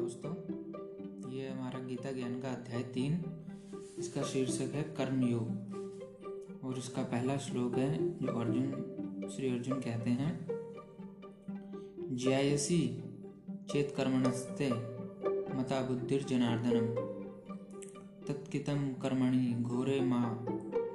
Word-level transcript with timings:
दोस्तों, 0.00 0.30
ये 1.30 1.48
हमारा 1.48 1.78
गीता 1.78 2.12
ज्ञान 2.12 2.40
का 2.40 2.48
अध्याय 2.48 2.82
तीन, 2.82 3.24
इसका 3.98 4.22
शीर्षक 4.22 4.74
है 4.74 4.82
कर्मयोग। 4.82 6.64
और 6.64 6.78
इसका 6.78 7.02
पहला 7.02 7.36
श्लोक 7.36 7.74
है, 7.74 8.18
जो 8.18 8.32
अर्जुन, 8.32 8.70
श्री 9.28 9.50
अर्जुन 9.50 9.80
कहते 9.80 10.10
हैं, 10.10 10.46
ज्यायसी 12.16 13.04
चेत 13.72 13.94
कर्मणस्ते 13.96 14.70
मता 15.54 15.82
बुद्धिर 15.82 16.22
जनार्दनम। 16.22 16.86
तत्कितम 18.26 18.92
कर्मणि 19.02 19.54
घोरे 19.62 20.00
माँ 20.00 20.46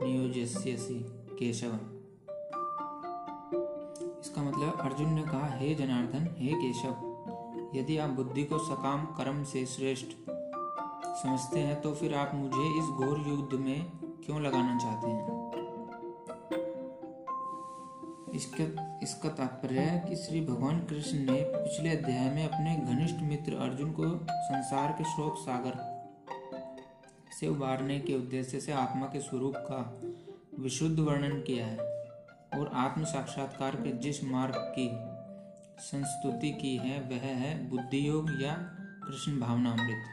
नियोजस्यसी 0.03 1.05
केशव 1.39 1.79
इसका 4.19 4.43
मतलब 4.43 4.79
अर्जुन 4.79 5.13
ने 5.13 5.23
कहा, 5.23 5.47
हे 5.47 5.75
जनार्दन, 5.75 6.35
हे 6.37 6.53
केशव 6.53 7.14
यदि 7.79 7.97
आप 7.97 8.09
बुद्धि 8.09 8.43
को 8.43 8.57
सकाम 8.57 9.05
कर्म 9.05 9.43
से 9.43 9.65
श्रेष्ठ 9.65 10.07
समझते 11.21 11.59
हैं 11.59 11.81
तो 11.81 11.93
फिर 11.93 12.15
आप 12.15 12.31
मुझे 12.35 12.79
इस 12.79 12.85
घोर 12.85 13.25
युद्ध 13.27 13.53
में 13.53 13.91
क्यों 14.25 14.41
लगाना 14.41 14.77
चाहते 14.77 15.07
हैं? 15.07 15.45
इसका 18.35 18.99
इसका 19.03 19.29
तात्पर्य 19.29 19.79
है 19.79 20.09
कि 20.09 20.15
श्री 20.15 20.41
भगवान 20.41 20.79
कृष्ण 20.79 21.17
ने 21.17 21.43
पिछले 21.43 21.89
अध्याय 21.89 22.29
में 22.29 22.45
अपने 22.45 22.75
घनिष्ठ 22.75 23.15
मित्र 23.15 23.53
अर्जुन 23.53 23.91
को 23.91 24.03
संसार 24.29 24.91
के 24.91 25.03
शोक 25.03 25.37
सागर 25.37 25.95
से 27.39 27.47
उबारने 27.47 27.99
के 27.99 28.13
उद्देश्य 28.13 28.59
से 28.59 28.71
आत्मा 28.71 29.05
के 29.05 29.19
स्वरूप 29.19 29.53
का 29.57 30.01
विशुद्ध 30.59 30.99
वर्णन 30.99 31.41
किया 31.41 31.65
है 31.65 31.77
और 32.59 32.71
आत्म 32.73 33.03
साक्षात्कार 33.03 33.75
के 33.75 33.91
जिस 33.97 34.23
मार्ग 34.23 34.53
की 34.57 35.04
संस्तुति 35.79 36.51
की 36.51 36.75
है, 36.77 36.99
वह 37.01 37.25
है 37.37 37.69
बुद्धि 37.69 38.07
योग 38.07 38.29
या 38.41 38.53
कृष्ण 39.07 39.39
भावनामृत 39.39 40.03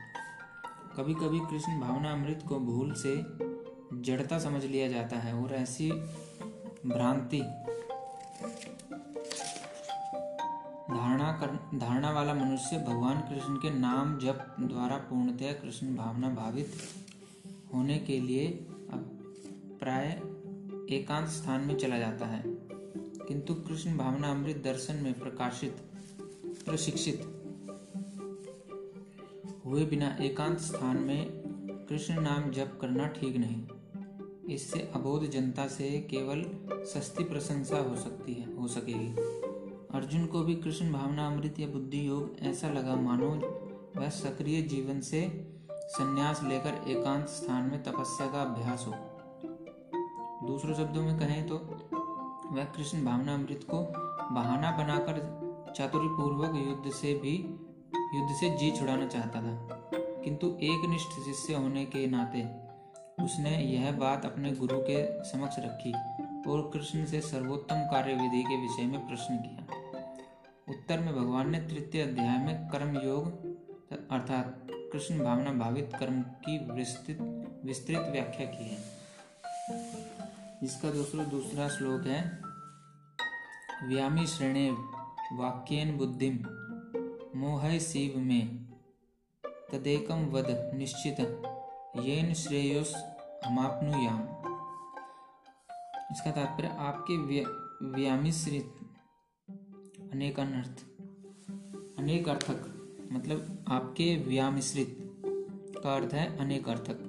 कभी 0.97 1.15
कभी 1.15 1.39
कृष्ण 1.41 1.81
भावनामृत 1.81 2.43
को 2.49 2.59
भूल 2.61 2.93
से 2.95 3.15
जड़ता 4.03 4.39
समझ 4.39 4.65
लिया 4.65 4.89
जाता 4.89 5.17
है 5.17 5.35
और 5.35 5.53
ऐसी 5.53 5.91
भ्रांति 6.87 7.41
धारणा 10.91 11.33
कर, 11.33 11.79
धारणा 11.79 12.11
वाला 12.11 12.35
मनुष्य 12.35 12.79
भगवान 12.79 13.21
कृष्ण 13.21 13.55
के 13.57 13.71
नाम 13.79 14.19
जप 14.19 14.57
द्वारा 14.61 14.97
पूर्णतया 14.97 15.53
कृष्ण 15.53 15.95
भावना 15.97 16.29
भावित 16.29 16.75
होने 17.75 17.99
के 17.99 18.21
लिए 18.21 18.49
प्राय 19.81 20.09
एकांत 20.97 21.29
स्थान 21.29 21.61
में 21.61 21.77
चला 21.79 21.99
जाता 21.99 22.27
है। 22.27 22.52
किंतु 23.29 23.55
कृष्ण 23.55 23.97
भावना 23.97 24.31
अमृत 24.31 24.57
दर्शन 24.57 24.97
में 24.97 25.19
प्रकाशित, 25.19 25.77
प्रशिक्षित 26.67 27.21
हुए 29.67 29.85
बिना 29.85 30.17
एकांत 30.21 30.59
स्थान 30.59 30.97
में 30.97 31.43
कृष्ण 31.89 32.21
नाम 32.21 32.51
जप 32.51 32.79
करना 32.81 33.07
ठीक 33.07 33.37
नहीं। 33.37 33.63
इससे 34.55 34.81
अबोध 34.95 35.31
जनता 35.31 35.67
से 35.69 35.91
केवल 36.11 36.45
सस्ती 36.85 37.25
प्रशंसा 37.25 37.79
हो 37.79 37.97
सकती 37.97 38.35
है, 38.35 38.57
हो 38.57 38.69
सकेगी। 38.69 39.15
अर्जुन 39.99 40.27
को 40.27 40.43
भी 40.43 40.55
कृष्ण 40.55 40.93
भावना 40.93 41.27
अमृत 41.27 41.61
या 41.61 41.67
बुद्धि 41.69 42.09
योग 42.09 42.37
ऐसा 42.41 42.69
लगा 42.73 42.97
मानो 42.97 43.31
वह 43.97 44.09
सक्रिय 44.09 44.63
जीवन 44.63 45.01
से 45.01 45.23
संन्यास 45.71 46.43
लेकर 46.45 46.85
एकांत 46.89 47.27
स्थान 47.27 47.63
में 47.63 47.83
तपस्या 47.83 48.27
का 48.27 48.43
अभ्यास 48.43 48.85
हो। 48.87 48.95
दूसरों 50.47 50.75
शब्दों 50.75 51.03
में 51.03 51.19
कहें 51.19 51.47
तो 51.49 51.57
वह 52.53 52.65
कृष्ण 52.65 53.05
भावना 53.05 53.35
अमृत 53.35 53.67
को 53.71 53.79
बहाना 54.35 54.71
बनाकर 54.71 55.43
चातुर्यपूर्वक 55.77 56.67
युद्ध 56.69 56.93
से 56.93 57.15
भी, 57.15 57.37
युद्ध 58.15 58.35
से 58.37 58.51
जी 58.51 58.71
छुड़ाना 58.71 59.07
चाहता 59.07 59.43
था। 59.43 59.69
किंतु 59.95 60.47
एक 60.47 60.89
निष्ठ 60.89 61.09
शिष्य 61.09 61.55
होने 61.55 61.85
के 61.85 62.07
नाते 62.07 62.43
उसने 63.25 63.51
यह 63.51 63.93
बात 63.93 64.25
अपने 64.25 64.51
गुरु 64.51 64.79
के 64.79 65.25
समक्ष 65.25 65.55
रखी 65.59 65.93
और 66.51 66.71
कृष्ण 66.75 67.05
से 67.05 67.21
सर्वोत्तम 67.21 67.77
कार्य 67.77 68.15
विधि 68.15 68.43
के 68.43 68.57
विषय 68.57 68.83
में 68.83 69.09
प्रश्न 69.09 69.37
किया। 69.37 69.77
उत्तर 70.69 71.01
में 71.01 71.17
भगवान 71.17 71.51
ने 71.51 71.61
तृतीय 71.61 72.03
अध्याय 72.03 72.39
में 72.39 72.69
कर्म 72.69 72.97
योग 72.97 73.25
अर्थात 74.11 74.67
कृष्ण 74.73 75.25
भावना 75.25 75.53
भावित 75.53 75.91
कर्म 76.01 76.23
की 76.23 76.73
विस्तृत 76.73 77.19
विस्तृत 77.65 78.09
व्याख्या 78.13 78.47
की 78.47 78.69
है। 78.69 79.03
जिसका 80.63 80.91
दूसरा 80.91 81.25
दूसरा 81.25 81.69
श्लोक 81.69 82.03
है 82.03 82.52
व्यामी 83.85 84.27
श्रेणे 84.27 84.71
वाक्यन 85.33 85.97
बुद्धिम 85.97 86.35
मोह 87.39 87.79
शिव 87.79 88.19
में। 88.21 88.73
तदेकम 89.45 90.27
वद 90.27 90.71
निश्चित, 90.75 91.21
येन 91.97 92.35
श्रेयोस 92.35 92.95
हमापनुयाम। 93.47 94.21
इसका 96.13 96.31
तात्पर्य, 96.31 96.69
आपके 96.69 97.17
व्यामिश्रित 97.87 98.75
अनेक 100.13 100.41
अनर्थ 100.41 100.85
अनेक 101.99 102.29
अर्थक 102.29 102.61
मतलब 103.13 103.65
आपके 103.69 104.17
व्यामिश्रित 104.17 104.97
का 105.85 105.95
अर्थ 105.95 106.15
है 106.15 106.39
अनेक 106.39 106.69
अर्थक 106.69 107.09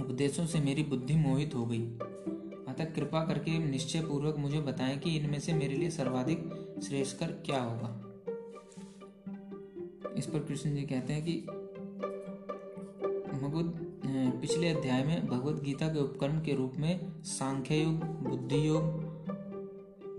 उपदेशों 0.00 0.46
से 0.46 0.60
मेरी 0.60 0.82
बुद्धि 0.82 1.16
मोहित 1.16 1.54
हो 1.54 1.66
गई। 1.66 1.98
अतः 2.80 2.92
कृपा 2.94 3.20
करके 3.24 3.58
निश्चय 3.60 4.00
पूर्वक 4.00 4.36
मुझे 4.38 4.60
बताएँ 4.60 4.96
कि 4.98 5.16
इनमें 5.16 5.38
से 5.40 5.52
मेरे 5.52 5.74
लिए 5.74 5.90
सर्वाधिक 5.90 6.44
श्रेष्ठकर 6.84 7.32
क्या 7.46 7.62
होगा। 7.62 7.88
इस 10.18 10.26
पर 10.26 10.38
कृष्ण 10.38 10.74
जी 10.74 10.82
कहते 10.82 11.12
हैं 11.12 11.24
कि 11.24 11.44
पिछले 14.40 14.68
अध्याय 14.68 15.02
में 15.04 15.26
भगवत 15.26 15.62
गीता 15.62 15.88
के 15.88 16.00
उपकरण 16.00 16.40
के 16.40 16.54
रूप 16.54 16.72
में 16.78 17.22
सांख्य 17.24 17.76
योग 17.76 18.04
बुद्धि 18.28 18.66
योग 18.68 18.82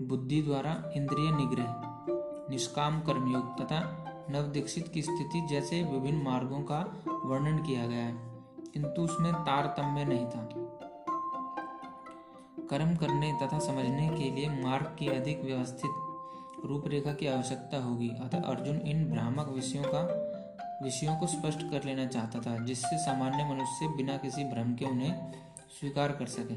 बुद्धि 0.02 0.40
द्वारा 0.42 0.72
इंद्रिय 0.96 1.30
निग्रह, 1.32 1.74
निष्काम 2.50 3.00
कर्मयोग 3.00 3.60
तथा 3.60 3.80
नव 4.30 4.50
दीक्षित 4.52 4.88
की 4.88 5.02
स्थिति 5.02 5.46
जैसे 5.50 5.82
विभिन्न 5.82 6.22
मार्गों 6.22 6.60
का 6.62 6.80
वर्णन 7.24 7.58
किया 7.58 7.86
गया 7.86 8.04
है, 8.04 8.14
किंतु 8.74 9.02
उसमें 9.02 9.32
तारतम्य 9.34 10.04
नहीं 10.04 10.26
था। 10.26 10.48
कर्म 12.72 12.94
करने 12.96 13.32
तथा 13.42 13.58
समझने 13.58 14.08
के 14.08 14.30
लिए 14.30 14.48
मार्ग 14.62 14.86
की 14.98 15.08
अधिक 15.08 15.42
व्यवस्थित 15.44 16.64
रूपरेखा 16.64 17.12
की 17.12 17.26
आवश्यकता 17.26 17.78
होगी। 17.82 18.08
अतः 18.20 18.42
अर्जुन 18.42 18.76
इन 18.80 19.04
भ्रामक 19.10 19.48
विषयों 19.48 19.84
का, 19.84 20.00
विषयों 20.84 21.16
को 21.16 21.26
स्पष्ट 21.26 21.60
कर 21.70 21.84
लेना 21.84 22.06
चाहता 22.06 22.40
था, 22.40 22.56
जिससे 22.58 22.98
सामान्य 22.98 23.44
मनुष्य 23.44 23.88
बिना 23.96 24.16
किसी 24.16 24.44
भ्रम 24.44 24.74
के 24.74 24.84
उन्हें 24.84 25.32
स्वीकार 25.80 26.12
कर 26.12 26.26
सके। 26.26 26.54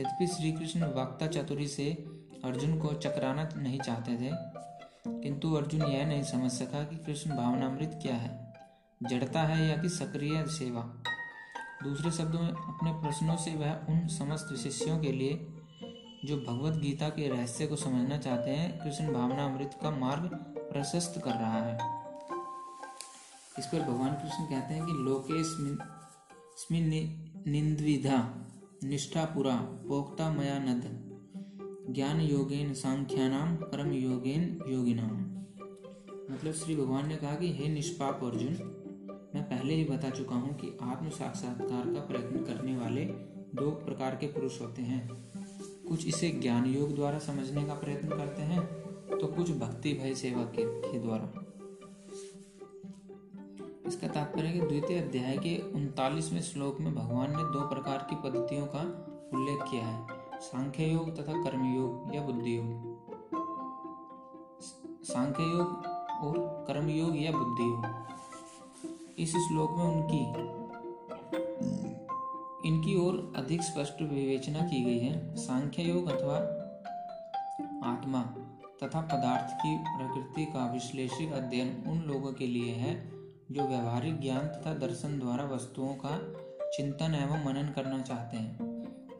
यद्यपि 0.00 0.26
श्री 0.26 0.52
कृष्ण 0.52 0.92
वाक्ता 0.92 1.26
चतुरी 1.26 1.66
से 1.66 1.90
अर्जुन 2.44 2.78
को 2.78 2.92
चकराना 2.94 3.48
नहीं 3.56 3.80
चाहते 3.80 4.16
थे, 4.16 4.30
किंतु 5.22 5.52
अर्जुन 5.54 5.82
यह 5.82 6.06
नहीं 6.06 6.22
समझ 6.22 6.50
सका 6.50 6.82
कि 6.84 6.96
कृष्ण 6.96 7.36
भावनामृत 7.36 7.98
क्या 8.02 8.14
है। 8.14 8.32
जड़ता 9.00 9.42
है 9.42 9.68
या 9.68 9.76
कि 9.76 9.88
सक्रिय 9.88 10.44
सेवा? 10.48 10.82
दूसरे 11.82 12.10
शब्दों 12.10 12.40
में, 12.40 12.52
अपने 12.52 12.92
प्रश्नों 12.92 13.36
से 13.36 13.50
वह 13.50 13.72
उन 13.72 14.06
समस्त 14.06 14.56
शिष्यों 14.56 14.98
के 14.98 15.12
लिए, 15.12 15.46
जो 16.24 16.36
भगवत 16.36 16.74
गीता 16.74 17.08
के 17.08 17.28
रहस्य 17.28 17.66
को 17.66 17.76
समझना 17.76 18.18
चाहते 18.18 18.50
हैं, 18.50 18.84
कृष्ण 18.84 19.12
भावना 19.12 19.44
अमृत 19.44 19.78
का 19.82 19.90
मार्ग 19.90 20.30
प्रशस्त 20.72 21.20
कर 21.24 21.30
रहा 21.30 21.60
है। 21.60 22.04
इस 23.58 23.66
पर 23.66 23.80
भगवान 23.80 24.14
कृष्ण 24.14 24.44
कहते 24.44 24.74
हैं 24.74 24.86
कि 24.86 24.92
लोके 24.92 25.42
निंदविधा 27.50 28.46
निष्ठा 28.84 29.24
पुरा 29.24 29.56
पोक्ता 29.56 30.30
मया 30.30 30.58
नद 30.58 31.00
ज्ञान 31.90 32.20
योगेन 32.20 32.74
सांख्यानाम 32.74 33.56
कर्म 33.56 33.92
योगेन। 33.92 34.60
योगिनाम 34.68 35.16
मतलब 36.34 36.52
श्री 36.52 36.76
भगवान 36.76 37.08
ने 37.08 37.16
कहा 37.16 37.34
कि 37.34 37.52
हे 37.52 37.68
निष्पाप 37.68 38.24
अर्जुन 38.24 38.73
मैं 39.34 39.42
पहले 39.42 39.74
ही 39.74 39.84
बता 39.84 40.10
चुका 40.10 40.34
हूँ 40.34 40.52
कि 40.54 40.68
आत्म 40.82 41.08
साक्षात्कार 41.10 41.86
का 41.94 42.00
प्रयत्न 42.00 42.42
करने 42.44 42.76
वाले 42.76 43.04
दो 43.54 43.70
प्रकार 43.70 44.16
के 44.16 44.26
पुरुष 44.26 44.60
होते 44.60 44.82
हैं। 44.82 45.08
कुछ 45.88 46.06
इसे 46.06 46.28
ज्ञान 46.32 46.66
योग 46.66 46.94
द्वारा 46.94 47.18
समझने 47.18 47.64
का 47.64 47.74
प्रयत्न 47.74 48.08
करते 48.08 48.42
हैं 48.42 48.60
तो 49.10 49.26
कुछ 49.26 49.50
भक्ति 49.50 49.92
भय 49.92 50.14
सेवा 50.14 50.44
के, 50.54 50.64
के 50.82 50.98
द्वारा। 50.98 51.32
इसका 53.86 54.08
तात्पर्य 54.08 54.52
कि 54.52 54.60
द्वितीय 54.60 54.98
अध्याय 54.98 55.36
के 55.38 55.56
उनतालीसवें 55.72 56.40
श्लोक 56.42 56.80
में 56.80 56.94
भगवान 56.94 57.30
ने 57.30 57.42
दो 57.52 57.68
प्रकार 57.68 58.06
की 58.10 58.16
पद्धतियों 58.24 58.66
का 58.66 58.82
उल्लेख 59.34 59.70
किया 59.70 59.86
है 59.86 60.40
सांख्य 60.42 60.84
योग 60.84 61.14
तथा 61.16 61.42
कर्मयोग 61.42 62.14
या 62.14 62.22
बुद्धि 62.22 62.56
योग। 62.56 62.92
सांख्य 65.04 65.42
योग 65.42 65.86
और 66.22 66.64
कर्मयोग 66.68 67.16
या 67.16 67.32
बुद्धि 67.32 67.62
योग। 67.62 68.12
इस 69.18 69.30
श्लोक 69.30 69.70
में 69.70 69.84
उनकी, 69.84 70.20
इनकी 72.68 72.94
ओर 72.96 73.32
अधिक 73.36 73.62
स्पष्ट 73.62 74.02
विवेचना 74.02 74.60
की 74.60 74.82
गई 74.84 74.98
है। 74.98 75.34
सांख्य 75.34 75.82
योग 75.82 76.08
अथवा 76.08 76.36
आत्मा 77.90 78.22
तथा 78.82 79.00
पदार्थ 79.00 79.54
की 79.54 79.76
प्रकृति 79.78 80.44
का 80.44 80.72
विश्लेषिक 80.72 81.32
अध्ययन 81.32 81.84
उन 81.86 82.00
लोगों 82.00 82.32
के 82.32 82.46
लिए 82.46 82.74
है 82.74 82.94
जो 83.50 83.62
व्यवहारिक 83.62 84.20
ज्ञान 84.20 84.46
तथा 84.46 84.74
दर्शन 84.74 85.18
द्वारा 85.18 85.44
वस्तुओं 85.44 85.94
का 85.94 86.18
चिंतन 86.76 87.14
एवं 87.14 87.44
मनन 87.44 87.72
करना 87.76 88.02
चाहते 88.02 88.36
हैं। 88.36 88.58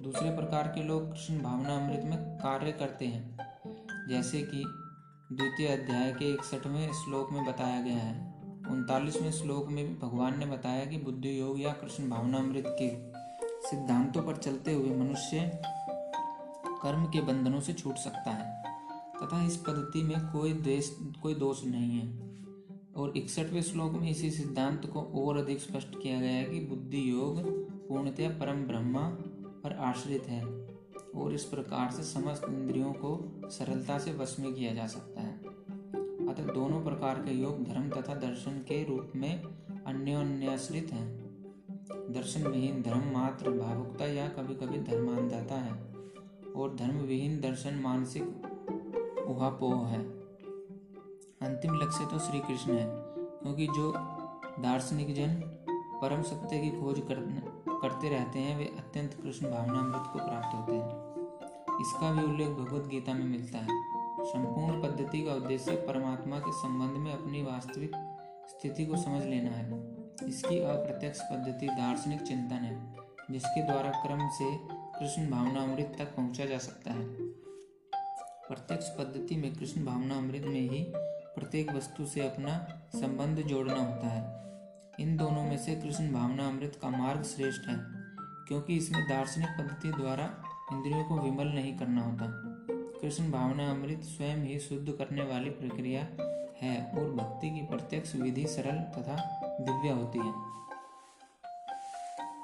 दूसरे 0.03 0.37
प्रकार 0.37 0.69
के 0.69 0.83
लोग 0.83 1.11
कृष्ण 1.11 1.43
भावना 1.43 1.77
अमृत 1.77 2.03
में 2.05 2.19
कार्य 2.19 2.73
करते 2.73 3.07
हैं। 3.07 3.37
जैसे 4.09 4.43
कि 4.43 4.65
द्वितीय 5.33 5.67
अध्याय 5.67 6.13
के 6.13 6.33
इकसठवें 6.33 6.93
श्लोक 6.93 7.33
में 7.33 7.45
बताया 7.45 7.81
गया 7.83 7.97
है। 7.97 8.34
उनतालीसवें 8.71 9.33
श्लोक 9.33 9.69
में 9.69 9.89
भी 9.89 9.95
भगवान 9.95 10.39
ने 10.39 10.47
बताया 10.47 10.85
कि 10.85 10.99
बुद्धि 10.99 11.41
योग 11.41 11.61
या 11.61 11.73
कृष्ण 11.73 12.11
भावना 12.11 12.39
अमृत 12.39 12.65
के 12.67 13.13
सिद्धांतों 13.69 14.23
पर 14.23 14.37
चलते 14.37 14.73
हुए 14.73 14.97
मनुष्य 14.97 15.63
कर्म 16.67 17.05
के 17.05 17.21
बंधनों 17.21 17.61
से 17.61 17.73
छूट 17.73 17.97
सकता 17.97 18.31
है। 18.31 18.65
तथा 19.23 19.47
इस 19.47 19.57
पद्धति 19.57 20.03
में 20.03 20.33
कोई 20.33 20.53
देश, 20.53 20.97
कोई 21.23 21.35
दोष 21.35 21.65
नहीं 21.65 21.91
है। 21.91 22.25
और 22.97 23.17
इकसठवें 23.17 23.63
श्लोक 23.63 23.93
में 23.93 24.11
इसी 24.11 24.31
सिद्धांत 24.31 24.87
को 24.87 25.01
और 25.01 25.37
अधिक 25.37 25.61
स्पष्ट 25.61 26.03
किया 26.03 26.21
गया 26.21 26.33
है 26.33 26.45
कि 26.45 26.61
बुद्धि 26.61 27.11
योग, 27.11 27.41
पूर्णतया 27.89 28.31
परम 28.31 28.63
ब्रह्मा 28.63 29.09
पर 29.65 29.73
आश्रित 29.73 30.25
है। 30.27 30.45
और 31.15 31.35
इस 31.35 31.45
प्रकार 31.45 31.91
से 31.91 32.03
समस्त 32.03 32.43
इंद्रियों 32.49 32.93
को 32.93 33.41
सरलता 33.45 33.99
से 33.99 34.13
वश 34.13 34.37
में 34.41 34.55
किया 34.55 34.75
जा 34.75 34.87
सकता 34.87 35.21
है। 35.21 35.44
अतः 36.35 36.47
दोनों 36.47 36.81
प्रकार 36.83 37.19
के 37.19 37.33
योग 37.33 37.63
धर्म 37.65 37.89
तथा 37.91 38.15
दर्शन 38.21 38.53
के 38.69 38.83
रूप 38.85 39.13
में 39.17 39.43
अन्योन्याश्रित 39.87 40.93
हैं। 40.93 41.07
दर्शन 42.13 42.47
विहीन 42.47 42.81
धर्म 42.83 43.05
मात्र 43.13 43.51
भावुकता 43.51 44.07
या 44.07 44.27
कभी 44.29 44.55
कभी 44.57 44.79
धर्मांधता 44.83 45.55
है, 45.57 45.73
और 46.57 46.75
धर्म 46.75 46.99
विहीन 47.03 47.39
दर्शन 47.41 47.79
मानसिक 47.79 49.25
उहापोह 49.29 49.87
है। 49.87 50.01
अंतिम 51.43 51.75
लक्ष्य 51.75 52.07
तो 52.07 52.19
श्री 52.19 52.41
कृष्ण 52.41 52.73
है, 52.73 52.87
क्योंकि 53.39 53.67
जो 53.67 53.93
दार्शनिक 54.61 55.15
जन 55.15 55.41
परम 56.03 56.23
सत्य 56.25 56.59
की 56.59 56.71
खोज 56.73 57.03
करते 57.09 58.09
रहते 58.09 58.39
हैं, 58.39 58.59
वे 58.59 58.73
अत्यंत 58.79 59.19
कृष्ण 59.23 59.51
भावनामृत 59.51 60.13
को 60.13 60.19
प्राप्त 60.19 60.55
होते 60.55 60.73
हैं। 60.75 61.81
इसका 61.81 62.13
भी 62.13 62.23
उल्लेख 62.25 62.49
भगवत 62.51 62.89
गीता 62.89 63.15
में 63.15 63.25
मिलता 63.27 63.59
है। 63.59 63.83
संपूर्ण 64.25 64.83
पद्धति 64.83 65.21
का 65.23 65.33
उद्देश्य 65.35 65.73
परमात्मा 65.89 66.39
के 66.39 66.53
संबंध 66.53 66.99
में 66.99 67.13
अपनी 67.13 67.43
वास्तविक 67.43 67.97
स्थिति 68.51 68.87
को 68.87 68.97
समझ 68.97 69.25
लेना 69.25 69.51
है। 69.51 70.29
इसकी 70.29 70.59
अप्रत्यक्ष 70.61 71.21
पद्धति 71.23 71.67
दार्शनिक 71.69 72.23
चिंतन 72.23 72.65
है, 72.65 72.77
जिसके 73.31 73.63
द्वारा 73.63 73.91
क्रम 74.03 74.29
से 74.29 74.51
कृष्ण 74.99 75.31
भावनामृत 75.31 75.97
तक 75.99 76.15
पहुँचा 76.17 76.45
जा 76.45 76.59
सकता 76.59 76.93
है। 76.93 77.05
प्रत्यक्ष 78.49 78.89
पद्धति 78.89 79.37
में 79.37 79.53
कृष्ण 79.55 79.85
भावना 79.85 80.17
अमृत 80.17 80.45
में 80.45 80.61
ही 80.61 80.85
प्रत्येक 81.35 81.73
वस्तु 81.73 82.07
से 82.07 82.21
अपना 82.21 82.57
संबंध 82.95 83.43
जोड़ना 83.43 83.75
होता 83.75 84.09
है। 84.09 84.23
इन 85.01 85.17
दोनों 85.17 85.45
में 85.45 85.57
से 85.59 85.75
कृष्ण 85.75 86.13
भावना 86.13 86.49
अमृत 86.49 86.79
का 86.83 86.89
मार्ग 86.89 87.23
श्रेष्ठ 87.27 87.69
है, 87.69 87.77
क्योंकि 88.49 88.77
इसमें 88.77 89.03
दार्शनिक 89.09 89.49
पद्धति 89.59 89.93
द्वारा 89.93 90.31
इंद्रियों 90.73 91.05
को 91.05 91.19
विमल 91.19 91.47
नहीं 91.47 91.77
करना 91.79 92.03
होता। 92.03 92.74
कृष्ण 93.05 93.31
भावना 93.31 93.71
अमृत 93.71 94.03
स्वयं 94.03 94.37
ही 94.37 94.59
शुद्ध 94.59 94.93
करने 94.93 95.23
वाली 95.23 95.51
प्रक्रिया 95.51 96.03
है 96.63 96.93
और 96.93 97.11
भक्ति 97.11 97.51
की 97.51 97.67
प्रत्यक्ष 97.67 98.15
विधि 98.15 98.47
सरल 98.47 98.79
तथा 98.95 99.17
दिव्य 99.61 99.89
होती 99.89 100.19
है। 100.19 100.33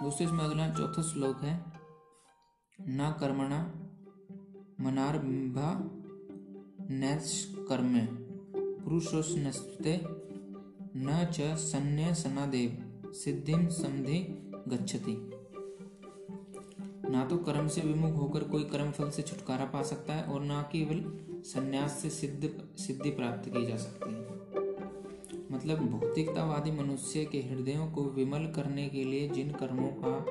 दोस्तों 0.02 0.26
इसमें 0.26 0.44
अगला 0.44 0.68
चौथा 0.68 1.02
श्लोक 1.02 1.42
है, 1.44 1.54
न 2.78 3.14
कर्मणा 3.20 3.60
मनारंभा 4.80 5.70
नैष्कर्म्य 6.90 8.06
पुरुषोस्नस्ते 8.84 10.00
न 10.96 11.26
च 11.32 11.56
सन्न्यसनादेव 11.56 13.12
सिद्धिम 13.12 13.68
समधि 13.68 14.20
गच्छति। 14.68 15.39
ना 17.08 17.24
तो 17.24 17.36
कर्म 17.36 17.68
से 17.68 17.80
विमुख 17.80 18.16
होकर 18.16 18.44
कोई 18.44 18.64
कर्म 18.64 18.90
फल 18.90 19.10
से 19.10 19.22
छुटकारा 19.22 19.64
पा 19.64 19.82
सकता 19.82 20.14
है 20.14 20.22
और 20.22 20.40
ना 20.40 20.62
केवल 20.62 21.04
संन्यास 21.42 21.90
से 21.90 22.10
सिद्ध, 22.10 22.50
सिद्धि 22.78 23.10
प्राप्त 23.10 23.48
की 23.48 23.66
जा 23.66 23.76
सकती 23.76 24.14
है। 24.14 24.40
मतलब 25.52 25.78
भौतिकतावादी 25.78 26.70
मनुष्य 26.70 27.24
के 27.24 27.38
हृदयों 27.38 27.90
को 27.90 28.02
विमल 28.04 28.52
करने 28.56 28.88
के 28.88 29.04
लिए 29.04 29.28
जिन 29.28 29.50
कर्मों 29.50 29.88
का 29.88 30.26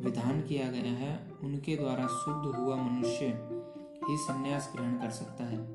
विधान 0.00 0.40
किया 0.40 0.70
गया 0.70 0.92
है, 0.92 1.32
उनके 1.42 1.76
द्वारा 1.76 2.06
शुद्ध 2.06 2.56
हुआ 2.56 2.76
मनुष्य 2.76 3.26
ही 4.08 4.16
संन्यास 4.16 4.72
ग्रहण 4.76 4.94
कर 4.94 5.10
सकता 5.10 5.44
है। 5.44 5.74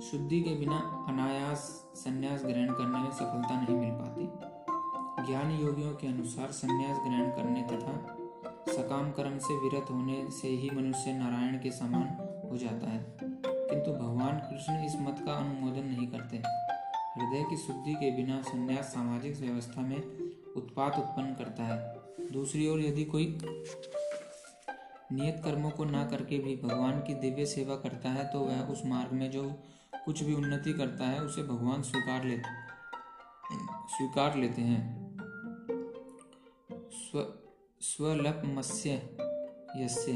शुद्धि 0.00 0.40
के 0.40 0.54
बिना 0.54 1.06
अनायास 1.08 1.58
संन्यास 1.94 2.42
ग्रहण 2.44 2.72
करने 2.72 2.98
में 2.98 3.10
सफलता 3.10 3.60
नहीं 3.60 3.76
मिल 3.76 3.90
पाती। 3.90 4.28
ज्ञान 5.26 5.50
योगियों 5.50 5.92
के 5.92 6.06
अनुसार 6.06 6.50
संन्यास 6.50 6.96
ग्रहण 6.96 7.30
करने 7.30 7.62
तथा 7.62 8.16
सकाम 8.68 9.10
कर्म 9.10 9.38
से 9.38 9.54
विरत 9.54 9.90
होने 9.90 10.30
से 10.30 10.48
ही 10.48 10.70
मनुष्य 10.70 11.12
नारायण 11.12 11.58
के 11.58 11.70
समान 11.70 12.08
हो 12.50 12.56
जाता 12.56 12.90
है। 12.90 13.16
किंतु 13.24 13.92
भगवान 13.92 14.38
कृष्ण 14.38 14.84
इस 14.84 14.96
मत 14.98 15.22
का 15.26 15.32
अनुमोदन 15.32 15.86
नहीं 15.86 16.06
करते। 16.06 16.36
हृदय 17.16 17.44
की 17.50 17.56
शुद्धि 17.56 17.94
के 17.94 18.10
बिना 18.10 18.42
संन्यास 18.42 18.84
सामाजिक 18.84 19.36
व्यवस्था 19.36 19.80
में 19.80 19.96
उत्पात 20.56 20.98
उत्पन्न 20.98 21.34
करता 21.34 21.62
है। 21.62 22.00
दूसरी 22.32 22.68
ओर 22.68 22.80
यदि 22.80 23.04
कोई 23.04 23.38
नियत 25.12 25.40
कर्मों 25.44 25.70
को 25.70 25.84
ना 25.84 26.06
करके 26.06 26.38
भी 26.38 26.56
भगवान 26.56 27.00
की 27.00 27.14
दिव्य 27.14 27.46
सेवा 27.46 27.74
करता 27.74 28.08
है 28.08 28.32
तो 28.32 28.40
वह 28.40 28.60
उस 28.60 28.82
मार्ग 28.86 29.12
में 29.12 29.30
जो 29.30 29.42
कुछ 30.04 30.22
भी 30.22 30.34
उन्नति 30.34 30.72
करता 30.72 31.04
है, 31.04 31.22
उसे 31.22 31.42
भगवान 31.42 31.82
स्वीकार 31.82 32.24
लेते 32.24 32.70
स्वीकार 33.96 34.36
लेते 34.36 34.62
हैं। 34.62 35.00
स्वलपमस्य 37.80 38.90
यस्य 39.76 40.12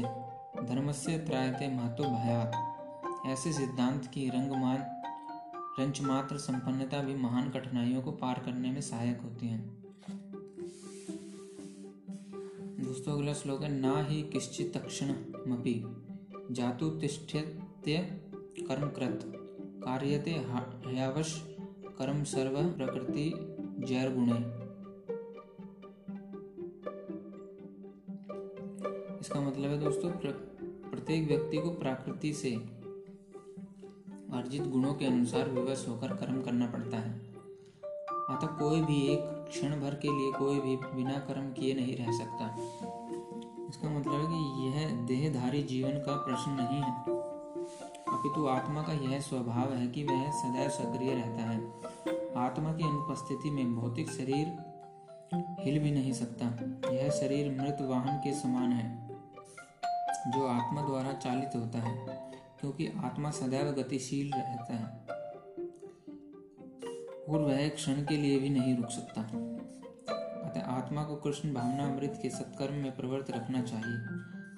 धर्मस्य 0.63 1.17
त्रायते 1.17 1.67
महतो 1.67 2.03
भयात। 2.03 3.27
ऐसे 3.27 3.53
सिद्धांत 3.53 4.05
की 4.05 4.27
रंगमान, 4.29 4.77
रंचमात्र 5.79 6.37
संपन्नता 6.37 7.01
भी 7.01 7.15
महान 7.15 7.49
कठिनाइयों 7.49 8.01
को 8.01 8.11
पार 8.11 8.41
करने 8.45 8.71
में 8.71 8.81
सहायक 8.81 9.21
होती 9.21 9.47
है। 9.47 9.57
दोस्तों, 12.83 13.13
अगला 13.13 13.33
श्लोक 13.33 13.61
है, 13.61 13.71
ना 13.71 14.03
ही 14.03 14.21
किश्चित 14.23 14.77
तक्षण 14.77 15.09
मपी 15.47 15.83
जातु 16.51 16.89
तिष्ठ्य 16.89 17.41
कर्मकृत 18.59 19.19
कार्यते 19.85 20.31
हयावश 20.31 21.33
कर्म 21.99 22.23
सर्व 22.23 22.61
प्रकृति 22.69 23.31
जैर 23.79 24.13
गुणे 24.13 24.54
इसका 29.25 29.39
मतलब 29.41 29.69
है 29.69 29.77
दोस्तों 29.79 30.09
प्रत्येक 30.89 31.27
व्यक्ति 31.27 31.57
को 31.57 31.69
प्रकृति 31.69 32.33
से 32.33 32.49
अर्जित 34.33 34.63
गुणों 34.63 34.93
के 34.93 35.05
अनुसार 35.05 35.49
विवश 35.49 35.85
होकर 35.89 36.07
कर्म 36.07 36.41
करना 36.41 36.65
पड़ता 36.67 36.97
है। 36.97 37.13
अतः 38.29 38.47
कोई 38.47 38.81
भी 38.81 38.97
एक 39.07 39.19
क्षण 39.49 39.69
भर 39.81 39.95
के 39.95 40.07
लिए 40.07 40.31
कोई 40.31 40.59
भी 40.59 40.75
बिना 40.75 41.17
कर्म 41.19 41.51
किए 41.51 41.73
नहीं 41.73 41.95
रह 41.97 42.11
सकता। 42.11 42.49
इसका 43.69 43.89
मतलब 43.89 44.13
है 44.13 44.27
कि 44.27 44.67
यह 44.67 45.05
देहधारी 45.05 45.63
जीवन 45.63 45.91
का 45.91 46.15
प्रश्न 46.15 46.51
नहीं 46.51 46.81
है। 46.81 46.93
अपितु 48.13 48.45
आत्मा 48.47 48.81
का 48.81 48.93
यह 48.93 49.19
स्वभाव 49.19 49.73
है 49.73 49.87
कि 49.87 50.03
वह 50.03 50.29
सदैव 50.31 50.69
सक्रिय 50.69 51.13
रहता 51.13 51.43
है। 51.43 51.57
आत्मा 52.35 52.73
की 52.73 52.83
अनुपस्थिति 52.83 53.49
में 53.49 53.75
भौतिक 53.75 54.09
शरीर 54.09 54.53
हिल 55.59 55.79
भी 55.79 55.91
नहीं 55.91 56.13
सकता। 56.13 56.45
यह 56.93 57.09
शरीर 57.09 57.61
मृत 57.61 57.77
वाहन 57.81 58.17
के 58.17 58.33
समान 58.33 58.71
है। 58.71 59.04
जो 60.27 60.47
आत्मा 60.47 60.81
द्वारा 60.81 61.13
चालित 61.13 61.49
होता 61.55 61.79
है, 61.79 62.31
क्योंकि 62.59 62.87
आत्मा 62.87 63.31
सदैव 63.31 63.71
गतिशील 63.71 64.31
रहता 64.33 64.73
है। 64.73 65.05
और 67.29 67.41
वह 67.41 67.69
क्षण 67.69 67.93
के 67.93 68.17
लिए 68.17 68.39
भी 68.39 68.49
नहीं 68.49 68.77
रुक 68.77 68.89
सकता। 68.89 69.21
अतः 70.49 70.61
आत्मा 70.61 71.03
को 71.03 71.15
कृष्ण 71.15 71.53
भावना 71.53 71.83
अमृत 71.83 72.19
के 72.21 72.29
सत्कर्म 72.29 72.73
में 72.73 72.95
प्रवृत्त 72.95 73.31
रखना 73.31 73.61
चाहिए। 73.61 73.97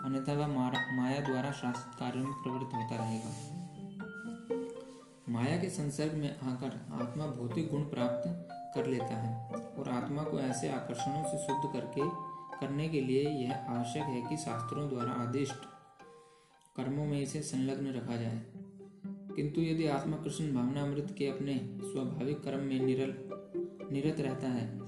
अन्यथा 0.05 0.33
वह 0.33 0.47
माया 0.47 1.19
द्वारा 1.19 1.51
शासित 1.51 2.00
कार्यों 2.00 2.24
में 2.24 2.33
प्रवृत्त 2.33 2.74
होता 2.75 2.95
रहेगा। 2.95 3.57
माया 5.29 5.57
के 5.57 5.69
संसर्ग 5.69 6.13
में 6.13 6.39
आकर 6.39 7.01
आत्मा 7.01 7.25
भौतिक 7.25 7.71
गुण 7.71 7.81
प्राप्त 7.81 8.47
कर 8.75 8.88
लेता 8.88 9.15
है 9.15 9.51
और 9.51 9.89
आत्मा 9.89 10.24
को 10.24 10.39
ऐसे 10.39 10.69
आकर्षणों 10.69 11.24
से 11.24 11.38
शुद्ध 11.38 11.74
करके 11.74 12.37
करने 12.59 12.89
के 12.89 13.01
लिए 13.01 13.29
यह 13.29 13.65
आवश्यक 13.69 14.03
है 14.03 14.21
कि 14.29 14.37
शास्त्रों 14.37 14.89
द्वारा 14.89 15.11
आदिष्ट 15.11 15.65
कर्मों 16.75 17.05
में 17.05 17.21
इसे 17.21 17.41
संलग्न 17.41 17.93
रखा 17.93 18.15
जाए। 18.15 18.41
किंतु 19.35 19.61
यदि 19.61 19.87
आत्मा 19.87 20.17
कृष्ण 20.17 20.53
भावना 20.53 20.83
अमृत 20.83 21.15
के 21.17 21.27
अपने 21.27 21.57
स्वाभाविक 21.81 22.39
कर्म 22.39 22.63
में 22.63 22.79
निरल, 22.79 23.13
निरत 23.91 24.19
रहता 24.19 24.47
है 24.47 24.79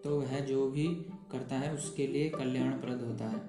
तो 0.00 0.20
वह 0.20 0.38
जो 0.40 0.70
भी 0.70 0.86
करता 1.32 1.56
है 1.56 1.74
उसके 1.74 2.06
लिए 2.06 2.28
कल्याणप्रद 2.28 3.02
होता 3.02 3.28
है। 3.28 3.40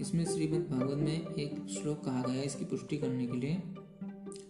इसमें 0.00 0.24
श्रीमद् 0.24 0.70
भागवत 0.70 0.98
में 0.98 1.34
एक 1.34 1.66
श्लोक 1.68 2.04
कहा 2.04 2.22
गया 2.22 2.34
है, 2.34 2.44
इसकी 2.46 2.64
पुष्टि 2.64 2.98
करने 2.98 3.26
के 3.26 3.36
लिए। 3.36 3.54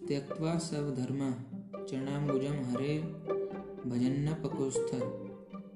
त्यक्वा 0.07 0.57
सब 0.57 0.95
धर्म 0.95 1.31
चरणाम्बुजम 1.85 2.55
हरे, 2.65 2.99
भजन्न 3.89 4.33
पकुस्थ 4.33 4.91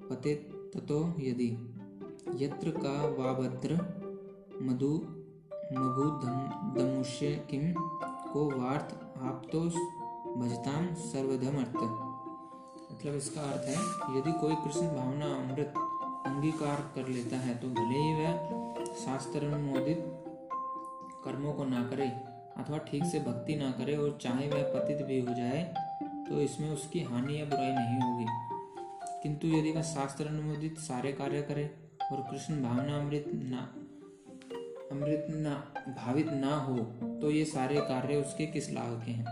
पते 0.09 0.35
ततो 0.73 0.99
यदि 1.19 1.49
यत्र 2.37 2.71
का 2.75 2.95
वाभद्र 3.17 3.75
मधु 4.61 4.93
मभुदमुष्य 5.73 7.29
किम 7.49 7.73
को 8.33 8.49
वार्थ 8.51 8.93
तो 9.51 9.61
भजताम 10.35 10.93
सर्वधम 10.95 11.57
अर्थ 11.57 11.75
मतलब 12.91 13.15
इसका 13.15 13.41
अर्थ 13.41 13.65
है, 13.67 13.75
यदि 14.17 14.31
कोई 14.41 14.55
कृष्ण 14.55 14.87
भावना 14.87 15.25
अमृत 15.35 15.73
अंगीकार 16.27 16.81
कर 16.95 17.07
लेता 17.07 17.37
है 17.37 17.57
तो 17.57 17.67
भले 17.69 17.99
ही 17.99 18.13
वह 18.15 18.33
शास्त्र 18.95 19.45
अनुमोदित 19.45 20.03
कर्मों 21.25 21.53
को 21.53 21.65
ना 21.65 21.83
करे, 21.89 22.07
अथवा 22.57 22.77
ठीक 22.89 23.03
से 23.05 23.19
भक्ति 23.19 23.55
ना 23.55 23.71
करे 23.71 23.95
और 23.97 24.17
चाहे 24.21 24.49
वह 24.49 24.63
पतित 24.73 25.05
भी 25.07 25.19
हो 25.19 25.33
जाए 25.33 25.63
तो 26.29 26.41
इसमें 26.41 26.69
उसकी 26.69 27.03
हानि 27.03 27.39
या 27.39 27.45
बुराई 27.45 27.71
नहीं 27.71 27.99
होगी। 28.01 28.25
किंतु 29.23 29.47
यदि 29.47 29.71
वह 29.71 29.81
शास्त्र 29.81 30.27
अनुमोदित 30.27 30.79
सारे 30.79 31.11
कार्य 31.11 31.41
करे 31.41 31.65
और 32.11 32.21
कृष्ण 32.31 32.61
भावना 32.63 32.97
अमृत 32.97 33.25
ना 33.33 33.69
अमृत 34.91 35.25
ना, 35.29 35.53
भावित 35.89 36.29
ना 36.33 36.55
हो 36.57 36.77
तो 37.21 37.31
ये 37.31 37.43
सारे 37.45 37.81
कार्य 37.81 38.15
उसके 38.15 38.45
किस 38.45 38.69
लाभ 38.69 39.03
के 39.05 39.11
हैं? 39.11 39.25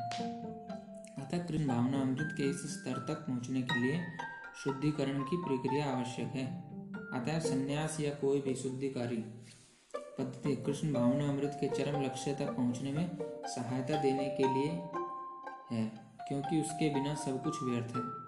अतः 1.17 1.45
कृष्ण 1.47 1.67
भावना 1.67 2.01
अमृत 2.01 2.33
के 2.37 2.49
इस 2.49 2.61
स्तर 2.73 2.99
तक 3.07 3.25
पहुँचने 3.27 3.61
के 3.61 3.79
लिए 3.79 4.01
शुद्धिकरण 4.63 5.23
की 5.23 5.37
प्रक्रिया 5.37 5.85
आवश्यक 5.87 6.35
है। 6.35 6.45
अतः 7.13 7.39
संन्यास 7.39 7.99
या 7.99 8.11
कोई 8.11 8.41
भी 8.41 8.55
शुद्धिकारी 8.55 9.23
पद्धति 9.93 10.55
कृष्ण 10.55 10.93
भावना 10.93 11.29
अमृत 11.29 11.57
के 11.61 11.67
चरम 11.75 12.01
लक्ष्य 12.01 12.33
तक 12.35 12.55
पहुँचने 12.55 12.91
में 12.91 13.17
सहायता 13.47 14.01
देने 14.01 14.29
के 14.37 14.53
लिए 14.53 14.69
है, 15.71 15.85
क्योंकि 16.27 16.61
उसके 16.61 16.93
बिना 16.93 17.13
सब 17.15 17.43
कुछ 17.43 17.63
व्यर्थ 17.63 17.95
है। 17.95 18.26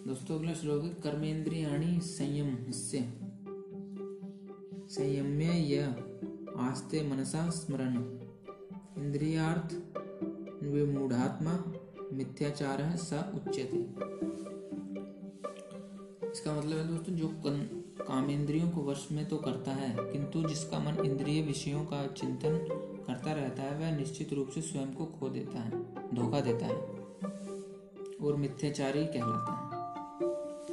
दोस्तों, 0.00 0.38
अगला 0.38 0.52
श्लोक 0.54 0.82
है 0.84 0.88
कर्मेंद्रियाणी 1.02 1.98
संयम 2.00 2.54
संयम्य 4.88 5.44
यह 5.44 5.88
आस्ते 6.58 7.02
मनसा 7.08 7.48
स्मरण 7.50 7.96
इंद्रियार्थ 8.98 9.74
विमूढ़ात्मा, 10.64 11.52
मिथ्याचार 12.12 12.82
स 12.96 13.22
उच्यते। 13.34 13.78
इसका 16.28 16.56
मतलब 16.58 16.76
है 16.76 16.86
दोस्तों, 16.88 17.14
जो 17.14 17.28
काम 18.02 18.30
इंद्रियों 18.30 18.70
को 18.70 18.82
वश 18.82 19.06
में 19.12 19.24
तो 19.28 19.36
करता 19.38 19.72
है, 19.72 19.94
किंतु 20.02 20.48
जिसका 20.48 20.78
मन 20.78 21.04
इंद्रिय 21.04 21.42
विषयों 21.42 21.84
का 21.84 22.06
चिंतन 22.06 22.58
करता 23.06 23.32
रहता 23.32 23.62
है, 23.62 23.78
वह 23.78 23.96
निश्चित 23.96 24.32
रूप 24.32 24.48
से 24.48 24.60
स्वयं 24.62 24.92
को 24.94 25.06
खो 25.18 25.28
देता 25.28 25.58
है, 25.58 25.70
धोखा 26.14 26.40
देता 26.40 26.66
है 26.66 26.78
और 28.18 28.36
मिथ्याचारी 28.36 29.04
कहलाता 29.06 29.52
है। 29.54 29.69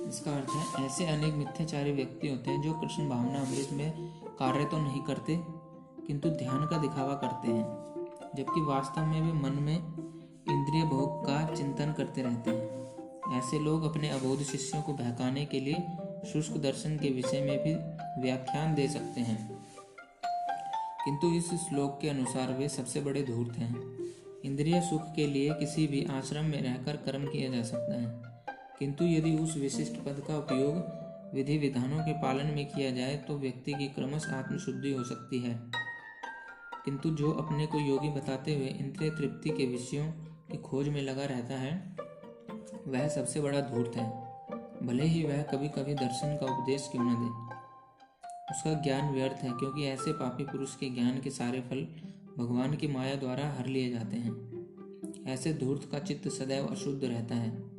इसका 0.07 0.31
अर्थ 0.31 0.49
है, 0.49 0.85
ऐसे 0.85 1.05
अनेक 1.05 1.33
मिथ्याचारी 1.33 1.91
व्यक्ति 1.91 2.27
होते 2.27 2.51
हैं 2.51 2.61
जो 2.61 2.73
कृष्ण 2.73 3.09
भावना 3.09 3.39
अमृत 3.39 3.69
में 3.73 3.91
कार्य 4.39 4.65
तो 4.65 4.77
नहीं 4.77 5.01
करते, 5.01 5.39
किंतु 6.07 6.29
ध्यान 6.29 6.65
का 6.65 6.77
दिखावा 6.77 7.13
करते 7.13 7.51
हैं, 7.51 7.65
जबकि 8.35 8.61
वास्तव 8.61 9.01
में 9.01 9.21
वे 9.21 9.33
मन 9.33 9.63
में 9.63 9.75
इंद्रिय 10.49 10.83
भोग 10.83 11.25
का 11.25 11.55
चिंतन 11.55 11.93
करते 11.97 12.21
रहते 12.21 12.51
हैं। 12.51 13.39
ऐसे 13.39 13.59
लोग 13.59 13.83
अपने 13.83 14.09
अबोध 14.09 14.43
शिष्यों 14.43 14.81
को 14.81 14.93
बहकाने 14.93 15.45
के 15.45 15.59
लिए 15.59 15.87
शुष्क 16.33 16.57
दर्शन 16.57 16.97
के 16.97 17.09
विषय 17.09 17.41
में 17.41 17.59
भी 17.63 17.73
व्याख्यान 18.21 18.75
दे 18.75 18.87
सकते 18.87 19.21
हैं। 19.21 19.65
किंतु 21.05 21.27
इस 21.27 21.49
श्लोक 21.49 21.99
के 22.01 22.09
अनुसार 22.09 22.53
वे 22.53 22.69
सबसे 22.69 23.01
बड़े 23.01 23.23
धूर्त 23.23 23.57
हैं। 23.57 23.97
इंद्रिय 24.45 24.81
सुख 24.81 25.01
के 25.15 25.27
लिए 25.27 25.53
किसी 25.53 25.87
भी 25.87 26.05
आश्रम 26.05 26.45
में 26.45 26.61
रहकर 26.61 26.95
कर्म 26.95 27.25
किया 27.25 27.51
जा 27.51 27.63
सकता 27.63 27.93
है। 27.93 28.36
किंतु 28.79 29.05
यदि 29.05 29.37
उस 29.37 29.57
विशिष्ट 29.57 29.93
पद 29.93 30.23
का 30.27 30.37
उपयोग 30.37 31.07
विधि 31.35 31.57
विधानों 31.57 31.99
के 31.99 32.13
पालन 32.13 32.45
में 32.45 32.65
किया 32.65 32.91
जाए 32.91 33.17
तो 33.17 33.37
व्यक्ति 33.37 33.73
की 33.73 33.87
क्रमश 33.87 34.29
आत्मशुद्धि 34.29 34.93
हो 34.93 35.03
सकती 35.03 35.39
है। 35.39 35.71
किंतु 36.85 37.09
जो 37.09 37.31
अपने 37.31 37.65
को 37.65 37.79
योगी 37.79 38.09
बताते 38.09 38.55
हुए 38.55 38.67
इंद्रिय 38.67 39.09
तृप्ति 39.09 39.49
के 39.49 39.65
विषयों 39.65 40.11
की 40.51 40.57
खोज 40.57 40.89
में 40.89 41.01
लगा 41.01 41.25
रहता 41.25 41.53
है, 41.53 41.95
वह 42.87 43.07
सबसे 43.07 43.41
बड़ा 43.41 43.61
धूर्त 43.61 43.97
है। 43.97 44.37
भले 44.83 45.03
ही 45.03 45.23
वह 45.23 45.41
कभी 45.41 45.69
कभी 45.69 45.93
दर्शन 45.93 46.37
का 46.41 46.57
उपदेश 46.57 46.89
क्यों 46.91 47.03
न 47.03 47.15
दे। 47.15 47.57
उसका 48.53 48.73
ज्ञान 48.73 49.13
व्यर्थ 49.13 49.37
है, 49.43 49.49
क्योंकि 49.49 49.85
ऐसे 49.85 50.11
पापी 50.11 50.43
पुरुष 50.43 50.75
के 50.75 50.89
ज्ञान 50.89 51.19
के 51.19 51.29
सारे 51.29 51.61
फल 51.61 51.87
भगवान 52.37 52.75
की 52.75 52.87
माया 52.87 53.15
द्वारा 53.15 53.53
हर 53.59 53.65
लिए 53.65 53.89
जाते 53.89 54.15
हैं। 54.17 54.47
ऐसे 55.27 55.53
धूर्त 55.53 55.89
का 55.91 55.99
चित्त 55.99 56.27
सदैव 56.27 56.65
अशुद्ध 56.65 57.03
रहता 57.03 57.35
है। 57.35 57.77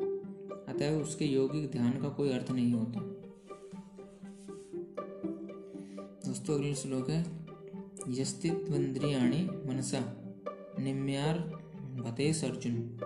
अतः 0.68 1.00
उसके 1.00 1.24
योगिक 1.24 1.70
ध्यान 1.70 1.92
का 1.92 2.08
कोई 2.08 2.30
अर्थ 2.30 2.50
नहीं 2.50 2.72
होता। 2.72 3.00
दोस्तों, 6.26 6.54
अगला 6.54 6.74
श्लोक 6.74 7.10
है 7.10 7.20
यस्तित्वन्द्रियाणि 8.08 9.48
मनसा 9.66 10.00
निम्यार 10.78 11.38
भतेस 12.02 12.44
अर्जुन 12.44 12.98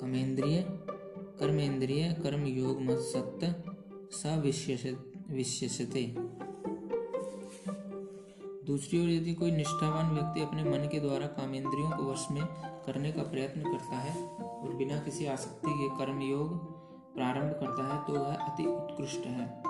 कमेंद्रिय 0.00 0.64
कर्मेंद्रिय 1.40 2.16
कर्म 2.22 2.44
योग 2.46 2.80
मत 2.80 2.98
सत्य 2.98 3.54
सविश्यसते 4.12 6.02
दूसरी 8.66 9.02
ओर 9.02 9.08
यदि 9.08 9.34
कोई 9.34 9.50
निष्ठावान 9.50 10.14
व्यक्ति 10.14 10.40
अपने 10.40 10.64
मन 10.64 10.88
के 10.92 11.00
द्वारा 11.00 11.26
कामेंद्रियों 11.26 11.90
को 11.90 12.12
वश 12.12 12.26
में 12.30 12.42
करने 12.90 13.12
का 13.12 13.22
प्रयत्न 13.22 13.62
करता 13.62 13.96
है 13.96 14.26
और 14.36 14.74
बिना 14.74 14.98
किसी 14.98 15.26
आसक्ति 15.26 15.70
के 15.70 15.88
कर्म 15.98 16.20
योग 16.20 16.54
प्रारंभ 17.14 17.52
करता 17.52 17.82
है 17.88 18.06
तो 18.06 18.12
वह 18.12 18.34
अति 18.34 18.64
उत्कृष्ट 18.64 19.26
है। 19.26 19.62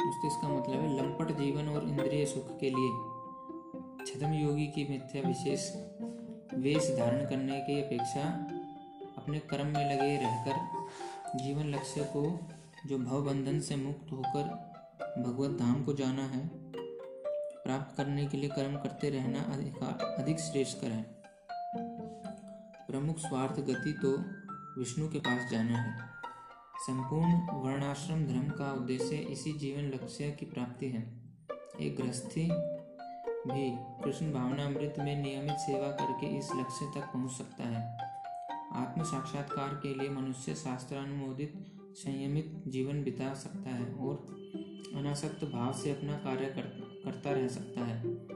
दोस्तों, 0.00 0.26
इसका 0.26 0.48
मतलब 0.48 0.74
है 0.74 0.96
लंपट 0.96 1.30
जीवन 1.38 1.68
और 1.68 1.88
इंद्रिय 1.88 2.26
सुख 2.26 2.58
के 2.58 2.70
लिए 2.70 2.90
छदम 4.06 4.32
योगी 4.32 4.66
की 4.66 4.86
मिथ्या 4.90 5.22
विशेष 5.28 5.68
वेश 6.54 6.90
धारण 6.98 7.28
करने 7.28 7.60
की 7.60 7.80
अपेक्षा 7.82 8.22
अपने 9.16 9.38
कर्म 9.38 9.66
में 9.66 9.84
लगे 9.92 10.16
रहकर 10.16 11.38
जीवन 11.38 11.66
लक्ष्य 11.66 12.04
को, 12.16 12.22
जो 12.86 12.98
भवबंधन 12.98 13.60
से 13.60 13.76
मुक्त 13.76 14.12
होकर 14.12 14.74
भगवत 15.18 15.50
धाम 15.50 15.84
को 15.84 15.92
जाना 15.92 16.22
है 16.22 16.64
प्राप्त 17.64 17.96
करने 17.96 18.26
के 18.26 18.36
लिए 18.36 18.48
कर्म 18.50 18.76
करते 18.76 19.10
रहना 19.10 19.40
अधिक 20.14 20.40
श्रेष्ठ 20.40 20.82
है। 20.84 21.02
प्रमुख 22.88 23.18
स्वार्थ 23.18 23.60
गति 23.60 23.92
तो 24.02 24.16
विष्णु 24.78 25.08
के 25.08 25.18
पास 25.18 25.50
जाना 25.50 25.78
है। 25.78 26.12
संपूर्ण 26.78 27.60
वर्णाश्रम 27.62 28.24
धर्म 28.26 28.48
का 28.50 28.72
उद्देश्य 28.72 29.16
इसी 29.16 29.52
जीवन 29.58 29.90
लक्ष्य 29.90 30.30
की 30.30 30.46
प्राप्ति 30.46 30.88
है। 30.88 31.02
एक 31.80 31.96
गृहस्थी 31.96 32.48
भी 33.46 33.70
कृष्ण 34.04 34.32
भावनामृत 34.32 34.94
में 34.98 35.22
नियमित 35.22 35.56
सेवा 35.58 35.90
करके 35.96 36.26
इस 36.38 36.50
लक्ष्य 36.56 36.86
तक 36.94 37.12
पहुँच 37.12 37.32
सकता 37.32 37.64
है। 37.64 37.82
आत्म 38.74 39.02
साक्षात्कार 39.04 39.74
के 39.82 39.94
लिए 39.94 40.08
मनुष्य 40.10 40.54
शास्त्रानुमोदित 40.54 41.52
संयमित 41.96 42.62
जीवन 42.66 43.02
बिता 43.04 43.32
सकता 43.34 43.70
है 43.70 43.92
और 43.96 44.14
अनासक्त 44.96 45.44
भाव 45.44 45.72
से 45.72 45.90
अपना 45.90 46.16
कार्य 46.18 46.46
कर, 46.48 46.66
करता 47.04 47.30
रह 47.30 47.48
सकता 47.48 47.80
है। 47.80 48.26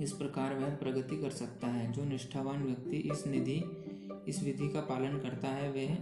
इस 0.00 0.12
प्रकार 0.12 0.54
वह 0.54 0.74
प्रगति 0.74 1.16
कर 1.16 1.30
सकता 1.30 1.66
है। 1.66 1.92
जो 1.92 2.04
निष्ठावान 2.04 2.64
व्यक्ति 2.64 2.96
इस 2.96 3.26
निधि, 3.26 3.64
इस 4.28 4.42
विधि 4.44 4.68
का 4.68 4.80
पालन 4.80 5.18
करता 5.18 5.48
है, 5.48 5.70
वह 5.72 5.96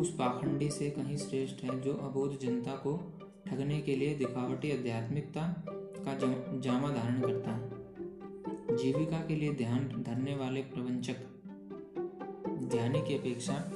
उस 0.00 0.16
पाखंडी 0.16 0.70
से 0.70 0.90
कहीं 0.90 1.16
श्रेष्ठ 1.16 1.64
है, 1.64 1.80
जो 1.80 1.94
अबोध 1.94 2.38
जनता 2.38 2.72
को 2.72 3.12
ठगने 3.46 3.80
के 3.80 3.96
लिए 3.96 4.14
दिखावटी 4.14 4.72
आध्यात्मिकता 4.72 5.64
का 6.08 6.18
जामा 6.60 6.88
धारण 6.88 7.20
करता 7.20 7.50
है। 7.50 7.70
जीविका 8.76 9.18
के 9.18 9.36
लिए 9.36 9.54
ध्यान 9.54 10.04
धरने 10.06 10.36
वाले 10.36 10.60
प्रवंचक, 10.60 11.16
ध्यानी 12.48 13.00
की 13.00 13.14
अपेक्षा 13.14 13.72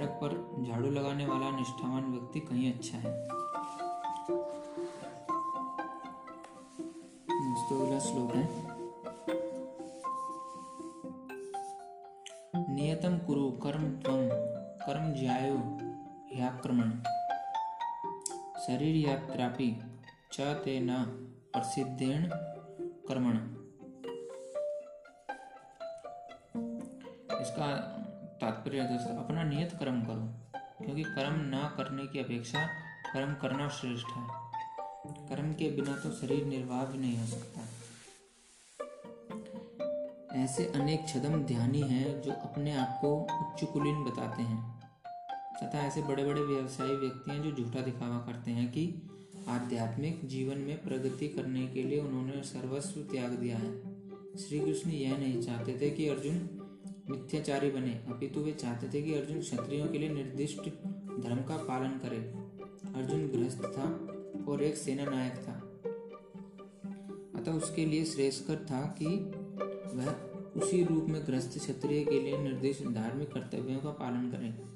सड़क 0.00 0.12
पर 0.22 0.64
झाड़ू 0.64 0.90
लगाने 0.90 1.26
वाला 1.26 1.50
निष्ठावान 1.50 2.04
व्यक्ति 2.12 2.40
कहीं 2.40 2.72
अच्छा 2.72 2.98
है। 2.98 3.28
श्लोक 8.00 8.30
है। 8.34 8.44
नियतम 12.74 13.18
कुरु 13.18 13.50
कर्म 13.50 13.84
त्वम 14.00 14.22
कर्म 14.86 15.12
ज्यायो 15.12 15.56
ह्याक्रमण। 16.32 16.90
शरीर 18.60 18.96
यात्रापि 19.08 19.70
च 20.32 20.40
ते 20.64 20.80
न 20.80 21.04
प्रसिद्धेण 21.52 22.28
कर्मण। 23.08 23.36
इसका 27.40 27.68
तात्पर्य 28.40 28.78
अपना 28.78 29.42
नियत 29.42 29.72
कर्म 29.80 30.02
करो, 30.02 30.58
क्योंकि 30.84 31.02
कर्म 31.02 31.40
ना 31.40 31.74
करने 31.76 32.06
की 32.06 32.18
अपेक्षा 32.18 32.66
कर्म 33.12 33.34
करना 33.34 33.68
श्रेष्ठ 33.68 34.06
है। 34.06 34.26
कर्म 35.28 35.52
के 35.52 35.70
बिना 35.70 35.96
तो 35.96 36.10
शरीर 36.10 36.44
निर्वाह 36.44 36.84
भी 36.84 36.98
नहीं 36.98 37.18
हो 37.18 37.26
सकता। 37.26 37.60
ऐसे 40.36 40.64
अनेक 40.66 41.08
छदम 41.08 41.42
ध्यानी 41.44 41.80
हैं, 41.80 42.22
जो 42.22 42.32
अपने 42.32 42.76
आप 42.76 42.98
को 43.00 43.16
उच्च 43.20 43.64
कुलीन 43.72 44.04
बताते 44.04 44.42
हैं। 44.42 44.80
तथा 45.62 45.78
ऐसे 45.78 46.02
बड़े 46.02 46.24
बड़े 46.24 46.40
व्यवसायी 46.40 46.96
व्यक्ति 46.96 47.30
हैं, 47.30 47.42
जो 47.42 47.52
झूठा 47.52 47.80
दिखावा 47.80 48.18
करते 48.18 48.50
हैं 48.50 48.70
कि 48.72 49.02
आध्यात्मिक 49.48 50.28
जीवन 50.28 50.58
में 50.58 50.82
प्रगति 50.82 51.28
करने 51.28 51.66
के 51.66 51.82
लिए 51.82 52.00
उन्होंने 52.00 52.42
सर्वस्व 52.42 53.00
त्याग 53.00 53.30
दिया 53.30 53.56
है। 53.56 53.72
श्री 54.36 54.60
कृष्ण 54.60 54.90
यह 54.90 55.16
नहीं 55.18 55.42
चाहते 55.42 55.78
थे 55.80 55.90
कि 55.90 56.08
अर्जुन 56.08 56.59
मिथ्याचारी 57.10 57.70
बने। 57.70 57.92
अपितु 58.08 58.40
वे 58.40 58.52
चाहते 58.52 58.88
थे 58.94 59.02
कि 59.02 59.14
अर्जुन 59.14 59.40
क्षत्रियों 59.40 59.86
के 59.88 59.98
लिए 59.98 60.08
निर्दिष्ट 60.08 60.60
धर्म 61.20 61.36
का 61.36 61.56
पालन 61.56 61.88
करे। 61.88 62.18
अर्जुन 62.94 63.26
गृहस्थ 63.28 63.64
था 63.64 63.88
और 64.48 64.62
एक 64.62 64.76
सेना 64.76 65.04
नायक 65.04 65.34
था। 65.34 65.52
अतः 67.40 67.52
उसके 67.52 67.84
लिए 67.86 68.04
श्रेष्ठकर 68.04 68.66
था 68.70 68.96
कि 69.02 69.06
वह 69.96 70.30
उसी 70.60 70.84
रूप 70.84 71.04
में 71.04 71.26
ग्रस्त 71.26 71.58
क्षत्रिय 71.58 72.04
के 72.04 72.20
लिए 72.20 72.38
निर्दिष्ट 72.38 72.84
धार्मिक 72.84 73.32
कर्तव्यों 73.32 73.78
का 73.78 73.90
पालन 73.90 74.30
करे। 74.30 74.70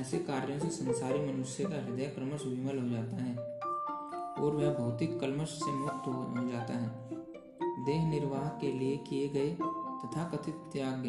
ऐसे 0.00 0.18
कार्यों 0.18 0.58
से 0.58 0.68
संसारी 0.68 1.18
मनुष्य 1.18 1.64
का 1.64 1.84
हृदय 1.84 2.04
क्रमश 2.04 2.44
विमल 2.46 2.78
हो 2.78 2.88
जाता 2.88 3.16
है 3.16 3.36
और 4.34 4.56
वह 4.56 4.74
भौतिक 4.74 5.20
कलमश 5.20 5.48
से 5.48 5.72
मुक्त 5.72 6.06
हो 6.06 6.50
जाता 6.52 6.74
है। 6.74 7.08
देह 7.84 8.08
निर्वाह 8.08 8.48
के 8.48 8.72
लिए 8.72 8.96
किए 8.96 9.28
गए 9.28 9.50
तथा 10.04 10.24
कथित 10.24 10.54
त्याग 10.54 11.06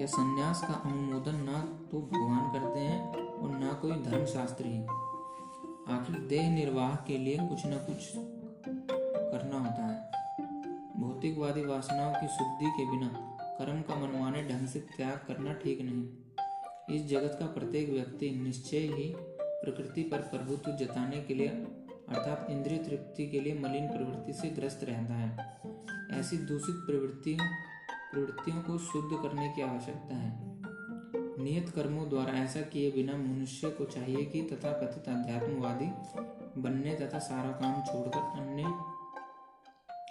या 0.00 0.06
संन्यास 0.06 0.60
का 0.60 0.74
अनुमोदन 0.90 1.34
ना 1.36 1.58
तो 1.90 1.98
भगवान 2.02 2.44
करते 2.52 2.80
हैं 2.80 3.00
और 3.14 3.50
ना 3.50 3.72
कोई 3.72 3.92
धर्मशास्त्री 4.02 4.70
आखिर 5.94 6.18
देह 6.28 6.50
निर्वाह 6.50 6.94
के 7.06 7.18
लिए 7.18 7.36
कुछ 7.38 7.66
न 7.66 7.78
कुछ 7.80 8.06
करना 8.14 9.58
होता 9.58 9.86
है। 9.86 9.98
भौतिकवादी 11.00 11.64
वासनाओं 11.64 12.14
की 12.14 12.28
शुद्धि 12.28 12.70
के 12.70 12.90
बिना 12.90 13.08
कर्म 13.58 13.80
का 13.82 13.94
मनमाने 13.94 14.42
ढंग 14.42 14.66
से 14.68 14.80
त्याग 14.96 15.20
करना 15.28 15.52
ठीक 15.54 15.80
नहीं। 15.82 16.96
इस 16.96 17.06
जगत 17.06 17.36
का 17.40 17.46
प्रत्येक 17.46 17.90
व्यक्ति 17.90 18.30
निश्चय 18.30 18.86
ही 18.94 19.12
प्रकृति 19.16 20.02
पर 20.02 20.20
प्रभुत्व 20.28 20.72
जताने 20.76 21.20
के 21.20 21.34
लिए 21.34 21.48
अर्थात 21.48 22.46
इंद्रिय 22.50 22.78
तृप्ति 22.78 23.26
के 23.26 23.40
लिए 23.40 23.54
मलिन 23.54 23.88
प्रवृत्ति 23.88 24.32
से 24.32 24.48
ग्रस्त 24.50 24.84
रहता 24.84 25.14
है। 25.14 25.30
ऐसी 26.20 26.36
दूषित 26.36 26.76
प्रवृत्ति 26.86 27.38
प्रवृत्तियों 28.12 28.62
को 28.62 28.78
शुद्ध 28.78 29.22
करने 29.22 29.48
की 29.48 29.62
आवश्यकता 29.62 30.14
है। 30.14 30.60
नियत 31.42 31.68
कर्मों 31.68 32.08
द्वारा 32.08 32.32
ऐसा 32.32 32.60
किए 32.60 32.90
बिना 32.90 33.16
मनुष्य 33.16 33.70
को 33.70 33.84
चाहिए 33.84 34.24
कि 34.24 34.42
तथा 34.42 34.72
कथित 34.72 35.08
अध्यात्मवादी 35.08 35.86
बनने 36.60 36.94
तथा 36.94 37.18
सारा 37.18 37.50
काम 37.50 37.82
छोड़कर 37.82 38.40
अन्य, 38.40 38.62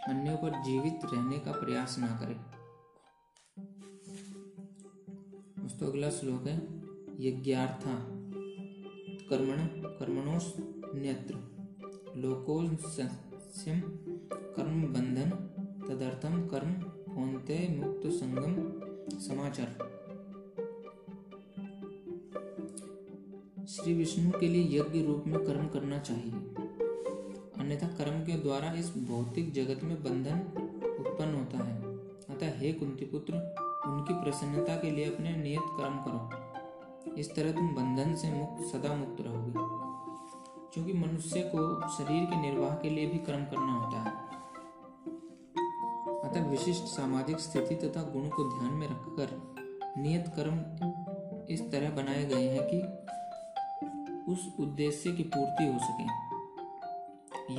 अन्यों 0.10 0.38
पर 0.38 0.62
जीवित 0.64 1.00
रहने 1.06 1.40
का 1.40 1.52
प्रयास 1.52 1.96
ना 2.00 2.08
करे। 2.08 2.36
दोस्तों, 5.64 5.88
अगला 5.88 6.10
श्लोक 6.10 6.48
है, 6.48 6.56
यज्ञार्था, 7.20 7.96
कर्मण 9.30 9.68
कर्मणों 10.00 10.40
न्यत्र 11.00 11.36
लोकोस्यम 12.18 13.82
कर्म 14.58 14.82
बंधन, 14.94 15.30
तदर्थम 15.88 16.48
कर्म 16.48 16.74
होते 17.22 17.84
मुक्त 17.84 18.02
संगम 18.06 18.80
समाचार। 19.20 20.00
श्री 23.66 23.94
विष्णु 23.94 24.32
के 24.40 24.48
लिए 24.48 24.80
यज्ञ 24.80 25.02
रूप 25.02 25.24
में 25.28 25.46
कर्म 25.46 25.68
करना 25.68 25.98
चाहिए। 25.98 26.32
अन्यथा 27.58 27.88
कर्म 27.88 28.26
के 28.26 28.34
द्वारा 28.34 28.72
इस 28.72 28.98
भौतिक 28.98 29.54
जगत 29.54 29.84
में 29.84 30.04
बंधन 30.04 30.38
उत्पन्न 31.00 31.36
होता 31.36 31.58
है। 31.58 31.82
अतः 32.36 32.60
हे 32.60 32.74
कुंती 32.74 33.06
पुत्र 33.06 33.34
उनकी 33.88 34.14
प्रसन्नता 34.14 34.76
के 34.76 34.92
लिए 34.92 35.06
अपने 35.06 35.36
नियत 35.36 35.62
कर्म 35.66 35.98
करो। 35.98 36.50
इस 37.14 37.36
तरह 37.36 37.52
तुम 37.52 37.68
बंधन 37.68 38.16
से 38.16 38.32
मुक्त, 38.34 38.66
सदा 38.66 38.96
मुक्त 38.96 39.22
रहोगे। 39.22 39.90
क्योंकि 40.74 40.94
मनुष्य 40.94 41.52
को 41.56 41.88
शरीर 41.90 42.26
के 42.26 42.42
निर्वाह 42.42 42.76
के 42.76 42.90
लिए 42.90 43.08
भी 43.08 43.18
कर्म 43.18 43.46
करना 43.46 43.74
होता 43.74 43.98
है। 43.98 44.29
अतः 46.40 46.48
विशिष्ट 46.48 46.84
सामाजिक 46.84 47.40
स्थिति 47.40 47.76
तथा 47.76 48.04
गुण 48.04 48.30
को 48.30 48.60
ध्यान 48.60 48.74
में 48.74 48.88
रखकर 48.88 49.58
नियत 50.02 50.28
कर्म 50.28 50.56
इस 51.50 51.72
तरह 51.72 51.90
बनाए 51.90 52.26
गए 52.26 52.50
हैं 52.50 52.62
कि 52.64 52.82
उस 54.32 54.54
उद्देश्य 54.60 55.12
की 55.12 55.24
पूर्ति 55.24 55.66
हो 55.66 55.80
सके। 55.80 56.04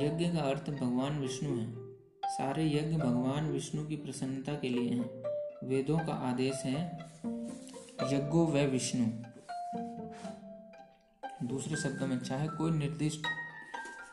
यज्ञ 0.05 0.37
का 0.37 0.39
अर्थ 0.39 0.69
भगवान 0.69 1.19
विष्णु 1.19 1.57
है। 1.57 1.73
सारे 2.25 2.67
यज्ञ 2.67 2.97
भगवान 2.97 3.51
विष्णु 3.51 3.85
की 3.85 3.95
प्रसन्नता 3.95 4.53
के 4.53 4.69
लिए 4.69 4.89
हैं। 4.89 5.23
वेदों 5.67 5.99
का 5.99 6.13
आदेश 6.13 6.63
है, 6.65 6.97
यज्ञो 8.03 8.45
व 8.45 8.57
विष्णु। 8.57 9.05
दूसरे 11.47 11.75
शब्दों 11.75 12.07
में, 12.07 12.19
चाहे 12.19 12.47
कोई 12.47 12.71
निर्दिष्ट 12.71 13.27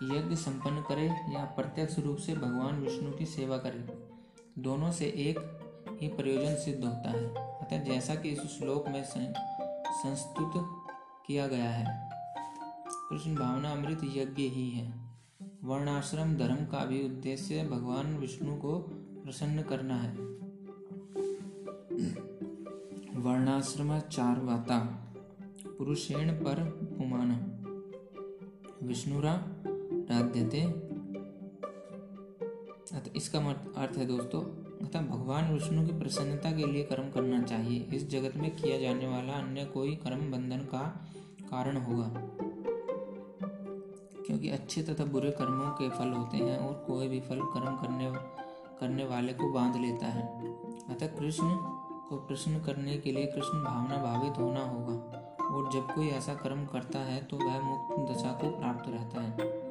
यज्ञ 0.02 0.36
संपन्न 0.36 0.82
करे 0.82 1.06
या 1.06 1.44
प्रत्यक्ष 1.44 1.98
रूप 1.98 2.16
से 2.16 2.34
भगवान 2.34 2.80
विष्णु 2.80 3.12
की 3.12 3.26
सेवा 3.26 3.56
करे। 3.56 3.97
दोनों 4.58 4.90
से 4.92 5.04
एक 5.04 5.38
ही 6.02 6.08
प्रयोजन 6.08 6.54
सिद्ध 6.54 6.84
होता 6.84 7.10
है। 7.10 7.26
अतः 7.34 7.82
जैसा 7.84 8.14
कि 8.14 8.28
इस 8.28 8.40
श्लोक 8.40 8.88
में 8.88 9.04
संस्तुत 9.04 10.52
किया 11.26 11.46
गया 11.46 11.70
है। 11.70 12.08
कृष्ण 13.10 13.34
भावना 13.34 13.70
अमृत 13.70 14.00
यज्ञ 14.04 14.42
ही 14.42 14.70
है। 14.70 14.92
वर्णाश्रम 15.64 16.36
धर्म 16.36 16.64
का 16.66 16.84
भी 16.84 17.04
उद्देश्य 17.04 17.64
भगवान 17.64 18.16
विष्णु 18.16 18.56
को 18.56 18.78
प्रसन्न 19.24 19.62
करना 19.62 19.96
है। 19.96 20.16
वर्णाश्रम 23.20 23.98
चार 23.98 24.40
वाता 24.40 24.78
पुरुषेण 25.66 26.32
पर 26.32 26.64
पुमान 26.98 27.30
विष्णुरा 28.82 29.34
राध्यते 30.10 30.87
इसका 33.16 33.38
अर्थ 33.76 33.98
है 33.98 34.06
दोस्तों, 34.06 34.42
अतः 34.86 35.00
भगवान 35.00 35.54
विष्णु 35.54 35.86
की 35.86 35.98
प्रसन्नता 35.98 36.52
के 36.52 36.66
लिए 36.66 36.84
कर्म 36.84 37.10
करना 37.10 37.42
चाहिए। 37.42 37.80
इस 37.80 38.10
जगत 38.10 38.36
में 38.36 38.56
किया 38.56 38.78
जाने 38.78 39.06
वाला 39.06 39.32
अन्य 39.32 39.64
कोई 39.64 39.96
कर्म 39.96 40.30
बंधन 40.30 40.58
का 40.58 41.10
कारण 41.50 41.76
होगा। 41.76 42.12
क्योंकि 44.26 44.50
अच्छे 44.50 44.82
तथा 44.82 45.04
बुरे 45.04 45.30
कर्मों 45.30 45.70
के 45.70 45.90
फल 45.90 46.08
होते 46.08 46.36
हैं 46.36 46.58
और 46.58 46.84
कोई 46.86 47.08
भी 47.08 47.20
फल 47.20 47.40
कर्म 47.40 47.76
करने 47.76 48.12
करने 48.80 49.04
वाले 49.04 49.32
को 49.32 49.52
बाँध 49.52 49.76
लेता 49.76 50.06
है। 50.06 50.54
अतः 50.88 51.06
कृष्ण 51.06 51.44
को 52.08 52.16
प्रश्न 52.16 52.58
करने 52.58 52.96
के 52.96 53.12
लिए 53.12 53.26
कृष्ण 53.26 53.64
भावना 53.64 53.96
भावित 53.96 54.38
होना 54.38 54.64
होगा। 54.64 54.94
और 55.44 55.72
जब 55.72 55.94
कोई 55.94 56.08
ऐसा 56.08 56.34
कर्म 56.34 56.66
करता 56.66 56.98
है 56.98 57.24
तो 57.24 57.36
वह 57.36 57.60
मुक्त 57.60 58.12
दशा 58.12 58.32
को 58.32 58.58
प्राप्त 58.58 58.88
रहता 58.88 59.20
है। 59.20 59.67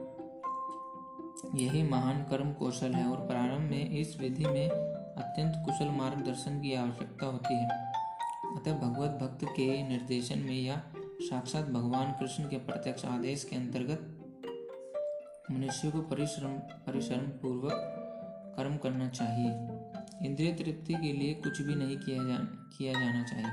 यही 1.56 1.84
महान 1.84 2.23
कर्म 2.23 2.54
कौशल 2.54 2.93
है 2.93 3.08
और 3.08 3.17
प्रारंभ 3.17 3.62
में 3.62 3.89
इस 3.89 4.19
विधि 4.19 4.45
में 4.45 4.69
अत्यंत 4.69 5.54
कुशल 5.65 5.91
मार्गदर्शन 5.91 6.62
की 6.62 6.73
आवश्यकता 6.73 7.26
होती 7.26 7.54
है। 7.54 7.69
अतः 8.56 8.73
भगवत 8.73 9.10
भक्त 9.10 9.43
के 9.43 9.88
निर्देशन 9.88 10.39
में 10.39 10.62
या 10.62 10.84
साक्षात 10.97 11.65
भगवान 11.65 12.12
कृष्ण 12.12 12.43
के 12.43 12.58
प्रत्यक्ष 12.58 13.06
आदेश 13.06 13.43
के 13.43 13.56
अंतर्गत 13.56 14.13
मनुष्य 15.52 15.91
को 15.91 16.02
परिश्रम 16.02 16.54
परिश्रम 16.58 17.17
पूर्वक 17.17 17.93
कर्म 18.58 18.78
करना 18.78 19.10
चाहिए। 19.10 19.50
इंद्रिय 20.28 20.54
तृप्ति 20.54 20.93
के 20.93 21.13
लिए 21.13 21.34
कुछ 21.34 21.62
भी 21.62 21.76
नहीं 21.76 21.97
किया 21.97 22.23
जा, 22.23 22.38
किया 22.78 22.93
जाना 22.93 23.23
चाहिए। 23.23 23.52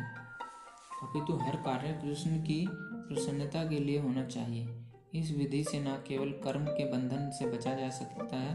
अपितु 1.02 1.26
तो 1.26 1.38
हर 1.38 1.56
कार्य 1.56 1.92
कृष्ण 1.92 2.30
की 2.30 2.68
प्रसन्नता 2.72 3.64
के 3.64 3.78
लिए 3.78 4.00
होना 4.00 4.24
चाहिए। 4.24 4.83
इस 5.14 5.30
विधि 5.36 5.64
से 5.64 5.78
न 5.80 5.96
केवल 6.08 6.30
कर्म 6.44 6.64
के 6.64 6.84
बंधन 6.84 7.30
से 7.30 7.46
बचा 7.46 7.74
जा 7.74 7.88
सकता 7.88 8.36
है, 8.36 8.54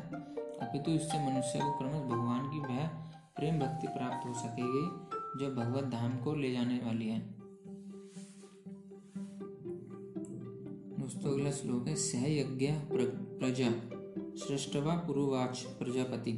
अपितु 0.61 0.91
इससे 0.91 1.19
मनुष्य 1.27 1.59
को 1.59 1.77
क्रमश 1.77 2.01
भगवान 2.01 2.49
की 2.49 2.59
वह 2.59 2.87
प्रेम 3.35 3.59
भक्ति 3.59 3.87
प्राप्त 3.87 4.27
हो 4.27 4.33
सकेगी, 4.33 4.85
जो 5.39 5.51
भगवत 5.55 5.83
धाम 5.83 6.17
को 6.17 6.35
ले 6.35 6.51
जाने 6.51 6.77
वाली 6.77 7.07
है। 7.09 7.19
दोस्तों, 10.99 11.31
अगला 11.31 11.51
श्लोक 11.51 11.87
है 11.87 11.95
सह 11.95 12.25
यज्ञ 12.31 12.67
प्रजा, 12.67 13.69
सृष्टवा 14.47 14.95
पुरुवाच 14.95 15.61
प्रजापति। 15.79 16.31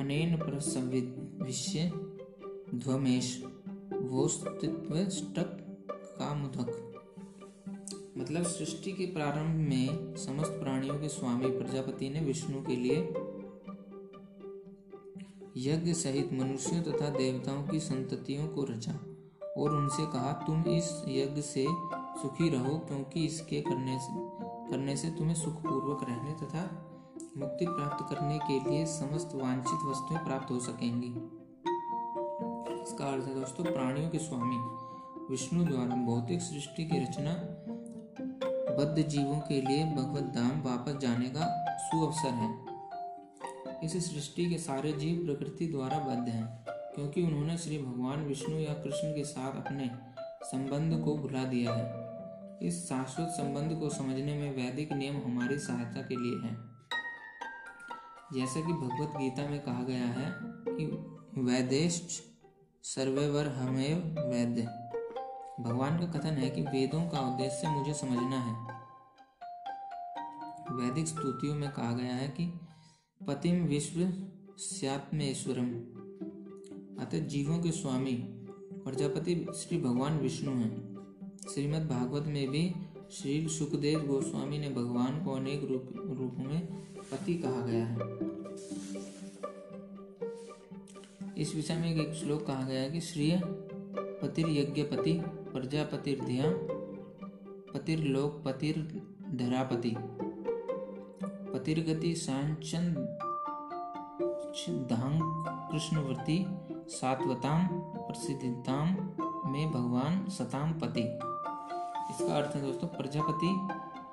अनेन 0.00 0.36
प्रसविष्य 0.36 1.90
ध्वमेश 2.74 3.44
वोस्तित्वष्टक 3.92 5.56
कामुदक 6.18 6.86
मतलब 8.18 8.42
सृष्टि 8.42 8.92
के 8.92 9.06
प्रारंभ 9.06 9.68
में 9.68 10.16
समस्त 10.16 10.50
प्राणियों 10.50 10.98
के 10.98 11.08
स्वामी 11.08 11.50
प्रजापति 11.50 12.10
ने 12.10 12.20
विष्णु 12.20 12.62
के 12.62 12.76
लिए 12.76 12.96
यज्ञ 15.56 15.92
सहित 15.92 16.32
मनुष्यों 16.32 16.82
तथा 16.82 17.10
देवताओं 17.10 17.62
की 17.68 17.80
संततियों 17.80 18.48
को 18.48 18.64
रचा 18.64 18.92
और 19.56 19.76
उनसे 19.76 20.06
कहा, 20.06 20.32
तुम 20.32 20.64
इस 20.64 21.04
यज्ञ 21.08 21.42
से 21.42 21.66
सुखी 22.22 22.48
रहो 22.48 22.78
क्योंकि 22.78 23.26
इसके 23.26 23.60
करने 23.60 23.98
से 23.98 24.12
करने 24.70 24.96
से 24.96 25.10
तुम्हें 25.10 25.34
सुखपूर्वक 25.34 26.06
रहने 26.08 26.32
तथा 26.32 26.86
मुक्ति 27.36 27.66
प्राप्त 27.66 28.14
करने 28.14 28.38
के 28.38 28.70
लिए 28.70 28.86
समस्त 28.86 29.30
वांछित 29.34 29.88
वस्तुएँ 29.88 30.18
प्राप्त 30.18 30.50
हो 30.50 30.60
सकेंगी। 30.60 31.14
इसका 32.82 33.04
अर्थ 33.04 33.24
है 33.24 33.34
दोस्तों, 33.34 33.64
प्राणियों 33.64 34.10
के 34.10 34.18
स्वामी। 34.18 34.90
विष्णु 35.30 35.64
द्वारा 35.64 35.96
भौतिक 35.96 36.40
सृष्टि 36.40 36.84
की 36.84 36.98
रचना 36.98 37.32
बद्ध 38.80 39.02
जीवों 39.02 39.40
के 39.40 39.60
लिए 39.60 39.84
भगवत 39.84 40.22
धाम 40.22 40.62
वापस 40.62 40.96
जाने 41.00 41.28
का 41.28 41.74
सुअवसर 41.78 42.28
है। 42.28 42.48
इस 43.84 44.12
सृष्टि 44.12 44.50
के 44.50 44.58
सारे 44.58 44.92
जीव 44.92 45.24
प्रकृति 45.26 45.66
द्वारा 45.66 45.98
बद्ध 45.98 46.28
हैं, 46.28 46.64
क्योंकि 46.68 47.22
उन्होंने 47.22 47.58
श्री 47.58 47.78
भगवान 47.78 48.24
विष्णु 48.24 48.56
या 48.56 48.74
कृष्ण 48.74 49.10
के 49.10 49.24
साथ 49.24 49.66
अपने 49.66 49.90
संबंध 50.42 51.04
को 51.04 51.16
भुला 51.16 51.44
दिया 51.44 51.74
है। 51.74 51.84
इस 52.62 52.88
शाश्वत 52.88 53.28
संबंध 53.28 53.80
को 53.80 53.88
समझने 53.88 54.34
में 54.34 54.56
वैदिक 54.56 54.92
नियम 54.92 55.16
हमारी 55.16 55.58
सहायता 55.58 56.02
के 56.02 56.16
लिए 56.16 56.48
है। 56.48 56.56
जैसा 58.32 58.60
कि 58.60 58.72
भगवत 58.72 59.16
गीता 59.16 59.50
में 59.50 59.60
कहा 59.60 59.82
गया 59.82 60.06
है 60.06 60.32
कि 60.68 60.86
वैदेश 61.40 62.22
सर्वेवर 62.82 63.46
हमें 63.46 63.94
वैद्य। 64.30 64.79
भगवान 65.60 65.98
का 65.98 66.18
कथन 66.18 66.28
है 66.28 66.50
कि 66.50 66.62
वेदों 66.62 67.00
का 67.02 67.20
उद्देश्य 67.20 67.68
मुझे 67.68 67.94
समझना 67.94 68.40
है। 68.40 68.80
वैदिक 70.76 71.08
स्तुतियों 71.08 71.54
में 71.54 71.70
कहा 71.70 71.92
गया 71.92 72.14
है 72.14 72.28
कि 72.28 72.60
पतिम 73.26 73.64
विश्व 73.64 74.12
स्यात्मेश्वरम 74.58 75.68
अतः 77.02 77.26
जीवों 77.26 77.58
के 77.58 77.70
स्वामी 77.70 78.12
प्रजापति 78.84 79.46
श्री 79.56 79.78
भगवान 79.78 80.18
विष्णु 80.18 80.52
हैं। 80.52 80.90
श्रीमद् 81.54 81.88
भागवत 81.88 82.26
में 82.26 82.48
भी 82.48 82.74
श्री 83.12 83.48
सुखदेव 83.48 84.06
गोस्वामी 84.06 84.58
ने 84.58 84.68
भगवान 84.68 85.24
को 85.24 85.32
अनेक 85.32 85.64
रूप, 85.64 85.88
रूपों 86.18 86.44
में 86.44 86.66
पति 87.12 87.34
कहा 87.34 87.60
गया 87.60 87.86
है। 87.86 87.96
इस 91.38 91.54
विषय 91.54 91.76
में 91.76 91.94
एक 91.94 92.14
श्लोक 92.14 92.46
कहा 92.46 92.62
गया 92.62 92.80
है 92.80 92.90
कि 92.90 93.00
श्रीय 93.00 93.40
पतिर 94.22 95.39
यज्ञ 95.50 95.58
पति 95.58 95.68
प्रजापतिर 95.68 96.24
धिया, 96.24 96.44
पतिर 97.72 97.98
लोक, 97.98 98.42
पतिर 98.44 99.02
धरापति। 99.34 99.96
पतिर्गति 101.52 102.14
सांचन 102.14 102.94
धांग 104.90 105.20
कृष्णवर्ती 105.72 106.46
सात्वताम 106.88 107.68
प्रसिद्धिताम 107.82 108.88
में 109.50 109.70
भगवान 109.70 110.28
सताम 110.28 110.72
पति। 110.72 111.02
इसका 112.10 112.34
अर्थ 112.34 112.56
है 112.56 112.62
दोस्तों, 112.62 112.88
प्रजापति 112.88 113.68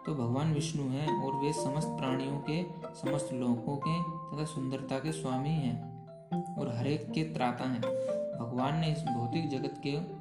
तो 0.06 0.15
भगवान 0.15 0.54
विष्णु 0.54 0.84
हैं 0.84 1.23
और 1.23 1.36
वे 1.36 1.54
समस्त 1.54 1.88
प्राणियों 1.88 2.39
के, 2.50 2.63
समस्त 2.95 3.30
लोकों 3.34 3.78
के 3.88 4.02
तथा 4.04 4.45
सुंदरता 4.45 5.00
के 5.00 5.12
स्वामी 5.12 5.50
हैं 5.50 5.97
और 6.60 6.76
हरेक 6.78 7.12
के 7.12 7.23
त्राता 7.23 7.69
हैं। 7.69 7.82
भगवान 8.39 8.76
ने 8.80 8.91
इस 8.91 9.00
भौतिक 9.00 9.50
जगत 9.50 9.82
के 9.88 10.16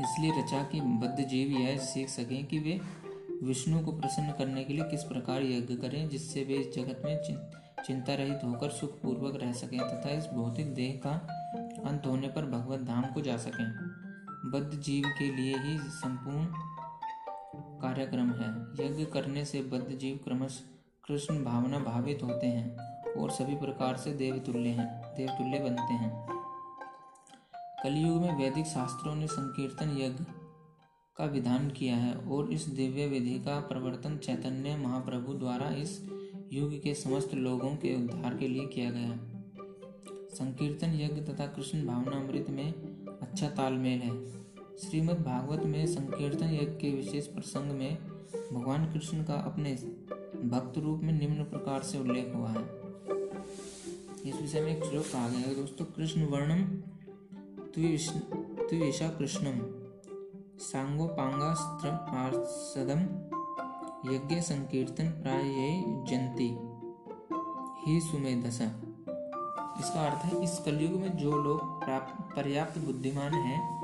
इसलिए 0.00 0.30
रचा 0.40 0.62
कि 0.62 0.80
बद्ध 0.80 1.24
जीव 1.24 1.48
यह 1.50 1.78
सीख 1.78 2.08
सकें 2.08 2.44
कि 2.46 2.58
वे 2.58 2.80
विष्णु 3.42 3.80
को 3.80 3.92
प्रसन्न 3.92 4.32
करने 4.32 4.64
के 4.64 4.72
लिए 4.72 4.84
किस 4.84 5.02
प्रकार 5.04 5.42
यज्ञ 5.42 5.74
करें, 5.74 6.08
जिससे 6.08 6.44
वे 6.44 6.54
इस 6.54 6.74
जगत 6.74 7.02
में 7.04 7.16
चिंता 7.86 8.14
रहित 8.14 8.40
होकर 8.44 8.70
सुखपूर्वक 8.70 9.36
रह 9.36 9.52
सकें 9.52 9.78
तथा 9.80 10.10
इस 10.10 10.26
भौतिक 10.26 10.74
देह 10.74 11.00
का 11.06 11.10
अंत 11.88 12.06
होने 12.06 12.28
पर 12.28 12.46
भगवत 12.46 12.80
धाम 12.80 13.04
को 13.04 13.20
जा 13.20 13.36
सकें। 13.36 13.68
बद्ध 14.50 14.80
जीव 14.80 15.04
के 15.18 15.30
लिए 15.36 15.56
ही 15.56 15.78
संपूर्ण 15.78 16.46
कार्यक्रम 17.80 18.30
है। 18.30 18.50
यज्ञ 18.80 19.04
करने 19.04 19.44
से 19.44 19.62
बद्ध 19.62 19.96
जीव 19.98 20.18
क्रमश 20.24 20.62
कृष्ण 21.04 21.44
भावना 21.44 21.78
भावित 21.78 22.22
होते 22.22 22.46
हैं 22.46 22.76
और 23.12 23.30
सभी 23.30 23.54
प्रकार 23.56 23.96
से 23.96 24.12
देवतुल्य 24.12 24.68
हैं, 24.68 24.88
देवतुल्य 25.16 25.58
बनते 25.58 25.94
हैं। 25.94 26.37
कलयुग 27.82 28.22
में 28.22 28.38
वैदिक 28.38 28.66
शास्त्रों 28.66 29.14
ने 29.14 29.26
संकीर्तन 29.26 29.90
यज्ञ 29.98 30.24
का 31.16 31.24
विधान 31.24 31.70
किया 31.70 31.96
है 31.96 32.14
और 32.14 32.52
इस 32.52 32.64
दिव्य 32.68 33.06
विधि 33.06 33.38
का 33.38 33.60
प्रवर्तन 33.60 34.16
चैतन्य 34.16 34.76
महाप्रभु 34.76 35.34
द्वारा 35.34 35.68
इस 35.74 35.92
युग 36.52 36.74
के 36.82 36.94
समस्त 36.94 37.34
लोगों 37.34 37.70
के 37.76 37.94
उद्धार 37.94 38.36
के 38.36 38.48
लिए 38.48 38.66
किया 38.66 38.90
गया 38.90 39.12
संकीर्तन 40.34 40.98
यज्ञ 41.00 41.20
तथा 41.22 41.46
कृष्ण 41.46 41.86
भावनामृत 41.86 42.50
में 42.50 42.72
अच्छा 43.22 43.48
तालमेल 43.50 44.00
है। 44.00 44.30
श्रीमद् 44.78 45.22
भागवत 45.22 45.62
में 45.66 45.86
संकीर्तन 45.86 46.54
यज्ञ 46.54 46.76
के 46.80 46.90
विशेष 46.90 47.26
प्रसंग 47.26 47.70
में 47.70 47.98
भगवान 48.52 48.92
कृष्ण 48.92 49.24
का 49.24 49.34
अपने 49.34 49.74
भक्त 50.44 50.78
रूप 50.78 51.00
में 51.02 51.12
निम्न 51.12 51.44
प्रकार 51.44 51.82
से 51.82 51.98
उल्लेख 51.98 52.34
हुआ 52.34 52.50
है। 52.50 52.66
इस 54.26 54.40
विषय 54.40 54.60
में 54.60 54.76
एक 54.76 54.84
श्लोक 54.84 55.04
कहा 55.04 55.28
गया 55.28 55.38
है। 55.38 55.54
दोस्तों, 55.54 55.84
कृष्ण 55.84 56.24
वर्णम 56.24 56.64
त्विषा 57.76 59.08
कृष्णम 59.08 59.58
सांगोपांगास्त्र 60.58 61.90
पार्षदम 61.90 63.00
यज्ञ 64.12 64.40
संकीर्तन 64.40 65.08
प्राय 65.08 65.82
जंती 66.08 66.48
ही 67.86 68.00
सुमेधसा। 68.00 68.64
इसका 69.80 70.00
अर्थ 70.06 70.24
है, 70.24 70.44
इस 70.44 70.58
कलयुग 70.58 71.00
में 71.00 71.16
जो 71.16 71.38
लोग 71.38 71.60
पर्याप्त 72.36 72.78
बुद्धिमान 72.78 73.34
हैं, 73.34 73.82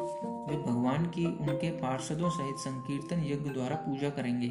वे 0.48 0.56
भगवान 0.56 1.06
की 1.06 1.26
उनके 1.26 1.70
पार्षदों 1.70 2.30
सहित 2.30 2.56
संकीर्तन 2.56 3.24
यज्ञ 3.24 3.50
द्वारा 3.50 3.76
पूजा 3.76 4.10
करेंगे। 4.10 4.48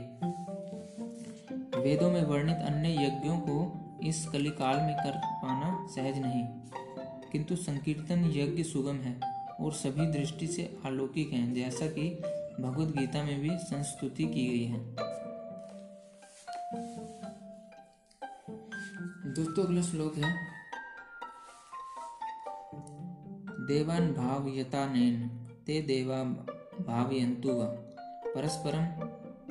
वेदों 1.79 2.11
में 2.11 2.25
वर्णित 2.25 2.57
अन्य 2.57 3.05
यज्ञों 3.05 3.37
को 3.37 3.79
इस 4.03 4.27
कलिकाल 4.27 4.77
में 4.77 4.95
कर 4.95 5.21
पाना 5.25 5.87
सहज 5.87 6.19
नहीं। 6.19 6.62
किंतु 7.33 7.55
संकीर्तन 7.55 8.23
यज्ञ 8.35 8.63
सुगम 8.63 8.97
है 8.97 9.19
और 9.59 9.73
सभी 9.73 10.05
दृष्टि 10.11 10.47
से 10.47 10.63
अलौकिक 10.85 11.31
हैं, 11.33 11.53
जैसा 11.53 11.85
कि 11.87 12.09
भगवत 12.59 12.95
गीता 12.97 13.23
में 13.23 13.39
भी 13.41 13.57
संस्तुति 13.59 14.23
की 14.25 14.47
गई 14.47 14.65
है। 14.65 14.79
दोस्तों, 19.33 19.63
अगला 19.63 19.81
श्लोक 19.81 20.17
है, 20.17 20.33
देवान 23.67 24.11
भाव 24.13 24.47
यतानेन 24.49 25.27
ते 25.67 25.81
देवा 25.81 26.23
भावयन्तु 26.85 27.49
व 27.49 27.65
परस्परम 28.27 28.85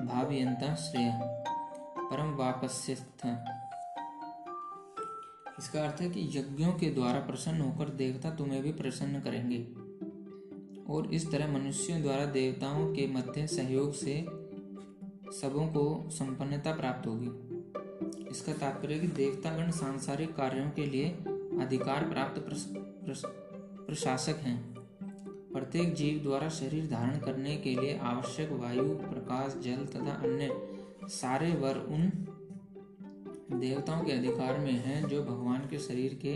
भावयंता 0.06 0.74
श्रेय 0.74 1.10
परम 2.04 2.34
वापस्यस्थ। 2.36 3.26
इसका 5.58 5.84
अर्थ 5.84 6.00
है 6.00 6.10
कि 6.10 6.38
यज्ञों 6.38 6.72
के 6.72 6.90
द्वारा 6.90 7.20
प्रसन्न 7.20 7.60
होकर 7.60 7.88
देवता 7.88 8.30
तुम्हें 8.30 8.62
भी 8.62 8.72
प्रसन्न 8.72 9.20
करेंगे। 9.20 9.66
और 10.92 11.14
इस 11.14 11.30
तरह 11.30 11.58
मनुष्यों 11.58 12.02
द्वारा 12.02 12.24
देवताओं 12.24 12.94
के 12.94 13.06
मध्य 13.06 13.46
सहयोग 13.46 13.92
से 13.92 14.26
सबों 15.40 15.66
को 15.66 16.10
संपन्नता 16.10 16.74
प्राप्त 16.74 17.06
होगी। 17.06 17.52
इसका 18.30 18.52
तात्पर्य 18.52 18.98
कि 18.98 19.06
देवतागण 19.06 19.70
सांसारिक 19.70 20.34
कार्यों 20.34 20.70
के 20.70 20.86
लिए 20.86 21.08
अधिकार 21.64 22.08
प्राप्त 22.10 22.40
प्रश, 22.40 22.66
प्रश, 22.76 23.22
प्रशासक 23.86 24.36
हैं। 24.36 24.72
प्रत्येक 25.52 25.94
जीव 25.94 26.22
द्वारा 26.22 26.48
शरीर 26.48 26.90
धारण 26.90 27.18
करने 27.18 27.56
के 27.56 27.74
लिए 27.74 27.98
आवश्यक 27.98 28.52
वायु 28.52 28.88
प्रकाश 28.88 29.56
जल 29.64 29.84
तथा 29.84 30.12
अन्य 30.12 30.68
सारे 31.04 31.52
वर 31.52 31.76
उन 31.76 32.21
देवताओं 33.52 34.02
के 34.04 34.12
अधिकार 34.12 34.58
में 34.58 34.72
हैं 34.72 35.08
जो 35.08 35.22
भगवान 35.22 35.60
के 35.60 35.78
शरीर 35.78 36.14
के 36.14 36.32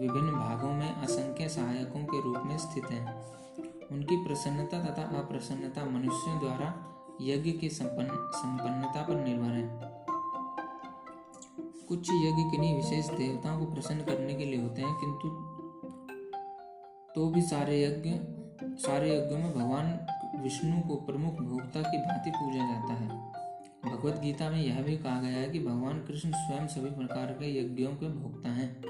विभिन्न 0.00 0.32
भागों 0.32 0.72
में 0.72 0.94
असंख्य 0.94 1.48
सहायकों 1.48 2.04
के 2.04 2.22
रूप 2.22 2.42
में 2.44 2.58
स्थित 2.58 2.84
हैं। 2.84 3.14
उनकी 3.92 4.16
प्रसन्नता 4.16 4.84
तथा 4.84 5.02
अप्रसन्नता 5.18 5.84
मनुष्यों 5.84 6.38
द्वारा 6.38 6.86
यज्ञ 7.22 7.50
की 7.50 7.68
संपन्न, 7.68 8.08
संपन्नता 8.12 9.02
पर 9.02 9.14
निर्भर 9.14 9.50
है। 9.50 9.80
कुछ 11.88 12.10
यज्ञ 12.10 12.50
किन्हीं 12.50 12.76
विशेष 12.76 13.08
देवताओं 13.08 13.66
को 13.66 13.72
प्रसन्न 13.72 14.00
करने 14.00 14.34
के 14.34 14.44
लिए 14.44 14.62
होते 14.62 14.82
हैं, 14.82 14.94
किंतु 14.94 15.28
तो 17.14 17.30
भी 17.30 17.42
सारे 17.42 17.84
यज्ञ, 17.84 18.10
सारे 18.76 19.18
यज्ञों 19.18 19.38
में 19.38 19.52
भगवान 19.54 20.06
विष्णु 20.42 20.80
को 20.80 20.94
प्रमुख 20.96 21.34
भोक्ता 21.34 21.82
की 21.82 21.98
भांति 21.98 22.30
पूजा 22.30 22.58
जाता 22.58 22.92
है। 22.94 23.39
भगवत 23.84 24.20
गीता 24.20 24.50
में 24.50 24.58
यह 24.58 24.82
भी 24.82 24.96
कहा 24.96 25.20
गया 25.20 25.30
है 25.30 25.50
कि 25.50 25.58
भगवान 25.58 25.98
कृष्ण 25.98 26.30
स्वयं 26.30 26.66
सभी 26.66 26.90
प्रकार 26.90 27.32
के 27.32 27.58
यज्ञों 27.58 27.92
के 27.92 28.08
भोक्ता 28.08 28.48
हैं। 28.48 28.82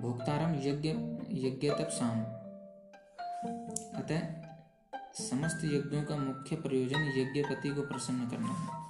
भोक्तारम 0.00 0.54
यज्ञ 0.62 0.88
यज्ञ 1.46 1.70
तक 1.70 1.90
शाम 1.90 2.20
अतः 4.00 4.20
समस्त 5.14 5.64
यज्ञों 5.64 6.02
का 6.02 6.16
मुख्य 6.16 6.56
प्रयोजन 6.56 7.12
यज्ञपति 7.16 7.68
को 7.68 7.82
प्रसन्न 7.82 8.28
करना 8.28 8.52
है। 8.52 8.88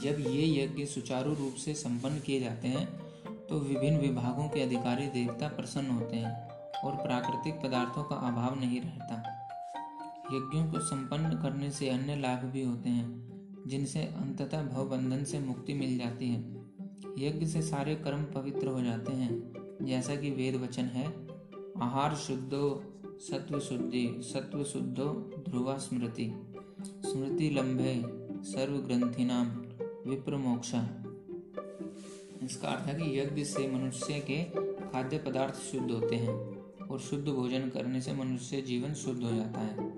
जब 0.00 0.20
ये 0.30 0.64
यज्ञ 0.64 0.84
सुचारू 0.84 1.34
रूप 1.34 1.54
से 1.54 1.74
संपन्न 1.74 2.18
किए 2.18 2.40
जाते 2.40 2.68
हैं 2.68 2.86
तो 3.46 3.58
विभिन्न 3.60 4.00
विभागों 4.00 4.48
के 4.48 4.62
अधिकारी 4.62 5.06
देवता 5.06 5.48
प्रसन्न 5.48 5.90
होते 5.90 6.16
हैं 6.16 6.34
और 6.80 6.96
प्राकृतिक 6.96 7.60
पदार्थों 7.62 8.04
का 8.04 8.16
अभाव 8.16 8.60
नहीं 8.60 8.80
रहता। 8.80 9.35
यज्ञों 10.32 10.72
को 10.72 10.78
संपन्न 10.78 11.38
करने 11.42 11.70
से 11.70 11.88
अन्य 11.88 12.16
लाभ 12.16 12.44
भी 12.44 12.62
होते 12.62 12.88
हैं, 12.88 13.64
जिनसे 13.66 14.00
अंततः 14.00 14.62
भवबंधन 14.62 15.24
से 15.24 15.38
मुक्ति 15.38 15.74
मिल 15.74 15.98
जाती 15.98 16.28
है। 16.28 16.40
यज्ञ 17.18 17.46
से 17.46 17.62
सारे 17.62 17.94
कर्म 17.94 18.22
पवित्र 18.24 18.66
हो 18.66 18.82
जाते 18.82 19.12
हैं, 19.12 19.52
जैसा 19.82 20.16
कि 20.16 20.30
वेद 20.30 20.54
वचन 20.54 20.84
है, 20.84 21.06
आहार 21.82 22.14
शुद्धो 22.14 22.92
सत्व 23.20 23.58
शुद्धि 23.60 24.16
सत्व 24.20 24.64
शुद्धो 24.64 25.04
ध्रुवा 25.48 25.76
स्मृति। 25.78 26.32
स्मृति 26.82 27.50
लंबे 27.50 28.02
सर्व 28.42 28.76
ग्रंथि 28.76 29.24
नाम 29.24 29.46
विप्र 30.10 30.36
मोक्षा 30.36 30.88
इसका 32.42 32.68
अर्थ 32.68 32.86
है 32.86 32.94
कि 32.94 33.18
यज्ञ 33.20 33.44
से 33.44 33.68
मनुष्य 33.68 34.20
के 34.30 34.44
खाद्य 34.88 35.18
पदार्थ 35.18 35.54
शुद्ध 35.54 35.90
होते 35.90 36.16
हैं, 36.16 36.56
और 36.86 36.98
शुद्ध 36.98 37.28
भोजन 37.28 37.68
करने 37.68 38.00
से 38.00 38.12
मनुष्य 38.12 38.60
जीवन 38.60 38.94
शुद्ध 38.94 39.22
हो 39.22 39.30
जाता 39.30 39.60
है। 39.60 39.95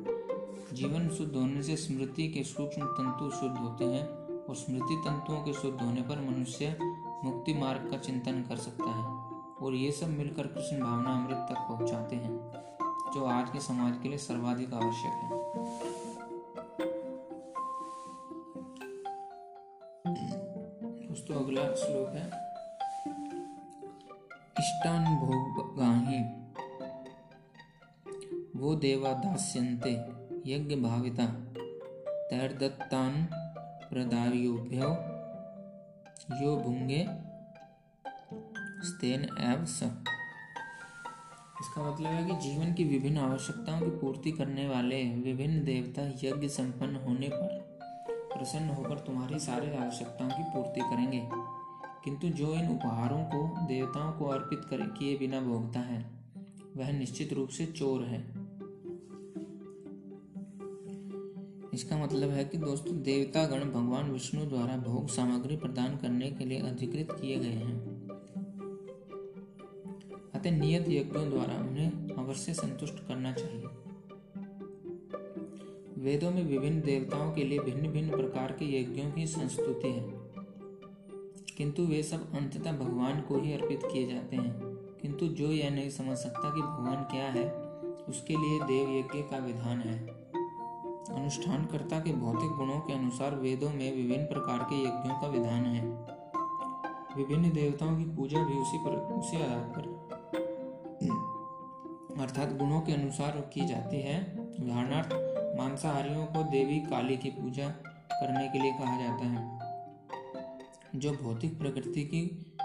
जीवन 0.72 1.08
शुद्ध 1.08 1.36
होने 1.36 1.62
से 1.62 1.76
स्मृति 1.76 2.28
के 2.28 2.42
सूक्ष्म 2.44 2.86
तंतु 2.86 3.30
शुद्ध 3.30 3.58
होते 3.58 3.84
हैं 3.84 4.06
और 4.44 4.54
स्मृति 4.54 5.02
तंतुओं 5.06 5.36
के 5.36 5.52
शुद्ध 5.52 5.80
होने 5.82 6.02
पर 6.02 6.20
मनुष्य 6.20 6.78
मुक्ति 7.24 7.54
मार्ग 7.54 7.90
का 7.90 7.96
चिंतन 7.96 8.42
कर 8.42 8.56
सकता 8.56 8.90
है 8.90 9.06
और 9.56 9.74
ये 9.74 9.92
सब 9.92 10.08
मिलकर 10.08 10.46
कृष्ण 10.46 10.80
भावना 10.80 11.10
अमृत 11.10 11.36
तक 11.36 11.56
पहुंचाते 11.58 12.16
हैं, 12.16 12.52
जो 13.14 13.24
आज 13.24 13.50
के 13.50 13.60
समाज 13.60 13.94
के 14.02 14.08
लिए 14.08 14.18
सर्वाधिक 14.18 14.74
आवश्यक 14.74 15.12
है। 15.12 15.30
दोस्तों, 21.08 21.34
अगला 21.34 21.74
श्लोक 21.74 22.08
है 22.08 22.26
इष्टान 24.58 25.16
भोगाही 25.16 26.20
वो 28.60 28.74
देवा 28.74 29.12
यज्ञ 30.46 30.76
भाविता 30.76 31.26
तैर्दत्तान 32.30 33.28
प्रदायोभ्यो 33.90 34.88
यो 36.44 36.56
भुंगे 36.56 37.06
स्तेन 38.82 39.22
एव 39.22 39.64
स। 39.64 39.82
इसका 41.60 41.92
मतलब 41.92 42.06
है 42.06 42.30
कि 42.30 42.36
जीवन 42.36 42.72
की 42.72 42.84
विभिन्न 42.84 43.18
आवश्यकताओं 43.18 43.80
की 43.80 43.90
पूर्ति 43.90 44.32
करने 44.32 44.68
वाले 44.68 45.04
विभिन्न 45.04 45.64
देवता 45.64 46.02
यज्ञ 46.02 46.48
संपन्न 46.48 46.96
होने 46.96 47.28
पर 47.28 47.78
प्रसन्न 48.12 48.68
होकर 48.68 48.98
तुम्हारी 48.98 49.38
सारी 49.38 49.76
आवश्यकताओं 49.76 50.30
की 50.30 50.42
पूर्ति 50.42 50.80
करेंगे। 50.80 51.28
किंतु 52.04 52.28
जो 52.28 52.54
इन 52.54 52.68
उपहारों 52.68 53.24
को, 53.24 53.66
देवताओं 53.66 54.12
को 54.12 54.24
अर्पित 54.24 54.60
कर, 54.64 54.76
किए 54.76 55.18
बिना 55.18 55.40
भोगता 55.40 55.80
है, 55.80 56.10
वह 56.76 56.92
निश्चित 56.92 57.32
रूप 57.32 57.48
से 57.48 57.66
चोर 57.66 58.02
है। 58.02 58.47
इसका 61.74 62.04
मतलब 62.04 62.30
है 62.30 62.44
कि 62.44 62.58
दोस्तों 62.58 63.02
देवता 63.02 63.46
गण 63.46 63.64
भगवान 63.64 64.10
विष्णु 64.10 64.44
द्वारा 64.44 64.76
भोग 64.76 65.08
सामग्री 65.08 65.56
प्रदान 65.56 65.96
करने 65.96 66.30
के 66.30 66.44
लिए 66.44 66.58
अधिकृत 66.58 67.20
किए 67.20 67.36
गए 67.36 67.46
हैं। 67.46 68.08
अतः 70.34 70.50
नियत 70.50 70.88
यज्ञों 70.88 71.30
द्वारा 71.30 71.54
उन्हें 71.54 72.08
अवश्य 72.10 72.54
संतुष्ट 72.54 72.94
करना 73.08 73.32
चाहिए। 73.32 73.64
वेदों 75.98 76.30
में 76.30 76.44
विभिन्न 76.44 76.80
देवताओं 76.80 77.32
के 77.32 77.44
लिए 77.44 77.58
भिन्न 77.58 77.88
भिन्न 77.88 78.10
प्रकार 78.10 78.52
के 78.52 78.80
यज्ञों 78.80 79.12
की 79.12 79.26
संस्तुति 79.26 79.88
है। 79.88 80.28
किंतु 81.56 81.82
वे 81.82 82.02
सब 82.02 82.32
अंततः 82.32 82.72
भगवान 82.72 83.20
को 83.20 83.40
ही 83.40 83.52
अर्पित 83.52 83.80
किए 83.92 84.12
जाते 84.12 84.36
हैं। 84.36 84.60
किंतु 85.02 85.26
जो 85.26 85.46
यह 85.46 85.70
नहीं 85.70 85.90
समझ 85.90 86.18
सकता 86.18 86.54
कि 86.54 86.60
भगवान 86.60 87.02
क्या 87.02 87.24
है, 87.24 87.50
उसके 88.08 88.34
लिए 88.34 88.60
देव 88.60 88.98
यज्ञ 88.98 89.22
का 89.22 89.38
विधान 89.38 89.80
है। 89.80 90.17
अनुष्ठानकर्ता 91.14 92.00
के 92.00 92.12
भौतिक 92.12 92.50
गुणों 92.50 92.80
के 92.80 92.92
अनुसार 92.92 93.34
वेदों 93.34 93.70
में 93.70 93.96
विभिन्न 93.96 94.24
प्रकार 94.24 94.58
के 94.58 94.76
यज्ञों 94.76 95.20
का 95.20 95.26
विधान 95.26 95.66
है। 95.66 95.90
विभिन्न 97.16 97.52
देवताओं 97.52 97.98
की 97.98 98.04
पूजा 98.04 98.44
भी 98.44 98.54
उसी 98.54 98.78
पर, 98.78 98.90
उसी 98.90 99.36
आधार 99.36 99.72
पर। 99.78 100.08
अर्थात 102.20 102.58
गुणों 102.58 102.80
के 102.80 102.92
अनुसार 102.92 103.50
की 103.54 103.66
जाती 103.66 104.00
है। 104.00 104.32
उदाहरणार्थ, 104.60 105.08
मांसाहारियों 105.58 106.26
को 106.26 106.42
देवी 106.42 106.80
काली 106.80 107.16
की 107.16 107.30
पूजा 107.30 107.68
करने 108.12 108.48
के 108.48 108.58
लिए 108.58 108.72
कहा 108.72 109.00
जाता 109.00 109.24
है, 109.24 109.58
जो 110.96 111.12
भौतिक 111.12 111.58
प्रकृति 111.58 112.04
की 112.04 112.56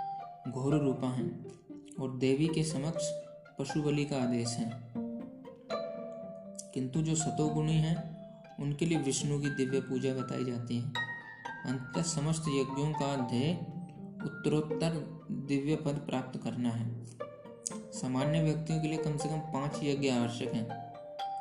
घोर 0.51 0.77
रूपा 0.77 1.07
है 1.07 1.31
और 1.99 2.17
देवी 2.17 2.47
के 2.47 2.63
समक्ष 2.63 3.09
पशु 3.59 3.81
बलि 3.81 4.05
का 4.05 4.17
आदेश 4.17 4.57
है। 4.57 4.93
किंतु 6.73 7.01
जो 7.01 7.15
सतोगुणी 7.15 7.73
हैं 7.73 8.12
उनके 8.59 8.85
लिए 8.85 8.97
विष्णु 8.97 9.41
की 9.41 9.49
दिव्य 9.49 9.79
पूजा 9.79 10.13
बताई 10.13 10.45
जाती 10.45 10.77
है। 10.77 10.93
अंत 11.65 12.05
समस्त 12.05 12.43
यज्ञों 12.47 12.93
का 12.93 13.15
ध्येय 13.15 13.53
उत्तरोत्तर 14.23 15.23
दिव्य 15.31 15.75
पद 15.75 15.93
प्राप्त 15.93 16.43
करना 16.43 16.69
है। 16.69 17.03
सामान्य 17.73 18.43
व्यक्तियों 18.43 18.81
के 18.81 18.87
लिए 18.87 18.97
कम 18.97 19.17
से 19.17 19.29
कम 19.29 19.37
पाँच 19.37 19.79
यज्ञ 19.83 20.09
आवश्यक 20.09 20.53
हैं, 20.53 20.93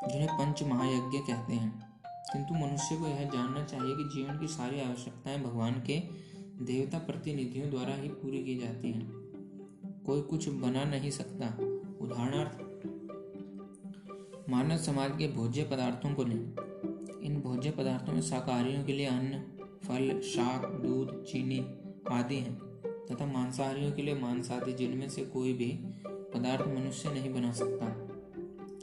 जिन्हें 0.08 0.28
पंच 0.32 0.62
महायज्ञ 0.62 1.18
कहते 1.18 1.52
हैं। 1.52 1.92
किंतु 2.06 2.54
मनुष्य 2.54 2.96
को 2.96 3.06
यह 3.06 3.24
जानना 3.24 3.64
चाहिए 3.64 3.96
कि 3.96 4.04
जीवन 4.04 4.38
की 4.38 4.48
सारी 4.48 4.80
आवश्यकताएँ 4.80 5.42
भगवान 5.42 5.72
के 5.72 6.00
देवता 6.64 6.98
प्रतिनिधियों 6.98 7.70
द्वारा 7.70 7.94
ही 7.94 8.08
पूरी 8.08 8.44
की 8.44 8.58
जाती 8.58 8.92
हैं। 8.92 9.12
कोई 10.06 10.22
कुछ 10.22 10.48
बना 10.48 10.84
नहीं 10.84 11.10
सकता। 11.10 11.46
उदाहरणार्थ, 12.00 12.60
मानव 14.50 14.76
समाज 14.76 15.10
के 15.18 15.28
भोज्य 15.28 15.62
पदार्थों 15.62 16.14
को 16.14 16.24
लें। 16.24 16.71
इन 17.22 17.40
भोज्य 17.40 17.70
पदार्थों 17.70 18.12
में 18.12 18.20
शाकाहारियों 18.20 18.84
के 18.84 18.92
लिए 18.92 19.06
अन्न, 19.06 19.38
फल, 19.84 20.20
शाक, 20.20 20.66
दूध, 20.66 21.24
चीनी 21.24 21.58
आदि 22.10 22.36
हैं, 22.36 22.58
तथा 22.86 23.26
मांसाहारियों 23.26 23.92
के 23.92 24.02
लिए 24.02 24.14
मांस 24.14 24.50
आदि 24.50 24.72
जिनमें 24.72 25.08
से 25.08 25.24
कोई 25.24 25.52
भी 25.52 25.80
पदार्थ 26.06 26.68
मनुष्य 26.68 27.10
नहीं 27.10 27.34
बना 27.34 27.52
सकता। 27.52 27.86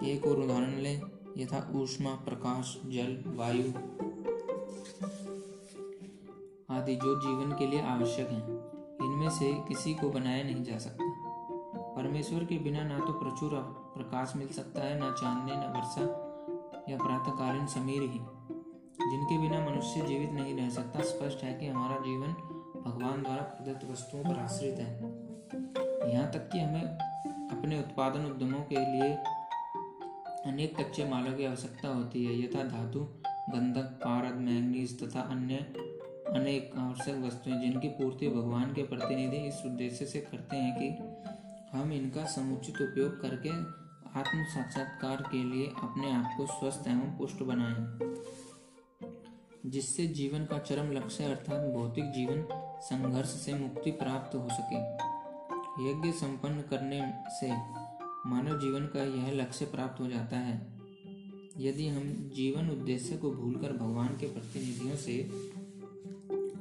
एक 0.08 0.26
और 0.26 0.40
उदाहरण 0.40 0.78
लें, 0.78 1.02
यथा 1.38 1.72
ऊष्मा, 1.76 2.10
प्रकाश, 2.10 2.82
जल, 2.86 3.24
वायु 3.28 3.70
आदि 6.70 6.96
जो 6.96 7.22
जीवन 7.22 7.56
के 7.60 7.68
लिए 7.68 7.82
आवश्यक 7.82 8.28
हैं। 8.28 8.48
इनमें 9.06 9.30
से 9.30 9.54
किसी 9.54 9.94
को 9.94 10.10
बनाया 10.10 10.44
नहीं 10.44 10.64
जा 10.64 10.78
सकता। 10.78 11.10
परमेश्वर 11.96 12.46
के 12.46 12.58
बिना 12.58 12.84
ना 12.84 13.00
तो 13.00 13.14
प्रचुर 13.14 13.52
प्रकाश 13.98 14.34
मिल 14.36 14.48
सकता 14.48 14.82
है, 14.82 15.00
ना 15.00 15.12
चांदनी, 15.12 15.58
न 15.58 15.60
वर्षा 15.60 16.29
या 16.90 16.98
प्रातःकालीन 16.98 17.66
समीर 17.66 18.02
ही, 18.02 18.20
जिनके 19.12 19.38
बिना 19.38 19.70
मनुष्य 19.70 20.02
जीवित 20.02 20.32
नहीं 20.32 20.58
रह 20.58 20.70
सकता, 20.70 21.00
स्पष्ट 21.00 21.44
है 21.44 21.54
कि 21.54 21.68
हमारा 21.68 21.98
जीवन 21.98 22.34
भगवान 22.82 23.24
द्वारा 23.24 23.42
प्रदत्त 23.42 23.92
वस्तुओं 23.92 24.24
पर 24.24 24.40
आश्रित 24.40 24.80
है। 24.80 24.94
यहाँ 26.14 26.32
तक 26.32 26.50
कि 26.54 26.60
हमें 26.60 26.82
अपने 27.52 27.80
उत्पादन 27.80 28.26
उद्यमों 28.26 28.60
के 28.60 28.76
लिए 28.76 29.14
अनेक 30.46 30.80
कच्चे 30.80 31.06
मालों 31.06 31.34
की 31.34 31.46
आवश्यकता 31.46 31.88
होती 31.88 32.26
है, 32.26 32.44
यथा 32.44 32.64
धातु, 32.64 33.00
गंधक, 33.50 34.00
पारद, 34.04 34.36
मैंगनीज 34.36 35.04
तथा 35.04 35.22
अन्य 35.22 35.56
अनेक 36.30 36.72
आवश्यक 36.78 37.16
वस्तुएँ, 37.16 37.60
जिनकी 37.60 37.88
पूर्ति 37.88 38.30
भगवान 38.30 38.74
के 38.74 38.84
प्रतिनिधि 38.84 39.38
इस 39.38 39.62
उद्देश्य 39.66 40.06
से 40.06 40.20
करते 40.20 40.58
हैं 40.58 40.76
कि 40.80 40.90
हम 41.78 41.92
इनका 41.92 42.26
समुचित 42.26 42.76
उपयोग 42.76 43.22
करके 43.22 43.79
आत्म 44.16 44.44
साक्षात्कार 44.44 45.22
के 45.22 45.44
लिए 45.44 45.66
अपने 45.66 46.12
आप 46.12 46.34
को 46.38 46.46
स्वस्थ 46.46 46.88
एवं 46.88 47.18
पुष्ट 47.18 47.44
बनाएँ, 47.44 48.10
जिससे 49.66 50.08
जीवन 50.08 50.46
का 50.46 50.58
चरम 50.60 50.92
लक्ष्य 50.92 51.24
अर्थात 51.24 51.74
भौतिक 51.74 52.06
जीवन 52.06 52.48
संघर्ष 52.82 53.28
से 53.28 53.54
मुक्ति 53.54 53.92
प्राप्त 53.92 54.36
हो 54.36 54.48
सके। 54.52 54.80
यज्ञ 55.90 56.12
संपन्न 56.12 56.62
करने 56.62 57.14
से 57.30 57.52
मानव 58.30 58.60
जीवन 58.60 58.86
का 58.86 59.04
यह 59.04 59.32
लक्ष्य 59.32 59.66
प्राप्त 59.66 60.02
हो 60.02 60.08
जाता 60.08 60.38
है। 60.38 60.80
यदि 61.58 61.88
हम 61.88 62.32
जीवन 62.36 62.70
उद्देश्य 62.70 63.18
को 63.18 63.32
भूलकर 63.32 63.74
भगवान 63.74 64.08
के 64.08 64.28
प्रतिनिधियों 64.28 64.96
से 64.96 65.22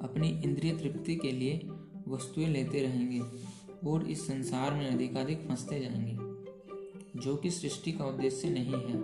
अपनी 0.02 0.28
इंद्रिय 0.28 0.72
तृप्ति 0.72 1.16
के 1.16 1.32
लिए 1.32 1.68
वस्तुएँ 2.08 2.46
लेते 2.46 2.82
रहेंगे 2.82 3.20
और 3.90 4.10
इस 4.10 4.26
संसार 4.26 4.74
में 4.74 4.90
अधिकाधिक 4.90 5.48
फंसते 5.48 5.80
जाएँगे। 5.80 6.27
जो 7.18 7.36
कि 7.36 7.50
सृष्टि 7.50 7.92
का 7.92 8.04
उद्देश्य 8.04 8.48
नहीं 8.50 8.80
है 8.82 8.98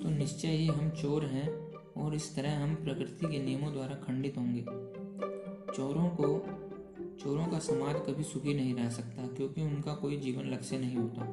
तो 0.00 0.08
निश्चय 0.08 0.48
ही 0.48 0.66
हम 0.66 0.90
चोर 0.92 1.24
हैं 1.24 1.48
और 1.96 2.14
इस 2.14 2.34
तरह 2.36 2.62
हम 2.62 2.74
प्रकृति 2.74 3.26
के 3.26 3.42
नियमों 3.42 3.72
द्वारा 3.72 3.94
खंडित 3.96 4.36
होंगे। 4.38 4.62
चोरों 5.72 6.08
को, 6.10 6.28
चोरों 7.20 7.46
का 7.46 7.58
समाज 7.58 7.96
कभी 8.06 8.22
सुखी 8.22 8.54
नहीं 8.54 8.74
रह 8.74 8.88
सकता, 8.90 9.26
क्योंकि 9.26 9.62
उनका 9.62 9.94
कोई 9.94 10.16
जीवन 10.16 10.50
लक्ष्य 10.50 10.78
नहीं 10.78 10.96
होता। 10.96 11.24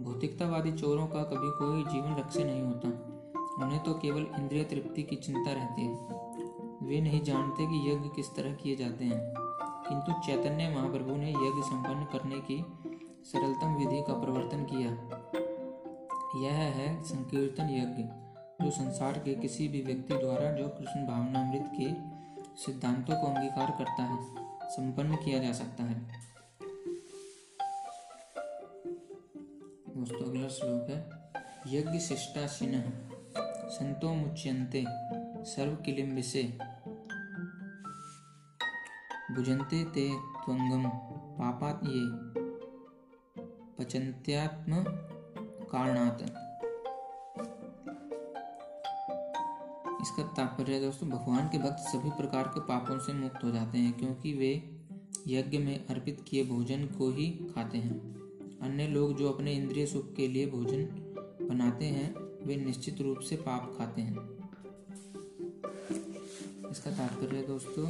भौतिकतावादी 0.00 0.72
चोरों 0.72 1.06
का 1.06 1.22
कभी 1.24 1.50
कोई 1.58 1.82
जीवन 1.84 2.18
लक्ष्य 2.18 2.44
नहीं 2.44 2.62
होता। 2.62 2.88
उन्हें 3.64 3.82
तो 3.82 3.94
केवल 3.94 4.26
इंद्रिय 4.38 4.64
तृप्ति 4.64 5.02
की 5.02 5.16
चिंता 5.18 5.52
रहती 5.52 5.82
है। 5.82 6.18
वे 6.82 7.00
नहीं 7.00 7.20
जानते 7.22 7.66
कि 7.66 7.90
यज्ञ 7.90 8.08
किस 8.16 8.34
तरह 8.36 8.54
किए 8.54 8.76
जाते 8.76 9.04
हैं, 9.04 9.20
किंतु 9.88 10.20
चैतन्य 10.26 10.68
महाप्रभु 10.74 11.16
ने 11.16 11.30
यज्ञ 11.30 11.62
संपन्न 11.62 12.04
करने 12.12 12.40
की 12.40 12.64
सरलतम 13.24 13.74
विधि 13.74 14.04
का 14.08 14.12
प्रवर्तन 14.12 14.64
किया। 14.64 14.90
यह 16.44 16.54
है 16.54 17.02
संकीर्तन 17.02 17.70
यज्ञ, 17.70 18.02
जो 18.64 18.70
संसार 18.70 19.12
के 19.12 19.34
किसी 19.34 19.68
भी 19.68 19.82
व्यक्ति 19.82 20.14
द्वारा 20.14 20.52
जो 20.52 20.68
कृष्ण 20.68 21.06
भावनामृत 21.06 21.70
के 21.74 22.20
सिद्धांतों 22.62 23.20
को 23.20 23.26
अंगीकार 23.26 23.70
करता 23.70 24.02
है, 24.02 24.18
संपन्न 24.70 25.16
किया 25.16 25.38
जा 25.38 25.52
सकता 25.52 25.84
है। 25.84 26.00
दोस्तों, 29.96 30.30
अगला 30.30 30.48
श्लोक 30.48 30.90
है, 30.90 31.20
यज्ञ 31.78 31.98
शिष्टाशिन 31.98 32.84
संतो 33.68 34.14
मुच्यंते 34.14 34.84
सर्व 35.44 35.74
किलिम्बिसे। 35.76 36.58
भुजन्ते 39.30 39.84
ते 39.84 40.10
त्वंगम 40.18 40.88
पापात 41.38 41.80
ये। 41.84 42.29
पचंत्यात्म 43.80 44.84
कारणात 45.72 46.22
इसका 50.02 50.22
तात्पर्य 50.22 50.72
है 50.72 50.80
दोस्तों, 50.80 51.08
भगवान 51.08 51.48
के 51.48 51.58
भक्त 51.58 51.78
सभी 51.78 52.10
प्रकार 52.10 52.48
के 52.48 52.60
पापों 52.60 52.98
से 52.98 53.12
मुक्त 53.12 53.44
हो 53.44 53.50
जाते 53.50 53.78
हैं, 53.78 53.92
क्योंकि 53.92 54.32
वे 54.32 54.52
यज्ञ 55.28 55.58
में 55.58 55.86
अर्पित 55.86 56.24
किए 56.28 56.44
भोजन 56.44 56.86
को 56.86 57.10
ही 57.10 57.30
खाते 57.54 57.78
हैं। 57.78 57.98
अन्य 58.62 58.86
लोग 58.86 59.16
जो 59.16 59.30
अपने 59.30 59.52
इंद्रिय 59.52 59.86
सुख 59.86 60.14
के 60.14 60.28
लिए 60.28 60.46
भोजन 60.46 60.84
बनाते 61.50 61.84
हैं, 61.84 62.14
वे 62.46 62.56
निश्चित 62.56 63.00
रूप 63.00 63.18
से 63.18 63.36
पाप 63.36 63.74
खाते 63.78 64.02
हैं। 64.02 64.16
इसका 66.70 66.90
तात्पर्य 66.90 67.42
दोस्तों, 67.42 67.86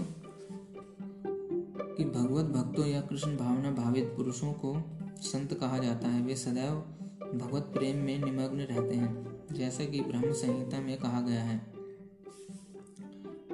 कि 1.95 2.05
भगवत 2.05 2.45
भक्तों 2.45 2.87
या 2.87 3.01
कृष्ण 3.01 3.37
भावना 3.37 3.71
भावित 3.71 4.05
पुरुषों 4.05 4.53
को 4.53 5.00
संत 5.21 5.55
कहा 5.55 5.79
जाता 5.79 6.09
है। 6.09 6.23
वे 6.23 6.35
सदैव 6.35 6.75
भगवत 7.39 7.63
प्रेम 7.63 7.97
में 7.97 8.19
निमग्न 8.19 8.61
रहते 8.61 8.95
हैं, 8.95 9.41
जैसा 9.53 9.85
कि 9.85 10.01
ब्रह्म 10.01 10.33
संहिता 10.33 10.81
में 10.81 10.97
कहा 10.97 11.21
गया 11.21 11.43
है। 11.43 11.59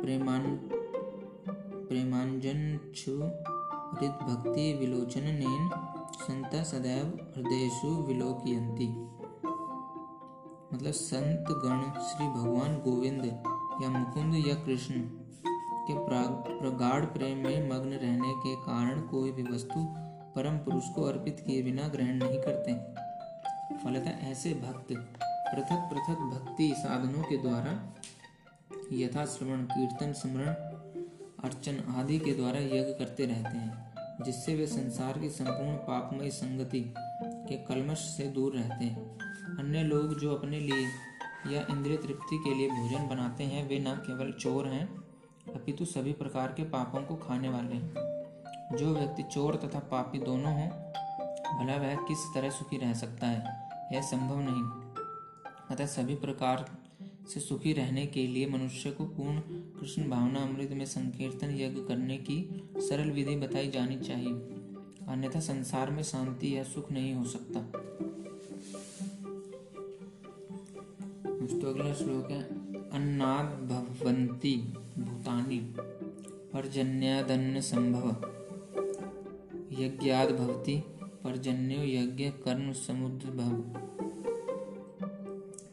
प्रेमान, 0.03 0.43
प्रेमांजन 1.89 2.93
हृद 3.95 4.11
भक्ति 4.11 4.73
विलोचन 4.75 5.21
नेन 5.21 5.71
संत 6.13 6.65
सदैव 6.67 7.07
हृदयसु 7.37 7.89
विलोकयंती 7.89 8.89
मतलब 10.75 10.93
संत, 10.93 11.45
गण, 11.51 12.01
श्री 12.03 12.27
भगवान 12.29 12.77
गोविंद 12.77 13.25
या 13.83 13.89
मुकुंद 13.89 14.47
या 14.47 14.55
कृष्ण 14.55 14.95
के 15.89 15.95
प्रगाढ़ 16.59 17.05
प्रेम 17.05 17.39
में 17.39 17.71
मग्न 17.71 17.91
रहने 17.91 18.33
के 18.33 18.55
कारण 18.57 19.01
कोई 19.01 19.33
भी 19.33 19.43
वस्तु 19.43 20.06
परम 20.37 20.59
पुरुष 20.59 20.89
को 20.89 21.03
अर्पित 21.03 21.45
किए 21.47 21.63
बिना 21.63 21.89
ग्रहण 21.89 22.15
नहीं 22.15 22.39
करते। 22.39 22.73
फलतः 23.79 24.11
ऐसे 24.11 24.55
भक्त, 24.55 24.89
पृथक 25.55 25.89
पृथक 25.93 26.19
भक्ति 26.21 26.75
साधनों 26.79 27.23
के 27.23 27.37
द्वारा 27.37 27.95
यथा 28.93 29.25
श्रवण, 29.27 29.63
कीर्तन, 29.65 30.13
स्मरण, 30.13 30.49
अर्चन 31.45 31.95
आदि 31.97 32.19
के 32.19 32.33
द्वारा 32.33 32.61
यज्ञ 32.61 32.93
करते 32.95 33.27
रहते 33.27 33.59
हैं, 33.59 33.95
जिससे 34.25 34.55
वे 34.55 34.67
संसार 34.67 35.19
की 35.19 35.31
संपूर्ण 35.31 35.75
पापमय 35.75 36.31
संगति 36.31 36.95
के 37.23 37.57
कलमश 37.57 37.99
से 37.99 38.27
दूर 38.27 38.53
रहते 38.53 38.85
हैं। 38.85 39.19
अन्य 39.59 39.83
लोग 39.83 40.19
जो 40.19 40.35
अपने 40.35 40.61
लिए 40.61 40.87
या 41.55 41.67
इंद्रिय 41.71 41.97
तृप्ति 41.97 42.39
के 42.39 42.55
लिए 42.55 42.71
भोजन 42.71 43.09
बनाते 43.09 43.45
हैं, 43.45 43.69
वे 43.69 43.79
न 43.79 43.95
केवल 43.95 44.33
चोर 44.33 44.67
हैं, 44.67 44.87
अपितु 45.55 45.85
सभी 45.85 46.13
प्रकार 46.13 46.49
के 46.49 46.65
पापों 46.65 47.03
को 47.03 47.17
खाने 47.17 47.49
वाले 47.49 47.75
हैं। 47.75 48.16
जो 48.73 48.95
व्यक्ति 48.95 49.23
चोर 49.23 49.57
तथा 49.57 49.79
पापी 49.79 50.19
दोनों 50.19 50.53
हो, 50.53 50.69
भला 51.59 51.77
वह 51.77 51.95
किस 51.95 52.19
तरह 52.35 52.51
सुखी 52.51 52.77
रह 52.77 52.95
सकता 52.95 53.27
है? 53.27 53.69
यह 53.93 54.03
संभव 54.03 54.37
नहीं। 54.41 54.95
अतः 55.71 55.87
सभी 55.87 56.15
प्रकार 56.15 56.71
से 57.35 57.41
सुखी 57.41 57.73
रहने 57.73 58.07
के 58.07 58.27
लिए 58.27 58.47
मनुष्य 58.47 58.91
को 58.91 59.05
पूर्ण 59.05 59.41
कृष्ण 59.81 60.09
भावना 60.09 60.41
अमृत 60.41 60.71
में 60.71 60.87
संकीर्तन 60.87 61.51
यज्ञ 61.51 61.81
करने 61.81 62.17
की 62.17 62.71
सरल 62.77 63.11
विधि 63.11 63.37
बताई 63.37 63.71
जानी 63.71 63.97
चाहिए। 63.97 64.33
अन्यथा 65.09 65.41
संसार 65.41 65.91
में 65.91 66.03
शांति 66.03 66.59
या 66.59 66.63
सुख 66.63 66.93
नहीं 66.93 67.15
हो 67.15 67.25
सकता। 67.25 67.83
अगला 71.67 71.95
श्लोक 71.95 72.31
है 72.31 72.43
अन्नाद 72.91 73.47
भवंती 73.47 74.57
भूतानि 74.99 75.75
पर्जन्यादन्न 76.53 77.61
संभव 77.61 78.36
यज्ञाद 79.79 80.31
भवति, 80.31 80.75
पर्जन्यो 81.25 81.81
यज्ञ 81.81 82.25
कर्म 82.45 82.73
समुद्र 82.73 83.31
भव। 83.31 83.53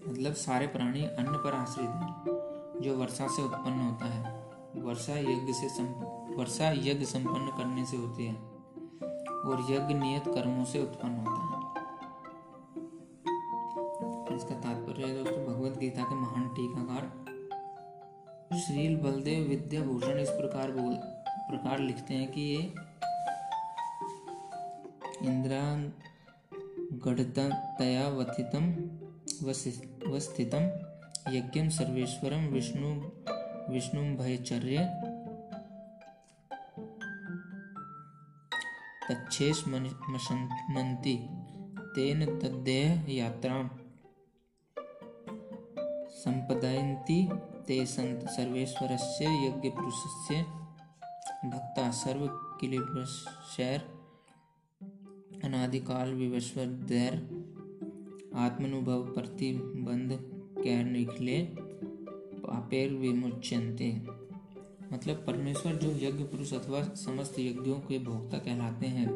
मतलब 0.09 0.33
सारे 0.33 0.67
प्राणी 0.67 1.03
अन्न 1.03 1.37
पर 1.37 1.53
आश्रित 1.53 1.89
हैं, 1.89 2.81
जो 2.81 2.95
वर्षा 2.97 3.27
से 3.27 3.41
उत्पन्न 3.41 3.79
होता 3.79 4.05
है। 4.05 4.21
वर्षा 4.75 5.17
यज्ञ 5.19 5.53
से 5.53 5.67
वर्षा 6.35 6.71
यज्ञ 6.71 7.05
संपन्न 7.05 7.47
करने 7.57 7.85
से 7.85 7.97
होती 7.97 8.25
है, 8.25 8.35
और 9.43 9.65
यज्ञ 9.69 9.93
नियत 9.93 10.23
कर्मों 10.27 10.65
से 10.65 10.81
उत्पन्न 10.83 11.15
होता 11.17 11.41
है। 11.41 11.53
इसका 14.35 14.55
तात्पर्य 14.55 15.05
है 15.05 15.13
दोस्तों, 15.15 15.43
भगवत 15.45 15.77
गीता 15.77 16.03
के 16.03 16.15
महान 16.15 16.47
टीकाकार 16.49 17.11
श्रील 18.57 18.95
बलदेव 18.97 19.47
विद्याभूषण 19.47 20.17
इस 20.19 20.29
प्रकार 20.29 20.71
बोल, 20.71 20.95
प्रकार 21.49 21.79
लिखते 21.79 22.13
हैं 22.13 22.31
कि 22.31 22.41
ये 22.41 22.73
इंद्रा 25.25 25.61
गढ़तया 27.05 28.07
वथितम 28.07 28.65
वस्थितम 30.11 30.69
यज्ञ 31.33 31.69
सर्वेश्वरम 31.69 32.47
विष्णु 32.47 32.93
विष्णु 33.73 34.17
भयचर्य 34.17 34.89
तच्छेष 39.09 39.63
तेन 41.95 42.39
तद्देह 42.39 43.05
यात्रा 43.09 43.69
संपदयन्ति 46.09 47.29
ते 47.67 47.85
संत 47.85 48.29
सर्वेश्वरस्य, 48.29 49.25
यज्ञपुरुषस्य 49.25 50.45
भक्ता 51.45 51.91
सर्वकिलिशैर 51.91 53.92
अनादिकाल 55.43 56.13
विवस्वर 56.13 56.67
आत्मनुभव 58.35 59.03
प्रतिबंध 59.03 60.19
कैर 60.63 60.85
निखले 60.85 61.41
पापेर 62.35 62.93
विमुच्यंते 62.93 64.01
मतलब 64.93 65.23
परमेश्वर 65.27 65.75
जो 65.75 65.91
यज्ञ 65.91 66.23
पुरुष 66.23 66.53
अथवा 66.53 66.83
समस्त 66.83 67.39
यज्ञों 67.39 67.75
के 67.75 67.99
भोक्ता 67.99 68.37
कहलाते 68.37 68.87
हैं। 68.87 69.07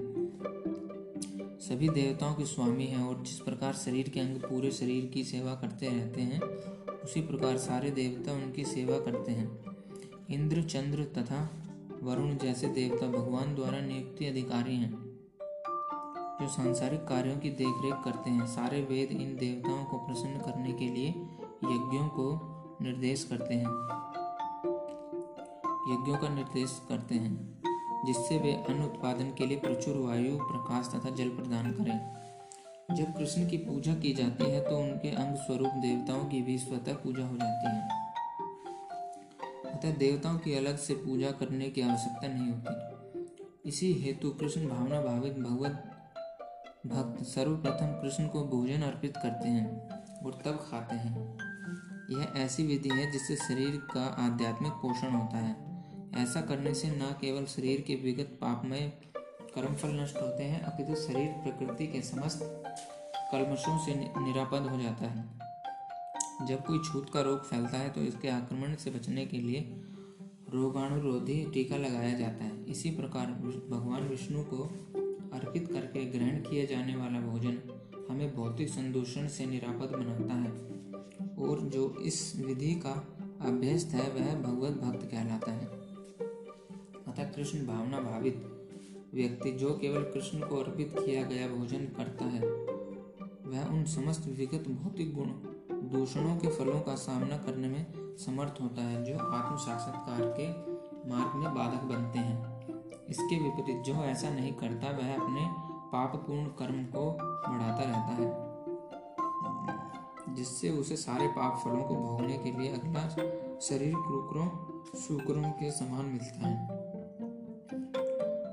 सभी 1.59 1.89
देवताओं 1.89 2.35
के 2.35 2.45
स्वामी 2.45 2.85
हैं 2.85 3.03
और 3.03 3.23
जिस 3.23 3.39
प्रकार 3.39 3.73
शरीर 3.73 4.09
के 4.09 4.19
अंग 4.19 4.37
पूरे 4.37 4.71
शरीर 4.71 5.05
की 5.05 5.23
सेवा 5.23 5.55
करते 5.55 5.87
रहते 5.87 6.21
हैं, 6.21 6.41
उसी 7.03 7.21
प्रकार 7.21 7.57
सारे 7.57 7.91
देवता 7.91 8.33
उनकी 8.33 8.65
सेवा 8.65 8.99
करते 8.99 9.31
हैं। 9.31 9.59
इंद्र, 10.31 10.61
चंद्र 10.61 11.03
तथा 11.03 11.49
वरुण 12.03 12.37
जैसे 12.37 12.67
देवता 12.67 13.07
भगवान 13.07 13.55
द्वारा 13.55 13.79
नियुक्ति 13.79 14.25
अधिकारी 14.25 14.75
हैं। 14.75 15.06
जो 16.41 16.47
सांसारिक 16.47 16.99
कार्यों 16.99 17.37
की 17.37 17.49
देखरेख 17.49 17.93
करते 18.05 18.29
हैं। 18.29 18.47
सारे 18.47 18.81
वेद 18.81 19.11
इन 19.11 19.35
देवताओं 19.37 19.85
को 19.85 19.97
प्रसन्न 19.97 20.39
करने 20.39 20.73
के 20.73 20.87
लिए 20.87 21.07
यज्ञों 21.07 22.07
को 22.07 22.25
निर्देश 22.81 23.23
करते 23.23 23.53
हैं। 23.53 23.71
यज्ञों 25.91 26.17
का 26.17 26.29
निर्देश 26.29 26.81
करते 26.89 27.15
हैं, 27.15 27.61
जिससे 28.05 28.37
वे 28.37 28.53
अन्न 28.53 28.83
उत्पादन 28.83 29.33
के 29.37 29.45
लिए 29.45 29.59
प्रचुर 29.59 29.97
वायु, 29.97 30.37
प्रकाश 30.37 30.91
तथा 30.95 31.09
जल 31.09 31.29
प्रदान 31.29 31.71
करें। 31.71 31.99
जब 32.95 33.17
कृष्ण 33.17 33.49
की 33.49 33.57
पूजा 33.57 33.95
की 33.95 34.13
जाती 34.13 34.43
है 34.43 34.69
तो 34.69 34.77
उनके 34.77 35.09
अंग 35.09 35.35
स्वरूप 35.35 35.73
देवताओं 35.73 36.25
की 36.25 36.41
भी 36.41 36.57
स्वतः 36.57 36.93
पूजा 36.93 37.27
हो 37.27 37.37
जाती 37.37 37.67
है। 37.67 37.81
अतः 39.73 39.97
देवताओं 39.97 40.37
की 40.37 40.55
अलग 40.55 40.77
से 40.77 40.93
पूजा 40.95 41.31
करने 41.31 41.69
की 41.69 41.81
आवश्यकता 41.81 42.27
नहीं 42.27 42.51
होती। 42.51 43.69
इसी 43.69 43.93
हेतु 43.93 44.29
कृष्ण 44.29 44.67
भावना 44.69 45.01
भावित 45.01 45.33
भगवत 45.33 45.93
भक्त 46.83 47.23
सर्वप्रथम 47.23 47.87
कृष्ण 48.01 48.27
को 48.27 48.43
भोजन 48.47 48.81
अर्पित 48.81 49.17
करते 49.17 49.47
हैं 49.47 49.65
और 50.25 50.41
तब 50.45 50.59
खाते 50.71 50.95
हैं। 50.95 51.37
यह 52.11 52.33
ऐसी 52.35 52.65
विधि 52.65 52.89
है 52.89 53.11
जिससे 53.11 53.35
शरीर 53.35 53.77
का 53.93 54.03
आध्यात्मिक 54.25 54.71
पोषण 54.73 55.11
होता 55.11 55.37
है। 55.37 55.55
ऐसा 56.23 56.41
करने 56.41 56.73
से 56.73 56.89
न 56.89 57.15
केवल 57.21 57.45
शरीर 57.45 57.81
के 57.81 57.95
विगत 57.95 58.37
पापमय 58.41 58.91
कर्मफल 59.55 59.99
नष्ट 60.01 60.17
होते 60.17 60.43
हैं, 60.43 60.61
अपितु 60.61 60.95
शरीर 60.95 61.27
प्रकृति 61.43 61.87
के 61.87 62.01
समस्त 62.01 62.39
कलमशों 63.31 63.77
से 63.85 63.95
निरापद 63.95 64.69
हो 64.69 64.81
जाता 64.81 65.05
है। 65.05 65.25
जब 66.47 66.65
कोई 66.65 66.79
छूत 66.79 67.09
का 67.09 67.21
रोग 67.21 67.43
फैलता 67.45 67.77
है 67.77 67.89
तो 67.89 68.01
इसके 68.01 68.29
आक्रमण 68.29 68.75
से 68.75 68.91
बचने 68.91 69.25
के 69.25 69.37
लिए 69.37 69.61
रोगाणुरोधी 70.53 71.43
टीका 71.53 71.77
लगाया 71.77 72.17
जाता 72.19 72.43
है। 72.43 72.63
इसी 72.65 72.89
प्रकार 72.89 73.25
भगवान 73.71 74.07
विष्णु 74.07 74.43
को 74.43 74.96
अर्पित 75.37 75.67
करके 75.71 76.05
ग्रहण 76.05 76.41
किए 76.41 76.65
जाने 76.67 76.95
वाला 76.95 77.19
भोजन 77.19 77.61
हमें 78.09 78.35
भौतिक 78.35 78.69
संदूषण 78.69 79.27
से 79.27 79.45
निरापद 79.45 79.95
बनाता 79.95 80.33
है 80.33 80.51
और 81.49 81.59
जो 81.59 81.95
इस 82.01 82.33
विधि 82.45 82.73
का 82.75 83.07
अभ्यस्त 83.41 83.93
है, 83.93 84.09
वह 84.11 84.35
भगवत 84.41 84.71
भक्त 84.71 85.11
कहलाता 85.11 85.51
है। 85.51 85.65
अतः 87.07 87.23
कृष्ण 87.23 87.65
भावना 87.67 87.99
भावित 87.99 88.53
व्यक्ति 89.13 89.51
जो 89.51 89.69
केवल 89.73 90.01
कृष्ण 90.03 90.39
को 90.39 90.55
अर्पित 90.55 90.95
किया 90.99 91.23
गया 91.23 91.47
भोजन 91.47 91.85
करता 91.85 92.25
है, 92.25 92.41
वह 93.45 93.65
उन 93.65 93.83
समस्त 93.83 94.27
विगत 94.27 94.67
भौतिक 94.67 95.13
गुण, 95.15 95.27
दूषणों 95.89 96.37
के 96.37 96.47
फलों 96.47 96.79
का 96.81 96.95
सामना 96.95 97.37
करने 97.37 97.67
में 97.67 97.85
समर्थ 98.17 98.61
होता 98.61 98.81
है, 98.81 99.05
जो 99.05 99.17
आत्म 99.17 99.55
साक्षात्कार 99.55 100.33
के 100.39 100.49
मार्ग 101.09 101.35
में 101.35 101.53
बाधक 101.55 101.83
बनते 101.83 102.19
हैं। 102.19 102.56
इसके 103.09 103.35
विपरीत 103.39 103.83
जो 103.83 103.93
ऐसा 103.93 104.29
नहीं 104.29 104.53
करता, 104.53 104.91
वह 104.91 105.13
अपने 105.15 105.45
पापपूर्ण 105.91 106.45
कर्म 106.45 106.83
को 106.85 107.11
बढ़ाता 107.21 107.83
रहता 107.83 108.13
है, 108.13 108.45
जिससे 110.35 110.69
उसे 110.69 110.95
सारे 110.95 111.27
पाप 111.27 111.61
फलों 111.63 111.83
को 111.83 111.95
भोगने 111.95 112.37
के 112.37 112.51
लिए 112.51 112.73
अगला 112.73 113.07
शरीर 113.59 113.93
कुकरों, 113.95 114.47
शुक्रों 114.99 115.51
के 115.51 115.71
समान 115.71 116.05
मिलता 116.05 116.47
है। 116.47 116.75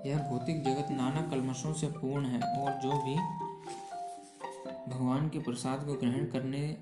यह 0.07 0.19
भौतिक 0.31 0.63
जगत 0.65 0.91
नाना 0.91 1.21
कलमशों 1.31 1.73
से 1.73 1.87
पूर्ण 1.87 2.25
है 2.25 2.41
और 2.61 2.73
जो 2.73 2.91
भी 2.91 3.15
भगवान 4.95 5.29
के 5.29 5.39
प्रसाद 5.39 5.87
को 5.87 5.95
ग्रहण 5.95 6.25
करने, 6.25 6.77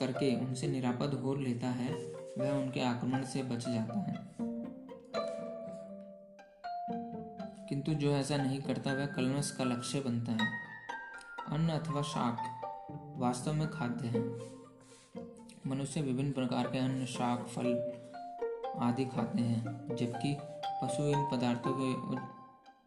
करके 0.00 0.34
उनसे 0.36 0.68
निरापद 0.68 1.14
हो 1.14 1.34
लेता 1.34 1.66
है, 1.66 1.92
वह 2.38 2.50
उनके 2.50 2.80
आक्रमण 2.80 3.24
से 3.24 3.42
बच 3.42 3.68
जाता 3.68 3.98
है। 4.00 4.51
किंतु 7.72 7.94
जो 7.94 8.10
ऐसा 8.10 8.36
नहीं 8.36 8.62
करता, 8.62 8.92
वह 8.92 9.06
कलमस 9.06 9.50
का 9.50 9.64
लक्ष्य 9.64 10.00
बनता 10.00 10.32
है। 10.32 10.48
अन्न 11.48 11.68
अथवा 11.68 12.02
शाक 12.02 12.38
वास्तव 13.16 13.52
में 13.52 13.70
खाद्य 13.70 14.08
है। 14.08 14.20
मनुष्य 15.66 16.02
विभिन्न 16.02 16.32
प्रकार 16.32 16.66
के 16.66 16.78
अन्न, 16.78 17.06
शाक, 17.06 17.46
फल 17.46 18.02
आदि 18.78 19.04
खाते 19.04 19.42
हैं, 19.42 19.64
जबकि 19.96 20.36
पशु 20.84 21.02
इन 21.02 21.28
पदार्थों 21.32 21.72
के 21.74 22.16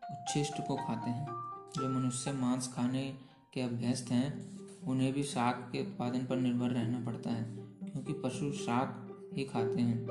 उच्छिष्ट 0.10 0.68
को 0.68 0.76
खाते 0.76 1.10
हैं। 1.10 1.26
जो 1.76 1.90
मनुष्य 1.90 2.32
मांस 2.32 2.74
खाने 2.76 3.18
के 3.54 3.62
अभ्यस्त 3.62 4.12
हैं, 4.12 4.60
उन्हें 4.82 5.14
भी 5.14 5.24
शाक 5.24 5.70
के 5.72 5.82
उत्पादन 5.82 6.26
पर 6.26 6.36
निर्भर 6.36 6.70
रहना 6.70 7.06
पड़ता 7.06 7.30
है, 7.30 7.44
क्योंकि 7.90 8.14
पशु 8.14 8.52
शाक 8.52 9.18
ही 9.34 9.44
खाते 9.44 9.82
हैं। 9.82 10.08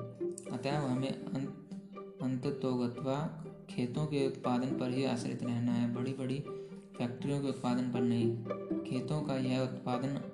अतः 0.52 0.78
हमें 0.78 1.12
अंत 2.22 2.58
तो 2.62 2.74
खेतों 3.70 4.06
के 4.06 4.26
उत्पादन 4.26 4.78
पर 4.78 4.90
ही 4.90 5.04
आश्रित 5.04 5.42
रहना 5.42 5.72
है। 5.72 5.94
बड़ी 5.94 6.12
बड़ी 6.12 6.40
फैक्ट्रियों 6.98 7.42
के 7.42 7.48
उत्पादन 7.48 7.92
पर 7.92 8.00
नहीं। 8.00 8.44
खेतों 8.84 9.22
का 9.22 9.36
यह 9.36 9.60
उत्पादन 9.60 10.30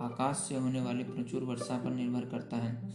आकाश 0.00 0.36
से 0.36 0.56
होने 0.56 0.80
वाली 0.80 1.04
प्रचुर 1.04 1.44
वर्षा 1.44 1.78
पर 1.78 1.90
निर्भर 1.90 2.20
करता 2.20 2.56
है। 2.56 2.92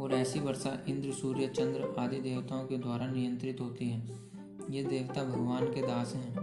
और 0.00 0.12
ऐसी 0.12 0.40
वर्षा 0.40 0.78
इंद्र, 0.88 1.12
सूर्य, 1.12 1.46
चंद्र 1.46 1.94
आदि 1.98 2.20
देवताओं 2.20 2.66
के 2.66 2.78
द्वारा 2.78 3.06
नियंत्रित 3.06 3.60
होती 3.60 3.88
है। 3.88 4.16
ये 4.70 4.84
देवता 4.84 5.24
भगवान 5.24 5.66
के 5.66 5.86
दास 5.86 6.14
हैं। 6.14 6.34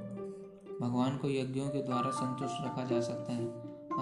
भगवान 0.82 1.18
को 1.18 1.30
यज्ञों 1.30 1.70
के 1.70 1.84
द्वारा 1.84 2.10
संतुष्ट 2.10 2.56
रखा 2.62 2.86
जा 2.86 3.02
सकता 3.02 3.34
है। 3.34 3.46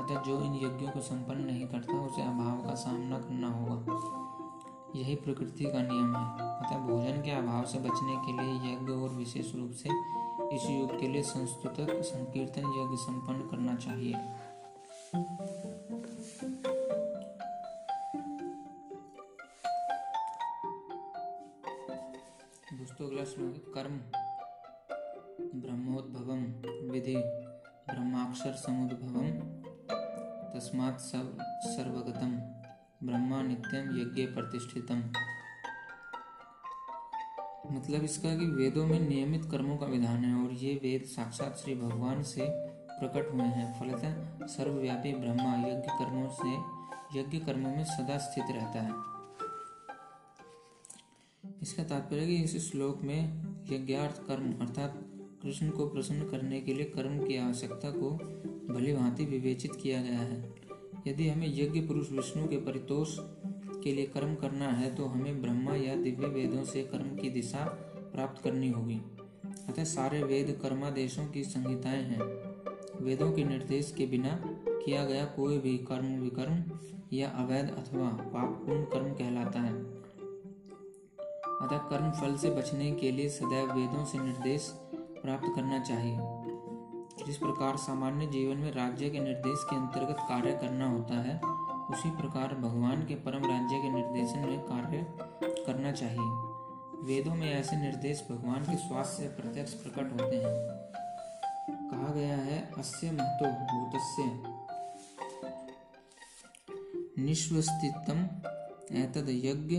अतः 0.03 0.21
जो 0.21 0.43
इन 0.43 0.53
यज्ञों 0.53 0.91
को 0.91 0.99
संपन्न 0.99 1.41
नहीं 1.41 1.67
करता, 1.67 2.05
उसे 2.05 2.21
अभाव 2.21 2.65
का 2.65 2.75
सामना 2.75 3.19
करना 3.19 3.47
होगा। 3.47 4.32
यही 4.95 5.15
प्रकृति 5.15 5.65
का 5.65 5.81
नियम 5.81 6.15
है। 6.15 6.23
अतः 6.59 6.77
भोजन 6.77 7.21
के 7.21 7.31
अभाव 7.31 7.65
से 7.65 7.79
बचने 7.79 8.15
के 8.15 8.31
लिए 8.31 8.73
यज्ञ 8.73 8.91
और 8.91 9.09
विशेष 9.09 9.55
रूप 9.55 9.71
से 9.71 9.89
इस 10.55 10.69
युग 10.69 10.99
के 10.99 11.07
लिए 11.07 11.21
संस्तुतक 11.21 12.01
संकीर्तन 12.01 12.61
यज्ञ 12.61 12.95
संपन्न 12.95 13.47
करना 13.49 13.75
चाहिए। 13.75 14.13
दोस्तों, 22.73 23.07
अगला 23.07 23.23
श्लोक 23.23 23.73
कर्म। 23.75 23.99
ब्रह्मोद्भवम 25.59 26.43
विधि 26.91 27.15
ब्रह्माक्षर 27.89 28.53
समुद्भवम 28.53 29.29
तस्मात् 30.53 30.99
सर्वगतम। 31.67 32.39
ब्रह्मा 33.03 33.41
नित्यम 33.41 33.97
यज्ञ 33.97 34.25
प्रतिष्ठितम। 34.25 35.03
मतलब 37.71 38.03
इसका 38.03 38.35
कि 38.35 38.45
वेदों 38.45 38.85
में 38.87 38.99
नियमित 38.99 39.45
कर्मों 39.45 39.77
का 39.77 39.85
विधान 39.85 40.23
है 40.25 40.45
और 40.45 40.53
ये 40.53 40.73
वेद 40.73 41.03
साक्षात 41.03 41.57
श्री 41.57 41.75
भगवान 41.75 42.23
से 42.23 42.47
प्रकट 42.99 43.33
हुए 43.33 43.43
हैं। 43.43 43.79
फलतः 43.79 44.45
सर्वव्यापी 44.47 45.13
ब्रह्मा 45.13 45.55
यज्ञ 45.67 45.89
कर्मों 45.89 46.29
से, 46.29 46.53
यज्ञ 47.19 47.39
कर्मों 47.39 47.75
में 47.75 47.83
सदा 47.83 48.17
स्थित 48.17 48.45
रहता 48.49 48.81
है। 48.81 49.13
इसका 51.61 51.83
तात्पर्य 51.83 52.25
कि 52.25 52.35
इस 52.35 52.71
श्लोक 52.71 53.01
में 53.01 53.21
यज्ञार्थ 53.71 54.27
कर्म 54.27 54.53
अर्थात 54.53 54.93
कृष्ण 55.43 55.69
को 55.69 55.87
प्रसन्न 55.89 56.29
करने 56.29 56.61
के 56.61 56.73
लिए 56.73 56.85
कर्म 56.85 57.19
की 57.27 57.37
आवश्यकता 57.37 57.91
को 57.91 58.11
भली 58.73 58.93
भांति 58.93 59.25
विवेचित 59.25 59.71
किया 59.83 60.01
गया 60.01 60.19
है। 60.19 60.62
यदि 61.08 61.30
हमें 61.30 61.47
यज्ञ 61.47 61.82
पुरुष 61.82 62.12
विष्णु 62.12 62.47
के 62.47 62.58
परितोष 62.58 63.18
के 63.84 63.93
लिए 63.93 64.06
कर्म 64.06 64.36
करना 64.36 64.68
है 64.68 64.95
तो 64.95 65.06
हमें 65.06 65.41
ब्रह्मा 65.41 65.76
या 65.76 65.95
दिव्य 65.95 66.28
वेदों 66.28 66.64
से 66.64 66.84
कर्म 66.84 67.16
की 67.16 67.30
दिशा 67.30 67.66
प्राप्त 68.14 68.43
करनी 68.43 68.70
होगी। 68.70 69.01
अतः 69.70 69.84
सारे 69.84 70.24
वेद 70.24 70.60
कर्मादेशों 70.62 71.28
की 71.28 71.43
संहिताएँ 71.43 72.04
हैं। 72.04 72.22
वेदों 73.06 73.32
के 73.32 73.43
निर्देश 73.43 73.93
के 73.97 74.06
बिना 74.06 74.39
किया 74.70 75.06
गया 75.06 75.26
कोई 75.26 75.58
भी 75.58 75.78
कर्म 75.78 76.06
विकर्म 76.06 76.64
या 77.14 77.30
अवैध 77.30 77.70
अथवा 77.70 78.10
पापपूर्ण 78.10 78.84
कर्म 78.84 79.14
कहलाता 79.14 79.60
है। 79.60 79.74
अतः 81.62 81.78
कर्म 81.78 82.12
फल 82.12 82.36
से 82.36 82.49
बचने 82.49 82.91
के 82.91 83.12
लिए 83.12 83.30
सदैव 83.30 83.74
वेदों 83.74 84.06
से 84.06 84.20
निर्देश 84.20 84.74
प्राप्त 85.24 85.51
करना 85.56 85.80
चाहिए। 85.80 86.42
जिस 87.26 87.38
प्रकार 87.38 87.78
सामान्य 87.78 88.28
जीवन 88.28 88.57
में 88.57 88.74
राज्य 88.74 89.09
के 89.09 89.20
निर्देश 89.20 89.59
के 89.70 89.76
अंतर्गत 89.76 90.18
कार्य 90.20 90.51
करना 90.51 90.89
होता 90.89 91.14
है, 91.14 91.41
उसी 91.84 92.11
प्रकार 92.11 92.55
भगवान 92.55 93.05
के 93.05 93.16
परम 93.16 93.45
राज्य 93.45 93.76
के 93.76 93.89
निर्देशन 93.89 94.39
में 94.39 94.59
कार्य 94.59 95.05
करना 95.66 95.91
चाहिए। 95.91 96.53
वेदों 97.03 97.36
में 97.36 97.53
ऐसे 97.53 97.76
निर्देश 97.76 98.28
भगवान 98.32 98.64
के 98.64 98.78
स्वास्थ्य 98.78 99.24
से 99.24 99.30
प्रत्यक्ष 99.30 99.74
प्रकट 99.74 100.11
होते 100.11 100.36
हैं। 100.36 100.84
कहा 101.91 102.14
गया 102.14 102.38
है, 102.38 102.72
अस्य 102.78 103.11
महतो 103.11 103.45
भूतस्य। 103.45 104.53
निश्वस्तित्वम 107.22 108.20
एतद 108.97 109.30
यज्ञ 109.30 109.78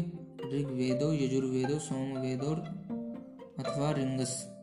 ऋग्वेदो, 0.58 1.12
यजुर्वेदो, 1.12 1.78
सोमवेदो 1.78 2.50
अथवा 3.62 3.90
रिंगस। 3.90 4.53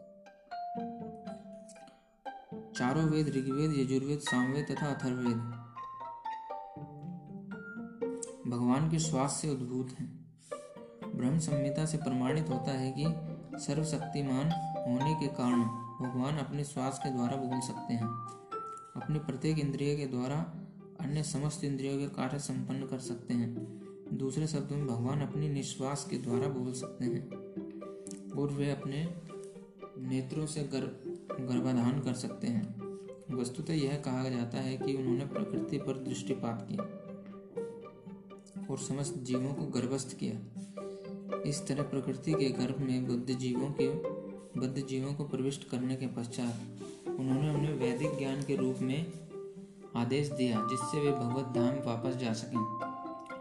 चारों 2.54 3.04
वेद 3.04 3.28
ऋग्वेद, 3.28 3.74
यजुर्वेद, 3.80 4.20
सामवेद 4.20 4.66
तथा 4.72 4.86
अथर्ववेद। 4.86 5.38
भगवान 8.48 8.92
के 8.92 9.00
श्वास 9.00 9.40
से 9.42 9.50
उद्भूत 9.50 9.90
हैं। 10.00 10.26
ब्रह्म 11.16 11.40
संहिता 11.40 11.86
से 11.86 11.98
प्रमाणित 11.98 12.50
होता 12.50 12.72
है 12.72 12.92
कि 12.92 13.06
सर्वशक्तिमान 13.60 14.46
होने 14.88 15.16
के 15.16 15.28
कारण 15.28 15.64
भगवान 16.06 16.38
अपने 16.38 16.64
श्वास 16.64 17.00
के 17.04 17.10
द्वारा 17.10 17.38
बोल 17.38 17.60
सकते 17.60 17.94
हैं। 17.94 18.08
अपने 19.04 19.20
प्रत्येक 19.20 19.60
इंद्रिय 19.60 19.96
के 19.96 20.06
द्वारा 20.06 20.38
अन्य 21.00 21.24
समस्त 21.24 21.64
इंद्रियों 21.64 21.98
के 21.98 22.08
कार्य 22.08 22.40
संपन्न 22.40 22.88
कर 22.88 23.00
सकते 23.00 23.34
हैं। 23.34 23.54
दूसरे 24.14 24.48
शब्दों 24.48 24.76
में, 24.76 24.88
भगवान 24.88 25.22
अपने 25.22 25.50
निश्वास 25.50 26.08
के 26.10 26.18
द्वारा 26.18 26.48
बोल 26.48 26.74
सकते 26.74 27.06
हैं। 27.06 27.28
और 28.32 28.52
वे 28.52 28.72
अपने 28.72 29.22
नेत्रों 29.98 30.46
से 30.46 30.64
गर्भ 30.64 31.11
गर्भाधान 31.48 32.00
कर 32.00 32.14
सकते 32.14 32.48
हैं। 32.48 32.92
वस्तुतः 33.38 33.74
यह 33.74 33.96
कहा 33.96 34.30
जाता 34.30 34.58
है 34.58 34.78
कि 34.78 34.94
उन्होंने 34.94 35.26
प्रकृति 35.26 35.78
पर 35.78 35.94
दृष्टिपात 35.94 36.68
किया 36.70 36.84
और 38.72 38.78
समस्त 38.78 39.18
जीवों 39.18 39.54
को 39.54 39.66
गर्भस्थ 39.66 40.18
किया। 40.18 41.42
इस 41.42 41.68
तरह 41.68 41.84
प्रकृति 41.84 42.34
के 42.34 42.50
गर्भ 42.50 42.80
में 42.80 43.08
बुद्ध 43.08 43.34
जीवों 43.34 43.70
के, 43.70 43.88
बुद्ध 44.60 44.86
जीवों 44.86 45.14
को 45.14 45.24
प्रविष्ट 45.24 45.70
करने 45.70 45.96
के 45.96 46.08
पश्चात 46.08 46.54
उन्होंने 47.20 47.50
उन्हें 47.50 47.74
वैदिक 47.74 48.18
ज्ञान 48.18 48.44
के 48.44 48.56
रूप 48.56 48.76
में 48.82 49.12
आदेश 49.96 50.28
दिया, 50.28 50.68
जिससे 50.70 51.00
वे 51.00 51.12
भगवत 51.12 51.46
धाम 51.46 51.76
वापस 51.88 52.16
जा 52.16 52.34
सकें। 52.34 52.58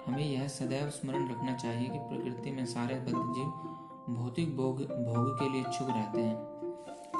हमें 0.07 0.33
यह 0.33 0.49
सदैव 0.49 0.89
स्मरण 0.89 1.31
रखना 1.31 1.57
चाहिए 1.57 1.89
कि 1.89 1.99
प्रकृति 1.99 2.51
में 2.51 2.67
सारे 2.67 2.95
बद्ध 2.95 3.13
जीव 3.13 3.47
भौतिक 4.15 4.57
भोग 4.57 4.79
भोग 4.79 5.39
के 5.39 5.53
लिए 5.53 5.61
इच्छुक 5.61 5.89
रहते 5.91 6.21
हैं। 6.21 6.60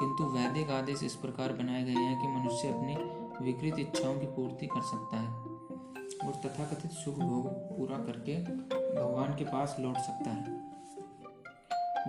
किंतु 0.01 0.23
वैदिक 0.23 0.69
आदेश 0.69 1.03
इस 1.03 1.15
प्रकार 1.15 1.53
बनाए 1.53 1.83
गए 1.83 1.91
हैं 1.91 2.21
कि 2.21 2.27
मनुष्य 2.27 2.67
अपनी 2.67 2.95
विकृत 3.45 3.79
इच्छाओं 3.79 4.19
की 4.19 4.25
पूर्ति 4.25 4.67
कर 4.67 4.81
सकता 4.81 5.17
है 5.17 5.27
और 6.27 6.33
तथाकथित 6.45 6.91
सुख 6.91 7.15
भोग 7.15 7.47
पूरा 7.47 7.97
करके 7.97 8.37
भगवान 8.95 9.35
के 9.35 9.43
पास 9.43 9.75
लौट 9.79 9.97
सकता 9.97 10.31
है। 10.31 10.59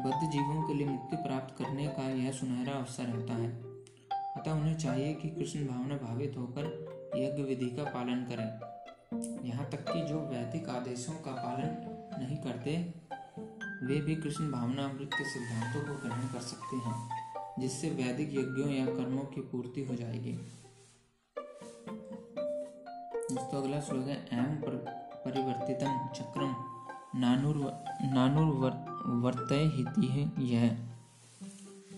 बद्ध 0.02 0.30
जीवों 0.30 0.62
के 0.62 0.74
लिए 0.74 0.86
मुक्ति 0.86 1.16
प्राप्त 1.16 1.54
करने 1.58 1.86
का 1.86 2.08
यह 2.10 2.32
सुनहरा 2.32 2.72
अवसर 2.72 3.10
होता 3.10 3.34
है। 3.34 3.50
अतः 4.36 4.52
उन्हें 4.52 4.78
चाहिए 4.78 5.14
कि 5.14 5.28
कृष्ण 5.28 5.66
भावना 5.66 5.96
भावित 5.96 6.34
होकर 6.38 6.64
यज्ञ 7.16 7.42
विधि 7.42 7.70
का 7.70 7.84
पालन 7.84 8.24
करें। 8.30 9.48
यहाँ 9.48 9.70
तक 9.70 9.84
कि 9.92 10.02
जो 10.02 10.20
वैदिक 10.20 10.68
आदेशों 10.68 11.12
का 11.12 11.32
पालन 11.32 11.76
नहीं 12.22 12.36
करते, 12.36 12.94
वे 13.86 14.00
भी 14.00 14.16
कृष्ण 14.16 14.50
भावना 14.50 14.84
अमृत 14.84 15.10
के 15.14 15.24
सिद्धांतों 15.24 15.80
को 15.80 16.02
ग्रहण 16.02 16.26
कर 16.26 16.40
सकते 16.40 16.76
हैं। 16.76 17.21
जिससे 17.58 17.90
वैदिक 17.90 18.28
यज्ञों 18.28 18.70
या 18.70 18.86
कर्मों 18.86 19.22
की 19.22 19.40
पूर्ति 19.40 19.84
हो 19.84 19.94
जाएगी। 19.94 20.32
दोस्तों, 23.32 23.62
अगला 23.62 23.80
श्लोक 23.80 24.04
है, 24.04 24.28
एवं 24.32 24.56
परिवर्तितम 25.24 26.08
चक्रम 26.14 26.54
नानुर 27.20 27.56
नानुर्वर्तय 28.14 29.70
हिति 29.74 30.06
है 30.06 30.32
यह 30.38 30.78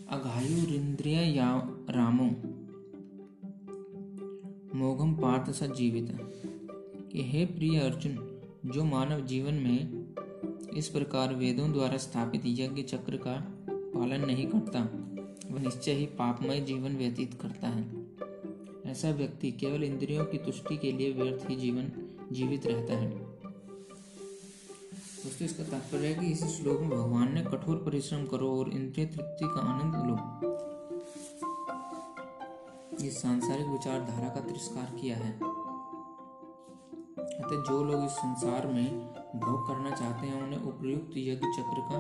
अघायुरिंद्रिय 0.09 1.37
या 1.37 1.63
रामो 1.91 2.31
मोघम 4.79 5.15
पार्थ 5.15 5.51
स 5.51 5.63
जीवित। 5.63 6.19
कि 7.13 7.23
हे 7.23 7.47
प्रिय 7.47 7.81
अर्जुन, 7.81 8.41
जो 8.67 8.85
मानव 8.85 9.21
जीवन 9.21 9.55
में 9.55 10.05
इस 10.77 10.89
प्रकार 10.89 11.35
वेदों 11.35 11.73
द्वारा 11.73 11.97
स्थापित 11.97 12.43
यज्ञ 12.45 12.83
चक्र 12.83 13.17
का 13.17 13.33
पालन 13.71 14.25
नहीं 14.27 14.47
करता 14.47 15.04
वह 15.55 15.61
निश्चय 15.61 15.93
ही 15.93 16.07
पापमय 16.07 16.61
जीवन 16.61 16.97
व्यतीत 16.97 17.35
करता 17.35 17.69
है। 17.69 17.83
ऐसा 18.87 19.11
व्यक्ति 19.11 19.53
केवल 19.53 19.85
इंद्रियों 19.85 20.25
की 20.25 20.39
तुष्टि 20.39 20.77
के 20.77 20.93
लिए 20.93 21.13
व्यर्थ 21.13 21.51
ही 21.51 21.57
जीवन 21.57 21.93
जीवित 22.33 22.67
रहता 22.67 22.95
है। 22.95 23.11
दोस्तों 25.25 25.45
इसका 25.45 25.65
तात्पर्य 25.65 26.07
है 26.07 26.15
कि 26.15 26.27
इस 26.27 26.45
श्लोक 26.45 26.81
में 26.81 26.91
भगवान 26.91 27.35
ने 27.35 27.43
कठोर 27.43 27.77
परिश्रम 27.77 28.27
करो 28.27 28.59
और 28.59 28.69
इंद्रिय 28.69 29.07
तृप्ति 29.07 29.45
का 29.45 29.61
आनंद 29.61 29.95
लो। 30.07 30.17
इस 33.07 33.23
सांसारिक 33.23 33.67
विचारधारा 33.67 34.29
का 34.29 34.41
तिरस्कार 34.41 34.99
किया 35.01 35.17
है। 35.17 35.33
अतः 37.35 37.63
जो 37.63 37.85
लोग 37.85 38.05
इस 38.05 38.11
संसार 38.11 38.67
में 38.67 38.87
भोग 39.37 39.69
करना 39.69 39.91
चाहते 39.91 40.27
हैं 40.27 40.43
उन्हें 40.43 40.61
उपयुक्त 40.61 41.17
यज्ञ 41.17 41.47
चक्र 41.57 41.81
का 41.81 41.99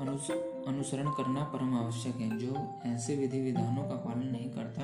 अनुस, 0.00 0.51
अनुसरण 0.68 1.10
करना 1.10 1.44
परम 1.44 1.74
आवश्यक 1.76 2.16
है। 2.16 2.38
जो 2.38 2.80
ऐसे 2.86 3.16
विधि 3.16 3.40
विधानों 3.40 3.82
का 3.82 3.94
पालन 3.96 4.26
नहीं 4.26 4.50
करता, 4.50 4.82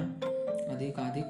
अधिकाधिक 0.74 1.24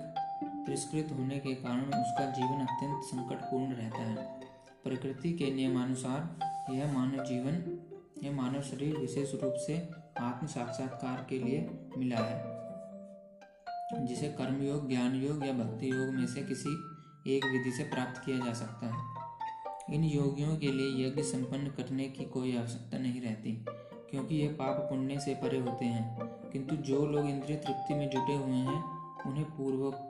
तिरस्कृत 0.66 1.08
होने 1.18 1.38
के 1.38 1.54
कारण 1.54 1.84
उसका 1.84 2.24
जीवन 2.30 2.60
अत्यंत 2.60 3.02
संकटपूर्ण 3.04 3.72
रहता 3.72 3.98
है। 3.98 4.40
प्रकृति 4.84 5.32
के 5.32 5.50
नियमानुसार 5.50 6.38
यह 6.74 6.92
मानव 6.92 7.24
जीवन, 7.24 7.78
यह 8.24 8.32
मानव 8.32 8.62
शरीर 8.62 8.96
विशेष 8.96 9.34
रूप 9.34 9.54
से 9.56 9.88
आत्म 10.18 10.46
साक्षात्कार 10.46 11.26
के 11.30 11.38
लिए 11.38 11.70
मिला 11.98 12.18
है, 12.18 12.58
जिसे 14.06 14.28
कर्मयोग 14.28 14.88
ज्ञान 14.88 15.14
योग 15.14 15.46
या 15.46 15.52
भक्ति 15.52 15.90
योग 15.90 16.14
में 16.14 16.26
से 16.26 16.42
किसी 16.42 16.70
एक 17.36 17.44
विधि 17.44 17.72
से 17.72 17.84
प्राप्त 17.84 18.22
किया 18.24 18.38
जा 18.38 18.52
सकता 18.52 18.86
है। 18.86 19.18
इन 19.94 20.04
योगियों 20.04 20.56
के 20.56 20.72
लिए 20.72 21.06
यज्ञ 21.06 21.22
संपन्न 21.22 21.66
करने 21.66 22.08
की 22.08 22.24
कोई 22.24 22.56
आवश्यकता 22.56 22.98
नहीं 22.98 23.20
रहती। 23.20 23.64
क्योंकि 24.10 24.36
ये 24.36 24.48
पाप 24.48 24.76
पुण्य 24.76 25.20
से 25.20 25.34
परे 25.34 25.58
होते 25.58 25.84
हैं। 25.84 26.18
किंतु 26.50 26.76
जो 26.76 27.06
लोग 27.06 27.26
इंद्रिय 27.26 27.56
तृप्ति 27.56 27.94
में 27.94 28.10
जुटे 28.10 28.34
हुए 28.34 28.56
हैं, 28.56 28.84
उन्हें 29.26 29.44
पूर्वोक्त 29.44 30.08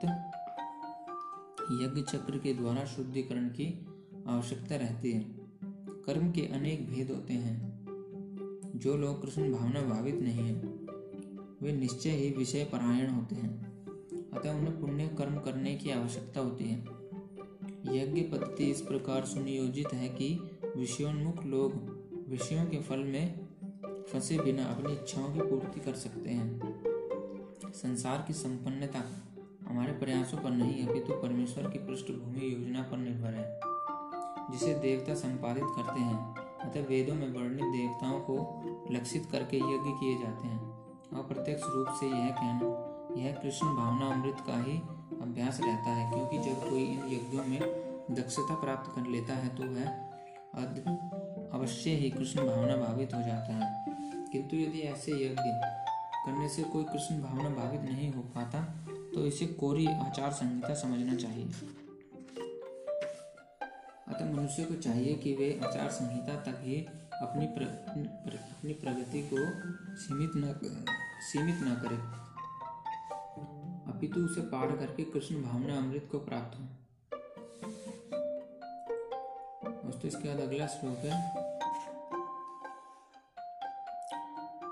यज्ञ 1.71 2.01
चक्र 2.01 2.37
के 2.37 2.53
द्वारा 2.53 2.85
शुद्धिकरण 2.85 3.49
की 3.49 3.85
आवश्यकता 4.27 4.75
रहती 4.75 5.11
है। 5.11 5.25
कर्म 6.05 6.31
के 6.31 6.41
अनेक 6.41 6.89
भेद 6.89 7.11
होते 7.11 7.33
हैं। 7.33 7.79
जो 8.75 8.97
लोग 8.97 9.21
कृष्ण 9.21 9.53
भावना 9.53 9.81
भावित 9.81 10.15
नहीं 10.15 10.43
है, 10.43 10.53
वे 11.61 11.71
निश्चय 11.71 12.09
ही 12.09 12.29
विषय 12.29 12.63
परायण 12.63 13.09
होते 13.09 13.35
हैं। 13.35 13.85
अतः 14.33 14.53
उन्हें 14.53 14.79
पुण्य 14.79 15.07
कर्म 15.07 15.39
करने 15.39 15.75
की 15.75 15.91
आवश्यकता 15.91 16.39
होती 16.39 16.63
है। 16.63 16.99
यज्ञ 17.97 18.21
पद्धति 18.21 18.63
इस 18.63 18.81
प्रकार 18.81 19.25
सुनियोजित 19.25 19.93
है 19.93 20.09
कि 20.09 20.59
विषयोन्मुख 20.77 21.45
लोग 21.45 21.73
विषयों 22.29 22.65
के 22.65 22.77
फल 22.77 22.99
में 22.99 23.48
फंसे 24.11 24.37
बिना 24.39 24.63
अपनी 24.65 24.93
इच्छाओं 24.93 25.33
की 25.33 25.41
पूर्ति 25.41 25.79
कर 25.79 25.93
सकते 25.95 26.29
हैं। 26.29 27.71
संसार 27.73 28.23
की 28.27 28.33
संपन्नता 28.33 29.03
हमारे 29.67 29.91
प्रयासों 29.93 30.37
पर 30.37 30.49
नहीं 30.51 30.87
अभी 30.87 30.99
तो 30.99 31.13
परमेश्वर 31.21 31.69
की 31.69 31.79
पृष्ठभूमि 31.79 32.53
योजना 32.53 32.81
पर 32.81 32.97
निर्भर 32.97 33.33
है, 33.33 33.59
जिसे 34.51 34.73
देवता 34.79 35.13
संपादित 35.15 35.63
करते 35.77 35.99
हैं, 35.99 36.35
अतः 36.59 36.87
वेदों 36.87 37.15
में 37.15 37.27
वर्णित 37.29 37.63
देवताओं 37.65 38.19
को 38.21 38.35
लक्षित 38.91 39.27
करके 39.31 39.57
यज्ञ 39.57 39.91
किए 39.99 40.17
जाते 40.17 40.47
हैं। 40.47 40.59
अप्रत्यक्ष 41.15 41.63
रूप 41.65 41.87
से 41.99 42.07
यह 42.07 42.29
कहना, 42.31 42.67
यह 43.17 43.31
कृष्ण 43.33 43.67
भावना 43.67 44.13
अमृत 44.13 44.43
का 44.47 44.57
ही 44.63 44.77
अभ्यास 45.21 45.59
रहता 45.61 45.89
है, 45.89 46.11
क्योंकि 46.11 46.37
जब 46.39 46.69
कोई 46.69 46.83
इन 46.83 47.07
यज्ञों 47.07 47.45
में 47.45 47.59
दक्षता 48.11 48.55
प्राप्त 48.55 48.91
कर 48.95 49.09
लेता 49.09 49.33
है 49.35 49.55
तो 49.55 49.63
वह 49.65 49.85
अवश्य 51.53 51.91
ही 51.91 52.09
कृष्ण 52.09 52.45
भावना 52.47 52.75
भावित 52.77 53.13
हो 53.13 53.21
जाता 53.21 53.53
है। 53.53 53.78
किंतु 54.31 54.57
यदि 54.57 54.79
ऐसे 54.79 55.11
यज्ञ 55.11 55.51
करने 56.25 56.49
से 56.49 56.63
कोई 56.63 56.83
कृष्ण 56.83 57.21
भावना 57.21 57.49
भावित 57.49 57.81
नहीं 57.81 58.13
हो 58.13 58.21
पाता 58.21 58.63
तो 59.13 59.25
इसे 59.25 59.45
कोरी 59.45 59.85
आचार 59.87 60.31
संहिता 60.31 60.73
समझना 60.73 61.15
चाहिए। 61.15 61.45
अतः 64.07 64.33
मनुष्य 64.33 64.63
को 64.63 64.73
चाहिए 64.73 65.13
कि 65.15 65.35
वे 65.35 65.59
आचार 65.63 65.89
संहिता 65.89 66.51
तक 66.51 66.59
ही 66.59 66.85
अपनी 67.21 67.45
प्र, 67.45 67.65
प्र, 67.65 68.37
अपनी 68.37 68.73
प्रगति 68.73 69.29
को 69.33 69.37
सीमित 69.97 70.31
न 70.35 70.59
सीमित 71.21 71.55
न 71.55 71.75
करे। 71.75 71.95
अपितु 73.91 74.19
उसे 74.19 74.41
पार 74.41 74.77
करके 74.77 75.03
कृष्ण 75.03 75.41
भावना 75.41 75.77
अमृत 75.77 76.09
को 76.11 76.19
प्राप्त 76.19 76.59
हो। 76.59 76.65
दोस्तों 79.85 80.07
इसके 80.07 80.27
बाद 80.27 80.39
अगला 80.39 80.67
श्लोक 80.67 80.97
है। 80.97 81.48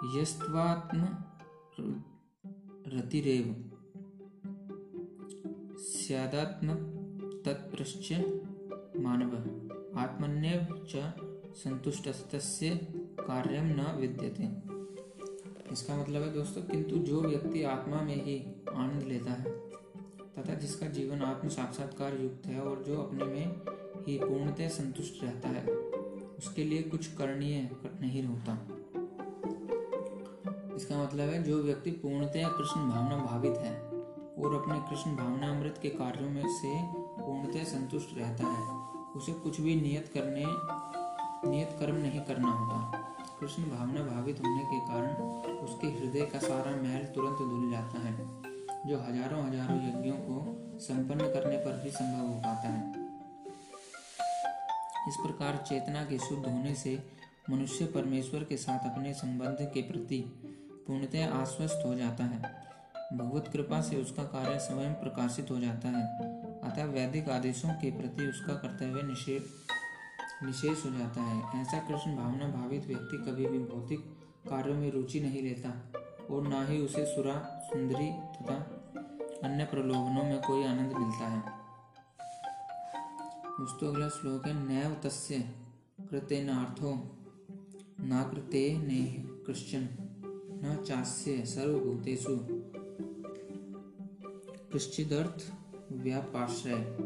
यस्त्वात्म 0.03 1.07
रतिरेव। 2.87 3.71
स्यादात्म 5.77 6.73
तत्प्रश्च 7.45 8.13
मानव। 8.97 9.35
आत्मन्यव 9.99 10.85
च 10.89 11.13
संतुष्टस्तस्य 11.55 12.69
कार्यम 13.19 13.65
न 13.65 13.97
विद्यते। 14.01 14.43
इसका 15.73 16.01
मतलब 16.01 16.21
है 16.21 16.33
दोस्तों, 16.33 16.61
किंतु 16.61 16.95
जो 16.95 17.21
व्यक्ति 17.21 17.63
आत्मा 17.63 18.01
में 18.01 18.25
ही 18.25 18.63
आनंद 18.73 19.03
लेता 19.03 19.31
है, 19.31 19.69
तथा 20.37 20.53
जिसका 20.53 20.87
जीवन 20.87 21.21
आत्म 21.21 21.49
साक्षात्कार 21.49 22.21
युक्त 22.21 22.45
है 22.45 22.61
और 22.61 22.83
जो 22.83 22.97
अपने 22.97 23.25
में 23.25 23.61
ही 24.07 24.19
पूर्णतः 24.19 24.69
संतुष्ट 24.69 25.23
रहता 25.23 25.49
है, 25.49 25.67
उसके 26.37 26.63
लिए 26.63 26.83
कुछ 26.83 27.15
करणीय 27.15 27.69
नहीं 28.01 28.23
होता। 28.23 28.76
इसका 30.87 30.97
मतलब 30.97 31.29
है, 31.29 31.41
जो 31.43 31.55
व्यक्ति 31.63 31.91
पूर्णतः 31.93 32.47
कृष्ण 32.49 32.81
भावना 32.89 33.15
भावित 33.21 33.57
है 33.59 33.71
और 34.39 34.53
अपने 34.55 34.77
कृष्ण 34.89 35.15
भावना 35.15 35.49
अमृत 35.51 35.79
के 35.81 35.89
कार्यों 35.91 36.29
में 36.29 36.47
से 36.51 36.69
पूर्णतः 37.17 37.63
संतुष्ट 37.71 38.17
रहता 38.17 38.47
है, 38.47 38.61
उसे 39.15 39.31
कुछ 39.43 39.59
भी 39.61 39.75
नियत 39.75 40.07
करने, 40.13 40.45
नियत 41.47 41.75
कर्म 41.79 41.97
नहीं 41.97 42.21
करना 42.21 42.51
होता। 42.51 43.03
कृष्ण 43.39 43.63
भावना 43.65 44.03
भावित 44.05 44.39
होने 44.39 44.63
के 44.63 44.79
कारण 44.87 45.11
उसके 45.57 45.87
हृदय 45.89 46.25
का 46.27 46.39
सारा 46.39 46.75
महल 46.77 47.03
तुरंत 47.15 47.43
धुल 47.49 47.69
जाता 47.71 47.99
है, 47.99 48.15
जो 48.87 48.97
हज़ारों 48.99 49.43
हज़ारों 49.43 49.77
यज्ञों 49.79 50.17
को 50.21 50.79
संपन्न 50.79 51.33
करने 51.33 51.57
पर 51.57 51.83
भी 51.83 51.91
संभव 51.91 52.27
हो 52.27 52.39
पाता 52.39 52.69
है। 52.69 53.05
इस 55.09 55.15
प्रकार 55.17 55.63
चेतना 55.67 56.05
के 56.05 56.17
शुद्ध 56.19 56.45
होने 56.45 56.75
से 56.77 56.99
मनुष्य 57.49 57.85
परमेश्वर 57.93 58.43
के 58.43 58.57
साथ 58.59 58.91
अपने 58.91 59.13
संबंध 59.15 59.69
के 59.73 59.81
प्रति 59.83 60.25
पूर्णतः 60.87 61.33
आश्वस्त 61.33 61.83
हो 61.85 61.93
जाता 61.95 62.23
है। 62.23 62.39
भगवत 63.13 63.49
कृपा 63.53 63.81
से 63.81 64.01
उसका 64.01 64.23
कार्य 64.25 64.59
स्वयं 64.59 64.93
प्रकाशित 64.93 65.51
हो 65.51 65.59
जाता 65.59 65.89
है। 65.89 66.03
अतः 66.61 66.85
वैदिक 66.85 67.29
आदेशों 67.29 67.73
के 67.73 67.91
प्रति 67.91 68.27
उसका 68.27 68.53
कर्तव्य 68.55 69.03
निशेष 70.43 70.85
हो 70.85 70.91
जाता 70.97 71.21
है। 71.21 71.61
ऐसा 71.61 71.79
कृष्ण 71.79 72.15
भावना 72.15 72.47
भावित 72.47 72.87
व्यक्ति 72.87 73.17
कभी 73.17 73.45
भी 73.47 73.59
भौतिक 73.59 73.99
कार्यों 74.49 74.75
में 74.75 74.89
रुचि 74.91 75.19
नहीं 75.19 75.41
लेता 75.43 75.69
और 76.31 76.47
ना 76.47 76.63
ही 76.65 76.81
उसे 76.81 77.05
सुरा, 77.05 77.35
सुंदरी 77.63 78.09
तथा 78.33 78.55
अन्य 79.43 79.65
प्रलोभनों 79.65 80.23
में 80.23 80.41
कोई 80.41 80.63
आनंद 80.63 80.93
मिलता 80.93 81.27
है। 81.27 81.41
दोस्तों 83.59 83.93
अगला 83.93 84.09
श्लोक 84.09 84.47
है, 84.47 84.53
नैव 84.65 84.93
तस्य 85.03 85.39
कृते 86.01 86.43
नार्थो 86.43 86.93
न 88.01 88.29
कृते 88.31 88.61
ने 88.77 89.01
क्रिश्चन 89.45 89.87
चास्य 90.75 91.45
सर्वभूतेषु। 91.45 92.37
कश्चिदर्थ 94.75 95.53
व्यापाश्रय। 95.91 96.97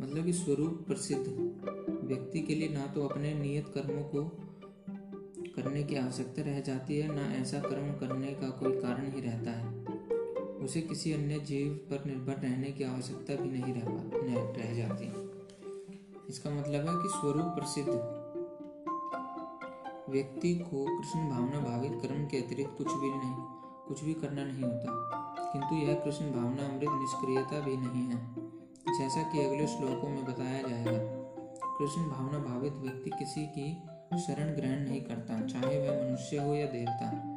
मतलब 0.00 0.24
कि 0.24 0.32
स्वरूप 0.32 0.84
प्रसिद्ध। 0.86 1.26
व्यक्ति 2.04 2.40
के 2.40 2.54
लिए 2.54 2.68
ना 2.68 2.86
तो 2.86 3.06
अपने 3.06 3.34
नियत 3.34 3.68
कर्मों 3.68 4.02
को 4.02 4.24
करने 5.56 5.82
की 5.82 5.94
आवश्यकता 5.94 6.42
रह 6.42 6.60
जाती 6.60 6.98
है 6.98 7.14
ना 7.14 7.34
ऐसा 7.34 7.60
कर्म 7.60 7.94
करने 7.94 8.26
का 8.26 8.50
कोई 8.50 8.72
कारण 8.72 9.12
ही 9.12 9.20
रहता 9.20 9.50
है। 9.50 9.84
उसे 10.56 10.80
किसी 10.80 11.12
अन्य 11.12 11.40
जीव 11.40 11.72
पर 11.72 12.04
निर्भर 12.04 12.32
रहने 12.32 12.72
की 12.72 12.84
आवश्यकता 12.84 13.34
भी 13.34 13.48
नहीं 13.48 13.74
रह, 13.74 13.82
रह 14.62 14.76
जाती। 14.76 15.04
इसका 16.28 16.50
मतलब 16.50 16.80
है 16.80 17.02
कि 17.02 17.08
स्वरूप 17.08 17.46
प्रसिद्ध। 17.46 18.15
व्यक्ति 20.10 20.54
को 20.54 20.98
कृष्ण 20.98 21.30
भावना 21.30 21.58
भावित 21.58 21.92
कर्म 22.02 22.26
के 22.26 22.36
अतिरिक्त 22.36 22.74
कुछ 22.78 22.86
भी 22.86 23.08
नहीं, 23.08 23.34
कुछ 23.88 24.04
भी 24.04 24.14
करना 24.14 24.44
नहीं 24.44 24.62
होता। 24.62 24.86
किंतु 25.52 25.74
यह 25.74 25.94
कृष्ण 25.94 26.32
भावना 26.32 26.62
अमृत 26.66 26.88
निष्क्रियता 26.90 27.60
भी 27.60 27.76
नहीं 27.76 28.02
है, 28.02 28.34
जैसा 28.98 29.22
कि 29.22 29.44
अगले 29.44 29.66
श्लोकों 29.66 30.08
में 30.08 30.24
बताया 30.24 30.62
जाएगा। 30.62 31.26
कृष्ण 31.78 32.08
भावना 32.10 32.38
भावित 32.38 32.72
व्यक्ति 32.72 33.10
किसी 33.10 33.46
की 33.46 33.82
शरण 34.18 34.54
ग्रहण 34.54 34.78
नहीं 34.78 35.02
करता, 35.02 35.46
चाहे 35.46 35.78
वह 35.78 36.08
मनुष्य 36.08 36.36
हो 36.36 36.54
या 36.54 36.66
देवता। 36.66 37.36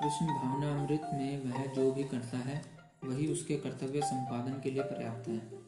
कृष्ण 0.00 0.26
भावना 0.26 0.78
अमृत 0.78 1.02
में 1.14 1.44
वह 1.44 1.66
जो 1.66 1.92
भी 1.92 2.04
करता 2.04 2.38
है, 2.38 2.62
वही 3.04 3.32
उसके 3.32 3.56
कर्तव्य 3.56 4.00
संपादन 4.00 4.60
के 4.60 4.70
लिए 4.70 4.82
पर्याप्त 4.82 5.28
है। 5.28 5.65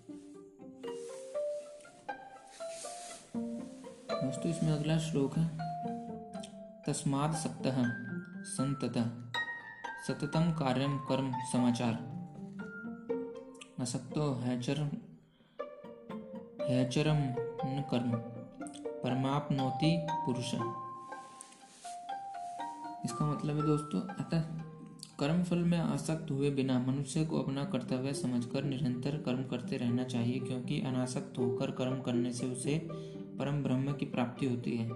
दोस्तों, 4.19 4.51
इसमें 4.51 4.73
अगला 4.73 4.99
श्लोक 4.99 5.37
है। 5.39 5.45
तस्माद 6.87 7.35
सक्त 7.35 7.63
संतत। 8.47 8.97
सततम 10.07 10.53
कार्यम 10.53 10.99
कर्म 10.99 11.31
समाचार। 11.53 11.93
असक्तो 13.81 14.33
हैचर 14.35 14.81
हैचरम 16.63 17.21
न 17.69 17.85
कर्म। 17.91 18.13
परमापनोति 19.03 20.07
पुरुष। 20.11 20.55
इसका 23.05 23.27
मतलब 23.27 23.57
है 23.57 23.63
दोस्तों, 23.63 24.01
अतः 24.01 24.41
कर्म 25.21 25.45
फल 25.45 25.59
में 25.59 25.79
आसक्त 25.79 26.31
हुए 26.31 26.51
बिना 26.51 26.79
मनुष्य 26.79 27.25
को 27.25 27.43
अपना 27.43 27.65
कर्तव्य 27.65 28.13
समझकर 28.15 28.65
निरंतर 28.65 29.17
कर्म 29.17 29.45
करते 29.45 29.77
रहना 29.77 30.05
चाहिए, 30.05 30.39
क्योंकि 30.41 30.81
अनासक्त 30.81 31.39
होकर 31.39 31.71
कर्म 31.71 32.03
करने 32.03 32.33
से 32.33 32.47
उसे 32.47 32.89
परम 33.39 33.63
ब्रह्म 33.63 33.93
की 33.93 34.07
प्राप्ति 34.07 34.47
होती 34.47 34.77
है। 34.77 34.87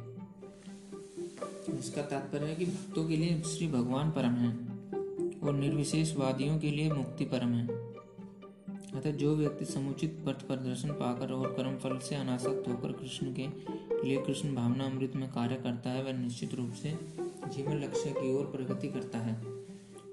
इसका 1.78 2.02
तात्पर्य 2.02 2.46
है 2.46 2.54
कि 2.54 2.64
भक्तों 2.64 3.08
के 3.08 3.16
लिए 3.16 3.40
श्री 3.42 3.66
भगवान 3.68 4.10
परम 4.10 4.34
है 4.34 4.50
और 5.38 5.54
निर्विशेषवादियों 5.54 6.58
के 6.58 6.70
लिए 6.70 6.92
मुक्ति 6.92 7.24
परम 7.24 7.48
है। 7.48 7.66
अतः 8.94 9.10
जो 9.10 9.34
व्यक्ति 9.36 9.64
समुचित 9.64 10.18
पथ 10.26 10.46
प्रदर्शन 10.46 10.88
पाकर 10.88 11.32
और 11.32 11.52
कर्म 11.52 11.76
फल 11.76 11.98
से 11.98 12.14
अनासक्त 12.14 12.68
होकर 12.68 12.92
कृष्ण 12.92 13.32
के 13.34 13.46
लिए 14.04 14.20
कृष्ण 14.22 14.54
भावना 14.54 14.84
अमृत 14.84 15.16
में 15.16 15.28
कार्य 15.28 15.54
करता 15.54 15.90
है, 15.90 16.02
वह 16.02 16.12
निश्चित 16.12 16.54
रूप 16.54 16.72
से 16.72 16.98
जीवन 17.48 17.82
लक्ष्य 17.82 18.10
की 18.10 18.34
ओर 18.34 18.44
प्रगति 18.46 18.88
करता 18.88 19.18
है। 19.18 19.34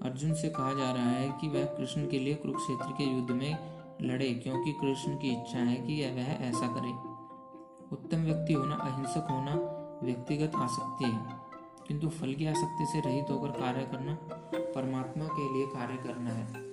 अर्जुन 0.01 0.33
से 0.33 0.49
कहा 0.49 0.73
जा 0.73 0.91
रहा 0.91 1.09
है 1.09 1.29
कि 1.41 1.47
वह 1.47 1.65
कृष्ण 1.65 2.07
के 2.07 2.19
लिए 2.19 2.35
कुरुक्षेत्र 2.35 2.91
के 2.91 3.03
युद्ध 3.03 3.31
में 3.31 3.57
लड़े, 4.01 4.33
क्योंकि 4.33 4.71
कृष्ण 4.71 5.15
की 5.15 5.29
इच्छा 5.29 5.59
है 5.59 5.75
कि 5.75 6.01
वह 6.15 6.31
ऐसा 6.47 6.67
करे। 6.67 7.08
उत्तम 7.91 8.17
व्यक्ति 8.17 8.53
होना, 8.53 8.75
अहिंसक 8.75 9.27
होना 9.31 9.55
व्यक्तिगत 10.03 10.51
आसक्ति 10.55 11.05
है। 11.05 11.49
किंतु 11.87 12.09
फल 12.09 12.33
की 12.33 12.45
आसक्ति 12.45 12.85
से 12.85 12.99
रहित 12.99 13.25
होकर 13.29 13.47
कार्य 13.47 13.81
करना 13.81 14.17
परमात्मा 14.55 15.25
के 15.25 15.53
लिए 15.53 15.67
कार्य 15.67 15.97
करना 15.97 16.29
है। 16.29 16.69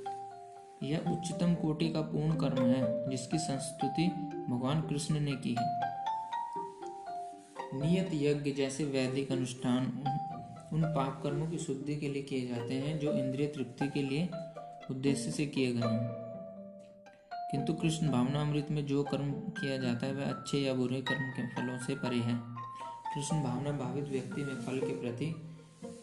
यह 0.83 0.99
उच्चतम 0.99 1.55
कोटि 1.55 1.89
का 1.89 2.01
पूर्ण 2.01 2.35
कर्म 2.37 2.63
है, 2.63 3.11
जिसकी 3.11 3.39
संस्तुति 3.39 4.09
भगवान 4.51 4.81
कृष्ण 4.81 5.21
ने 5.21 5.33
की 5.33 5.57
है। 5.61 5.79
नियत 7.75 8.11
यज्ञ 8.15 8.53
जैसे 8.53 8.85
वैदिक 8.85 9.33
अनुष्ठान 9.33 9.85
उन 10.73 10.83
पाप 10.83 11.21
कर्मों 11.23 11.47
की 11.47 11.59
शुद्धि 11.59 11.97
के 11.97 12.09
लिए 12.09 12.23
किए 12.23 12.49
जाते 12.49 12.75
हैं, 12.75 12.99
जो 12.99 13.13
इंद्रिय 13.13 13.47
तृप्ति 13.47 13.89
के 13.89 14.03
लिए 14.03 14.29
उद्देश्य 14.91 15.31
से 15.31 15.47
किए 15.47 15.73
गए 15.73 15.89
हैं। 15.89 16.26
किंतु 17.51 17.75
कृष्ण 17.75 18.09
भावना 18.09 18.41
अमृत 18.41 18.67
में 18.71 18.87
जो 18.87 19.03
कर्म 19.05 19.33
किया 19.33 19.77
जाता 19.77 20.07
है, 20.07 20.15
वह 20.15 20.25
अच्छे 20.25 20.59
या 20.59 20.75
बुरे 20.75 21.03
कर्म 21.03 21.31
के 21.31 21.47
फलों 21.47 21.79
से 21.79 21.95
परे 21.95 22.17
है। 22.17 22.41
कृष्ण 23.15 23.43
भावना 23.43 23.73
भावित 23.73 24.05
व्यक्ति 24.05 24.45
में 24.45 24.55
फल 24.55 24.79
के 24.79 25.01
प्रति 25.01 25.35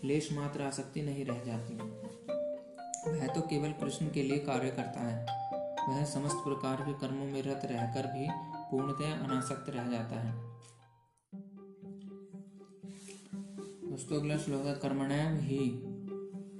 लेश 0.03 0.33
मात्र 0.33 0.61
आसक्ति 0.61 1.01
नहीं 1.01 1.25
रह 1.25 1.43
जाती। 1.45 1.75
वह 3.11 3.27
तो 3.27 3.41
केवल 3.41 3.71
कृष्ण 3.71 4.09
के 4.09 4.23
लिए 4.23 4.37
कार्य 4.39 4.69
करता 4.69 4.99
है। 4.99 5.43
वह 5.89 6.05
समस्त 6.05 6.35
प्रकार 6.35 6.75
के 6.75 6.93
कर्मों 6.93 7.25
में 7.25 7.41
रत 7.41 7.61
रहकर 7.65 8.07
भी 8.07 8.27
पूर्णतया 8.71 9.13
अनासक्त 9.15 9.69
रह 9.69 9.83
जाता 9.83 10.19
है। 10.19 10.53
दोस्तों, 13.91 14.19
अगला 14.19 14.37
श्लोक 14.37 14.65
है 14.65 14.75
कर्मणैव 14.75 15.39
ही 15.41 15.71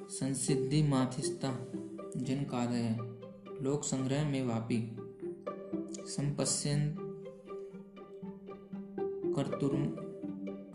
संसिद्धि 0.09 0.83
माथिस्ता 0.83 1.49
जन 2.17 2.43
कादय। 2.43 3.12
लोक 3.61 3.83
संग्रह 3.83 4.29
में 4.29 4.47
वापी। 4.47 4.97
संपस्यन 6.05 7.09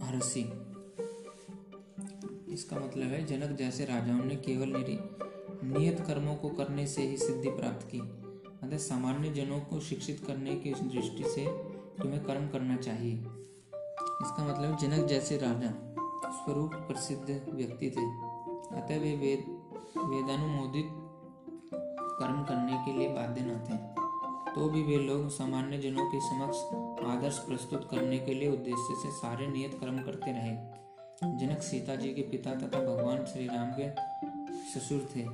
हरसी। 0.03 0.41
इसका 2.53 2.77
मतलब 2.77 3.07
है, 3.07 3.27
जनक 3.27 3.59
जैसे 3.59 3.85
राजाओं 3.85 4.25
ने 4.25 4.37
केवल 4.37 4.73
नियत 5.65 6.01
कर्मों 6.01 6.37
को 6.37 6.49
करने 6.49 6.87
से 6.87 7.03
ही 7.03 7.17
सिद्धि 7.17 7.51
प्राप्त 7.51 7.89
की। 7.95 7.99
अतः 8.67 8.77
सामान्य 8.77 9.31
जनों 9.31 9.61
को 9.61 9.81
शिक्षित 9.81 10.25
करने 10.27 10.57
की 10.57 10.71
दृष्टि 10.71 11.25
से 11.25 11.47
तुम्हें 12.03 12.25
कर्म 12.25 12.49
करना 12.49 12.77
चाहिए। 12.77 13.15
इसका 14.23 14.47
मतलब 14.49 14.79
जनक 14.79 15.09
जैसे 15.09 15.37
राजा 15.37 15.95
स्वरूप 16.31 16.75
प्रसिद्ध 16.75 17.47
व्यक्ति 17.49 17.91
थे। 17.91 18.29
अतः 18.77 19.01
वे 19.01 19.17
वेद 19.17 19.63
वेदानुमोदित 19.99 20.98
कर्म 22.19 22.43
करने 22.45 22.79
के 22.85 22.99
लिए 22.99 23.09
बाध्य 23.09 23.41
न 23.41 23.59
थे। 23.67 23.77
तो 24.55 24.69
भी 24.69 24.83
वे 24.83 24.97
लोग 24.99 25.29
सामान्य 25.31 25.79
जनों 25.79 26.07
के 26.07 26.21
समक्ष 26.21 26.59
आदर्श 27.07 27.39
प्रस्तुत 27.39 27.89
करने 27.91 28.19
के 28.19 28.35
लिए 28.35 28.49
उद्देश्य 28.49 28.95
से 29.03 29.11
सारे 29.11 29.47
नियत 29.47 29.79
कर्म 29.81 30.03
करते 30.03 30.33
रहे। 30.33 30.57
जनक 31.39 31.63
सीता 31.63 31.95
जी 31.97 32.09
के 32.15 32.23
पिता 32.23 32.55
तथा 32.55 32.81
भगवान 32.81 33.25
श्री 33.25 33.47
राम 33.47 33.71
के 33.71 33.91
ससुर 34.71 35.09
थे। 35.17 35.25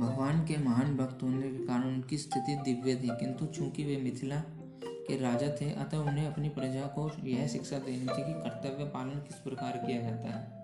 भगवान 0.00 0.44
के 0.46 0.56
महान 0.56 0.96
भक्त 0.96 1.22
होने 1.22 1.48
के 1.48 1.66
कारण 1.66 1.84
उनकी 1.84 2.18
स्थिति 2.18 2.56
दिव्य 2.64 2.94
थी, 2.94 3.08
किंतु 3.08 3.46
चूँकि 3.46 3.84
वे 3.84 3.96
मिथिला 3.96 4.42
के 4.84 5.18
राजा 5.18 5.48
थे, 5.60 5.70
अतः 5.72 5.98
उन्हें 5.98 6.26
अपनी 6.26 6.48
प्रजा 6.48 6.86
को 6.88 7.10
यह 7.24 7.46
शिक्षा 7.46 7.78
देनी 7.78 7.98
थी 7.98 8.22
कि 8.22 8.32
कर्तव्य 8.40 8.84
पालन 8.84 9.18
किस 9.18 9.36
प्रकार 9.36 9.76
किया 9.76 10.00
जाता 10.02 10.28
है। 10.28 10.58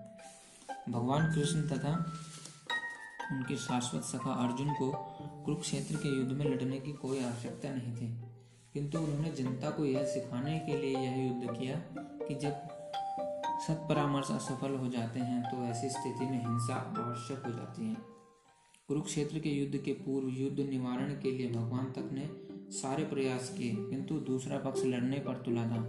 भगवान 0.89 1.33
कृष्ण 1.33 1.61
तथा 1.67 1.93
उनके 3.31 3.55
शाश्वत 3.57 4.03
सखा 4.03 4.31
अर्जुन 4.43 4.73
को 4.73 4.91
कुरुक्षेत्र 5.45 5.95
के 5.95 6.09
युद्ध 6.17 6.31
में 6.31 6.45
लड़ने 6.45 6.79
की 6.79 6.93
कोई 6.93 7.19
आवश्यकता 7.19 7.69
नहीं 7.69 7.95
थी। 7.95 8.07
किंतु 8.73 8.99
उन्होंने 8.99 9.31
जनता 9.31 9.69
को 9.69 9.85
यह 9.85 10.03
सिखाने 10.03 10.59
के 10.59 10.77
लिए 10.81 10.97
यह 10.97 11.25
युद्ध 11.25 11.59
किया 11.59 11.75
कि 12.27 12.35
जब 12.35 12.53
सत 13.67 13.85
परामर्श 13.89 14.31
असफल 14.31 14.75
हो 14.75 14.89
जाते 14.89 15.19
हैं 15.19 15.41
तो 15.51 15.57
ऐसी 15.57 15.89
स्थिति 15.89 16.25
में 16.25 16.39
हिंसा 16.39 16.75
आवश्यक 16.75 17.45
हो 17.45 17.51
जाती 17.51 17.89
है। 17.89 17.97
कुरुक्षेत्र 18.87 19.39
के 19.39 19.49
युद्ध 19.49 19.77
के 19.77 19.93
पूर्व 19.93 20.27
युद्ध 20.27 20.59
निवारण 20.59 21.09
के 21.09 21.31
लिए 21.31 21.51
भगवान 21.51 21.85
तक 21.85 22.09
ने 22.13 22.29
सारे 22.71 23.03
प्रयास 23.03 23.49
किए, 23.49 23.75
किंतु 23.75 24.15
दूसरा 24.15 24.57
पक्ष 24.57 24.83
लड़ने 24.83 25.19
पर 25.19 25.33
तुला 25.35 25.63
था। 25.63 25.81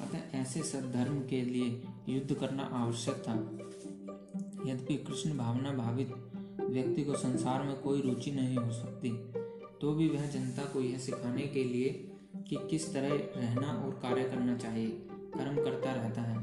अतः 0.00 0.38
ऐसे 0.38 0.62
सद्धर्म 0.62 1.18
के 1.20 1.42
लिए 1.42 1.82
युद्ध 2.08 2.34
करना 2.34 2.62
आवश्यक 2.62 3.14
था। 3.14 3.34
यद्यपि 4.70 4.94
कृष्ण 4.96 5.36
भावना 5.38 5.70
भावित 5.70 6.29
व्यक्ति 6.60 7.02
को 7.04 7.14
संसार 7.14 7.62
में 7.62 7.76
कोई 7.80 8.00
रुचि 8.00 8.30
नहीं 8.30 8.56
हो 8.56 8.70
सकती 8.72 9.10
तो 9.80 9.92
भी 9.94 10.08
वह 10.08 10.26
जनता 10.26 10.62
को 10.62 10.80
यह 10.80 10.98
सिखाने 10.98 11.42
के 11.46 11.64
लिए 11.64 11.88
कि 12.48 12.56
किस 12.70 12.92
तरह 12.94 13.12
रहना 13.36 13.68
और 13.84 13.90
कार्य 14.02 14.24
करना 14.24 14.56
चाहिए, 14.56 14.88
कर्म 15.34 15.56
करता 15.56 15.92
रहता 15.92 16.22
है। 16.22 16.38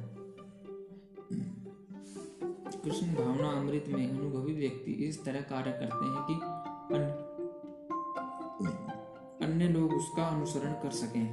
कृष्ण 2.83 3.13
भावना 3.15 3.49
अमृत 3.51 3.85
में 3.87 4.09
अनुभवी 4.09 4.53
व्यक्ति 4.53 4.91
इस 5.05 5.23
तरह 5.25 5.41
कार्य 5.41 5.71
करते 5.71 6.05
हैं 6.05 6.21
कि 6.27 6.35
अन्य 9.45 9.67
लोग 9.69 9.93
उसका 9.93 10.25
अनुसरण 10.25 10.73
कर 10.73 10.91
सकें 10.91 11.25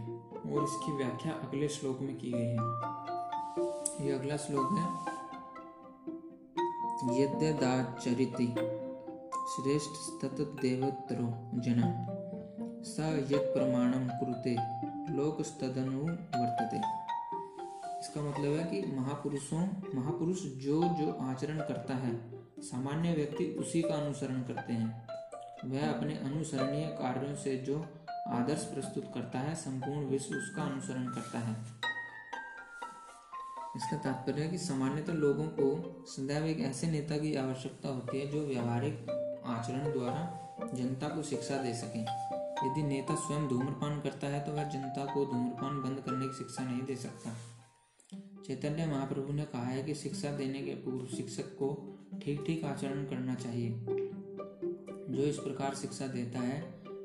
और 0.52 0.62
इसकी 0.64 0.92
व्याख्या 0.92 1.32
अगले 1.32 1.68
श्लोक 1.68 2.00
में 2.00 2.16
की 2.18 2.30
गई 2.30 2.38
है। 2.38 4.06
ये 4.06 4.12
अगला 4.12 4.36
श्लोक 4.36 4.72
है 4.72 5.13
यद्यदाचरिति 7.02 8.46
श्रेष्ठ 9.52 9.90
सतत 9.90 10.40
देवतरो 10.40 11.60
जन 11.60 12.06
स 12.86 12.96
यद 13.32 13.40
प्रमाणम 13.40 14.08
कुरुते, 14.08 14.54
लोकस्तदनु 15.14 16.00
वर्तते। 16.02 16.76
इसका 18.00 18.20
मतलब 18.20 18.52
है 18.52 18.64
कि 18.64 18.96
महापुरुषों, 18.96 19.66
महापुरुष 19.94 20.42
जो 20.42 20.82
जो 20.82 21.18
आचरण 21.20 21.58
करता 21.58 21.94
है, 21.94 22.14
सामान्य 22.60 23.12
व्यक्ति 23.12 23.56
उसी 23.60 23.82
का 23.82 23.94
अनुसरण 23.94 24.42
करते 24.42 24.72
हैं। 24.72 25.08
वह 25.64 25.92
अपने 25.92 26.14
अनुसरणीय 26.14 26.86
कार्यों 26.86 27.36
से 27.36 27.56
जो 27.56 27.86
आदर्श 28.28 28.64
प्रस्तुत 28.64 29.04
करता 29.14 29.38
है, 29.38 29.54
संपूर्ण 29.54 30.00
विश्व 30.00 30.34
उसका 30.34 30.62
अनुसरण 30.62 31.06
करता 31.06 31.38
है। 31.38 31.56
इसका 33.76 33.96
तात्पर्य 33.96 34.42
है 34.42 34.48
कि 34.48 34.58
सामान्यतः 34.58 35.06
तो 35.06 35.12
लोगों 35.12 35.46
को 35.46 36.04
सदैव 36.08 36.44
एक 36.44 36.60
ऐसे 36.60 36.86
नेता 36.86 37.16
की 37.16 37.34
आवश्यकता 37.34 37.88
होती 37.88 38.20
है 38.20 38.26
जो 38.26 38.46
व्यवहारिक 38.46 39.10
आचरण 39.46 39.92
द्वारा 39.92 40.40
जनता 40.74 41.08
को 41.08 41.22
शिक्षा 41.22 41.56
दे 41.62 41.74
सके। 41.74 42.00
यदि 42.66 42.82
नेता 42.82 43.14
स्वयं 43.14 43.48
धूम्रपान 43.48 44.00
करता 44.00 44.26
है 44.26 44.46
तो 44.46 44.52
वह 44.52 44.64
जनता 44.64 45.04
को 45.04 45.24
धूम्रपान 45.24 45.82
बंद 45.82 46.00
करने 46.00 46.26
की 46.26 46.32
शिक्षा 46.32 46.64
नहीं 46.64 46.82
दे 46.82 46.96
सकता। 46.96 47.36
चैतन्य 48.46 48.86
महाप्रभु 48.86 49.32
ने 49.32 49.44
कहा 49.44 49.64
है 49.64 49.82
कि 49.82 49.94
शिक्षा 49.94 50.30
देने 50.30 50.60
के 50.62 50.74
पूर्व 50.74 51.06
शिक्षक 51.16 51.56
को 51.56 51.98
ठीक 52.24 52.44
ठीक 52.46 52.64
आचरण 52.64 53.04
करना 53.04 53.34
चाहिए। 53.34 53.70
जो 55.08 55.22
इस 55.22 55.36
प्रकार 55.36 55.74
शिक्षा 55.74 56.06
देता 56.06 56.38
है, 56.38 56.60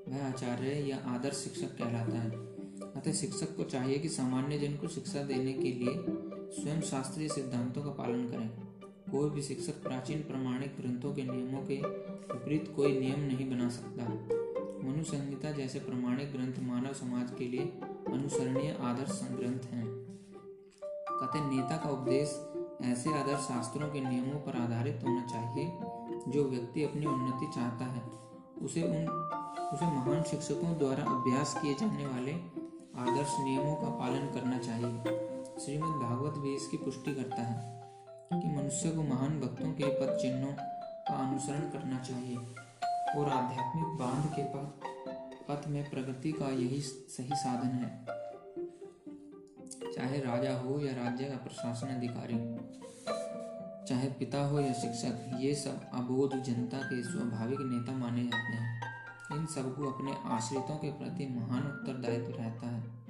वह 0.07 0.28
आचार्य 0.28 0.70
या 0.70 0.97
आदर्श 0.97 1.36
शिक्षक 1.36 1.78
कहलाता 1.78 2.17
है। 2.17 2.30
अतः 2.95 3.11
शिक्षक 3.11 3.55
को 3.57 3.63
चाहिए 3.63 3.99
कि 3.99 4.09
सामान्य 4.09 4.57
जन 4.57 4.76
को 4.78 4.88
शिक्षा 4.88 5.24
देने 5.24 5.53
के 5.53 5.72
लिए 5.72 5.93
स्वयं 6.50 6.82
शास्त्रीय 6.82 7.30
सिद्धांतों 7.30 7.82
का 7.82 7.89
पालन 7.89 8.30
करें। 8.30 8.50
कोई 9.12 9.30
भी 9.30 9.41
शिक्षक 9.41 9.84
प्राचीन 9.84 10.20
प्रमाणिक 10.20 10.76
ग्रंथों 10.80 11.16
के 11.16 11.24
नियमों 11.24 11.62
के 11.62 11.76
विपरीत 12.34 12.74
कोई 12.76 13.00
नियम 13.00 13.20
नहीं 13.20 13.50
बना 13.50 13.70
सकता। 13.70 14.04
मनु 14.88 15.04
संहिता 15.04 15.52
जैसे 15.52 15.80
प्रमाणिक 15.80 16.32
ग्रंथ 16.32 16.70
मानव 16.70 16.93
समाज 16.93 17.32
के 17.39 17.47
लिए 17.47 17.62
अनुसरणीय 18.14 18.78
आदर्श 18.82 19.22
ग्रंथ 19.24 19.72
हैं। 19.72 19.88
कहते 21.10 21.56
नेता 21.56 21.78
का 21.78 21.89
उपदेश 21.89 22.45
ऐसे 22.82 23.10
आदर्श 23.10 23.39
शास्त्रों 23.39 23.89
के 23.89 24.00
नियमों 24.00 24.39
पर 24.39 24.56
आधारित 24.56 25.00
होना 25.04 25.26
चाहिए, 25.26 25.72
जो 26.32 26.43
व्यक्ति 26.50 26.84
अपनी 26.84 27.06
उन्नति 27.06 27.52
चाहता 27.56 27.86
है। 27.86 28.02
उसे 28.62 28.84
उन, 28.84 29.08
उसे 29.74 29.86
महान 29.86 30.24
शिक्षकों 30.24 30.78
द्वारा 30.78 31.04
अभ्यास 31.04 31.60
किए 31.62 31.74
जाने 31.74 32.06
वाले 32.06 32.34
आदर्श 32.97 33.36
नियमों 33.39 33.76
का 33.76 33.89
पालन 33.89 34.28
करना 34.34 34.58
चाहिए। 34.58 35.29
श्रीमद् 35.60 36.01
भागवत 36.01 36.38
भी 36.38 36.55
इसकी 36.55 36.78
पुष्टि 36.78 37.14
करता 37.16 37.41
है 37.41 37.57
कि 38.34 38.47
मनुष्य 38.49 38.89
को 38.89 39.03
महान 39.03 39.39
भक्तों 39.39 39.72
के 39.72 39.88
पद 39.95 40.18
चिन्हों 40.18 40.51
का 40.51 41.16
अनुसरण 41.16 41.60
करना 41.70 41.99
चाहिए 41.99 42.38
और 43.18 43.30
आध्यात्मिक 43.30 43.97
बाँध 43.99 44.30
के 44.36 44.43
पथ 45.43 45.68
में 45.68 45.89
प्रगति 45.89 46.32
का 46.32 46.47
यही 46.47 46.80
सही 46.82 47.36
साधन 47.36 47.68
है। 47.68 47.89
चाहे 49.91 50.20
राजा 50.20 50.55
हो 50.60 50.80
या 50.80 50.93
राज्य 50.93 51.26
का 51.26 51.38
प्रशासन 51.38 51.88
अधिकारी, 51.88 52.39
चाहे 53.86 54.10
पिता 54.10 54.45
हो 54.45 54.60
या 54.60 54.74
शिक्षक, 54.74 55.38
ये 55.39 55.53
सब 55.55 55.89
अबोध 55.93 56.36
जनता 56.41 56.78
के 56.78 57.03
स्वाभाविक 57.03 57.60
नेता 57.62 57.97
माने 57.97 58.24
जाते 58.24 58.57
हैं। 58.57 59.38
इन 59.38 59.45
सबको 59.45 59.91
अपने 59.91 60.16
आश्रितों 60.26 60.76
के 60.76 60.91
प्रति 60.93 61.28
महान 61.28 61.64
उत्तरदायित्व 61.64 62.34
रहता 62.39 62.68
है। 62.68 63.09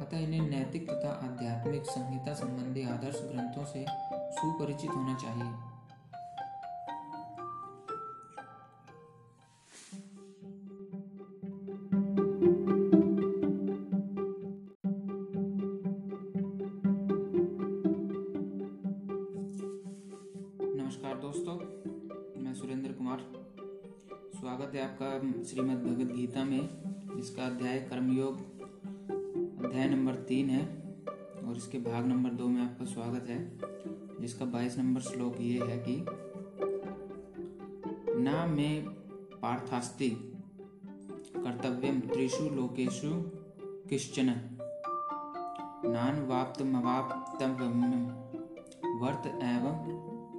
अतः 0.00 0.18
इन्हें 0.18 0.48
नैतिक 0.50 0.88
तथा 0.90 1.08
आध्यात्मिक 1.24 1.82
संहिता 1.86 2.32
संबंधी 2.34 2.82
आदर्श 2.82 3.18
ग्रंथों 3.22 3.64
से 3.64 3.84
सुपरिचित 4.36 4.90
होना 4.90 5.14
चाहिए। 5.14 5.48
नमस्कार 20.76 21.14
दोस्तों, 21.16 21.56
मैं 22.42 22.54
सुरेंद्र 22.54 22.92
कुमार। 22.92 23.26
स्वागत 24.40 24.74
है 24.74 24.82
आपका 24.84 25.10
श्रीमद् 25.44 25.84
भगवद 25.84 26.16
गीता 26.16 26.44
में 26.44 27.18
इसका 27.18 27.46
अध्याय 27.46 27.78
कर्मयोग 27.90 28.59
अध्याय 29.70 29.88
नंबर 29.88 30.14
तीन 30.14 30.50
है 30.50 30.62
और 31.48 31.56
इसके 31.56 31.78
भाग 31.78 32.06
नंबर 32.06 32.30
दो 32.30 32.46
में 32.46 32.62
आपका 32.62 32.84
स्वागत 32.84 33.26
है, 33.28 33.58
जिसका 34.20 34.44
बाईस 34.44 34.78
नंबर 34.78 35.00
श्लोक 35.00 35.36
ये 35.40 35.66
है 35.66 35.78
कि, 35.78 36.06
न 38.20 38.54
में 38.56 38.84
पार्थास्ति 39.42 40.10
कर्तव्यम 41.36 42.00
त्रिषु 42.00 42.44
लोकेशु 42.44 43.10
किश्चन। 43.62 44.26
नान 45.84 46.26
वाप्त 46.26 46.62
वर्त 49.00 49.26
एवं 49.26 49.76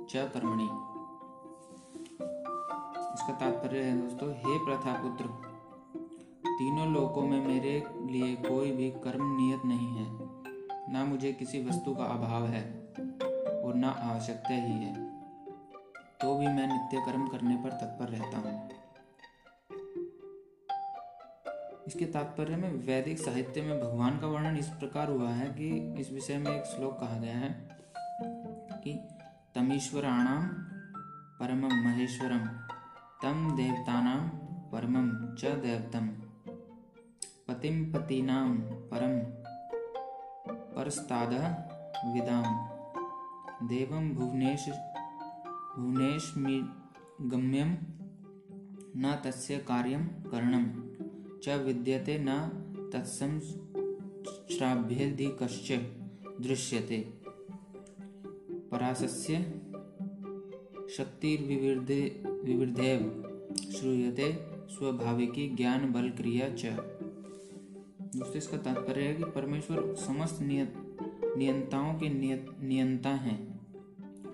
च 0.06 0.32
कर्मणि। 0.34 0.70
इसका 3.14 3.34
तात्पर्य 3.40 3.80
है 3.80 4.02
दोस्तों, 4.02 4.30
हे 4.30 4.66
प्रथा 4.66 4.94
पुत्र 4.94 5.51
तीनों 6.46 6.88
लोकों 6.94 7.22
में 7.22 7.48
मेरे 7.48 7.84
लिए 8.12 8.36
कोई 8.36 8.72
भी 8.72 8.89
कर्म 8.92 9.24
नियत 9.38 9.62
नहीं 9.66 9.98
है। 9.98 10.08
ना 10.94 11.06
मुझे 11.06 11.34
किसी 11.34 11.64
वस्तु 11.66 11.94
का 11.96 12.04
अभाव 12.04 12.46
है 12.46 12.64
और 13.64 13.76
ना 13.76 13.89
आवश्यकता 13.89 14.54
ही 14.54 14.74
है। 14.74 14.94
तो 16.22 16.38
भी 16.38 16.48
मैं 16.48 16.68
नित्य 16.68 17.04
कर्म 17.06 17.28
करने 17.28 17.56
पर 17.56 17.70
तत्पर 17.70 18.10
रहता 18.10 18.38
हूँ। 18.38 18.70
इसके 21.88 22.06
तात्पर्य 22.06 22.56
में 22.56 22.72
वैदिक 22.72 23.20
साहित्य 23.20 23.62
में 23.62 23.80
भगवान 23.82 24.20
का 24.20 24.28
वर्णन 24.28 24.58
इस 24.58 24.68
प्रकार 24.70 25.10
हुआ 25.10 25.30
है 25.30 25.48
कि 25.50 25.70
इस 26.02 26.12
विषय 26.12 26.38
में 26.38 26.52
एक 26.52 26.66
श्लोक 26.66 27.00
कहा 27.00 27.18
गया 27.20 27.38
है 27.38 27.50
कि 28.84 28.94
तमीश्वराणाम 29.56 30.48
परम 31.39 31.66
महेश्वरम 31.86 32.48
तम 33.24 33.56
देवतानां 33.56 34.20
परमं 34.72 35.36
च 35.36 35.46
दैवतम। 35.46 36.21
पतिं 37.52 37.91
पतीनां 37.91 38.49
परम 38.91 39.16
परस्तादः 40.76 41.47
विदाम 42.14 42.45
देवं 43.68 44.10
भुवनेश 44.10 44.66
गम्यम 47.22 47.74
न 48.97 49.16
तस्य 49.26 49.58
कार्यं 49.58 50.06
करणं, 50.32 50.66
च 51.39 51.49
विद्यते 51.49 52.18
न 52.22 52.38
तत्सं 52.93 53.39
श्राव्येदि 54.56 55.28
कश्च 55.43 55.72
दृश्यते। 56.41 57.02
परासस्य 58.72 59.41
शक्तिर्विवृद्धे 60.97 62.02
विवृद्धेव 62.43 63.04
श्रूयते 63.72 64.32
स्वाभाविकी 64.70 65.49
ज्ञान 65.49 65.91
बल 65.91 66.10
क्रिया 66.10 66.49
च। 66.49 66.91
दोस्तों 68.16 68.38
इसका 68.38 68.57
तात्पर्य 68.57 69.01
है 69.01 69.14
कि 69.14 69.24
परमेश्वर 69.24 69.95
समस्त 69.95 70.41
नियत 70.41 70.97
नियंताओं 71.38 71.93
के 71.93 72.09
नियत 72.09 72.55
नियंता 72.62 73.09
हैं 73.09 73.59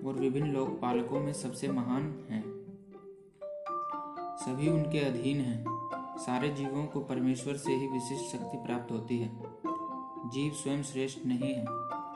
और 0.06 0.14
विभिन्न 0.14 0.52
लोकपालकों 0.52 1.20
में 1.20 1.32
सबसे 1.32 1.68
महान 1.68 2.26
हैं। 2.30 2.44
सभी 4.36 4.68
उनके 4.68 4.98
अधीन 4.98 5.40
हैं। 5.40 5.64
सारे 6.18 6.48
जीवों 6.48 6.86
को 6.86 7.00
परमेश्वर 7.00 7.56
से 7.56 7.72
ही 7.72 7.86
विशिष्ट 7.86 8.32
शक्ति 8.32 8.56
प्राप्त 8.56 8.92
होती 8.92 9.18
है। 9.18 9.40
जीव 10.30 10.52
स्वयं 10.52 10.82
श्रेष्ठ 10.82 11.26
नहीं 11.26 11.54
है। 11.54 11.64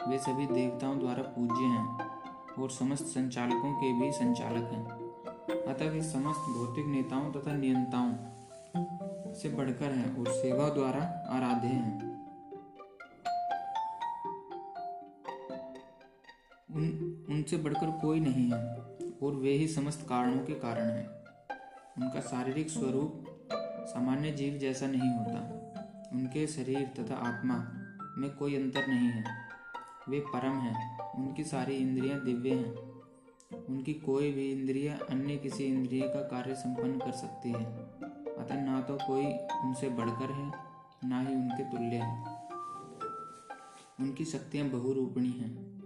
वे 0.09 0.19
सभी 0.19 0.47
देवताओं 0.47 0.99
द्वारा 0.99 1.23
पूज्य 1.23 1.65
हैं 1.65 1.99
और 2.63 2.71
समस्त 2.71 3.05
संचालकों 3.05 3.73
के 3.73 4.01
भी 4.01 4.13
संचालक 4.13 4.73
हैं। 4.73 4.87
अतः 5.63 5.91
वे 5.91 6.03
समस्त 6.03 6.41
भौतिक 6.41 6.87
नेताओं 6.87 7.33
तथा 7.33 7.57
नियंताओं 7.57 8.42
से 9.35 9.49
बढ़कर 9.49 9.93
हैं 9.93 10.17
और 10.17 10.29
सेवा 10.29 10.69
द्वारा 10.69 11.03
आराध्य 11.31 11.69
हैं। 11.69 12.13
उन, 16.75 17.27
उनसे 17.29 17.57
बढ़कर 17.57 17.91
कोई 17.91 18.21
नहीं 18.21 18.53
है 18.53 18.77
और 19.23 19.35
वे 19.35 19.51
ही 19.51 19.69
समस्त 19.69 20.07
कारणों 20.09 20.45
के 20.45 20.55
कारण 20.55 20.85
हैं। 20.85 21.09
उनका 21.99 22.21
शारीरिक 22.21 22.71
स्वरूप 22.71 23.25
सामान्य 23.89 24.31
जीव 24.31 24.59
जैसा 24.59 24.87
नहीं 24.87 25.11
होता। 25.11 25.59
उनके 26.13 26.47
शरीर 26.47 26.93
तथा 26.99 27.15
आत्मा 27.15 27.69
में 28.19 28.31
कोई 28.31 28.57
अंतर 28.57 28.87
नहीं 28.87 29.09
है। 29.09 29.25
वे 30.09 30.21
परम 30.21 30.61
हैं, 30.61 30.99
उनकी 30.99 31.45
सारी 31.45 31.75
इंद्रियाँ 31.75 32.25
दिव्य 32.25 32.51
हैं। 32.51 32.75
उनकी 33.65 33.95
कोई 33.95 34.33
भी 34.33 34.53
इंद्रिय 34.53 34.99
अन्य 35.11 35.37
किसी 35.37 35.65
इंद्रिय 35.65 36.03
का 36.03 36.21
कार्य 36.21 36.55
संपन्न 36.55 36.99
कर 36.99 37.13
सकती 37.13 37.53
है। 37.53 37.82
अतः 38.39 38.55
ना 38.55 38.81
तो 38.81 38.97
कोई 38.97 39.27
उनसे 39.65 39.89
बढ़कर 39.89 40.33
है, 40.33 40.53
ना 41.05 41.21
ही 41.21 41.35
उनके 41.35 41.65
तुल्य 41.65 41.85
है। 41.85 42.25
उनकी 44.01 44.25
शक्तियाँ 44.25 44.69
बहुरूपणी 44.69 45.29
हैं। 45.29 45.81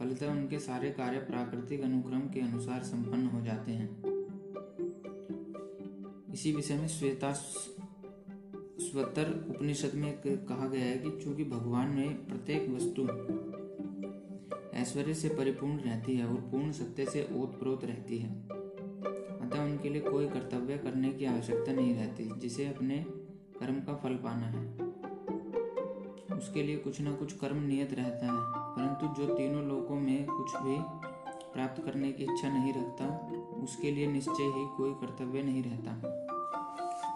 फलतः 0.00 0.30
उनके 0.30 0.58
सारे 0.58 0.90
कार्य 0.90 1.18
प्राकृतिक 1.18 1.80
अनुक्रम 1.80 2.20
के 2.20 2.40
अनुसार 2.40 2.82
संपन्न 2.82 3.26
हो 3.26 3.40
जाते 3.40 3.72
हैं। 3.72 4.02
इसी 6.32 6.52
विषय 6.52 6.74
में 6.74 6.88
श्वेता 6.88 7.32
स्वतर 7.32 9.46
उपनिषद 9.50 9.90
में 9.94 10.22
कहा 10.26 10.68
गया 10.68 10.80
है 10.80 10.98
कि 10.98 11.24
चूँकि 11.24 11.44
भगवान 11.44 11.88
में 11.88 12.26
प्रत्येक 12.26 12.70
वस्तु 12.70 13.02
ऐश्वर्य 14.76 15.14
से 15.14 15.28
परिपूर्ण 15.28 15.76
रहती 15.76 16.16
है 16.16 16.26
और 16.26 16.34
पूर्ण 16.34 16.72
सत्य 16.72 17.06
से 17.06 17.28
ओतप्रोत 17.32 17.84
रहती 17.84 18.18
है 18.18 18.55
अतः 19.46 19.62
उनके 19.62 19.88
लिए 19.88 20.00
कोई 20.00 20.28
कर्तव्य 20.28 20.78
करने 20.78 21.12
की 21.12 21.24
आवश्यकता 21.24 21.72
नहीं 21.72 21.94
रहती, 21.94 22.30
जिसे 22.38 22.66
अपने 22.66 23.04
कर्म 23.60 23.74
का 23.74 23.94
फल 23.94 24.14
पाना 24.14 24.46
है। 24.46 24.72
उसके 26.38 26.62
लिए 26.62 26.76
कुछ 26.76 27.00
ना 27.00 27.12
कुछ 27.12 27.32
कर्म 27.32 27.56
नियत 27.56 27.94
रहता 27.94 28.26
है, 28.26 28.38
परंतु 28.76 29.22
जो 29.22 29.34
तीनों 29.34 29.64
लोकों 29.64 29.94
में 29.94 30.26
कुछ 30.26 30.56
भी 30.56 30.76
प्राप्त 31.54 31.82
करने 31.82 32.12
की 32.12 32.24
इच्छा 32.24 32.48
नहीं 32.48 32.72
रखता, 32.72 33.30
उसके 33.62 33.90
लिए 33.90 34.06
निश्चय 34.06 34.42
ही 34.42 34.66
कोई 34.76 34.94
कर्तव्य 34.94 35.42
नहीं 35.42 35.62
रहता। 35.62 35.92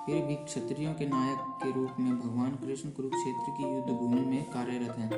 फिर 0.07 0.25
भी 0.25 0.35
क्षत्रियों 0.35 0.95
के 0.95 1.07
नायक 1.09 1.39
के 1.41 1.73
रूप 1.73 1.91
में 2.01 2.21
भगवान 2.21 2.51
कृष्ण 2.51 2.91
कुरुक्षेत्र 2.91 3.51
की 3.51 3.75
युद्ध 3.75 3.91
भूमि 3.91 4.21
में 4.21 4.51
कार्यरत 4.51 4.99
हैं। 4.99 5.11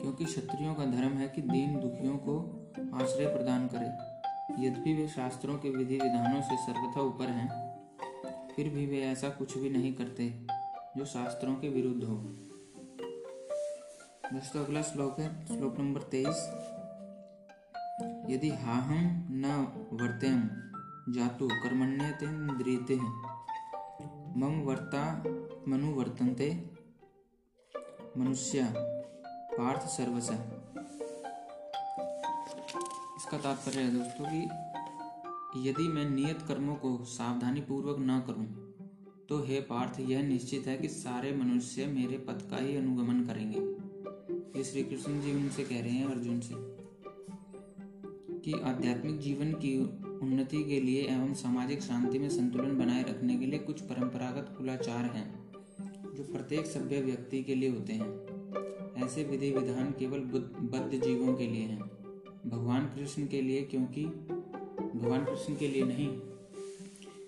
क्योंकि 0.00 0.24
क्षत्रियों 0.24 0.74
का 0.74 0.84
धर्म 0.84 1.12
है 1.12 1.28
कि 1.28 1.42
दीन 1.42 1.80
दुखियों 1.80 2.16
को 2.16 2.38
आश्रय 2.94 3.26
प्रदान 3.26 3.66
करे। 3.66 4.11
यद्यपि 4.50 4.94
वे 4.94 5.08
शास्त्रों 5.08 5.58
के 5.58 5.70
विधि 5.70 5.98
विधानों 5.98 6.40
से 6.42 6.56
सर्वथा 6.56 7.00
ऊपर 7.00 7.26
हैं, 7.26 7.48
फिर 8.48 8.68
भी 8.68 8.86
वे 8.86 9.02
ऐसा 9.02 9.28
कुछ 9.28 9.58
भी 9.58 9.70
नहीं 9.70 9.94
करते 9.94 10.46
जो 10.96 11.04
शास्त्रों 11.04 11.54
के 11.54 11.68
विरुद्ध 11.68 12.04
हो। 12.04 12.16
दोस्तों 14.32 14.64
अगला 14.64 14.82
श्लोक 14.82 15.20
है, 15.20 15.46
श्लोक 15.46 15.78
नंबर 15.78 16.02
तेईस। 16.02 16.48
यदि 18.30 18.48
हाहम 18.48 19.26
न 19.30 19.44
वर्तेम 19.92 20.42
जातु 21.12 21.48
कर्मण्यतेन्द्रियते 21.52 22.96
मम 24.40 24.62
वर्ता 24.64 25.22
मनु 25.68 25.92
वर्तन्ते, 25.94 26.70
मनुष्य 28.18 28.74
पार्थ 29.52 29.80
सर्वस। 29.80 30.30
इसका 33.32 33.42
तात्पर्य 33.44 33.80
है 33.80 33.90
दोस्तों 33.90 34.26
कि 35.52 35.68
यदि 35.68 35.86
मैं 35.88 36.04
नियत 36.06 36.40
कर्मों 36.48 36.74
को 36.74 36.88
सावधानी 37.04 37.60
पूर्वक 37.60 37.96
न 38.00 38.18
करूँ 38.26 38.46
तो 39.28 39.38
हे 39.44 39.60
पार्थ, 39.60 40.00
यह 40.00 40.22
निश्चित 40.22 40.66
है 40.66 40.76
कि 40.76 40.88
सारे 40.88 41.30
मनुष्य 41.36 41.86
मेरे 41.86 42.16
पथ 42.18 42.42
का 42.50 42.56
ही 42.56 42.76
अनुगमन 42.76 43.22
करेंगे। 43.24 43.60
ये 44.58 44.64
श्री 44.64 44.82
कृष्ण 44.82 45.20
जी 45.20 45.32
उनसे 45.32 45.64
कह 45.64 45.80
रहे 45.80 45.90
हैं, 45.90 46.06
अर्जुन 46.06 46.40
से, 46.40 46.54
कि 48.40 48.52
आध्यात्मिक 48.64 49.18
जीवन 49.20 49.52
की 49.54 49.76
उन्नति 50.18 50.62
के 50.64 50.80
लिए 50.80 51.06
एवं 51.06 51.32
सामाजिक 51.34 51.82
शांति 51.82 52.18
में 52.18 52.28
संतुलन 52.28 52.76
बनाए 52.78 53.02
रखने 53.02 53.36
के 53.36 53.46
लिए 53.46 53.58
कुछ 53.60 53.80
परंपरागत 53.82 54.54
कुलाचार 54.58 55.04
हैं, 55.14 55.26
जो 56.16 56.24
प्रत्येक 56.24 56.66
सभ्य 56.66 57.00
व्यक्ति 57.00 57.42
के 57.42 57.54
लिए 57.54 57.70
होते 57.70 57.92
हैं। 57.92 59.04
ऐसे 59.04 59.24
विधि 59.24 59.50
विधान 59.50 59.90
केवल 59.98 60.20
बद्ध 60.20 60.90
जीवों 60.94 61.34
के 61.34 61.46
लिए 61.46 61.64
हैं। 61.64 61.91
भगवान 62.46 62.86
कृष्ण 62.86 63.26
के 63.26 63.42
लिए, 63.42 63.62
क्योंकि 63.62 64.04
भगवान 64.94 65.24
कृष्ण 65.24 65.56
के 65.56 65.68
लिए 65.68 65.84
नहीं, 65.84 66.08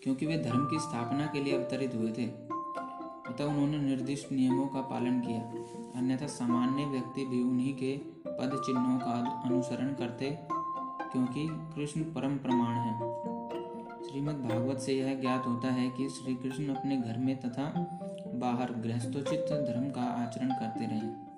क्योंकि 0.02 0.26
वे 0.26 0.38
धर्म 0.38 0.64
की 0.64 0.78
स्थापना 0.78 1.26
के 1.26 1.42
लिए 1.42 1.56
अवतरित 1.56 1.94
हुए 1.94 2.12
थे। 2.12 2.26
अतः 3.30 3.44
उन्होंने 3.44 3.78
निर्दिष्ट 3.78 4.32
नियमों 4.32 4.66
का 4.66 4.80
पालन 4.80 5.20
किया। 5.20 5.40
अन्यथा 5.98 6.26
सामान्य 6.26 6.84
व्यक्ति 6.84 7.24
भी 7.24 7.42
उन्हीं 7.42 7.74
के 7.74 7.96
पद 8.26 8.62
चिन्हों 8.66 8.98
का 8.98 9.42
अनुसरण 9.44 9.94
करते, 9.94 10.38
क्योंकि 11.12 11.48
कृष्ण 11.50 12.02
परम 12.02 12.36
प्रमाण 12.36 12.76
है। 12.76 12.98
श्रीमद् 14.04 14.48
भागवत 14.48 14.78
से 14.78 14.94
यह 14.94 15.20
ज्ञात 15.20 15.46
होता 15.46 15.68
है 15.68 15.90
कि 15.90 16.08
श्री 16.08 16.34
कृष्ण 16.34 16.74
अपने 16.74 16.96
घर 16.96 17.18
में 17.18 17.36
तथा 17.36 17.72
बाहर 18.34 18.72
गृहस्थोचित 18.72 19.40
धर्म 19.40 19.90
का 19.90 20.02
आचरण 20.02 20.48
करते 20.48 20.86
रहे। 20.86 21.33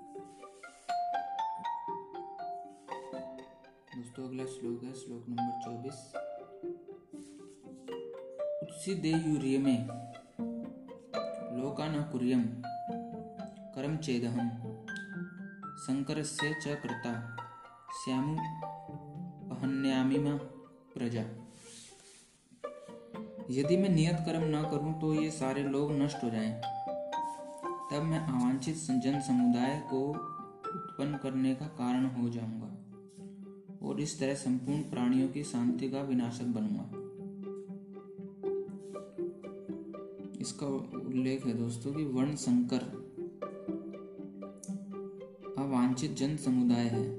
दोस्तों 4.17 4.29
अगला 4.29 4.45
श्लोक 4.45 4.83
है, 4.83 4.91
श्लोक 4.93 5.25
नंबर 5.29 5.55
चौबीस। 5.63 5.97
उत्सी 8.63 8.93
देयूर्य 8.95 9.57
में 9.57 9.87
लोका 11.57 11.87
न 11.87 12.01
कुर्यम 12.11 12.41
कर्म 13.75 13.97
चेदहम 13.97 14.49
शंकर 15.83 16.21
से 16.23 16.49
च 16.53 16.75
कृता 16.83 17.11
श्यामु 17.97 18.35
अहन्यामिमा 19.55 20.33
प्रजा। 20.95 21.25
यदि 23.51 23.77
मैं 23.77 23.89
नियत 23.89 24.23
कर्म 24.25 24.47
न 24.55 24.63
करूँ 24.71 24.99
तो 25.01 25.13
ये 25.13 25.29
सारे 25.31 25.63
लोग 25.65 25.91
नष्ट 25.91 26.23
हो 26.23 26.29
जाएँ। 26.29 26.53
तब 27.91 28.01
मैं 28.03 28.19
अवांछित 28.19 28.75
जन 29.05 29.21
समुदाय 29.27 29.79
को 29.93 30.03
उत्पन्न 30.09 31.17
करने 31.17 31.55
का 31.55 31.67
कारण 31.77 32.09
हो 32.17 32.29
जाऊँगा। 32.29 32.73
और 33.81 34.01
इस 34.01 34.19
तरह 34.19 34.33
संपूर्ण 34.33 34.81
प्राणियों 34.81 35.27
की 35.27 35.43
शांति 35.43 35.89
का 35.89 36.01
विनाशक 36.01 36.45
बनूँगा। 36.45 36.91
इसका 40.41 40.67
उल्लेख 41.07 41.45
है 41.45 41.53
दोस्तों 41.53 41.93
कि 41.93 42.03
वर्ण 42.03 42.35
संकर 42.35 43.07
अवांछित 45.57 46.13
जन 46.13 46.35
समुदाय 46.35 46.83
है, 46.83 47.17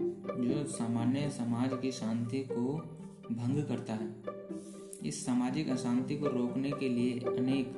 जो 0.49 0.65
सामान्य 0.65 1.31
समाज 1.31 1.71
की 1.83 1.93
शांति 1.93 2.39
को 2.53 2.75
भंग 3.33 3.65
करता 3.65 3.95
है। 3.95 4.15
इस 5.09 5.27
सामाजिक 5.27 5.69
अशांति 5.69 6.17
को 6.17 6.27
रोकने 6.27 6.71
के 6.71 6.89
लिए 6.89 7.19
अनेक 7.21 7.77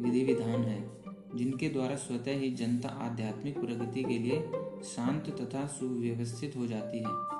विधि 0.00 0.24
विधान 0.24 0.64
है, 0.64 0.90
जिनके 1.34 1.68
द्वारा 1.68 1.96
स्वतः 1.96 2.38
ही 2.38 2.50
जनता 2.50 2.88
आध्यात्मिक 2.88 3.58
प्रगति 3.60 4.02
के 4.02 4.18
लिए 4.18 4.40
शांत 4.84 5.36
तथा 5.40 5.66
सुव्यवस्थित 5.66 6.56
हो 6.56 6.66
जाती 6.66 6.98
है। 6.98 7.33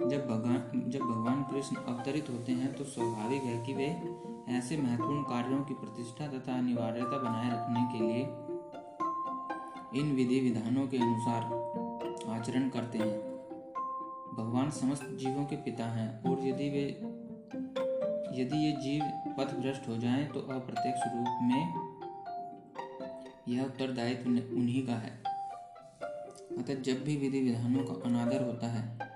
जब 0.00 0.26
भगवान 0.28 0.82
जब 0.90 1.00
भगवान 1.00 1.42
कृष्ण 1.42 1.76
अवतरित 1.76 2.28
होते 2.30 2.52
हैं 2.52 2.72
तो 2.74 2.84
स्वाभाविक 2.84 3.42
है 3.42 3.56
कि 3.66 3.72
वे 3.74 3.86
ऐसे 4.48 4.76
महत्वपूर्ण 4.76 5.22
कार्यों 5.22 5.58
की 5.64 5.74
प्रतिष्ठा 5.74 6.26
तथा 6.28 6.56
अनिवार्यता 6.58 7.18
बनाए 7.18 7.50
रखने 7.50 7.82
के 7.92 7.98
लिए 8.06 8.22
इन 10.00 10.14
विधि 10.16 10.40
विधानों 10.40 10.86
के 10.88 10.96
अनुसार 10.96 11.42
आचरण 12.28 12.68
करते 12.68 12.98
हैं। 12.98 13.18
भगवान 14.36 14.70
समस्त 14.70 15.04
जीवों 15.20 15.44
के 15.44 15.56
पिता 15.56 15.84
हैं 15.84 16.08
और 16.22 16.46
यदि 16.46 16.70
वे, 16.70 16.86
यदि 18.40 18.64
ये 18.64 18.72
जीव 18.72 19.04
पथ 19.38 19.54
भ्रष्ट 19.54 19.88
हो 19.88 19.96
जाएँ 19.96 20.26
तो 20.26 20.40
अप्रत्यक्ष 20.40 21.00
रूप 21.14 21.38
में 21.42 21.62
यह 23.48 23.64
उत्तरदायित्व 23.64 24.30
उन्हीं 24.30 24.86
का 24.86 24.94
है। 24.94 25.12
अतः 26.58 26.82
जब 26.82 27.04
भी 27.04 27.16
विधि 27.16 27.40
विधानों 27.40 27.84
का 27.84 28.02
अनादर 28.08 28.44
होता 28.44 28.66
है 28.66 29.10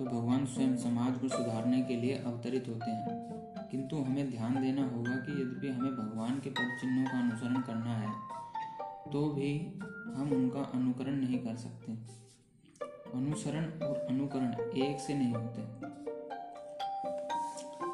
तो 0.00 0.04
भगवान 0.06 0.44
स्वयं 0.46 0.76
समाज 0.76 1.18
को 1.18 1.28
सुधारने 1.28 1.82
के 1.82 1.96
लिए 1.96 2.14
अवतरित 2.16 2.68
होते 2.68 2.90
हैं। 2.90 3.68
किंतु 3.70 3.96
हमें 3.96 4.30
ध्यान 4.30 4.54
देना 4.62 4.84
होगा 4.88 5.16
कि 5.16 5.32
यद्यपि 5.32 5.68
हमें 5.68 5.96
भगवान 5.96 6.38
के 6.38 6.50
पद 6.50 6.78
चिन्हों 6.80 7.04
का 7.04 7.18
अनुसरण 7.18 7.60
करना 7.60 7.96
है 7.96 8.12
तो 9.12 9.26
भी 9.30 9.50
हम 10.14 10.32
उनका 10.32 10.60
अनुकरण 10.74 11.16
नहीं 11.16 11.38
कर 11.38 11.56
सकते। 11.56 11.92
अनुसरण 13.14 13.68
और 13.80 13.96
अनुकरण 13.96 14.54
एक 14.78 15.00
से 15.00 15.14
नहीं 15.14 15.34
होते। 15.34 15.68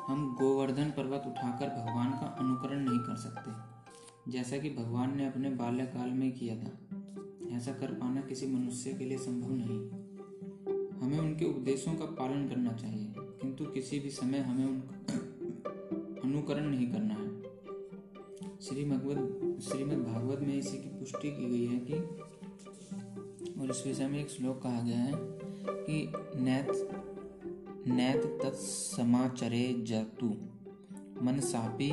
हम 0.06 0.36
गोवर्धन 0.40 0.90
पर्वत 0.90 1.22
उठाकर 1.26 1.68
भगवान 1.68 2.10
का 2.12 2.34
अनुकरण 2.38 2.84
नहीं 2.84 2.98
कर 2.98 3.16
सकते, 3.16 4.32
जैसा 4.32 4.58
कि 4.58 4.70
भगवान 4.70 5.16
ने 5.16 5.26
अपने 5.26 5.50
बाल्यकाल 5.50 6.10
में 6.10 6.32
किया 6.32 6.56
था। 6.56 7.56
ऐसा 7.56 7.72
कर 7.72 7.94
पाना 7.94 8.20
किसी 8.20 8.46
मनुष्य 8.46 8.92
के 8.92 9.04
लिए 9.04 9.18
संभव 9.18 9.54
नहीं। 9.54 10.05
हमें 11.02 11.18
उनके 11.18 11.44
उपदेशों 11.44 11.94
का 11.94 12.04
पालन 12.04 12.48
करना 12.48 12.72
चाहिए, 12.72 13.12
किंतु 13.18 13.64
किसी 13.64 13.98
भी 13.98 14.10
समय 14.10 14.38
हमें 14.38 14.66
उनका 14.66 14.94
अनुकरण 16.24 16.64
नहीं 16.64 16.92
करना 16.92 17.14
है। 17.14 17.26
श्री 18.60 18.84
भगवत 18.84 19.60
श्रीमद 19.62 20.06
भागवत 20.06 20.40
में 20.40 20.54
इसी 20.54 20.76
की 20.76 20.88
पुष्टि 20.88 21.30
की 21.30 21.46
गई 21.46 21.66
है 21.66 21.78
कि, 21.78 21.94
और 23.60 23.70
इस 23.70 23.86
विषय 23.86 24.08
में 24.08 24.18
एक 24.18 24.30
श्लोक 24.30 24.62
कहा 24.62 24.80
गया 24.80 24.98
है 24.98 25.12
कि 25.86 26.12
नैत 26.36 26.90
नैत 27.88 28.40
तत्समाचरे 28.42 29.74
जतु 29.78 30.26
मन 31.22 31.40
सापी 31.40 31.90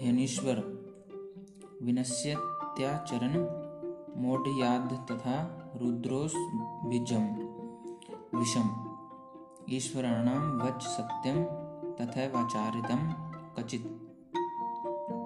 हेनीश्वर 0.00 0.58
विनश्यत्याचरण 1.82 3.32
मोढ़याद 4.22 5.06
तथा 5.10 5.36
रुद्रोस 5.82 6.32
बीजम। 6.84 7.49
विषम। 8.34 8.68
ईश्वराणां 9.70 10.58
वच 10.58 10.82
सत्यं 10.82 11.44
तथैवाचारितं 11.94 13.00
कचित्। 13.54 13.86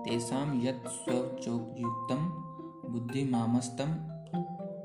तेषां 0.04 0.62
यत् 0.62 0.88
स्वचोक्युक्तं 0.88 2.28
बुद्धिमामस्तं 2.92 3.90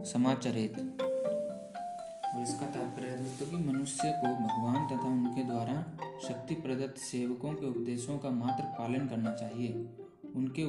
समाचरेत। 0.04 0.80
और 0.80 2.42
इसका 2.42 2.66
तात्पर्य 2.66 3.10
दोस्तों 3.10 3.46
कि 3.46 3.66
मनुष्य 3.66 4.02
को 4.06 4.28
भगवान 4.28 4.88
तथा 4.88 5.08
उनके 5.08 5.44
द्वारा 5.44 5.98
शक्ति 6.28 6.56
प्रदत्त 6.56 6.98
सेवकों 6.98 7.54
के 7.54 7.70
उपदेशों 7.70 8.18
का 8.18 8.30
मात्र 8.30 8.64
पालन 8.64 9.08
करना 9.08 9.32
चाहिए। 9.32 9.74
उनके 10.36 10.66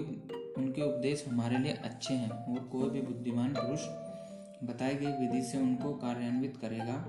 उनके 0.60 0.82
उपदेश 0.82 1.24
हमारे 1.28 1.58
लिए 1.58 1.72
अच्छे 1.72 2.14
हैं 2.14 2.30
और 2.30 2.64
कोई 2.64 2.90
भी 2.90 3.02
बुद्धिमान 3.02 3.54
पुरुष 3.58 3.80
बताई 4.70 4.94
गई 4.94 5.12
विधि 5.12 5.42
से 5.42 5.58
उनको 5.58 5.92
कार्यान्वित 5.92 6.56
करेगा। 6.56 7.04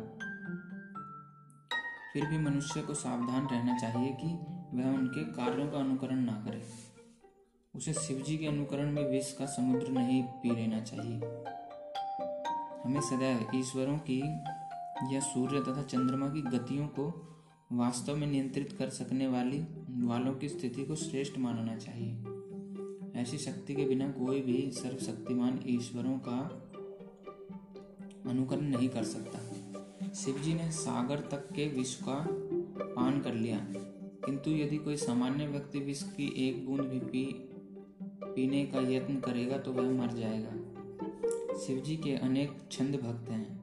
फिर 2.14 2.26
भी 2.26 2.38
मनुष्य 2.38 2.82
को 2.82 2.94
सावधान 2.94 3.48
रहना 3.48 3.78
चाहिए 3.78 4.14
कि 4.14 4.28
वह 4.78 4.98
उनके 4.98 5.24
कार्यों 5.24 5.72
का 5.72 5.78
अनुकरण 5.78 6.16
ना 6.16 6.32
करे। 6.32 6.64
उसे 7.76 7.94
शिव 7.94 8.22
जी 8.22 8.38
के 8.38 8.48
अनुकरण 8.48 8.92
में 8.92 9.12
विष 9.12 9.34
का 9.34 9.46
समुद्र 9.46 9.88
नहीं 9.88 10.24
पी 10.24 10.56
लेना 10.56 10.80
चाहिए। 10.82 11.16
हमें 12.86 13.02
सदैव 13.02 13.52
ईश्वरों 13.56 13.98
की 13.98 14.20
या 15.16 15.20
सूर्य 15.20 15.60
तथा 15.60 15.84
चंद्रमा 15.84 16.28
की 16.28 16.42
गतियों 16.42 16.88
को 16.88 17.28
वास्तव 17.72 18.16
में 18.16 18.28
नियंत्रित 18.28 18.76
कर 18.80 18.90
सकने 18.90 19.28
वाली, 19.28 19.60
वालों 19.90 20.34
की 20.34 20.50
स्थिति 20.50 20.84
को 20.84 20.96
श्रेष्ठ 20.96 21.38
मानना 21.38 21.76
चाहिए। 21.76 22.18
ऐसी 23.22 23.38
शक्ति 23.38 23.76
के 23.76 23.86
बिना 23.86 24.12
कोई 24.12 24.42
भी 24.42 24.72
सर्वशक्तिमान 24.72 25.60
ईश्वरों 25.68 26.20
का 26.20 26.38
अनुकरण 28.30 28.62
नहीं 28.62 28.90
कर 28.90 29.04
सकता। 29.04 29.51
शिव 30.10 30.38
जी 30.38 30.54
ने 30.54 30.72
सागर 30.72 31.20
तक 31.20 31.50
के 31.54 31.70
विष 31.70 31.96
का 31.96 32.28
पान 32.96 33.22
कर 33.22 33.34
लिया। 33.34 33.60
किंतु 34.26 34.52
यदि 34.52 34.78
कोई 34.78 34.98
सामान्य 34.98 35.48
व्यक्ति 35.48 35.80
विष 35.80 36.04
की 36.04 36.50
एक 36.50 36.68
बूंद 36.68 36.82
भी 36.82 37.00
पी, 37.00 37.50
पीने 38.04 38.66
का 38.66 38.80
यत्न 38.80 39.20
करेगा 39.20 39.58
तो 39.58 39.72
वह 39.72 39.92
मर 39.92 40.14
जाएगा। 40.14 40.52
शिव 41.58 41.80
जी 41.80 41.98
के 41.98 42.16
अनेक 42.16 42.60
छंद 42.72 42.96
भक्त 42.96 43.30
हैं, 43.30 43.62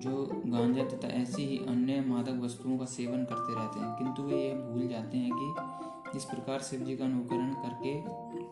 जो 0.00 0.42
गांजा 0.46 0.84
तथा 0.84 1.08
ऐसी 1.08 1.42
ही 1.42 1.58
अन्य 1.58 2.00
मादक 2.00 2.40
वस्तुओं 2.44 2.78
का 2.78 2.84
सेवन 2.84 3.24
करते 3.24 3.54
रहते 3.54 3.80
हैं। 3.80 3.98
किंतु 3.98 4.22
वे 4.22 4.48
यह 4.48 4.54
भूल 4.54 4.88
जाते 4.88 5.18
हैं 5.18 5.30
कि 5.34 6.18
इस 6.18 6.24
प्रकार 6.24 6.60
शिव 6.60 6.80
जी 6.80 6.96
का 6.96 7.04
अनुकरण 7.04 7.54
करके 7.54 8.00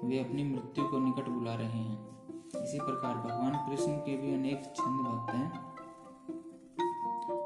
वे 0.09 0.19
अपनी 0.19 0.45
मृत्यु 0.45 0.85
को 0.85 0.99
निकट 0.99 1.29
बुला 1.29 1.55
रहे 1.55 1.67
हैं। 1.67 2.11
इसी 2.65 2.79
प्रकार 2.79 3.15
भगवान 3.15 3.71
कृष्ण 3.71 3.93
के 3.93 4.17
भी 4.17 4.35
अनेक 4.35 4.73
छंद 4.77 5.07
भक्त 5.07 5.35
हैं 5.35 5.70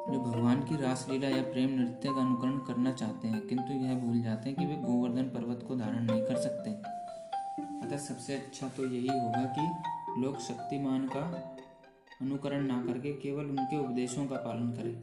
जो 0.05 0.19
भगवान 0.21 0.61
की 0.61 0.77
रासलीला 0.77 1.29
या 1.29 1.43
प्रेम 1.43 1.71
नृत्य 1.71 2.09
का 2.09 2.21
अनुकरण 2.21 2.59
करना 2.59 2.93
चाहते 2.93 3.29
हैं, 3.29 3.41
किंतु 3.41 3.73
यह 3.75 3.95
भूल 3.95 4.21
जाते 4.23 4.49
हैं 4.49 4.59
कि 4.59 4.67
वे 4.67 4.75
गोवर्धन 4.83 5.29
पर्वत 5.31 5.65
को 5.69 5.77
धारण 5.77 6.05
नहीं 6.05 6.23
कर 6.23 6.37
सकते। 6.37 6.71
अतः 7.87 7.97
सबसे 7.99 8.35
अच्छा 8.35 8.69
तो 8.69 8.87
यही 8.87 9.09
होगा 9.09 9.45
कि 9.59 10.23
लोग 10.23 10.39
शक्तिमान 10.41 11.07
का 11.09 11.21
अनुकरण 12.23 12.67
ना 12.67 12.83
करके 12.83 13.13
केवल 13.13 13.45
उनके 13.45 13.79
उपदेशों 13.79 14.27
का 14.27 14.37
पालन 14.37 14.71
करें, 14.73 14.97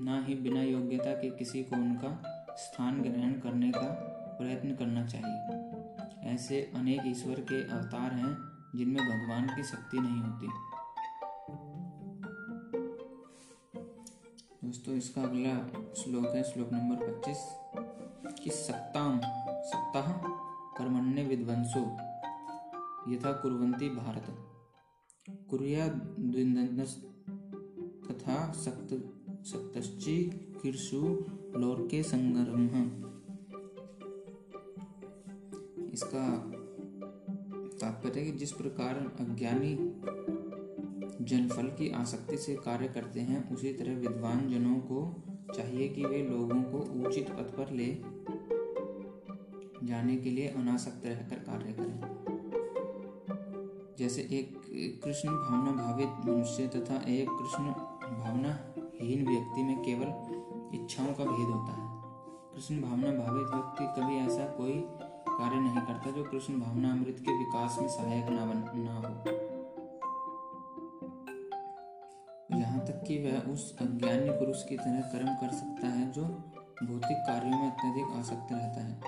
ना 0.00 0.22
ही 0.24 0.34
बिना 0.34 0.62
योग्यता 0.62 1.12
के 1.12 1.30
किसी 1.30 1.62
को 1.62 1.76
उनका 1.76 2.10
स्थान 2.56 3.00
ग्रहण 3.02 3.32
करने 3.40 3.70
का 3.70 3.88
प्रयत्न 4.38 4.74
करना 4.74 5.06
चाहिए। 5.06 6.32
ऐसे 6.34 6.60
अनेक 6.74 7.02
ईश्वर 7.06 7.40
के 7.42 7.62
अवतार 7.70 8.12
हैं 8.12 8.36
जिनमें 8.76 9.02
भगवान 9.04 9.46
की 9.46 9.62
शक्ति 9.62 9.98
नहीं 9.98 10.20
होती। 10.20 10.48
दोस्तों, 14.64 14.94
इसका 14.94 15.22
अगला 15.22 15.58
श्लोक 15.94 16.26
है, 16.26 16.42
श्लोक 16.42 16.72
नंबर 16.72 17.08
पच्चीस। 17.08 17.38
कि 18.42 18.50
सत्ताम 18.50 19.16
सप्ताह 19.62 20.12
कर्मण्य 20.76 21.22
विद्वंसो 21.22 21.80
यथा 23.12 23.32
कुर्वन्ति 23.32 23.88
भारत। 23.88 24.26
कुर्या 25.50 25.88
तथा 28.06 28.52
सक्त 28.52 28.88
सक्तश्ची 29.46 30.24
कीर्षु 30.62 31.24
लोर्के 31.56 32.02
संगरम। 32.02 32.66
इसका 35.92 36.36
तात्पर्य 37.78 38.24
कि 38.24 38.32
जिस 38.32 38.52
प्रकार 38.52 38.94
अज्ञानी 39.20 39.74
जनफल 41.20 41.66
की 41.68 41.90
आसक्ति 41.92 42.36
से 42.36 42.54
कार्य 42.54 42.88
करते 42.88 43.20
हैं, 43.20 43.50
उसी 43.50 43.72
तरह 43.72 43.94
विद्वान 43.94 44.48
जनों 44.50 44.74
को 44.74 45.22
चाहिए 45.54 45.88
कि 45.88 46.04
वे 46.04 46.22
लोगों 46.22 46.62
को 46.62 47.08
उचित 47.08 47.30
पथ 47.30 47.56
पर 47.56 47.70
ले 47.70 47.86
जाने 49.86 50.16
के 50.16 50.30
लिए 50.30 50.48
अनासक्त 50.48 51.06
रहकर 51.06 51.36
कार्य 51.36 51.72
करें। 51.72 51.98
जैसे 53.98 54.22
एक 54.32 54.60
कृष्ण 55.04 55.28
भावना 55.28 55.72
भावित 55.72 56.26
मनुष्य 56.26 56.66
तथा 56.66 56.96
एक 57.08 57.28
कृष्ण 57.30 57.64
भावना 58.16 58.58
हीन 59.00 59.26
व्यक्ति 59.28 59.62
में 59.62 59.76
केवल 59.82 60.08
इच्छाओं 60.74 61.12
का 61.14 61.24
भेद 61.24 61.48
होता 61.48 61.72
है। 61.72 61.88
कृष्ण 62.54 62.80
भावना 62.82 63.10
भावित 63.24 63.54
व्यक्ति 63.54 64.00
कभी 64.00 64.16
ऐसा 64.16 64.46
कोई 64.56 64.80
कार्य 65.28 65.60
नहीं 65.60 65.86
करता 65.86 66.10
जो 66.10 66.24
कृष्ण 66.24 66.60
भावना 66.60 66.92
अमृत 66.92 67.16
के 67.20 67.38
विकास 67.38 67.78
में 67.80 67.88
सहायक 67.88 68.28
ना 68.28 68.44
बन, 68.44 68.64
ना 68.80 68.94
हो। 68.94 69.43
तक 72.86 73.04
कि 73.08 73.18
वह 73.18 73.52
उस 73.52 73.78
अज्ञानी 73.78 74.30
पुरुष 74.30 74.64
की 74.64 74.76
तरह 74.76 75.00
कर्म 75.00 75.34
कर 75.34 75.54
सकता 75.54 75.86
है 75.86 76.12
जो 76.12 76.24
भौतिक 76.82 77.16
कार्यों 77.26 77.58
में 77.58 77.70
अत्यधिक 77.70 78.16
आसक्त 78.16 78.52
रहता 78.52 78.80
है। 78.80 79.00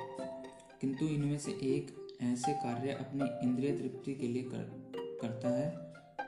किंतु 0.81 1.05
इनमें 1.05 1.39
से 1.39 1.53
एक 1.53 2.17
ऐसे 2.23 2.53
कार्य 2.53 2.89
अपनी 2.89 3.49
इंद्रिय 3.49 3.73
तृप्ति 3.73 4.15
के 4.15 4.29
लिए 4.29 4.43
कर, 4.43 4.93
करता 5.23 5.49
है 5.49 5.71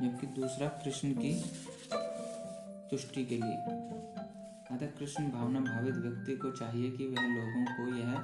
जबकि 0.03 0.27
दूसरा 0.27 0.69
कृष्ण 0.69 1.13
की 1.13 1.45
तुष्टि 2.91 3.25
के 3.25 3.35
लिए। 3.35 3.57
अतः 4.71 4.87
कृष्ण 4.87 5.31
भावना 5.31 5.61
भावित 5.61 5.95
व्यक्ति 5.95 6.37
को 6.37 6.51
चाहिए 6.51 6.91
कि 6.91 7.07
वह 7.07 7.23
लोगों 7.23 7.65
को 7.65 7.97
यह 7.97 8.15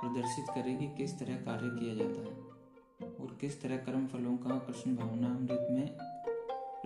प्रदर्शित 0.00 0.44
करे 0.54 0.74
कि 0.74 0.86
किस 0.96 1.18
तरह 1.18 1.36
कार्य 1.36 1.80
किया 1.80 1.94
जाता 1.94 2.20
है 2.20 2.46
और 3.20 3.38
किस 3.40 3.62
तरह 3.62 3.76
कर्म 3.76 4.06
फलों 4.06 4.36
का 4.36 4.58
कृष्ण 4.58 4.96
भावना 4.96 5.26
अमृत 5.26 5.66
में 5.70 6.15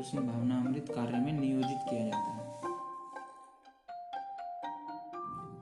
कृष्ण 0.01 0.27
भावना 0.27 0.61
अमृत 0.61 0.87
कार्य 0.95 1.19
में 1.19 1.33
नियोजित 1.33 1.79
किया 1.91 2.03
जाता 2.03 2.17
है। 2.17 2.61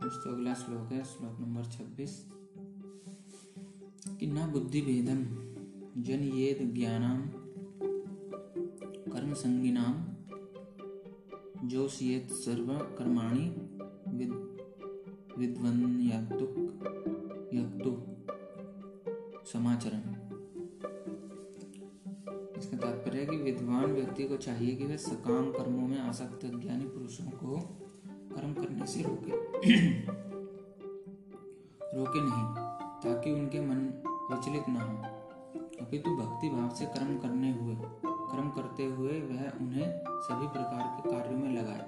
दोस्तों, 0.01 0.33
अगला 0.33 0.55
श्लोक 0.55 0.93
है, 0.93 1.05
श्लोक 1.05 1.41
नंबर 1.41 1.63
छब्बीस। 1.65 2.31
कि 4.21 4.27
न 4.27 4.51
बुद्धि 4.53 4.81
भेदम 4.81 5.25
जन 6.03 6.21
ये 6.21 6.55
ज्ञानाम 6.55 7.23
कर्म 9.13 9.35
संगिनाम 9.35 9.95
जोशियत 11.69 12.31
सर्व 12.31 12.79
कर्माणि 12.79 13.49
विद, 14.09 14.31
विद्वन 15.39 15.79
समाचरण। 19.47 20.28
इसका 22.69 22.87
तात्पर्य 22.87 23.25
कि 23.27 23.37
विद्वान 23.37 23.85
व्यक्ति 23.85 24.25
को 24.25 24.37
चाहिए 24.37 24.75
कि 24.77 24.87
वह 24.87 24.97
सकाम 24.97 25.51
कर्मों 25.53 25.87
में 25.89 25.99
आसक्त 25.99 26.45
ज्ञानी 26.45 26.85
पुरुषों 26.85 27.25
को 27.25 27.61
कर्म 28.35 28.53
करने 28.55 28.87
से 28.87 29.03
रोके। 29.03 29.31
रोके 31.97 32.21
नहीं, 32.21 32.45
ताकि 33.05 33.33
उनके 33.33 33.61
मन 33.61 33.81
विचलित 34.31 34.69
न 34.69 34.77
हो। 34.77 34.97
अपितु 35.81 36.11
भक्ति 36.11 36.49
भाव 36.49 36.69
से 36.75 36.87
कर्म 36.87 37.19
करने 37.19 37.53
हुए, 37.53 37.77
कर्म 38.05 38.51
करते 38.51 38.85
हुए 38.85 39.21
वह 39.21 39.51
उन्हें 39.61 39.89
सभी 40.21 40.49
प्रकार 40.49 40.87
के 40.97 41.11
कार्यों 41.11 41.39
में 41.39 41.51
लगाए। 41.51 41.87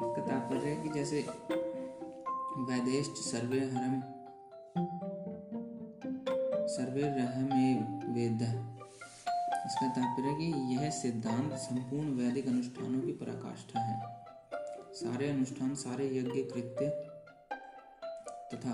इसका 0.00 0.26
तात्पर्य 0.26 0.66
है 0.66 0.82
कि 0.82 0.88
जैसे 0.88 1.26
वैदेश 2.58 3.06
सर्वे 3.06 3.60
हरम 3.60 4.02
सर्वे 6.74 7.02
रहमेव 7.02 7.78
वेद 8.14 8.42
इसका 9.66 9.88
तात्पर्य 9.88 10.34
कि 10.34 10.76
यह 10.76 10.90
सिद्धांत 10.90 11.52
संपूर्ण 11.52 12.08
वैदिक 12.08 12.48
अनुष्ठानों 12.48 13.00
की 13.00 13.12
पराकाष्ठा 13.12 13.80
है। 13.80 14.24
सारे 14.92 15.30
अनुष्ठान 15.30 15.74
सारे 15.74 16.06
यज्ञ, 16.18 16.42
कृत्य 16.42 16.86
तथा 18.54 18.72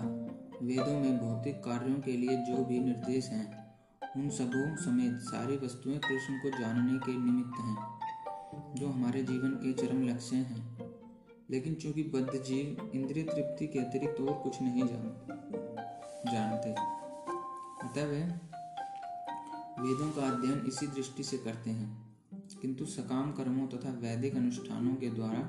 वेदों 0.62 1.01
में 1.01 1.18
भौतिक 1.18 1.64
कार्यों 1.64 1.96
के 1.96 2.12
लिए 2.12 2.36
जो 2.36 2.64
भी 2.64 2.80
निर्देश 2.80 3.28
हैं, 3.28 3.74
उन 4.16 4.30
सबों 4.30 4.76
समेत 4.76 5.20
सारी 5.20 5.57
वस्तुएँ 5.57 5.98
कृष्ण 5.98 6.38
को 6.38 6.51
जानने 6.59 6.98
के 6.98 7.12
निमित्त 7.12 7.61
हैं, 7.61 8.01
जो 8.74 8.88
हमारे 8.88 9.22
जीवन 9.22 9.51
के 9.51 9.72
चरम 9.72 10.09
लक्ष्य 10.09 10.36
हैं। 10.36 10.78
लेकिन 11.51 11.74
चूँकि 11.74 12.03
बद्ध 12.03 12.42
जीव 12.42 12.90
इंद्रिय 12.94 13.24
तृप्ति 13.24 13.66
के 13.66 13.78
अतिरिक्त 13.78 14.20
और 14.20 14.32
कुछ 14.32 14.62
नहीं 14.62 14.82
जान, 14.86 15.12
जानते। 16.32 16.99
वे 17.85 18.22
वेदों 19.83 20.11
का 20.11 20.31
अध्ययन 20.31 20.64
इसी 20.66 20.87
दृष्टि 20.87 21.22
से 21.22 21.39
करते 21.39 21.70
हैं। 21.70 22.16
किंतु 22.62 22.85
सकाम 22.85 23.33
कर्मों 23.33 23.66
तथा 23.66 23.91
वैदिक 23.91 24.37
अनुष्ठानों 24.37 24.95
के 24.95 25.11
द्वारा 25.11 25.49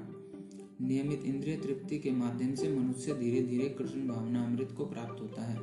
नियमित 0.81 1.23
इंद्रिय 1.23 1.57
तृप्ति 1.57 1.99
के 1.99 2.11
माध्यम 2.11 2.55
से 2.55 2.77
मनुष्य 2.77 3.13
धीरे 3.13 3.47
धीरे 3.47 3.69
कृष्ण 3.69 4.07
भावना 4.07 4.45
अमृत 4.45 4.71
को 4.77 4.85
प्राप्त 4.85 5.21
होता 5.21 5.41
है। 5.41 5.57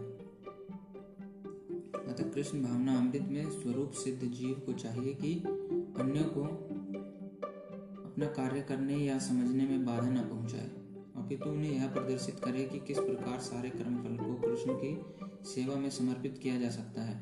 अतः 2.09 2.31
कृष्ण 2.31 2.63
भावना 2.63 2.99
अमृत 2.99 3.23
में 3.23 3.51
स्वरूप 3.51 3.91
सिद्ध 3.91 4.25
जीव 4.25 4.63
को 4.67 4.73
चाहिए 4.73 5.15
कि 5.15 5.35
अन्य 5.99 6.23
को 6.23 6.43
अपना 8.05 8.27
कार्य 8.27 8.61
करने 8.61 8.97
या 8.97 9.19
समझने 9.19 9.67
में 9.67 9.85
बाधा 9.85 10.11
न 10.11 10.19
पहुँचाए। 10.19 10.69
अपितु 11.17 11.51
उन्हें 11.51 11.73
यह 11.73 11.93
प्रदर्शित 11.93 12.41
करे 12.45 12.65
कि 12.65 12.79
किस 12.79 12.99
प्रकार 12.99 13.39
सारे 13.39 13.71
कर्म 13.71 13.97
फल 13.97 14.25
को 14.25 14.35
कृष्ण 14.35 14.75
की 14.75 15.18
सेवा 15.45 15.75
में 15.75 15.89
समर्पित 15.91 16.39
किया 16.43 16.59
जा 16.61 16.69
सकता 16.71 17.03
है। 17.03 17.17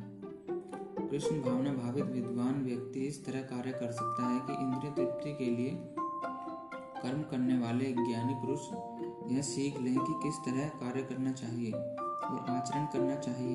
कृष्ण 1.00 1.40
भावना 1.42 1.72
भावित 1.72 2.04
विद्वान 2.04 2.64
व्यक्ति 2.64 3.00
इस 3.00 3.24
तरह 3.26 3.42
कार्य 3.44 3.72
कर 3.72 3.92
सकता 3.92 4.26
है 4.26 4.40
कि 4.46 4.52
इंद्रिय 4.62 4.92
तृप्ति 4.92 5.32
के 5.34 5.50
लिए 5.50 5.70
कर्म 6.96 7.22
करने 7.22 7.58
वाले 7.58 7.92
ज्ञानी 7.94 8.34
पुरुष 8.36 8.66
यह 9.32 9.42
सीख 9.44 9.80
लें 9.80 9.94
कि 9.96 10.14
किस 10.22 10.36
तरह 10.46 10.68
कार्य 10.80 11.02
करना 11.04 11.32
चाहिए 11.32 11.72
और 11.72 12.44
आचरण 12.48 12.86
करना 12.86 13.16
चाहिए। 13.18 13.54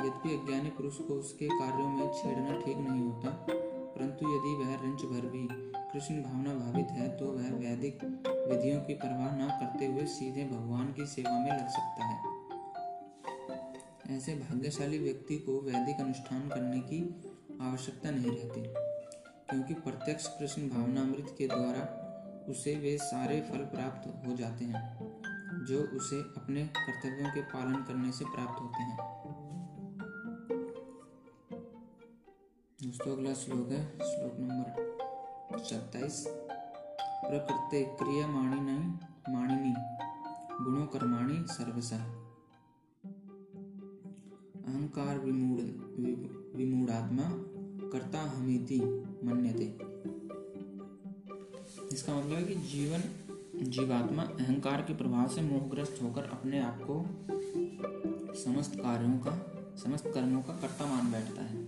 यद्यपि 0.00 0.34
अज्ञानी 0.34 0.70
पुरुष 0.70 0.96
को 0.98 1.14
उसके 1.14 1.48
कार्यों 1.50 1.88
में 1.88 2.12
छेड़ना 2.12 2.58
ठीक 2.60 2.76
नहीं 2.78 3.00
होता, 3.02 3.30
परंतु 3.48 4.26
यदि 4.26 4.54
वह 4.56 4.74
रंच 4.82 5.02
भर 5.04 5.28
भी 5.28 5.46
कृष्ण 5.92 6.22
भावना 6.22 6.54
भावित 6.54 6.90
है 6.90 7.08
तो 7.18 7.26
वह 7.26 7.50
वैदिक 7.58 8.04
विधियों 8.04 8.80
की 8.80 8.94
परवाह 8.94 9.36
न 9.36 9.48
करते 9.60 9.86
हुए 9.86 10.04
सीधे 10.08 10.44
भगवान 10.46 10.92
की 10.92 11.06
सेवा 11.06 11.38
में 11.38 11.52
लग 11.52 11.68
सकता 11.70 12.04
है। 12.04 12.17
ऐसे 14.08 14.34
भाग्यशाली 14.34 14.98
व्यक्ति 14.98 15.36
को 15.36 15.60
वैदिक 15.60 16.00
अनुष्ठान 16.00 16.48
करने 16.48 16.80
की 16.80 17.00
आवश्यकता 17.62 18.10
नहीं 18.10 18.30
रहती, 18.30 18.60
क्योंकि 19.50 19.74
प्रत्यक्ष 19.74 20.26
कृष्ण 20.26 20.68
भावनामृत 20.68 21.34
के 21.38 21.46
द्वारा 21.46 21.82
उसे 22.48 22.74
वे 22.76 22.96
सारे 22.98 23.40
फल 23.40 23.64
प्राप्त 23.64 24.26
हो 24.26 24.36
जाते 24.36 24.64
हैं, 24.64 25.64
जो 25.64 25.78
उसे 25.96 26.20
अपने 26.36 26.64
कर्तव्यों 26.66 27.30
के 27.34 27.40
पालन 27.40 27.82
करने 27.82 28.12
से 28.12 28.24
प्राप्त 28.24 28.62
होते 28.62 28.82
हैं। 28.82 28.96
दोस्तों, 32.82 33.16
अगला 33.16 33.34
श्लोक 33.34 33.72
है, 33.72 33.84
श्लोक 33.88 34.36
नंबर 34.38 35.58
सत्ताईस। 35.58 36.24
प्रकृति 36.28 37.84
क्रिया 38.00 38.26
माणिनी 38.26 38.78
माणिनी, 39.32 39.74
गुणों 40.64 40.86
कर्माणी 40.86 41.44
सर्वसा 41.48 41.96
अहंकार 44.68 45.18
विमूढ़ 45.18 45.60
विमूढ़ात्मा 46.56 47.22
कर्ता 47.88 48.20
हमिति 48.22 48.80
मन्यते। 49.24 49.64
इसका 51.92 52.16
मतलब 52.16 52.32
है 52.32 52.44
कि 52.44 52.54
जीवन, 52.54 53.02
जीवात्मा 53.70 54.22
अहंकार 54.22 54.82
के 54.82 54.94
प्रभाव 54.94 55.28
से 55.28 55.42
मोहग्रस्त 55.42 56.02
होकर 56.02 56.22
अपने 56.22 56.60
आप 56.60 56.80
को 56.90 57.06
समस्त 58.34 58.74
कार्यों 58.76 59.18
का, 59.18 59.32
समस्त 59.76 60.04
कर्मों 60.06 60.42
का 60.42 60.52
कर्ता 60.52 60.86
मान 60.86 61.12
बैठता 61.12 61.42
है। 61.42 61.64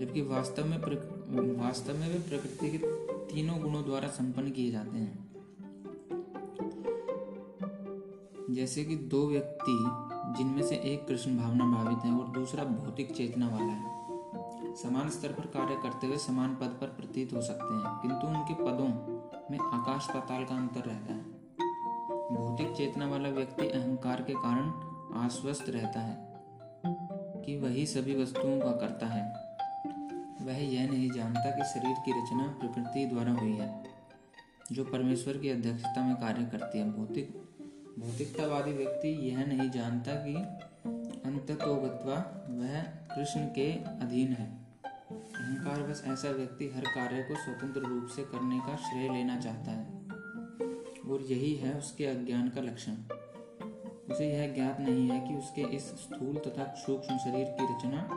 जबकि 0.00 0.22
वास्तव 0.22 0.64
में 0.66 0.78
वास्तव 1.56 1.98
में 1.98 2.08
वे 2.08 2.18
प्रकृति 2.18 2.70
के 2.70 2.78
तीनों 3.34 3.60
गुणों 3.60 3.84
द्वारा 3.84 4.08
संपन्न 4.08 4.50
किए 4.50 4.70
जाते 4.70 4.98
हैं। 4.98 5.24
जैसे 8.50 8.84
कि 8.84 8.96
दो 8.96 9.28
व्यक्ति 9.28 10.03
जिनमें 10.36 10.62
से 10.62 10.76
एक 10.84 11.06
कृष्ण 11.08 11.36
भावना 11.36 11.66
भावित 11.66 12.04
है 12.04 12.12
और 12.12 12.28
दूसरा 12.28 12.64
भौतिक 12.64 13.14
चेतना 13.16 13.48
वाला 13.48 13.72
है। 13.72 14.74
समान 14.74 15.10
स्तर 15.10 15.32
पर 15.32 15.46
कार्य 15.48 15.74
करते 15.82 16.06
हुए 16.06 16.16
समान 16.16 16.54
पद 16.54 16.76
पर 16.80 16.86
प्रतीत 16.86 17.32
हो 17.32 17.40
सकते 17.40 17.74
हैं, 17.74 17.94
किंतु 18.02 18.26
उनके 18.26 18.54
पदों 18.54 18.88
में 19.50 19.58
आकाश 19.58 20.08
पाताल 20.10 20.44
का 20.44 20.54
अंतर 20.54 20.80
रहता 20.80 21.14
है। 21.14 21.32
भौतिक 22.30 22.72
चेतना 22.76 23.06
वाला 23.06 23.28
व्यक्ति 23.28 23.68
अहंकार 23.68 24.22
के 24.22 24.34
कारण 24.34 24.70
आश्वस्त 25.16 25.68
रहता 25.68 26.00
है 26.00 26.16
कि 27.44 27.56
वही 27.56 27.86
सभी 27.86 28.22
वस्तुओं 28.22 28.58
का 28.60 28.72
करता 28.76 29.06
है। 29.06 29.22
वह 30.42 30.58
यह 30.64 30.90
नहीं 30.90 31.10
जानता 31.10 31.50
कि 31.50 31.64
शरीर 31.64 31.96
की 32.04 32.12
रचना 32.12 32.46
प्रकृति 32.60 33.04
द्वारा 33.06 33.32
हुई 33.32 33.52
है, 33.52 33.84
जो 34.72 34.84
परमेश्वर 34.84 35.36
की 35.38 35.50
अध्यक्षता 35.50 36.04
में 36.04 36.16
कार्य 36.16 36.44
करती 36.44 36.78
है। 36.78 36.90
भौतिक 36.92 37.43
भौतिकतावादी 37.98 38.72
व्यक्ति 38.72 39.08
यह 39.08 39.46
नहीं 39.46 39.70
जानता 39.70 40.12
कि 40.12 40.34
अंततोगत्वा 41.28 42.46
वह 42.50 42.82
कृष्ण 42.82 43.46
के 43.46 43.72
अधीन 43.72 44.28
है। 44.28 44.64
अहंकार 45.10 45.82
बस 45.82 46.02
ऐसा 46.06 46.30
व्यक्ति 46.30 46.70
हर 46.70 46.82
कार्य 46.82 47.22
को 47.22 47.34
स्वतंत्र 47.34 47.80
रूप 47.80 48.06
से 48.06 48.22
करने 48.22 48.58
का 48.58 48.76
श्रेय 48.76 49.08
लेना 49.08 49.40
चाहता 49.40 49.70
है। 49.70 49.86
और 51.10 51.22
यही 51.22 51.54
है 51.54 51.78
उसके 51.78 52.06
अज्ञान 52.06 52.48
का 52.48 52.60
लक्षण। 52.60 52.92
उसे 54.14 54.32
यह 54.32 54.54
ज्ञात 54.54 54.80
नहीं 54.80 55.08
है 55.08 55.28
कि 55.28 55.34
उसके 55.34 55.62
इस 55.62 55.82
स्थूल 55.82 56.36
तथा 56.36 56.74
सूक्ष्म 56.86 57.18
शरीर 57.18 57.46
की 57.46 57.64
रचना 57.64 58.08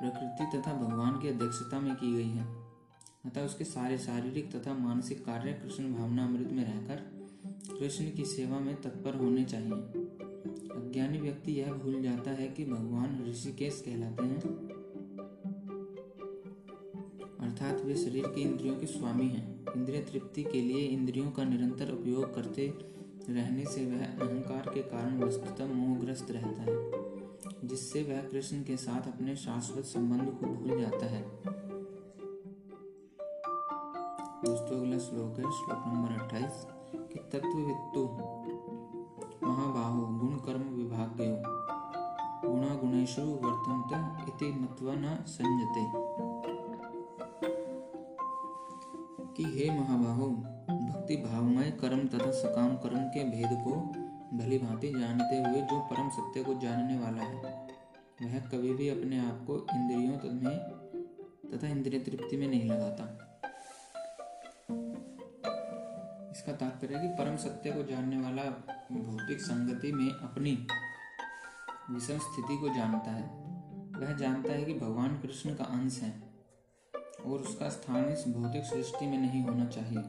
प्रकृति 0.00 0.58
तथा 0.58 0.72
भगवान 0.72 1.12
की 1.12 1.28
अध्यक्षता 1.28 1.80
में 1.80 1.94
की 1.96 2.16
गई 2.16 2.30
है। 2.30 2.44
अतः 3.26 3.40
उसके 3.40 3.64
सारे 3.64 3.98
शारीरिक 3.98 4.56
तथा 4.56 4.74
मानसिक 4.74 5.26
कार्य 5.26 5.52
कृष्ण 5.52 5.94
भावना 5.94 6.24
अमृत 6.24 6.48
में 6.52 6.64
रहकर 6.64 7.23
कृष्ण 7.70 8.10
की 8.10 8.24
सेवा 8.24 8.58
में 8.60 8.74
तत्पर 8.82 9.14
होने 9.14 9.44
चाहिए। 9.44 9.72
अज्ञानी 10.74 11.18
व्यक्ति 11.18 11.52
यह 11.52 11.72
भूल 11.72 12.02
जाता 12.02 12.30
है 12.30 12.48
कि 12.48 12.64
भगवान 12.64 13.24
ऋषिकेश 13.28 13.82
कहलाते 13.86 14.24
हैं। 14.24 14.40
अर्थात 17.40 17.80
वे 17.80 17.94
शरीर 17.94 18.26
के 18.26 18.40
इंद्रियों 18.40 18.76
के 18.76 18.86
स्वामी 18.86 19.24
हैं। 19.24 19.64
इंद्रिय 19.76 20.00
तृप्ति 20.02 20.44
के 20.44 20.60
लिए 20.60 20.80
इंद्रियों 20.80 21.30
का 21.30 21.44
निरंतर 21.44 21.92
उपयोग 21.92 22.34
करते 22.34 22.66
रहने 23.30 23.64
से 23.64 23.86
वह 23.86 24.04
अहंकार 24.04 24.70
के 24.74 24.82
कारण 24.82 25.22
वस्तुतः 25.22 25.66
मोहग्रस्त 25.66 26.30
रहता 26.30 26.62
है, 26.62 27.68
जिससे 27.68 28.02
वह 28.02 28.22
कृष्ण 28.22 28.62
के 28.62 28.76
साथ 28.76 29.12
अपने 29.12 29.36
शाश्वत 29.36 29.84
संबंध 29.84 30.30
को 30.30 30.46
भूल 30.46 30.80
जाता 30.80 31.06
है। 31.06 31.22
दोस्तों, 34.44 34.80
अगला 34.80 34.98
श्लोक 34.98 35.38
है, 35.38 35.52
श्लोक 35.52 35.84
नंबर 35.86 36.22
अट्ठाईस। 36.22 36.73
तत्ववित्तु 37.14 38.02
महाबाहो 39.42 40.06
गुण 40.18 40.36
कर्म 40.36 40.62
विभाग्यो। 40.74 41.34
गुणा 42.44 42.74
गुणेशु 42.74 43.22
वर्तन्त 43.42 44.28
इति 44.28 44.50
मत्वा 44.52 44.94
न 44.94 45.14
संजते 45.26 45.84
कि 49.36 49.44
हे 49.44 49.70
महाबाहो 49.70 50.28
भक्ति 50.28 51.16
भावमय 51.16 51.70
कर्म 51.80 52.06
तथा 52.08 52.30
सकाम 52.30 52.76
कर्म 52.76 53.04
के 53.08 53.24
भेद 53.24 53.52
को 53.64 53.74
भली 54.36 54.58
भांति 54.58 54.88
जानते 55.00 55.36
हुए 55.38 55.60
जो 55.62 55.78
परम 55.80 56.08
सत्य 56.08 56.42
को 56.44 56.54
जानने 56.54 56.98
वाला 56.98 57.22
है, 57.22 57.52
वह 58.22 58.38
कभी 58.48 58.72
भी 58.74 58.88
अपने 58.88 59.18
आप 59.18 59.44
को 59.46 59.56
इंद्रियों 59.74 60.32
में 60.34 60.58
तथा 61.50 61.68
इंद्रिय 61.68 62.00
तृप्ति 62.00 62.36
में 62.36 62.48
नहीं 62.48 62.64
लगाता। 62.64 63.23
इसका 66.44 66.56
तात्पर्य 66.60 66.98
कि 66.98 67.08
परम 67.08 67.36
सत्य 67.36 67.70
को 67.70 67.82
जानने 67.82 68.16
वाला 68.16 68.42
भौतिक 68.92 69.40
संगति 69.40 69.92
में 69.92 70.08
अपनी 70.08 70.50
विषम 71.90 72.18
स्थिति 72.18 72.56
को 72.56 72.68
जानता 72.68 73.10
है। 73.10 73.22
वह 73.94 74.12
जानता 74.16 74.52
है 74.52 74.64
कि 74.64 74.74
भगवान 74.74 75.16
कृष्ण 75.16 75.54
का 75.54 75.64
अंश 75.64 75.98
है 76.02 76.10
और 77.26 77.38
उसका 77.40 77.68
स्थान 77.68 78.04
इस 78.04 78.24
भौतिक 78.28 78.64
सृष्टि 78.64 79.06
में 79.06 79.18
नहीं 79.18 79.42
होना 79.42 79.64
चाहिए। 79.66 80.02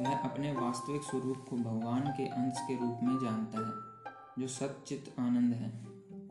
वह 0.00 0.16
अपने 0.18 0.52
वास्तविक 0.52 1.02
स्वरूप 1.02 1.44
को 1.50 1.56
भगवान 1.56 2.12
के 2.16 2.26
अंश 2.38 2.60
के 2.68 2.74
रूप 2.74 2.98
में 3.02 3.14
जानता 3.18 3.66
है, 3.66 4.12
जो 4.38 4.48
सचित 4.48 5.14
आनंद 5.18 5.54
है, 5.54 5.70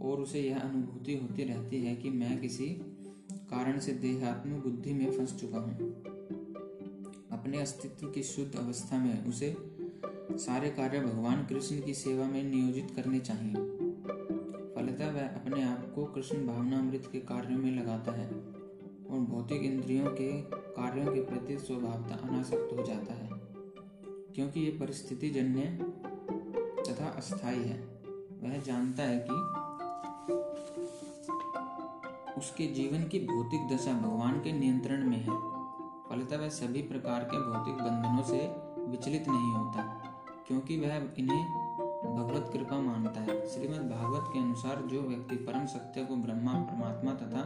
और 0.02 0.22
उसे 0.22 0.42
यह 0.42 0.60
अनुभूति 0.60 1.16
होती 1.18 1.44
रहती 1.44 1.86
है 1.86 1.96
कि 1.96 2.10
मैं 2.10 2.38
किसी 2.42 2.68
कारण 3.32 3.80
से 3.80 3.92
देहात्म 3.94 4.62
बुद्धि 4.62 4.94
में 4.94 5.10
फंस 5.12 5.40
चुका 5.40 5.58
हूँ। 5.58 6.15
अपने 7.46 7.60
अस्तित्व 7.62 8.08
की 8.08 8.22
शुद्ध 8.24 8.56
अवस्था 8.60 8.98
में 8.98 9.26
उसे 9.30 9.48
सारे 10.36 10.70
कार्य 10.70 11.00
भगवान 11.00 11.46
कृष्ण 11.46 11.76
की 11.82 11.94
सेवा 11.94 12.26
में 12.28 12.44
नियोजित 12.44 12.92
करने 12.96 13.20
चाहिए। 13.20 13.54
फलतः 14.76 15.12
वह 15.12 15.28
अपने 15.28 15.62
आप 15.64 15.92
को 15.96 16.06
कृष्ण 16.06 16.38
भावनामृत 16.48 17.10
के 17.12 17.20
कार्यों 17.28 17.60
में 17.60 17.72
लगाता 17.72 18.12
है 18.12 18.28
और 18.28 19.20
भौतिक 19.30 19.62
इंद्रियों 19.64 20.06
के 20.12 20.32
कार्यों 20.52 21.14
के 21.14 21.22
प्रति 21.22 21.58
स्वभावता 21.60 22.16
अनासक्त 22.24 22.74
हो 22.74 22.84
जाता 22.84 23.14
है, 23.14 23.30
क्योंकि 24.36 24.60
ये 24.60 24.72
परिस्थिति 24.80 25.30
जन्य 25.30 25.66
तथा 26.82 27.08
अस्थायी 27.08 27.64
है। 27.64 27.80
वह 28.44 28.62
जानता 28.66 29.04
है 29.04 29.26
कि 29.30 29.36
उसके 32.38 32.74
जीवन 32.74 33.04
की 33.04 33.20
भौतिक 33.28 33.76
दशा 33.76 33.94
भगवान 34.02 34.40
के 34.40 34.52
नियंत्रण 34.52 35.10
में 35.10 35.18
है। 35.18 35.55
फलतः 36.10 36.38
वह 36.38 36.50
सभी 36.52 36.82
प्रकार 36.84 37.24
के 37.24 37.38
भौतिक 37.42 37.76
बंधनों 37.76 38.24
से 38.24 38.40
विचलित 38.92 39.28
नहीं 39.28 39.52
होता, 39.54 39.84
क्योंकि 40.48 40.78
वह 40.78 40.96
इन्हें 41.18 41.46
भगवत 42.08 42.50
कृपा 42.54 42.80
मानता 42.82 43.22
है। 43.22 43.36
श्रीमद् 43.50 43.90
भागवत 43.92 44.30
के 44.34 44.40
अनुसार 44.40 44.82
जो 44.88 45.02
व्यक्ति 45.02 45.36
परम 45.46 45.66
सत्य 45.66 46.04
को 46.06 46.16
ब्रह्मा, 46.16 46.54
परमात्मा 46.64 47.14
तथा 47.14 47.44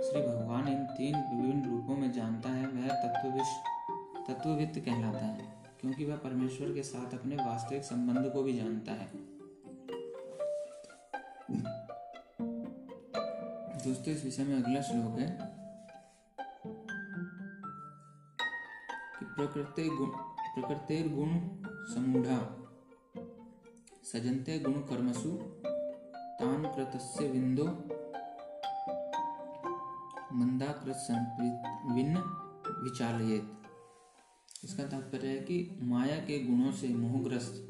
श्री 0.00 0.20
भगवान 0.20 0.68
इन 0.68 0.84
तीन 0.92 1.16
विभिन्न 1.16 1.70
रूपों 1.70 1.96
में 1.96 2.12
जानता 2.12 2.48
है, 2.48 2.66
वह 2.66 2.88
तत्वविश, 2.96 3.56
तत्ववित्त 4.28 4.78
कहलाता 4.78 5.24
है, 5.24 5.48
क्योंकि 5.80 6.04
वह 6.04 6.16
परमेश्वर 6.18 6.72
के 6.74 6.82
साथ 6.82 7.14
अपने 7.14 7.36
वास्तविक 7.36 7.84
संबंध 7.84 8.32
को 8.32 8.42
भी 8.42 8.52
जानता 8.52 8.92
है। 8.92 9.08
दोस्तों, 13.84 14.14
इस 14.14 14.24
विषय 14.24 14.44
में 14.44 14.56
अगला 14.56 14.80
श्लोक 14.82 15.18
है 15.18 15.58
प्रकृति 19.40 19.88
गुण 19.88 20.06
प्रकृतिर 20.54 21.08
गुण 21.14 21.28
समूढ़ा। 21.94 22.38
सजन्ते 24.02 24.58
गुणकर्मसु 24.58 25.30
तान 26.40 26.72
कृतस्य 26.76 27.28
विन्दो। 27.28 27.64
मंदाकृत 30.36 30.96
विचालयेत। 32.84 33.52
इसका 34.64 34.84
तात्पर्य 34.84 35.28
है 35.28 35.38
कि 35.38 35.78
माया 35.82 36.16
के 36.16 36.44
गुणों 36.44 36.72
से 36.72 36.88
मोहग्रस्त। 36.88 37.66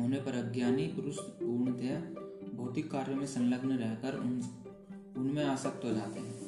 होने 0.00 0.20
पर 0.20 0.34
अज्ञानी 0.34 0.86
पुरुष 0.86 1.16
पूर्णतया 1.18 2.00
भौतिक 2.56 2.90
कार्यों 2.90 3.16
में 3.16 3.26
संलग्न 3.26 3.72
रहकर 3.72 4.14
उन 4.14 4.42
उनमें 5.16 5.44
आसक्त 5.44 5.84
हो 5.84 5.90
जाते 5.90 6.20
हैं। 6.20 6.41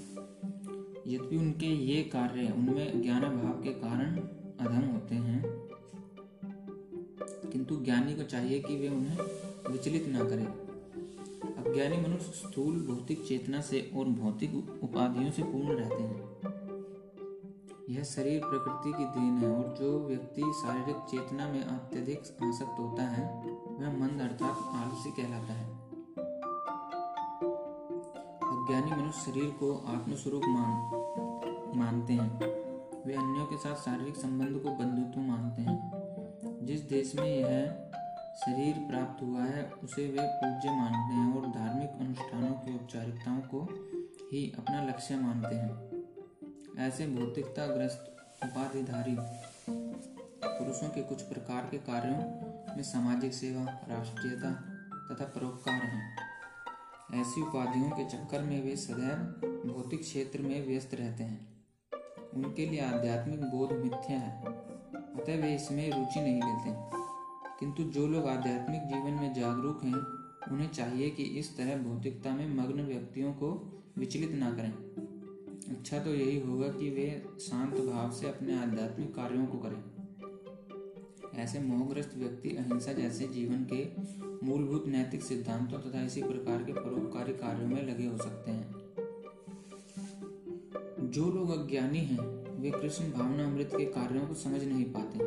यद्यपि 1.06 1.36
उनके 1.36 1.66
ये 1.66 2.02
कार्य 2.02 2.52
उनमें 2.56 3.02
ज्ञान 3.02 3.22
भाव 3.22 3.62
के 3.62 3.70
कारण 3.70 4.16
अधम 4.60 4.86
होते 4.86 5.14
हैं, 5.14 5.42
किंतु 7.52 7.76
ज्ञानी 7.76 8.14
को 8.14 8.22
चाहिए 8.22 8.60
कि 8.60 8.76
वे 8.76 8.88
उन्हें 8.88 9.18
विचलित 9.70 10.04
न 10.08 10.28
करें। 10.28 10.46
अज्ञानी 11.56 11.96
मनुष्य 11.96 12.32
स्थूल 12.32 12.80
भौतिक 12.86 13.24
चेतना 13.26 13.60
से 13.60 13.90
और 13.96 14.04
भौतिक 14.04 14.54
उपाधियों 14.82 15.30
से 15.30 15.42
पूर्ण 15.42 15.76
रहते 15.76 16.02
हैं। 16.02 16.34
यह 17.90 18.02
शरीर 18.04 18.40
प्रकृति 18.40 18.92
की 18.98 19.04
देन 19.04 19.36
है 19.38 19.50
और 19.52 19.76
जो 19.80 19.98
व्यक्ति 20.06 20.42
शारीरिक 20.42 20.96
चेतना 21.10 21.48
में 21.48 21.62
अत्यधिक 21.62 22.18
आसक्त 22.42 22.78
होता 22.78 23.02
है, 23.02 23.24
वह 23.70 23.98
मंद 23.98 24.20
अर्थात 24.20 24.56
आलसी 24.74 25.10
कहलाता 25.10 25.52
है। 25.52 25.73
अज्ञानी 28.64 29.02
मनुष्य 29.02 29.32
शरीर 29.32 29.50
को 29.50 29.74
आत्मस्वरूप 29.74 30.42
मान, 30.44 30.68
मानते 31.76 32.12
हैं। 32.12 32.38
वे 33.06 33.14
अन्यों 33.14 33.46
के 33.46 33.56
साथ 33.56 33.74
शारीरिक 33.76 34.16
संबंध 34.16 34.58
को 34.58 34.70
बंधुत्व 34.70 35.20
मानते 35.20 35.62
हैं। 35.62 35.92
जिस 36.66 36.80
देश 36.80 37.14
में 37.14 37.36
यह 37.36 37.66
शरीर 38.36 38.74
प्राप्त 38.78 39.22
हुआ 39.22 39.42
है, 39.42 39.70
उसे 39.70 40.06
वे 40.06 40.18
पूज्य 40.20 40.76
मानते 40.76 41.14
हैं 41.14 41.40
और 41.40 41.46
धार्मिक 41.46 41.90
अनुष्ठानों 42.00 42.48
की 42.48 42.74
औपचारिकताओं 42.74 43.40
को 43.40 43.62
ही 44.32 44.52
अपना 44.58 44.82
लक्ष्य 44.82 45.16
मानते 45.16 45.56
हैं। 45.56 46.04
ऐसे 46.86 47.06
भौतिकता 47.06 47.66
ग्रस्त 47.66 48.16
उपाधिधारी 48.44 49.16
पुरुषों 50.46 50.88
के 50.88 51.02
कुछ 51.02 51.22
प्रकार 51.22 51.68
के 51.70 51.76
कार्यों 51.76 52.18
में 52.76 52.82
सामाजिक 52.82 53.34
सेवा, 53.34 53.64
राष्ट्रीयता 53.64 54.50
तथा 55.14 55.24
परोपकार 55.24 55.74
हैं। 55.74 56.23
ऐसी 57.14 57.42
उपाधियों 57.42 57.90
के 57.90 58.04
चक्कर 58.04 58.42
में 58.42 58.64
वे 58.64 58.76
सदैव 58.76 59.16
भौतिक 59.72 60.00
क्षेत्र 60.00 60.42
में 60.42 60.66
व्यस्त 60.66 60.94
रहते 60.94 61.24
हैं। 61.24 61.64
उनके 62.34 62.66
लिए 62.66 62.80
आध्यात्मिक 62.80 63.40
बोध 63.40 63.72
मिथ्या 63.72 64.18
है, 64.18 64.44
अतः 64.44 65.42
वे 65.42 65.54
इसमें 65.54 65.90
रुचि 65.90 66.20
नहीं 66.20 66.42
लेते। 66.42 66.98
किंतु 67.60 67.82
जो 67.82 68.06
लोग 68.06 68.26
आध्यात्मिक 68.26 68.80
जीवन 68.80 69.10
में 69.10 69.34
जागरूक 69.34 69.84
हैं, 69.84 69.94
उन्हें 70.52 70.68
चाहिए 70.68 71.10
कि 71.10 71.22
इस 71.22 71.56
तरह 71.56 71.76
भौतिकता 71.76 72.34
में 72.34 72.54
मग्न 72.54 72.80
व्यक्तियों 72.80 73.32
को 73.32 73.82
विचलित 73.98 74.32
ना 74.32 74.50
करें। 74.50 74.72
अच्छा 75.68 75.98
तो 75.98 76.14
यही 76.14 76.40
होगा 76.40 76.68
कि 76.68 76.90
वे 76.90 77.26
शांत 77.40 77.74
भाव 77.74 78.10
से 78.10 78.28
अपने 78.28 78.58
आध्यात्मिक 78.58 79.14
कार्यों 79.14 79.46
को 79.46 79.58
करें। 79.58 79.93
ऐसे 81.38 81.60
मोहग्रस्त 81.60 82.12
व्यक्ति 82.16 82.48
अहिंसा 82.48 82.92
जैसे 82.92 83.26
जीवन 83.26 83.66
के 83.72 83.88
मूलभूत 84.46 84.86
नैतिक 84.86 85.22
सिद्धांतों 85.22 85.78
तथा 85.78 86.04
इसी 86.04 86.22
प्रकार 86.22 86.62
के 86.62 86.72
परोपकारी 86.72 87.32
कार्यों 87.32 87.68
में 87.68 87.82
लगे 87.86 88.06
हो 88.06 88.16
सकते 88.16 88.50
हैं। 88.50 88.74
जो 91.10 91.32
लोग 91.32 91.50
अज्ञानी 91.50 91.98
हैं, 91.98 92.44
वे 92.60 92.70
कृष्ण 92.70 93.12
भावना 93.12 93.44
अमृत 93.44 93.70
के 93.76 93.84
कार्यों 93.84 94.26
को 94.26 94.34
समझ 94.34 94.64
नहीं 94.64 94.84
पाते। 94.84 95.18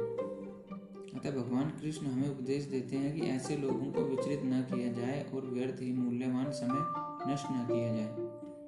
अतः 1.17 1.31
भगवान 1.31 1.69
कृष्ण 1.69 2.05
हमें 2.05 2.29
उपदेश 2.29 2.63
देते 2.63 2.95
हैं 2.95 3.15
कि 3.15 3.21
ऐसे 3.21 3.57
लोगों 3.57 3.91
को 3.91 4.01
विचलित 4.01 4.41
न 4.43 4.61
किया 4.61 4.91
जाए 4.91 5.31
और 5.35 5.45
व्यर्थ 5.45 5.81
ही 5.81 5.93
मूल्यवान 5.93 6.51
समय 6.51 6.79
नष्ट 7.33 7.45
न 7.51 7.67
किया 7.71 7.95
जाए। 7.95 8.15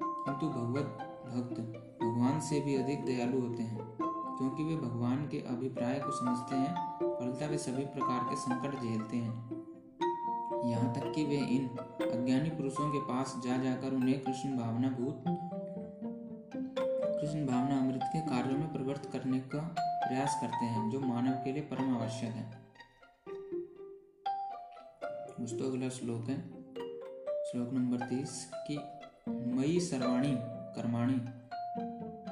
किंतु 0.01 0.47
भगवत 0.47 0.85
भक्त 1.27 1.59
भगवान 2.03 2.39
से 2.39 2.59
भी 2.59 2.75
अधिक 2.75 3.05
दयालु 3.05 3.41
होते 3.41 3.63
हैं, 3.63 3.97
क्योंकि 4.37 4.63
वे 4.63 4.75
भगवान 4.75 5.27
के 5.27 5.37
अभिप्राय 5.37 6.01
को 6.05 6.11
समझते 6.11 6.55
हैं 6.55 6.88
फलता 7.29 7.45
वे 7.45 7.57
सभी 7.57 7.83
प्रकार 7.85 8.19
के 8.29 8.35
संकट 8.35 8.79
झेलते 8.81 9.17
हैं। 9.17 9.33
यहाँ 10.69 10.93
तक 10.95 11.11
कि 11.15 11.23
वे 11.25 11.37
इन 11.47 11.67
अज्ञानी 12.03 12.49
पुरुषों 12.49 12.89
के 12.91 12.99
पास 12.99 13.33
जा 13.45 13.57
जाकर 13.57 13.93
उन्हें 13.93 14.19
कृष्ण 14.19 14.57
भावना 14.57 14.89
भूत, 14.89 15.23
कृष्ण 17.19 17.45
भावना 17.45 17.77
अमृत 17.77 18.03
के 18.03 18.19
कार्यों 18.21 18.57
में 18.59 18.73
प्रवृत्त 18.73 19.09
करने 19.11 19.39
का 19.39 19.59
प्रयास 19.77 20.37
करते 20.41 20.65
हैं, 20.65 20.89
जो 20.89 20.99
मानव 20.99 21.35
के 21.43 21.51
लिए 21.51 21.61
परम 21.61 21.95
आवश्यक 21.97 22.31
है। 22.31 22.49
दोस्तों, 25.39 25.71
अगला 25.71 25.89
श्लोक 25.89 26.29
है। 26.29 26.41
श्लोक 27.43 27.73
नंबर 27.73 28.05
तीस 28.07 28.51
की 28.71 28.79
मई 29.55 29.79
सर्वाणी 29.79 30.35
कर्माणी 30.75 31.21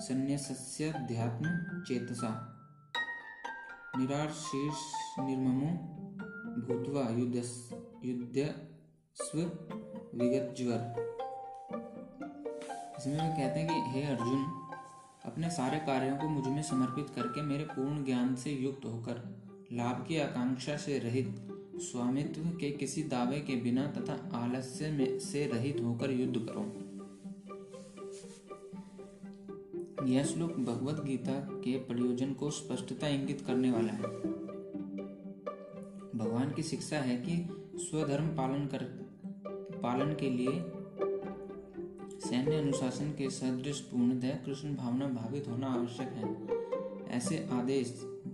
संन्यासस्याध्यात्म 0.01 1.81
चेतसा। 1.87 2.53
निराशीष 3.99 4.75
निर्ममो 5.19 5.67
भूतवा 6.61 7.01
युद्ध 7.01 7.41
स्व 9.15 9.39
विगतज्वर 10.15 11.07
इसमें 12.99 13.13
वे 13.13 13.29
कहते 13.29 13.59
हैं 13.59 13.67
कि, 13.67 13.99
हे 13.99 14.05
अर्जुन, 14.05 14.43
अपने 15.25 15.49
सारे 15.49 15.77
कार्यों 15.77 16.17
को 16.17 16.27
मुझमें 16.27 16.63
समर्पित 16.63 17.09
करके 17.09 17.41
मेरे 17.41 17.63
पूर्ण 17.63 18.05
ज्ञान 18.05 18.35
से 18.35 18.51
युक्त 18.51 18.85
होकर, 18.85 19.43
लाभ 19.73 20.05
की 20.07 20.17
आकांक्षा 20.17 20.77
से 20.77 20.99
रहित, 20.99 21.47
स्वामित्व 21.75 22.41
के 22.41 22.71
किसी 22.71 23.03
दावे 23.03 23.39
के 23.39 23.55
बिना 23.55 23.87
तथा 23.87 24.37
आलस्य 24.37 24.91
में 24.91 25.19
से 25.19 25.47
रहित 25.47 25.81
होकर 25.83 26.11
युद्ध 26.11 26.37
करो। 26.37 26.86
यह 30.03 30.23
श्लोक 30.23 30.51
भगवत 30.51 31.03
गीता 31.05 31.33
के 31.33 31.77
प्रयोजन 31.77 32.33
को 32.33 32.49
स्पष्टता 32.49 33.07
इंगित 33.07 33.41
करने 33.41 33.71
वाला 33.71 33.93
है। 33.93 34.01
भगवान 36.15 36.51
की 36.55 36.63
शिक्षा 36.63 36.97
है 36.97 37.15
कि 37.17 37.37
स्वधर्म 37.79 38.27
पालन 38.27 38.65
कर, 38.65 38.83
पालन 39.83 40.13
के 40.13 40.29
लिए 40.29 40.51
सैन्य 42.19 42.55
अनुशासन 42.55 43.11
के 43.11 43.29
सदृश 43.29 43.79
पूर्णतः 43.79 44.35
कृष्ण 44.35 44.75
भावना 44.75 45.07
भावित 45.07 45.47
होना 45.47 45.67
आवश्यक 45.67 46.07
है। 46.07 47.17
ऐसे 47.17 47.47
आदेश 47.51 47.87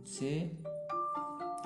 से 0.10 0.52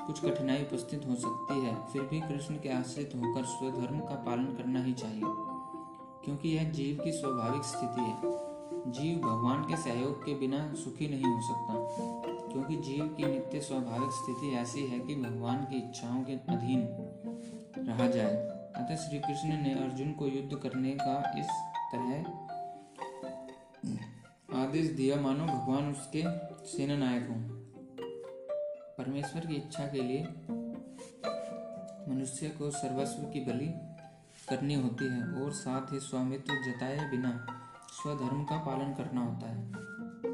कुछ 0.07 0.19
कठिनाई 0.19 0.63
उपस्थित 0.63 1.05
हो 1.07 1.15
सकती 1.15 1.59
है, 1.59 1.75
फिर 1.93 2.01
भी 2.01 2.19
कृष्ण 2.21 2.55
के 2.55 2.69
आश्रित 2.69 3.15
होकर 3.15 3.45
स्वधर्म 3.45 3.99
का 3.99 4.15
पालन 4.15 4.45
करना 4.45 4.83
ही 4.83 4.93
चाहिए, 4.93 5.21
क्योंकि 6.25 6.49
यह 6.49 6.71
जीव 6.71 7.03
की 7.03 7.11
स्वाभाविक 7.11 7.63
स्थिति 7.63 8.01
है। 8.01 8.46
जीव 8.87 9.17
भगवान 9.19 9.63
के 9.63 9.77
सहयोग 9.77 10.25
के 10.25 10.33
बिना 10.33 10.57
सुखी 10.73 11.07
नहीं 11.07 11.23
हो 11.23 11.41
सकता, 11.41 11.73
क्योंकि 12.51 12.75
जीव 12.77 13.07
की 13.07 13.25
नित्य 13.25 13.61
स्वाभाविक 13.61 14.11
स्थिति 14.11 14.51
ऐसी 14.55 14.85
है 14.87 14.99
कि 14.99 15.15
भगवान 15.15 15.63
की 15.65 15.77
इच्छाओं 15.77 16.23
के 16.23 16.33
अधीन 16.53 16.81
रहा 17.87 18.07
जाए। 18.07 18.35
अतः 18.75 18.95
श्री 18.95 19.19
कृष्ण 19.19 19.61
ने 19.63 19.73
अर्जुन 19.73 20.11
को 20.11 20.27
युद्ध 20.27 20.57
करने 20.57 20.91
का 21.01 21.33
इस 21.39 21.47
तरह 21.91 22.13
आदेश 24.55 24.89
दिया, 24.91 25.15
मानो 25.15 25.45
भगवान 25.45 25.91
उसके 25.91 26.23
सेना 26.67 26.97
नायक 26.97 27.29
हों। 27.29 27.41
परमेश्वर 28.97 29.45
की 29.45 29.55
इच्छा 29.55 29.85
के 29.87 30.01
लिए 30.01 30.21
मनुष्य 32.09 32.49
को 32.49 32.69
सर्वस्व 32.71 33.23
की 33.23 33.39
बलि 33.39 33.67
करनी 34.49 34.73
होती 34.73 35.05
है 35.05 35.21
और 35.43 35.51
साथ 35.51 35.93
ही 35.93 35.99
स्वामित्व 35.99 36.53
जताए 36.65 37.09
बिना 37.11 37.31
स्वधर्म 37.97 38.43
का 38.43 38.57
पालन 38.57 38.93
करना 38.93 39.21
होता 39.21 39.49
है। 39.49 39.73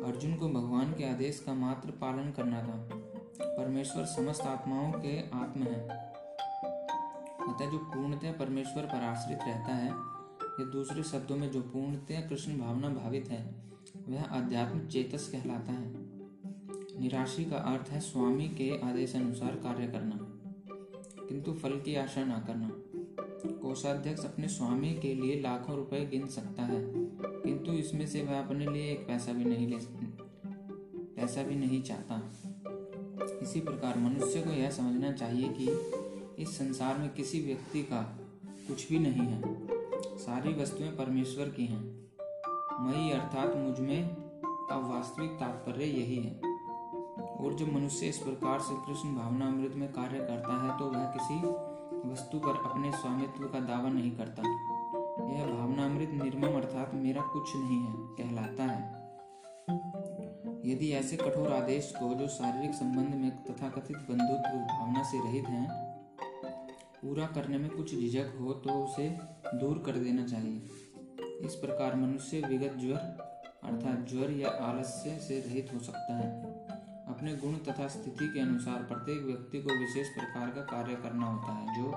अर्जुन 0.03 0.35
को 0.35 0.49
भगवान 0.49 0.91
के 0.91 1.09
आदेश 1.09 1.43
का 1.45 1.53
मात्र 1.53 1.91
पालन 1.91 2.31
करना 2.31 2.61
था। 2.61 2.89
परमेश्वर 3.41 4.05
समस्त 4.05 4.41
आत्माओं 4.41 4.91
के 4.91 5.29
आत्म 5.29 5.63
है। 5.63 5.89
अतः 7.49 7.71
जो 7.71 7.77
पूर्णतः 7.77 8.31
परमेश्वर 8.31 8.83
पर 8.83 9.03
आश्रित 9.03 9.39
रहता 9.41 9.73
है, 9.75 9.89
या 10.59 10.65
दूसरे 10.65 11.03
शब्दों 11.03 11.37
में 11.37 11.51
जो 11.51 11.61
पूर्णतः 11.61 12.29
कृष्ण 12.29 12.57
भावना 12.57 12.89
भावित 12.89 13.29
है, 13.29 13.55
वह 14.09 14.23
आध्यात्मिक 14.23 14.87
चेतस 14.87 15.29
कहलाता 15.31 15.71
है। 15.71 15.91
निराशी 16.99 17.45
का 17.45 17.57
अर्थ 17.57 17.89
है 17.89 17.99
स्वामी 17.99 18.49
के 18.49 18.81
आदेश 18.89 19.15
अनुसार 19.15 19.55
कार्य 19.55 19.87
करना, 19.87 20.19
किंतु 21.29 21.53
फल 21.53 21.71
की 21.71 21.95
आशा 21.95 22.23
न 22.23 22.43
करना। 22.47 22.71
कोषाध्यक्ष 23.61 24.25
अपने 24.25 24.47
स्वामी 24.47 24.93
के 24.93 25.15
लिए 25.15 25.41
लाखों 25.41 25.75
रुपए 25.75 26.05
गिन 26.05 26.27
सकता 26.27 26.63
है। 26.63 27.02
किंतु 27.43 27.71
इसमें 27.71 28.07
से 28.07 28.21
वह 28.21 28.39
अपने 28.39 28.65
लिए 28.67 28.91
एक 28.91 29.07
पैसा 29.07 29.33
भी 29.33 29.45
नहीं 29.45 29.67
ले 29.67 29.77
पैसा 31.15 31.43
भी 31.43 31.55
नहीं 31.55 31.83
चाहता। 31.83 32.31
इसी 33.41 33.59
प्रकार 33.59 33.97
मनुष्य 33.97 34.41
को 34.41 34.49
यह 34.49 34.69
समझना 34.69 35.11
चाहिए 35.11 35.49
कि 35.49 35.67
इस 36.43 36.57
संसार 36.57 36.97
में 36.97 37.09
किसी 37.09 37.41
व्यक्ति 37.41 37.81
का 37.83 38.01
कुछ 38.67 38.89
भी 38.89 38.99
नहीं 38.99 39.27
है। 39.27 39.67
सारी 40.17 40.53
वस्तुएँ 40.53 40.91
परमेश्वर 40.91 41.49
की 41.49 41.65
हैं। 41.65 41.83
मई 42.81 43.09
अर्थात 43.09 43.55
मुझमें 43.57 44.15
का 44.45 44.75
वास्तविक 44.75 45.31
तात्पर्य 45.31 45.85
यही 45.85 46.15
है। 46.15 46.39
और 47.33 47.55
जब 47.59 47.73
मनुष्य 47.73 48.05
इस 48.05 48.17
प्रकार 48.17 48.59
से 48.59 48.75
कृष्ण 48.75 49.15
भावना 49.15 49.47
अमृत 49.47 49.75
में 49.75 49.91
कार्य 49.93 50.17
करता 50.17 50.63
है 50.63 50.79
तो 50.79 50.85
वह 50.85 51.05
किसी 51.05 51.35
वस्तु 52.09 52.39
पर 52.39 52.69
अपने 52.69 52.91
स्वामित्व 52.91 53.43
का 53.43 53.59
दावा 53.59 53.89
नहीं 53.89 54.11
करता। 54.11 54.43
यह 55.33 55.45
भावना 55.47 55.85
अमृत 55.85 56.09
निर्मम 56.13 56.57
अर्थात 56.57 56.93
मेरा 56.93 57.21
कुछ 57.33 57.55
नहीं 57.55 57.79
है, 57.79 57.93
कहलाता 58.17 58.63
है। 58.63 58.81
यदि 60.65 60.91
ऐसे 60.91 61.17
कठोर 61.17 61.51
आदेश 61.53 61.91
को 61.95 62.13
जो 62.15 62.27
शारीरिक 62.27 62.75
संबंध 62.75 63.15
में 63.15 63.31
तथाकथित 63.43 63.97
बंधुत्व, 63.99 64.57
भावना 64.67 65.03
से 65.03 65.19
रहित 65.19 65.47
हैं, 65.47 65.67
पूरा 67.01 67.25
करने 67.27 67.57
में 67.57 67.69
कुछ 67.69 67.95
झिझक 67.95 68.37
हो 68.39 68.53
तो 68.53 68.73
उसे 68.83 69.09
दूर 69.55 69.83
कर 69.85 69.91
देना 69.93 70.25
चाहिए। 70.25 70.61
इस 71.45 71.55
प्रकार 71.55 71.95
मनुष्य 71.95 72.41
विगत 72.49 72.77
ज्वर, 72.77 72.97
अर्थात 73.63 74.07
ज्वर 74.09 74.31
या 74.31 74.49
आलस्य 74.61 75.17
से 75.19 75.39
रहित 75.39 75.73
हो 75.73 75.79
सकता 75.79 76.17
है। 76.17 76.29
अपने 77.07 77.35
गुण 77.35 77.55
तथा 77.65 77.87
स्थिति 77.87 78.27
के 78.27 78.39
अनुसार 78.39 78.83
प्रत्येक 78.83 79.23
व्यक्ति 79.23 79.61
को 79.61 79.79
विशेष 79.79 80.07
प्रकार 80.09 80.49
का 80.49 80.61
कार्य 80.71 80.95
करना 80.95 81.25
होता 81.25 81.53
है, 81.53 81.75
जो 81.75 81.91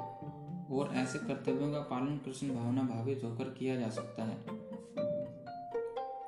और 0.70 0.94
ऐसे 0.94 1.18
कर्तव्यों 1.18 1.72
का 1.72 1.80
पालन 1.80 2.18
कृष्ण 2.18 2.54
भावना 2.54 2.82
भावित 2.82 3.20
होकर 3.24 3.44
किया 3.44 3.76
जा 3.76 3.88
सकता 3.88 4.24
है। 4.24 4.44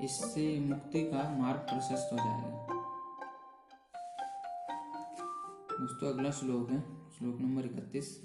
इससे 0.05 0.61
मुक्ति 0.61 1.01
का 1.01 1.37
मार्ग 1.39 1.61
प्रशस्त 1.61 2.11
हो 2.13 2.17
जाएगा। 2.19 2.69
दोस्तों, 5.81 6.13
अगला 6.15 6.31
श्लोक 6.31 6.71
है। 6.71 6.81
श्लोक 7.11 7.41
नंबर 7.41 7.65
इकतीस। 7.65 8.23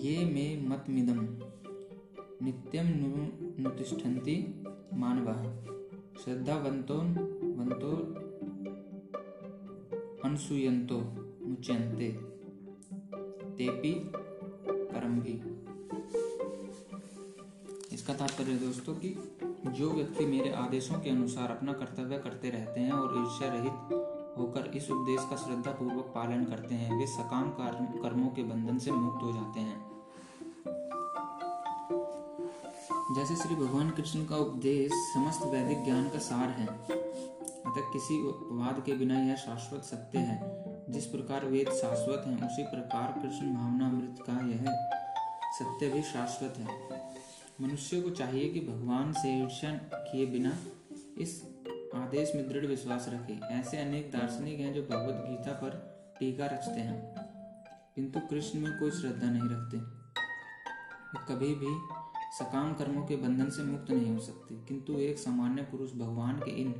ये 0.00 0.24
मे 0.24 0.68
मतमिदम 0.68 1.38
नित्यम 2.46 2.86
नुतिष्ठन्ति 3.62 4.64
मानवः। 4.94 5.66
श्रद्धावन्तो 6.24 6.94
वन्तो 7.56 8.25
अनसूयन्तो 10.26 10.98
मुच्यन्ते, 11.42 12.08
तेपि 13.58 13.92
परम 14.92 15.14
इसका 17.92 18.14
तात्पर्य 18.14 18.54
दोस्तों 18.56 18.94
कि 18.94 19.14
जो 19.68 19.90
व्यक्ति 19.90 20.24
मेरे 20.26 20.50
आदेशों 20.54 20.98
के 21.00 21.10
अनुसार 21.10 21.50
अपना 21.50 21.72
कर्तव्य 21.72 22.18
करते 22.18 22.50
रहते 22.50 22.80
हैं 22.80 22.92
और 22.92 23.14
ईर्ष्या 23.18 23.48
रहित 23.52 23.94
होकर 24.38 24.70
इस 24.76 24.90
उपदेश 24.90 25.20
का 25.30 25.36
श्रद्धा 25.36 25.70
पूर्वक 25.70 26.12
पालन 26.14 26.44
करते 26.44 26.74
हैं, 26.74 26.98
वे 26.98 27.06
सकाम 27.06 27.50
कर्मों 28.02 28.28
के 28.30 28.42
बंधन 28.42 28.78
से 28.78 28.90
मुक्त 28.92 29.22
हो 29.22 29.32
जाते 29.32 29.60
हैं। 29.60 29.78
जैसे 33.16 33.36
श्री 33.36 33.54
भगवान 33.54 33.90
कृष्ण 33.90 34.24
का 34.24 34.36
उपदेश 34.36 34.92
समस्त 35.14 35.46
वैदिक 35.46 35.84
ज्ञान 35.84 36.08
का 36.08 36.18
सार 36.18 36.48
है 36.50 36.66
अतः 37.66 37.92
किसी 37.92 38.22
वाद 38.50 38.82
के 38.86 38.92
बिना 38.92 39.20
यह 39.20 39.36
शाश्वत 39.36 39.82
सत्य 39.82 40.18
है। 40.18 40.66
जिस 40.92 41.06
प्रकार 41.06 41.44
वेद 41.44 41.68
शाश्वत 41.68 42.26
हैं, 42.26 42.46
उसी 42.46 42.62
प्रकार 42.62 43.12
कृष्ण 43.12 43.54
भावनामृत 43.54 44.16
का 44.30 44.32
यह 44.32 44.64
सत्य 45.52 45.90
भी 45.90 46.02
शाश्वत 46.02 46.54
है। 46.56 46.90
मनुष्य 47.60 48.00
को 48.00 48.10
चाहिए 48.10 48.48
कि 48.48 48.60
भगवान 48.60 49.12
से 49.12 49.42
ईर्ष्या 49.42 49.74
किए 49.94 50.26
बिना 50.26 50.58
इस 51.18 51.48
आदेश 51.94 52.32
में 52.34 52.48
दृढ़ 52.48 52.66
विश्वास 52.66 53.06
रखे। 53.08 53.46
ऐसे 53.46 53.76
अनेक 53.76 54.10
दार्शनिक 54.12 54.60
हैं 54.60 54.74
जो 54.74 54.82
भगवत 54.82 55.24
गीता 55.28 55.52
पर 55.52 55.96
टीका 56.20 56.46
रचते 56.46 56.80
हैं। 56.80 57.14
किंतु 57.94 58.20
कृष्ण 58.20 58.60
में 58.60 58.80
कोई 58.80 58.90
श्रद्धा 58.90 59.30
नहीं 59.30 59.42
रखते। 59.42 60.06
कभी 61.34 61.54
भी 61.54 61.78
सकाम 62.38 62.74
कर्मों 62.74 63.06
के 63.06 63.16
बंधन 63.16 63.50
से 63.50 63.62
मुक्त 63.62 63.90
नहीं 63.90 64.14
हो 64.14 64.20
सकते। 64.20 64.54
किंतु 64.54 64.92
एक 64.92 65.18
सामान्य 65.18 65.62
पुरुष 65.62 65.92
भगवान 65.92 66.36
के 66.36 66.50
इन 66.50 66.72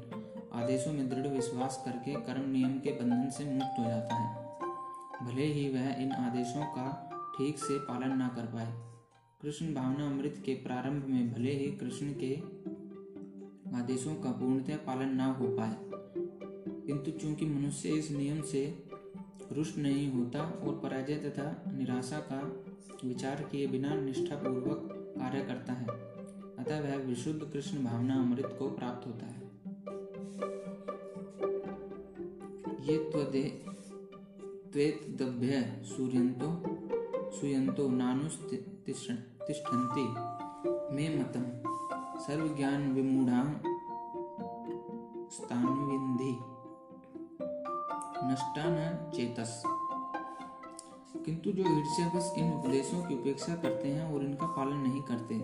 आदेशों 0.56 0.92
में 0.92 1.08
दृढ़ 1.08 1.26
विश्वास 1.26 1.82
करके 1.84 2.14
कर्म 2.26 2.50
नियम 2.50 2.78
के 2.78 2.90
बंधन 2.92 3.30
से 3.30 3.44
मुक्त 3.46 3.78
हो 3.78 3.84
जाता 3.84 4.14
है। 4.14 4.44
भले 5.22 5.44
ही 5.44 5.68
वह 5.70 6.02
इन 6.02 6.12
आदेशों 6.14 6.64
का 6.74 6.88
ठीक 7.36 7.58
से 7.58 7.78
पालन 7.80 8.16
ना 8.18 8.28
कर 8.28 8.46
पाए। 8.46 8.72
कृष्ण 9.40 9.74
भावना 9.74 10.06
अमृत 10.06 10.42
के 10.46 10.54
प्रारंभ 10.62 11.04
में 11.04 11.32
भले 11.32 11.52
ही 11.52 11.70
कृष्ण 11.76 12.12
के 12.14 12.34
आदेशों 13.76 14.14
का 14.14 14.30
पूर्णतः 14.32 14.76
पालन 14.86 15.14
ना 15.14 15.26
हो 15.32 15.48
पाए, 15.56 15.76
किंतु 16.86 17.10
चूँकि 17.12 17.46
मनुष्य 17.46 17.88
इस 17.90 18.10
नियम 18.10 18.40
से 18.42 18.64
रुष्ट 19.52 19.78
नहीं 19.78 20.10
होता 20.12 20.40
और 20.40 20.80
पराजय 20.82 21.16
तथा 21.20 21.72
निराशा 21.72 22.18
का 22.30 22.40
विचार 23.04 23.42
किए 23.42 23.66
बिना 23.66 23.94
निष्ठापूर्वक 23.96 24.88
कार्य 25.18 25.40
करता 25.44 25.72
है, 25.72 25.86
अतः 26.58 26.80
वह 26.80 26.96
विशुद्ध 27.04 27.40
कृष्ण 27.42 27.84
भावना 27.84 28.14
अमृत 28.14 28.56
को 28.58 28.70
प्राप्त 28.70 29.06
होता 29.06 29.26
है। 29.26 29.44
ये 32.80 32.96
त्वदे 33.10 33.44
त्वेतदभ्य 34.72 35.52
सूर्यंतो 35.84 36.50
सुयंतो 37.30 37.88
नानुतिष्ठन्ति 37.88 39.26
मे 40.94 41.08
मतम 41.08 41.44
सर्वज्ञान 42.20 42.92
विमूढ़ा 42.92 43.40
स्थानविंधि 45.30 46.34
नष्टा 48.24 48.64
न 48.66 48.78
चेतस। 49.16 49.62
किंतु 51.26 51.52
जो 51.52 51.62
ईर्ष्या 51.78 52.06
बस 52.08 52.26
इन 52.38 52.52
उपदेशों 52.52 53.00
की 53.02 53.14
उपेक्षा 53.14 53.54
करते 53.56 53.88
हैं 53.88 54.14
और 54.14 54.24
इनका 54.24 54.46
पालन 54.46 54.76
नहीं 54.76 55.02
करते, 55.02 55.34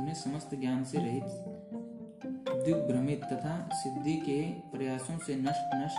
उन्हें 0.00 0.14
समस्त 0.14 0.54
ज्ञान 0.54 0.84
से 0.84 0.98
रहित 0.98 1.51
दिग्भ्रमित 2.64 3.24
तथा 3.24 3.68
सिद्धि 3.72 4.16
के 4.16 4.42
प्रयासों 4.70 5.18
से 5.18 5.34
नष्ट 5.34 5.70
नष्ट 5.74 5.98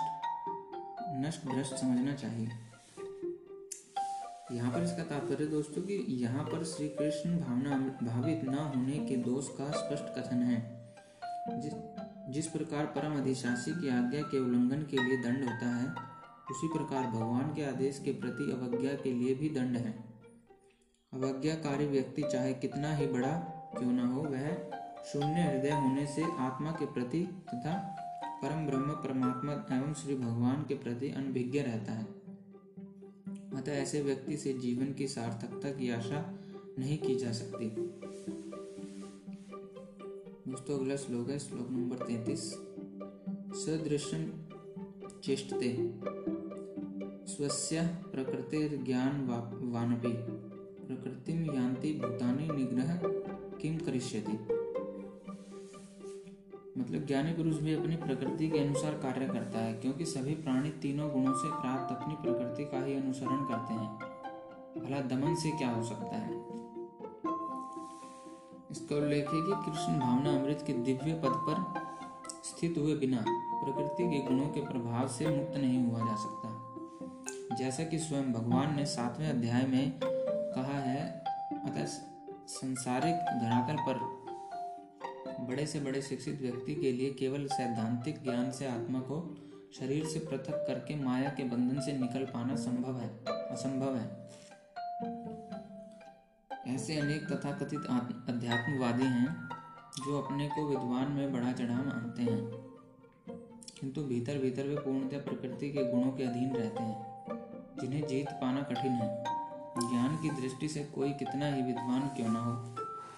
नष्ट 1.25 1.45
भ्रष्ट 1.45 1.75
समझना 1.75 2.13
चाहिए। 2.13 2.49
यहाँ 4.51 4.71
पर 4.71 4.83
इसका 4.83 5.03
तात्पर्य 5.03 5.45
दोस्तों 5.45 5.81
कि 5.81 6.05
यहाँ 6.09 6.43
पर 6.43 6.63
श्री 6.63 6.87
कृष्ण 6.89 7.37
भावना 7.37 7.77
भावित 8.03 8.41
न 8.43 8.53
होने 8.53 8.97
के 8.99 9.15
दोष 9.15 9.47
का 9.47 9.71
स्पष्ट 9.71 10.03
कथन 10.03 10.43
है। 10.43 10.83
जिस 11.61 11.73
जिस 12.29 12.47
प्रकार 12.47 12.85
परम 12.85 13.17
अधिशासी 13.21 13.71
की 13.71 13.89
आज्ञा 13.89 14.21
के 14.21 14.39
उल्लंघन 14.39 14.81
के 14.83 14.97
लिए 14.97 15.17
दंड 15.17 15.43
होता 15.43 15.67
है, 15.67 15.87
उसी 16.51 16.67
प्रकार 16.67 17.07
भगवान 17.07 17.53
के 17.55 17.65
आदेश 17.65 18.01
के 18.05 18.11
प्रति 18.11 18.51
अवज्ञा 18.51 18.93
के 18.93 19.13
लिए 19.13 19.33
भी 19.33 19.49
दंड 19.49 19.77
है। 19.77 19.91
अवज्ञाकारी 21.13 21.85
व्यक्ति 21.85 22.21
चाहे 22.21 22.53
कितना 22.53 22.95
ही 22.95 23.07
बड़ा 23.07 23.31
क्यों 23.77 23.91
न 23.91 23.99
हो, 23.99 24.21
वह 24.21 24.49
शून्य 25.05 25.25
हृदय 25.25 25.69
होने 25.69 26.05
से 26.05 26.23
आत्मा 26.23 26.71
के 26.71 26.85
प्रति 26.85 27.23
तथा 27.23 27.95
परम 28.43 28.65
ब्रह्म, 28.65 28.81
परमात्मा 28.81 29.77
एवं 29.77 29.93
श्री 29.93 30.15
भगवान 30.15 30.65
के 30.67 30.73
प्रति 30.73 31.09
अनभिज्ञ 31.09 31.59
रहता 31.59 31.91
है। 31.91 32.07
अतः 33.55 33.71
ऐसे 33.71 34.01
व्यक्ति 34.01 34.37
से 34.37 34.53
जीवन 34.53 34.93
की 34.93 35.07
सार्थकता 35.07 35.71
की 35.71 35.91
आशा 35.91 36.39
नहीं 36.79 36.97
की 36.97 37.15
जा 37.15 37.31
सकती। 37.31 37.93
दोस्तों, 40.51 40.79
अगला 40.79 40.95
श्लोक 40.95 41.29
है, 41.29 41.39
श्लोक 41.39 41.71
नंबर 41.71 41.95
तैतीस। 41.95 42.59
सदृशम 43.55 44.31
चेष्टते 45.23 45.93
स्वस्य 47.31 47.99
प्रकृतिर्ज्ञानवानपि 48.11 50.11
प्रकृतिम 50.87 51.55
यान्ति 51.55 51.93
भूतानि 51.93 52.47
निग्रह 52.47 53.01
किम 53.61 53.77
करिष्यति? 53.77 54.62
मतलब 56.77 57.05
ज्ञानी 57.05 57.33
पुरुष 57.33 57.55
भी 57.55 57.73
अपनी 57.73 57.95
प्रकृति 57.95 58.49
के 58.49 58.59
अनुसार 58.59 58.91
कार्य 58.91 59.25
करता 59.25 59.59
है, 59.59 59.73
क्योंकि 59.73 60.05
सभी 60.05 60.33
प्राणी 60.35 60.69
तीनों 60.69 61.09
गुणों 61.11 61.33
से 61.33 61.47
प्राप्त 61.47 61.95
अपनी 61.95 62.15
प्रकृति 62.15 62.65
का 62.65 62.85
ही 62.85 62.93
अनुसरण 62.93 63.43
करते 63.45 63.73
हैं। 63.73 63.89
भला 64.77 65.01
दमन 65.01 65.35
से 65.35 65.51
क्या 65.51 65.69
हो 65.69 65.83
सकता 65.83 66.15
है? 66.15 66.31
इसका 68.71 68.95
उल्लेख 68.95 69.29
है 69.33 69.41
कि 69.41 69.71
कृष्ण 69.71 69.99
भावना 69.99 70.31
अमृत 70.31 70.63
के 70.67 70.73
दिव्य 70.73 71.13
पद 71.13 71.35
पर 71.47 71.63
स्थित 72.43 72.77
हुए 72.77 72.95
बिना 72.95 73.23
प्रकृति 73.27 74.03
के 74.03 74.19
गुणों 74.19 74.47
के 74.47 74.61
प्रभाव 74.61 75.07
से 75.07 75.27
मुक्त 75.27 75.57
नहीं 75.57 75.83
हुआ 75.85 75.99
जा 75.99 76.15
सकता। 76.15 77.55
जैसा 77.55 77.83
कि 77.83 77.99
स्वयं 77.99 78.33
भगवान 78.33 78.75
ने 78.75 78.85
सातवें 78.85 79.29
अध्याय 79.29 79.65
में 79.67 79.99
कहा 80.01 80.79
है, 80.79 81.05
अतः 81.65 81.85
संसारिक 82.47 83.15
धरातल 83.41 83.75
पर 83.75 84.22
बड़े 85.47 85.65
से 85.65 85.79
बड़े 85.79 86.01
शिक्षित 86.01 86.41
व्यक्ति 86.41 86.75
के 86.75 86.91
लिए 86.91 87.11
केवल 87.11 87.47
सैद्धांतिक 87.47 88.21
ज्ञान 88.23 88.51
से 88.51 88.67
आत्मा 88.67 88.99
को 89.01 89.19
शरीर 89.75 90.05
से 90.05 90.19
पृथक 90.19 90.65
करके 90.67 90.95
माया 90.95 91.29
के 91.29 91.43
बंधन 91.43 91.79
से 91.81 91.93
निकल 91.93 92.25
पाना 92.25 92.55
संभव 92.55 92.99
है, 92.99 93.09
असंभव 93.27 93.95
है। 93.95 94.05
ऐसे 96.67 96.97
अनेक 96.99 97.23
तथाकथित 97.23 97.79
अध्यात्मवादी 98.29 99.05
हैं 99.05 99.49
जो 99.97 100.21
अपने 100.21 100.47
को 100.47 100.67
विद्वान 100.67 101.11
में 101.11 101.33
बढ़ा 101.33 101.51
चढ़ा 101.51 101.75
मानते 101.75 102.23
हैं, 102.23 102.43
किंतु 103.81 104.03
भीतर 104.03 104.37
भीतर 104.37 104.67
वे 104.67 104.75
पूर्णतः 104.75 105.23
प्रकृति 105.23 105.69
के 105.69 105.83
गुणों 105.85 106.11
के 106.11 106.23
अधीन 106.23 106.55
रहते 106.55 106.83
हैं, 106.83 106.97
जिन्हें 107.81 108.05
जीत 108.07 108.29
पाना 108.41 108.61
कठिन 108.61 108.91
है। 108.93 109.23
ज्ञान 109.79 110.17
की 110.17 110.29
दृष्टि 110.31 110.67
से 110.67 110.83
कोई 110.95 111.11
कितना 111.13 111.47
ही 111.47 111.61
विद्वान 111.61 112.07
क्यों 112.15 112.27
न 112.27 112.35
हो। 112.37 112.72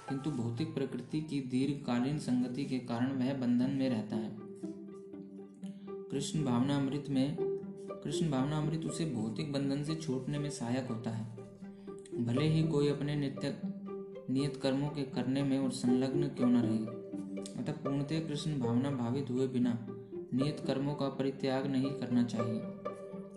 किंतु 0.10 0.32
भौतिक 0.32 0.74
प्रकृति 0.76 1.22
की 1.22 1.40
दीर्घकालीन 1.42 2.18
संगति 2.20 2.66
के 2.66 2.80
कारण 2.80 3.12
वह 3.12 3.34
बंधन 3.34 3.72
में 3.72 3.90
रहता 3.90 4.16
है। 4.16 4.38
कृष्ण 6.12 6.44
भावना 6.44 6.76
अमृत 6.78 7.06
में 7.10 7.38
कृष्ण 8.04 8.32
भावना 8.32 8.58
अमृत 8.58 8.86
उसे 8.86 9.06
भौतिक 9.06 9.52
बंधन 9.54 9.84
से 9.84 9.96
छूटने 9.96 10.40
में 10.40 10.50
सहायक 10.50 10.88
होता 10.88 11.12
है। 11.12 11.26
भले 12.26 12.48
ही 12.48 12.64
कोई 12.64 12.88
अपने 12.88 13.16
नित्य 13.16 13.58
नियत 14.30 14.58
कर्मों 14.58 14.90
के 14.90 15.02
करने 15.02 15.44
में 15.44 15.60
और 15.60 15.72
संलग्न 15.72 16.28
क्यों 16.28 16.50
न 16.50 16.62
रहे, 16.62 16.78
अतः 17.62 17.72
पूर्णतः 17.72 18.28
कृष्ण 18.28 18.60
भावना 18.60 18.92
भावित 18.92 19.30
हुए 19.30 19.48
बिना 19.48 19.78
नियत 20.34 20.64
कर्मों 20.68 20.96
का 20.96 21.10
परित्याग 21.10 21.68
नहीं 21.68 21.92
करना 21.92 22.24
चाहिए। 22.24 22.62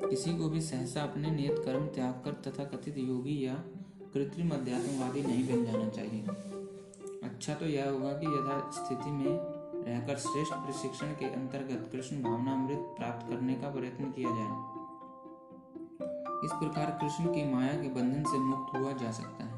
किसी 0.08 0.36
को 0.36 0.48
भी 0.48 0.60
सहसा 0.60 1.02
अपने 1.02 1.30
नियत 1.30 1.62
कर्म 1.64 1.86
त्याग 1.86 2.14
कर 2.24 2.50
तथा 2.50 2.64
कथित 2.64 2.98
योगी 2.98 3.46
या 3.46 3.54
कृत्रिम 4.14 4.50
अध्यात्मवादी 4.50 5.22
नहीं 5.22 5.44
बन 5.44 5.64
जाना 5.64 5.88
चाहिए। 5.88 6.24
अच्छा 7.24 7.54
तो 7.54 7.66
यह 7.66 7.90
होगा 7.90 8.12
कि 8.12 8.26
यथा 8.26 8.70
स्थिति 8.70 9.10
में 9.10 9.36
रहकर 9.84 10.16
श्रेष्ठ 10.18 10.54
प्रशिक्षण 10.54 11.12
के 11.12 11.24
अंतर्गत 11.34 11.88
कृष्ण 11.92 12.22
भावना 12.22 12.52
अमृत 12.52 12.94
प्राप्त 12.98 13.28
करने 13.28 13.54
का 13.54 13.70
प्रयत्न 13.70 14.10
किया 14.10 14.30
जाए। 14.30 14.76
इस 16.44 16.52
प्रकार 16.52 16.90
कृष्ण 17.00 17.32
की 17.34 17.44
माया 17.52 17.72
के 17.82 17.88
बंधन 17.88 18.24
से 18.24 18.38
मुक्त 18.38 18.76
हुआ 18.76 18.92
जा 18.92 19.10
सकता 19.10 19.44
है। 19.44 19.56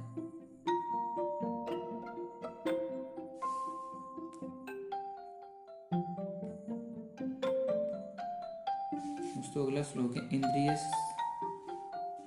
दोस्तों, 9.37 9.65
अगला 9.67 9.83
श्लोक 9.83 10.17
है, 10.17 10.29
इंद्रिय 10.33 10.77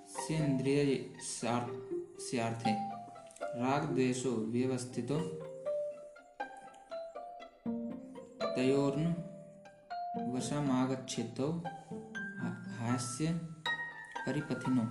से 0.09 0.35
इंद्रिय 0.35 0.79
से 1.21 2.39
अर्थ 2.39 2.67
है 2.67 2.92
राग 3.55 3.83
द्वेषो 3.85 4.29
व्यवस्थितो 4.51 5.17
तयोर्न 8.47 9.13
वशमागच्छेतो 10.35 11.49
हास्य 12.77 13.33
परिपथिनो। 14.17 14.85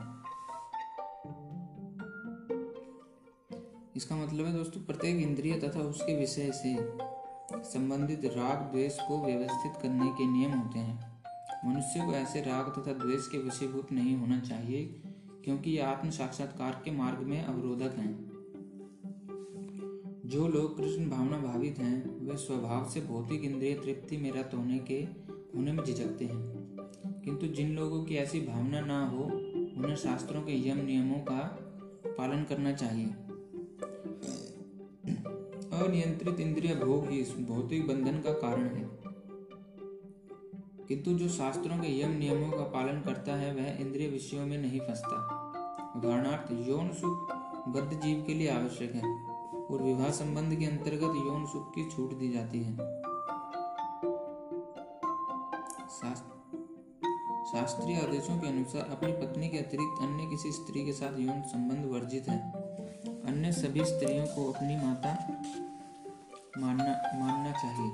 इसका 3.97 4.16
मतलब 4.16 4.47
है 4.47 4.52
दोस्तों, 4.52 4.80
प्रत्येक 4.80 5.16
इंद्रिय 5.16 5.59
तथा 5.60 5.80
उसके 5.80 6.16
विषय 6.16 6.51
से 6.52 6.76
संबंधित 7.72 8.24
राग 8.36 8.70
द्वेष 8.72 8.98
को 8.98 9.22
व्यवस्थित 9.26 9.82
करने 9.82 10.10
के 10.10 10.32
नियम 10.32 10.59
होते 10.59 10.78
हैं। 10.78 10.97
मनुष्य 11.66 12.06
को 12.06 12.12
ऐसे 12.14 12.40
राग 12.40 12.74
तथा 12.78 12.93
द्वेष 12.94 13.26
के 13.26 13.39
वशीभूत 13.39 13.93
नहीं 13.93 14.16
होना 14.16 14.40
चाहिए, 14.40 14.84
क्योंकि 15.44 15.70
ये 15.70 15.82
आत्म 15.84 16.10
साक्षात्कार 16.10 16.82
के 16.84 16.90
मार्ग 16.90 17.26
में 17.26 17.43
अवरोधक 17.44 17.98
हैं। 17.98 18.31
जो 20.27 20.49
लोग 20.49 20.77
कृष्ण 20.77 21.11
भावना 21.11 21.39
भावित 21.39 21.78
हैं, 21.78 22.20
वे 22.20 22.36
स्वभाव 22.36 22.89
से 22.89 23.01
भौतिक 23.01 23.44
इंद्रिय 23.44 23.74
तृप्ति 23.74 24.16
में 24.16 24.32
रत 24.32 24.51
होने 24.55 24.78
के, 24.78 24.94
होने 25.57 25.73
में 25.73 25.85
झिझकते 25.85 26.24
हैं। 26.24 26.36
किंतु 27.24 27.47
जिन 27.47 27.77
लोगों 27.77 28.05
की 28.05 28.16
ऐसी 28.16 28.40
भावना 28.40 28.81
ना 28.81 29.07
हो, 29.09 29.24
उन्हें 29.78 29.97
शास्त्रों 29.97 30.43
के 30.43 30.69
यम 30.69 30.77
नियमों 30.77 31.19
का 31.19 31.39
पालन 32.07 32.44
करना 32.44 32.73
चाहिए। 32.73 33.07
अनियंत्रित 35.77 36.40
इंद्रिय 36.40 36.74
भोग 36.74 37.09
ही 37.11 37.23
भौतिक 37.23 37.89
बंधन 37.89 38.19
का 38.19 38.32
कारण 38.32 38.65
है। 38.65 38.90
किंतु 40.89 41.12
जो 41.12 41.28
शास्त्रों 41.28 41.78
के 41.78 42.01
यम 42.01 42.11
नियमों 42.11 42.51
का 42.51 42.62
पालन 42.62 43.01
करता 43.01 43.35
है, 43.36 43.55
वह 43.55 43.81
इंद्रिय 43.81 44.09
विषयों 44.09 44.47
में 44.47 44.59
नहीं 44.59 44.81
फंसता। 44.81 45.16
उदाहरणार्थ, 45.97 46.69
यौन 46.69 46.89
सुख 46.89 47.32
बद्ध 47.69 48.01
जीव 48.01 48.24
के 48.27 48.35
लिए 48.35 48.51
आवश्यक 48.51 48.93
है। 48.93 49.31
और 49.73 49.82
विवाह 49.82 50.11
संबंध 50.11 50.55
के 50.59 50.65
अंतर्गत 50.65 51.27
यौन 51.27 51.47
सुख 51.47 51.70
की 51.74 51.90
छूट 51.90 52.19
दी 52.19 52.32
जाती 52.32 52.62
है। 52.62 53.03
शास्त्रीय 57.53 57.97
आदेशों 57.97 58.39
के 58.40 58.49
अनुसार 58.49 58.82
अपनी 58.82 59.12
पत्नी 59.12 59.49
के 59.49 59.59
अतिरिक्त 59.59 60.03
अन्य 60.03 60.27
किसी 60.31 60.53
स्त्री 60.53 60.85
के 60.85 60.93
साथ 60.93 61.19
यौन 61.19 61.43
संबंध 61.43 61.93
वर्जित 61.93 62.28
है। 62.28 62.53
अन्य 63.23 63.53
सभी 63.53 63.85
स्त्रियों 63.85 64.27
को 64.27 64.53
अपनी 64.53 64.77
माता 64.77 65.12
मानना 66.59 67.19
मानना 67.20 67.53
चाहिए। 67.53 67.90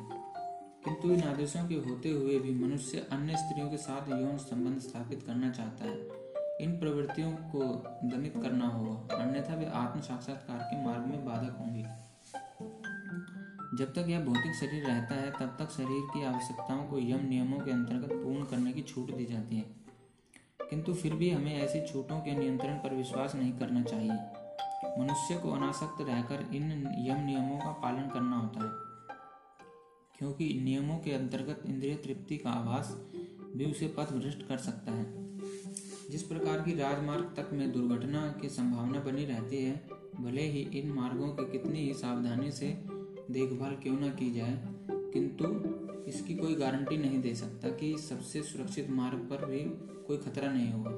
किंतु 0.85 1.09
इन 1.09 1.23
आदेशों 1.23 1.69
के 1.69 1.75
होते 1.75 2.09
हुए 2.09 2.39
भी 2.39 2.65
मनुष्य 2.65 3.07
अन्य 3.13 3.37
स्त्रियों 3.37 3.71
के 3.71 3.77
साथ 3.77 4.09
यौन 4.09 4.37
संबंध 4.37 4.79
स्थापित 4.79 5.23
करना 5.23 5.51
चाहता 5.51 5.85
है। 5.85 6.18
इन 6.61 6.79
प्रवृत्तियों 6.79 7.33
को 7.33 7.65
दमित 8.09 8.35
करना 8.43 8.69
होगा। 8.69 9.17
अन्यथा 9.17 9.55
वे 9.55 9.67
आत्म 9.67 10.01
साक्षात्कार 10.01 10.59
के 10.59 10.85
मार्ग 10.85 11.07
में 11.07 11.25
बाधक 11.25 11.57
होंगी। 11.59 11.85
जब 13.79 13.93
तक 13.93 14.09
यह 14.09 14.25
भौतिक 14.25 14.55
शरीर 14.55 14.87
रहता 14.87 15.15
है, 15.15 15.31
तब 15.31 15.57
तक 15.59 15.71
शरीर 15.71 16.03
की 16.15 16.25
आवश्यकताओं 16.25 16.87
को 16.87 16.99
यम 16.99 17.27
नियमों 17.27 17.61
के 17.61 17.71
अंतर्गत 17.71 18.09
पूर्ण 18.13 18.45
करने 18.45 18.73
की 18.73 18.83
छूट 18.83 19.17
दी 19.17 19.25
जाती 19.25 19.57
है। 19.57 19.65
किंतु 20.71 20.95
फिर 20.95 21.15
भी 21.15 21.31
हमें 21.31 21.59
ऐसी 21.59 21.93
छूटों 21.93 22.21
के 22.21 22.39
नियंत्रण 22.39 22.75
पर 22.75 22.95
विश्वास 22.95 23.35
नहीं 23.35 23.53
करना 23.53 23.83
चाहिए। 23.83 24.13
मनुष्य 24.99 25.39
को 25.39 25.51
अनासक्त 25.51 25.97
रहकर 26.01 26.55
इन 26.55 26.73
यम 26.99 27.25
नियमों 27.25 27.59
का 27.59 27.73
पालन 27.73 28.09
करना 28.11 28.37
होता 28.37 28.61
है। 28.61 28.89
क्योंकि 30.19 30.61
नियमों 30.65 30.99
के 30.99 31.13
अंतर्गत 31.13 31.63
इंद्रिय 31.67 31.95
तृप्ति 31.95 32.37
का 32.37 32.51
आभास 32.51 32.89
भी 33.57 33.71
उसे 33.71 33.89
पथ 33.89 34.13
भ्रष्ट 34.13 34.43
कर 34.43 34.57
सकता 34.57 34.93
है। 34.93 35.28
जिस 36.11 36.23
प्रकार 36.23 36.61
की 36.61 36.75
राजमार्ग 36.75 37.25
तक 37.37 37.53
में 37.53 37.71
दुर्घटना 37.73 38.21
की 38.41 38.49
संभावना 38.49 39.01
बनी 39.01 39.25
रहती 39.25 39.57
है, 39.65 39.89
भले 40.21 40.43
ही 40.43 40.61
इन 40.81 40.93
मार्गों 40.93 41.29
की 41.29 41.45
कितनी 41.53 41.79
ही 41.79 41.95
सावधानी 41.95 42.51
से 42.51 42.67
देखभाल 43.31 43.75
क्यों 43.75 43.99
ना 44.01 44.09
की 44.09 44.31
जाए, 44.33 44.59
किंतु 44.91 45.45
इसकी 46.11 46.35
कोई 46.35 46.55
गारंटी 46.55 46.97
नहीं 46.97 47.21
दे 47.21 47.35
सकता 47.35 47.69
कि 47.69 47.97
सबसे 47.99 48.43
सुरक्षित 48.43 48.91
मार्ग 48.91 49.29
पर 49.31 49.45
भी 49.47 49.61
कोई 50.07 50.17
खतरा 50.17 50.53
नहीं 50.53 50.73
होगा। 50.73 50.91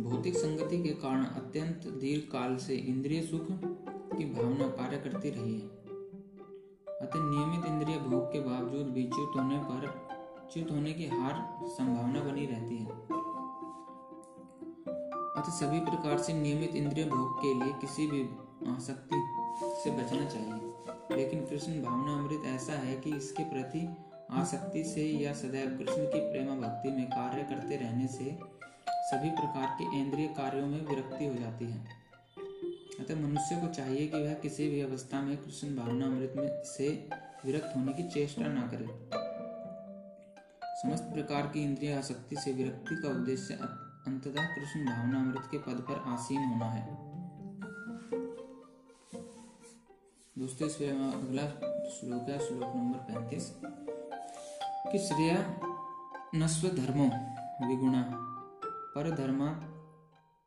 भौतिक 0.00 0.36
संगति 0.36 0.82
के 0.82 0.94
कारण 0.94 1.24
अत्यंत 1.24 1.86
दीर्घ 2.00 2.22
काल 2.32 2.56
से 2.56 2.76
इंद्रिय 2.76 3.22
सुख 3.22 3.46
की 4.18 4.24
भावना 4.24 4.68
कार्य 4.68 4.98
करती 4.98 5.30
रही 5.30 5.54
है। 5.54 5.68
अतः 7.00 7.20
नियमित 7.20 7.66
इंद्रिय 7.66 7.98
भोग 7.98 8.32
के 8.32 8.40
बावजूद 8.40 8.86
भी 8.86 9.02
च्युत 9.04 9.36
होने 9.36 9.58
पर 9.58 10.05
च्युत 10.52 10.70
होने 10.70 10.92
की 10.92 11.06
हार 11.06 11.66
संभावना 11.68 12.20
बनी 12.20 12.46
रहती 12.46 12.76
है। 12.76 12.90
अतः 15.36 15.52
सभी 15.52 15.80
प्रकार 15.80 16.18
से 16.18 16.32
नियमित 16.32 16.70
इंद्रिय 16.70 17.04
भोग 17.04 17.38
के 17.38 17.64
लिए 17.64 17.74
किसी 17.80 18.06
भी 18.06 18.22
आसक्ति 18.72 19.22
से 19.84 19.90
बचना 19.90 20.24
चाहिए। 20.28 20.72
लेकिन 21.16 21.46
कृष्ण 21.46 21.72
भावना 21.72 22.14
अमृत 22.14 22.42
ऐसा 22.46 22.72
है 22.72 23.00
कि 23.00 23.16
इसके 23.16 23.44
प्रति 23.44 23.88
आसक्ति 24.30 24.84
से 24.84 25.02
या 25.02 25.32
सदैव 25.32 25.78
कृष्ण 25.78 26.02
की 26.02 26.20
प्रेम 26.20 26.60
भक्ति 26.60 26.88
में 26.88 27.06
कार्य 27.06 27.42
करते 27.42 27.76
रहने 27.76 28.06
से 28.06 28.38
सभी 28.90 29.30
प्रकार 29.30 29.78
के 29.82 29.98
इंद्रिय 29.98 30.26
कार्यों 30.26 30.66
में 30.66 30.86
विरक्ति 30.86 31.26
हो 31.26 31.34
जाती 31.34 31.64
है। 31.64 31.86
अतः 33.00 33.16
मनुष्य 33.16 33.56
को 33.56 33.74
चाहिए 33.74 34.06
कि 34.06 34.22
वह 34.22 34.34
किसी 34.34 34.68
भी 34.68 34.80
अवस्था 34.80 35.20
में 35.20 35.36
कृष्ण 35.36 35.76
भावना 35.76 36.06
अमृत 36.06 36.34
में 36.36 36.62
से 36.64 37.08
विरक्त 37.46 37.72
होने 37.76 37.92
की 37.92 38.02
चेष्टा 38.02 38.46
न 38.46 38.60
करे। 38.60 39.25
समस्त 40.76 41.02
प्रकार 41.02 41.46
की 41.46 41.64
इंद्रिय 41.64 41.94
आसक्ति 41.94 42.36
से 42.36 42.52
विरक्ति 42.52 42.96
का 43.02 43.08
उद्देश्य 43.08 43.54
अंततः 44.06 44.46
कृष्ण 44.54 44.86
भावना 44.86 45.18
अमृत 45.18 45.48
के 45.50 45.58
पद 45.58 45.80
पर 45.80 45.94
आसीन 45.94 46.44
होना 46.44 46.66
है। 46.66 46.94
दोस्तों, 50.38 50.68
इस 50.68 50.82
अगला 50.82 51.42
श्लोक 51.88 52.22
है, 52.22 52.38
श्लोक 52.38 52.76
नंबर 52.76 52.98
पैंतीस। 52.98 53.56
कि 54.92 54.98
श्रेय 54.98 55.60
नस्व 56.34 56.68
धर्मो 56.68 57.04
विगुणा 57.68 58.04
पर 58.66 59.10
धर्मा 59.10 59.48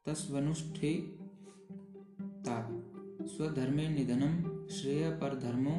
तस्वनुष्ठे 0.05 1.19
स्वधर्मे 3.27 3.89
निधनम 3.89 4.67
श्रेय 4.67 5.11
पर 5.11 5.39
धर्मो 5.39 5.71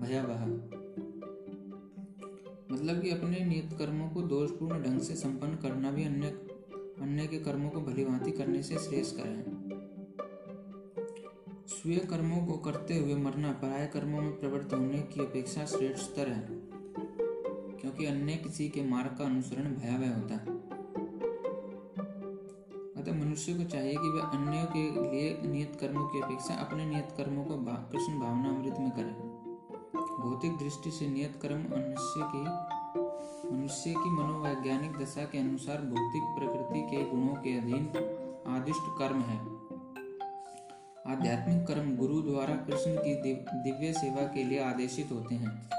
भयावह। 0.00 0.75
मतलब 2.72 3.00
कि 3.02 3.10
अपने 3.10 3.44
नियत 3.44 3.72
कर्मों 3.78 4.08
को 4.10 4.22
दोषपूर्ण 4.24 4.82
ढंग 4.82 5.00
से 5.00 5.14
संपन्न 5.16 5.56
करना 5.56 5.90
भी 5.90 6.04
अन्य 6.04 6.28
अन्य 7.02 7.26
के 7.26 7.38
कर्मों 7.40 7.70
को 7.70 7.80
भली 7.80 8.04
भांति 8.04 8.30
करने 8.32 8.62
से 8.62 8.78
श्रेष्ठ 8.78 9.18
है। 9.18 9.34
स्वीय 11.68 11.98
कर्मों 12.10 12.44
को 12.46 12.56
करते 12.62 12.98
हुए 12.98 13.14
मरना 13.16 13.52
पराय 13.52 13.86
कर्मों 13.86 14.22
में 14.22 14.38
प्रवृत्त 14.40 14.72
होने 14.74 14.98
की 15.04 15.20
अपेक्षा 15.20 15.64
श्रेष्ठ 15.66 15.98
स्तर 16.00 16.28
है, 16.28 16.46
क्योंकि 17.80 18.06
अन्य 18.06 18.36
किसी 18.36 18.68
के 18.68 18.84
मार्ग 18.84 19.16
का 19.18 19.24
अनुसरण 19.24 19.74
भयावह 19.74 20.14
होता 20.14 20.34
है। 20.34 20.54
अतः 22.96 23.12
मनुष्य 23.14 23.54
को 23.54 23.64
चाहिए 23.66 23.94
कि 23.94 24.08
वह 24.08 24.22
अन्यों 24.28 24.64
के 24.66 24.88
लिए 25.00 25.30
नियत 25.44 25.76
कर्मों 25.80 26.06
की 26.08 26.20
अपेक्षा 26.20 26.54
अपने 26.56 26.86
नियत 26.86 27.14
कर्मों 27.16 27.44
को 27.44 27.56
कृष्ण 27.92 28.18
भावना 28.20 28.48
अमृत 28.48 28.80
में 28.80 28.90
करे। 28.90 29.25
भौतिक 30.36 30.56
दृष्टि 30.56 30.90
से 30.90 31.08
नियत 31.08 31.38
कर्म 31.42 31.58
मनुष्य 31.58 32.14
की 32.16 32.42
मनुष्य 33.56 33.90
की 33.90 34.10
मनोवैज्ञानिक 34.10 34.92
दशा 34.92 35.24
के 35.24 35.38
अनुसार 35.38 35.76
भौतिक 35.76 36.22
प्रकृति 36.22 36.80
के 36.80 37.10
गुणों 37.10 37.34
के 37.34 37.58
अधीन 37.58 37.84
आदिष्ट 38.46 38.82
कर्म 38.98 39.20
है। 39.20 39.38
आध्यात्मिक 41.12 41.66
कर्म 41.66 41.96
गुरु 41.96 42.22
द्वारा 42.22 42.54
कृष्ण 42.54 42.96
की 42.96 43.34
दिव्य 43.34 43.92
सेवा 43.92 44.22
के 44.22 44.44
लिए 44.44 44.64
आदेशित 44.64 45.12
होते 45.12 45.34
हैं। 45.34 45.70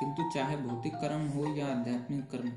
किंतु 0.00 0.30
चाहे 0.34 0.56
भौतिक 0.56 0.94
कर्म 0.94 1.28
हो 1.28 1.46
या 1.46 1.66
आध्यात्मिक 1.66 2.30
कर्म, 2.30 2.52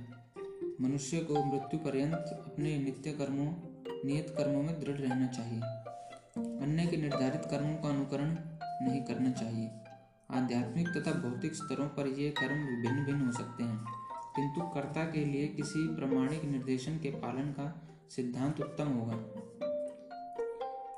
मनुष्य 0.86 1.20
को 1.20 1.44
मृत्यु 1.44 1.80
पर्यंत 1.80 2.14
अपने 2.14 2.78
नित्य 2.78 3.12
कर्मों, 3.12 3.54
नियत 4.06 4.36
कर्मों 4.38 4.64
में 4.64 4.80
दृढ़ 4.80 4.96
रहना 4.96 5.28
चाहिए। 5.28 5.62
अन्य 6.60 6.88
के 6.88 6.98
निर्धारित 6.98 7.46
कर्मों 7.46 7.76
का 7.76 7.90
अनुकरण 7.90 8.38
नहीं 8.88 9.02
करना 9.02 9.32
चाहिए। 9.32 9.72
आध्यात्मिक 10.34 10.88
तथा 10.88 11.12
भौतिक 11.12 11.56
स्तरों 11.56 11.88
पर 11.88 12.08
ये 12.08 12.30
कर्म 12.30 12.66
भिन्न 12.82 13.06
भिन्न 13.06 13.26
हो 13.26 13.32
सकते 13.32 13.64
हैं। 13.64 13.86
किंतु 14.36 14.62
कर्ता 14.62 15.04
के 15.04 15.26
लिए 15.26 15.48
किसी 15.48 15.88
प्रमाणिक 15.96 16.46
निर्देशन 16.46 16.98
के 16.98 17.10
पालन 17.10 17.52
का 17.52 17.88
सिद्धांत 18.10 18.62
उत्तम 18.62 18.88
होगा। 18.88 19.18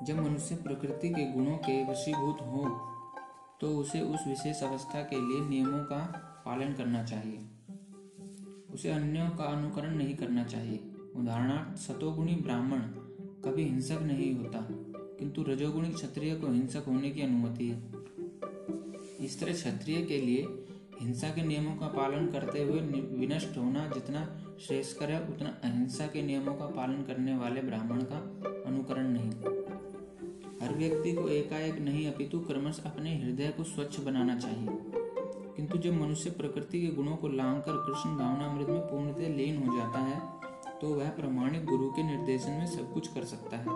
जब 0.02 0.20
मनुष्य 0.20 0.56
प्रकृति 0.56 1.08
के 1.10 1.32
गुणों 1.32 1.56
के 1.56 1.84
वशीभूत 1.90 2.38
हो 2.40 2.90
तो 3.60 3.76
उसे 3.76 4.00
उस 4.00 4.26
विशेष 4.26 4.62
अवस्था 4.62 5.02
के 5.02 5.16
लिए 5.16 5.48
नियमों 5.48 5.84
का 5.84 6.00
पालन 6.46 6.72
करना 6.72 7.04
चाहिए। 7.04 7.38
उसे 8.74 8.90
अन्यों 8.90 9.30
का 9.30 9.44
अनुकरण 9.44 9.94
नहीं 9.94 10.14
करना 10.14 10.44
चाहिए। 10.44 10.90
उदाहरणार्थ, 11.16 11.78
सतोगुणी 11.78 12.34
ब्राह्मण 12.34 12.80
कभी 13.44 13.64
हिंसक 13.64 13.98
नहीं 14.02 14.34
होता, 14.34 14.66
किंतु 15.18 15.42
रजोगुणी 15.42 15.90
क्षत्रिय 15.90 16.34
को 16.34 16.46
हिंसक 16.46 16.84
होने 16.88 17.10
की 17.10 17.22
अनुमति 17.22 17.68
है। 17.68 17.93
इस 19.20 19.40
तरह 19.40 19.52
क्षत्रिय 19.52 20.02
के 20.02 20.18
लिए 20.18 20.46
हिंसा 21.00 21.28
के 21.28 21.42
नियमों 21.42 21.76
का 21.76 21.86
पालन 21.86 22.26
करते 22.26 22.62
हुए 22.62 22.80
विनष्ट 23.18 23.56
होना 23.58 23.86
जितना 23.86 24.26
श्रेष्ठकर 24.60 25.10
है, 25.10 25.20
उतना 25.28 25.48
अहिंसा 25.64 26.06
के 26.06 26.22
नियमों 26.22 26.54
का 26.54 26.66
पालन 26.66 27.02
करने 27.02 27.36
वाले 27.36 27.60
ब्राह्मण 27.60 28.02
का 28.02 28.18
अनुकरण 28.66 29.08
नहीं। 29.08 29.30
हर 30.62 30.74
व्यक्ति 30.74 31.12
को 31.12 31.28
एकाएक 31.28 31.78
नहीं, 31.78 32.06
अपितु 32.12 32.40
क्रमश 32.40 32.80
अपने 32.86 33.16
हृदय 33.16 33.48
को 33.48 33.64
स्वच्छ 33.64 34.00
बनाना 34.00 34.38
चाहिए। 34.38 34.68
किंतु 35.56 35.78
जब 35.78 35.92
मनुष्य 35.92 36.30
प्रकृति 36.30 36.80
के 36.80 36.86
गुणों 36.86 37.16
को 37.16 37.28
लांग 37.28 37.60
कर 37.62 37.72
कृष्ण 37.72 38.16
भावनामृत 38.16 38.68
में 38.68 38.80
पूर्णतः 38.80 39.28
लीन 39.28 39.62
हो 39.62 39.76
जाता 39.76 39.98
है 39.98 40.20
तो 40.80 40.94
वह 40.94 41.08
प्रमाणिक 41.10 41.64
गुरु 41.64 41.88
के 41.90 42.02
निर्देशन 42.02 42.50
में 42.50 42.66
सब 42.66 42.92
कुछ 42.92 43.08
कर 43.08 43.24
सकता 43.24 43.56
है। 43.56 43.66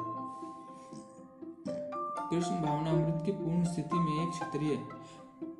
कृष्ण 2.30 2.60
भावनामृत 2.62 3.22
की 3.26 3.32
पूर्ण 3.32 3.64
स्थिति 3.64 3.98
में 3.98 4.22
एक 4.22 4.30
क्षत्रिय 4.30 4.76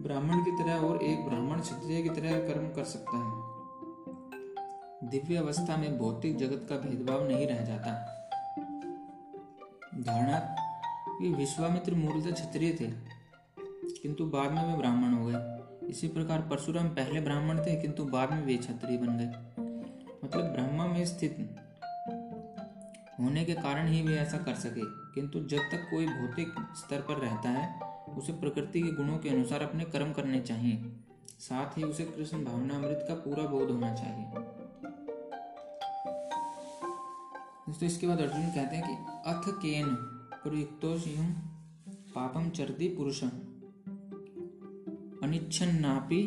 ब्राह्मण 0.03 0.43
की 0.45 0.51
तरह 0.53 0.85
और 0.87 1.03
एक 1.03 1.25
ब्राह्मण 1.25 1.61
क्षत्रिय 1.61 2.03
की 2.03 2.09
तरह 2.09 2.39
कर्म 2.49 2.69
कर 2.69 2.85
सकता 2.85 3.17
है। 3.17 5.09
दिव्य 5.11 5.37
अवस्था 5.37 5.77
में 5.77 5.99
भौतिक 5.99 6.37
जगत 6.37 6.67
का 6.69 6.77
भेदभाव 6.79 7.27
नहीं 7.29 7.47
रह 7.47 7.65
जाता। 7.65 7.93
धारणा 10.03 10.39
विश्वामित्र 11.37 11.95
मूलतः 11.95 12.33
क्षत्रिय 12.33 12.73
थे, 12.73 12.91
किंतु 14.03 14.27
बाद 14.27 14.53
में 14.53 14.65
वे 14.65 14.77
ब्राह्मण 14.77 15.15
हो 15.15 15.27
गए। 15.27 15.89
इसी 15.89 16.09
प्रकार 16.09 16.41
परशुराम 16.41 16.89
पहले 16.89 17.21
ब्राह्मण 17.21 17.59
थे, 17.59 17.81
किंतु 17.83 18.05
बाद 18.05 18.33
में 18.33 18.43
वे 18.43 18.57
क्षत्रिय 18.57 18.99
बन 18.99 19.19
गए। 19.19 19.27
मतलब 20.25 20.45
ब्रह्मा 20.45 20.87
में 20.87 21.05
स्थित 21.07 21.37
होने 23.21 23.45
के 23.45 23.55
कारण 23.55 23.89
ही 23.89 24.03
वे 24.03 24.17
ऐसा 24.17 24.39
कर 24.39 24.55
सके, 24.55 24.83
किंतु 25.15 25.41
जब 25.41 25.71
तक 25.73 25.89
कोई 25.91 26.07
भौतिक 26.07 26.55
स्तर 26.77 27.01
पर 27.01 27.15
रहता 27.15 27.49
है 27.49 27.97
उसे 28.19 28.33
प्रकृति 28.33 28.81
के 28.83 28.93
गुणों 28.93 29.19
के 29.19 29.29
अनुसार 29.29 29.63
अपने 29.63 29.85
कर्म 29.85 30.13
करने 30.13 30.41
चाहिए। 30.41 30.93
साथ 31.39 31.79
ही 31.79 31.83
उसे 31.83 32.05
कृष्ण 32.05 32.45
भावनामृत 32.45 33.05
का 33.09 33.15
पूरा 33.15 33.45
बोध 33.47 33.71
होना 33.71 33.95
चाहिए। 33.95 34.27
तो 37.71 37.87
इसके 37.87 38.07
बाद 38.07 38.21
अर्जुन 38.21 38.47
कहते 38.47 38.77
हैं 38.77 38.85
कि 38.87 38.95
अथ 39.31 39.49
केन 39.63 39.95
प्रयुक्तो 40.43 40.97
पापम 42.15 42.49
चरती 42.51 42.89
पुरुषम 42.89 43.31
अनिच्छन्नापि 45.23 46.23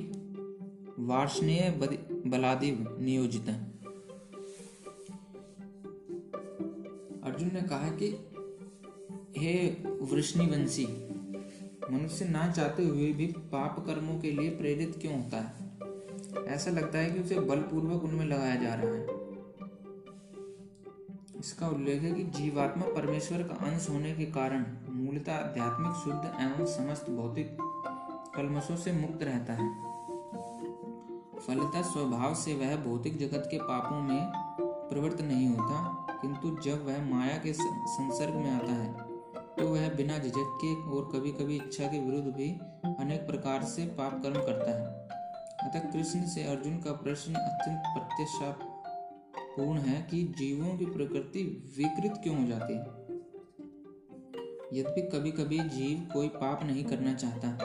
वार्षणीय 0.99 1.69
बलादिव 2.27 2.97
नियोजित। 3.01 3.49
अर्जुन 7.23 7.51
ने 7.53 7.61
कहा 7.61 7.89
कि 8.01 8.07
हे 9.37 9.53
वृष्णिवंशी 10.01 10.85
मनुष्य 11.89 12.25
ना 12.25 12.51
चाहते 12.51 12.83
हुए 12.85 13.11
भी 13.13 13.25
पाप 13.51 13.79
कर्मों 13.79 14.19
के 14.19 14.31
लिए 14.31 14.49
प्रेरित 14.49 14.97
क्यों 15.01 15.13
होता 15.13 15.37
है? 15.37 15.69
ऐसा 16.47 16.71
लगता 16.71 16.97
है 16.97 17.11
कि 17.11 17.19
उसे 17.19 17.39
बलपूर्वक 17.39 18.03
उनमें 18.03 18.25
लगाया 18.25 18.55
जा 18.55 18.73
रहा 18.73 18.93
है। 18.93 19.21
इसका 21.39 21.67
उल्लेख 21.67 22.01
है 22.01 22.11
कि 22.11 22.23
जीवात्मा 22.23 22.85
परमेश्वर 22.85 23.43
का 23.43 23.55
अंश 23.65 23.89
होने 23.89 24.13
के 24.13 24.25
कारण 24.25 24.65
मूलतः 24.89 25.33
आध्यात्मिक, 25.33 25.93
शुद्ध 25.93 26.25
एवं 26.41 26.65
समस्त 26.65 27.09
भौतिक 27.09 27.57
कलमशों 28.35 28.75
से 28.75 28.91
मुक्त 28.91 29.23
रहता 29.23 29.53
है। 29.53 29.69
फलतः 31.39 31.81
स्वभाव 31.81 32.33
से 32.35 32.53
वह 32.53 32.75
भौतिक 32.75 33.17
जगत 33.17 33.47
के 33.51 33.57
पापों 33.59 34.01
में 34.01 34.31
प्रवृत्त 34.89 35.21
नहीं 35.21 35.47
होता, 35.47 36.07
किंतु 36.21 36.49
जब 36.61 36.85
वह 36.85 37.03
माया 37.05 37.37
के 37.37 37.53
संसर्ग 37.53 38.35
में 38.35 38.51
आता 38.51 38.71
है 38.71 38.80
बिना 40.01 40.17
झिझक 40.17 40.53
के 40.61 40.89
और 40.89 41.09
कभी 41.13 41.31
कभी 41.31 41.55
इच्छा 41.55 41.87
के 41.87 41.99
विरुद्ध 41.99 42.27
भी 42.27 42.49
अनेक 42.99 43.25
प्रकार 43.27 43.63
से 43.63 43.85
पाप 43.85 44.21
कर्म 44.23 44.33
करता 44.33 44.71
है। 44.71 44.85
अतः 45.63 45.91
कृष्ण 45.91 46.25
से 46.25 46.43
अर्जुन 46.43 46.77
का 46.77 46.91
प्रश्न 46.91 47.33
अत्यंत 47.33 47.83
प्रत्याशापूर्ण 47.87 49.79
है 49.79 50.01
कि 50.01 50.23
जीवों 50.23 50.77
की 50.77 50.85
प्रकृति 50.85 51.73
विकृत 51.77 52.19
क्यों 52.23 52.37
हो 52.41 52.47
जाती 52.47 52.73
है? 52.73 52.85
यद्यपि 54.73 55.01
कभी 55.01 55.31
कभी 55.31 55.59
जीव 55.59 56.07
कोई 56.13 56.27
पाप 56.27 56.63
नहीं 56.63 56.85
करना 56.85 57.13
चाहता, 57.13 57.57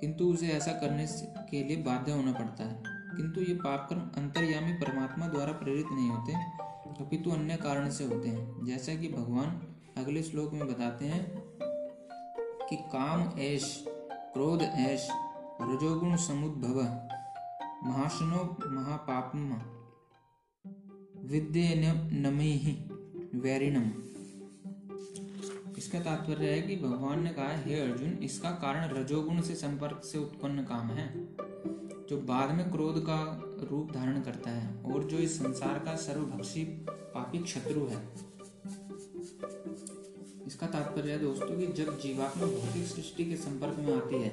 किंतु 0.00 0.24
उसे 0.24 0.48
ऐसा 0.48 0.72
करने 0.72 1.06
के 1.50 1.64
लिए 1.64 1.76
बाध्य 1.76 2.12
होना 2.12 2.32
पड़ता 2.32 2.64
है। 2.64 2.82
किंतु 3.16 3.40
ये 3.40 3.54
पाप 3.54 3.86
कर्म 3.90 4.10
अंतर्यामी 4.16 4.72
परमात्मा 4.72 5.28
द्वारा 5.28 5.52
प्रेरित 5.52 5.86
नहीं 5.92 6.08
होते, 6.10 6.32
अपितु 7.04 7.30
तो 7.30 7.36
अन्य 7.36 7.56
कारण 7.56 7.90
से 7.90 8.04
होते 8.04 8.28
हैं। 8.28 8.64
जैसा 8.66 8.94
कि 8.94 9.08
भगवान 9.08 9.68
अगले 9.98 10.22
श्लोक 10.22 10.52
में 10.52 10.66
बताते 10.68 11.04
हैं 11.04 11.41
कि 12.72 12.76
काम 12.76 13.38
ऐश, 13.38 13.84
क्रोध 14.12 14.62
ऐश, 14.62 15.08
रजोगुण 15.62 16.16
समुद्भव, 16.16 16.80
महाशनो 17.88 18.56
महापापम 18.70 19.38
नमी 22.12 22.84
वैरिणम। 23.34 23.90
इसका 25.78 26.00
तात्पर्य 26.00 26.50
है 26.50 26.62
कि 26.62 26.76
भगवान 26.76 27.22
ने 27.22 27.30
कहा, 27.30 27.48
हे 27.48 27.80
अर्जुन, 27.80 28.10
इसका 28.10 28.50
कारण 28.50 28.88
रजोगुण 28.94 29.40
से 29.40 29.54
संपर्क 29.54 30.04
से 30.04 30.18
उत्पन्न 30.18 30.62
काम 30.62 30.86
है, 30.86 31.34
जो 32.06 32.20
बाद 32.20 32.50
में 32.50 32.70
क्रोध 32.70 33.02
का 33.02 33.42
रूप 33.70 33.92
धारण 33.92 34.20
करता 34.20 34.50
है 34.50 34.82
और 34.82 35.04
जो 35.04 35.18
इस 35.18 35.38
संसार 35.38 35.78
का 35.78 35.96
सर्वभक्षी 35.96 36.64
पापी 36.90 37.46
शत्रु 37.46 37.86
है। 37.86 38.32
इसका 40.46 40.66
तात्पर्य 40.66 41.12
है 41.12 41.18
दोस्तों 41.18 41.56
कि 41.58 41.66
जब 41.66 41.98
जीवात्मा 42.00 42.46
भौतिक 42.46 42.86
सृष्टि 42.86 43.24
के 43.24 43.36
संपर्क 43.36 43.76
में 43.78 43.94
आती 43.96 44.22
है 44.22 44.28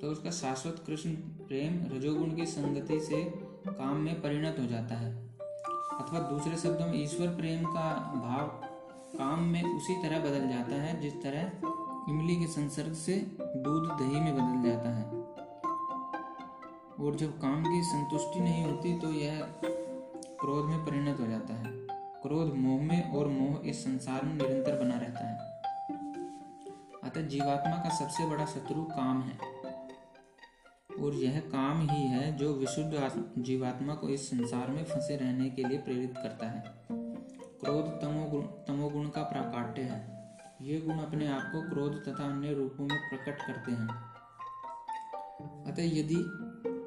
तो 0.00 0.10
उसका 0.10 0.30
शाश्वत 0.30 0.82
कृष्ण 0.86 1.10
प्रेम 1.48 1.74
रजोगुण 1.92 2.34
की 2.36 2.46
संगति 2.46 3.00
से 3.00 3.22
काम 3.68 3.96
में 3.96 4.20
परिणत 4.22 4.56
हो 4.60 4.66
जाता 4.66 4.94
है। 4.94 5.10
अथवा 5.92 6.20
दूसरे 6.20 6.56
शब्दों 6.56 6.86
में, 6.86 7.02
ईश्वर 7.02 7.28
प्रेम 7.28 7.64
का 7.64 7.90
भाव 8.16 8.46
काम 9.18 9.42
में 9.44 9.62
उसी 9.64 9.94
तरह 10.02 10.18
बदल 10.20 10.48
जाता 10.48 10.80
है, 10.82 11.00
जिस 11.00 11.22
तरह 11.22 12.10
इमली 12.10 12.36
के 12.36 12.46
संसर्ग 12.46 12.92
से 12.94 13.16
दूध 13.38 13.88
दही 13.90 14.20
में 14.20 14.34
बदल 14.34 14.68
जाता 14.68 14.90
है। 14.90 15.04
और 17.00 17.16
जब 17.16 17.38
काम 17.40 17.62
की 17.64 17.82
संतुष्टि 17.82 18.40
नहीं 18.40 18.64
होती 18.64 18.98
तो 18.98 19.12
यह 19.12 19.40
क्रोध 20.40 20.64
में 20.66 20.84
परिणत 20.86 21.20
हो 21.20 21.26
जाता 21.26 21.54
है। 21.54 21.81
क्रोध 22.22 22.54
मोह 22.54 22.82
में 22.82 23.10
और 23.10 23.28
मोह 23.28 23.68
इस 23.68 23.84
संसार 23.84 24.24
में 24.24 24.34
निरंतर 24.34 24.78
बना 24.78 24.98
रहता 24.98 25.26
है। 25.26 25.38
अतः 27.04 27.20
जीवात्मा 27.20 27.76
का 27.76 27.88
सबसे 27.88 28.26
बड़ा 28.26 28.44
शत्रु 28.44 28.84
काम 28.84 29.22
है। 29.22 29.38
और 31.04 31.14
यह 31.14 31.40
काम 31.40 31.90
ही 31.90 32.06
है 32.06 32.36
जो 32.36 32.54
विशुद्ध 32.54 33.24
जीवात्मा 33.38 33.94
को 33.94 34.08
इस 34.08 34.30
संसार 34.30 34.68
में 34.68 34.84
फंसे 34.84 35.16
रहने 35.16 35.50
के 35.50 35.64
लिए 35.64 35.78
प्रेरित 35.78 36.14
करता 36.16 36.46
है। 36.46 36.64
क्रोध 37.60 38.02
तमोगुण 38.02 38.42
तमोगुण 38.42 39.08
का 39.08 39.22
प्राकाट्य 39.22 39.82
है। 39.82 40.28
ये 40.62 40.80
गुण 40.80 40.98
अपने 40.98 41.26
आप 41.26 41.42
को 41.42 41.70
क्रोध 41.70 42.04
तथा 42.04 42.24
अन्य 42.24 42.52
रूपों 42.52 42.84
में 42.84 42.98
प्रकट 43.08 43.46
करते 43.46 43.72
हैं। 43.72 43.88
अतः 45.72 45.82
यदि 45.82 46.24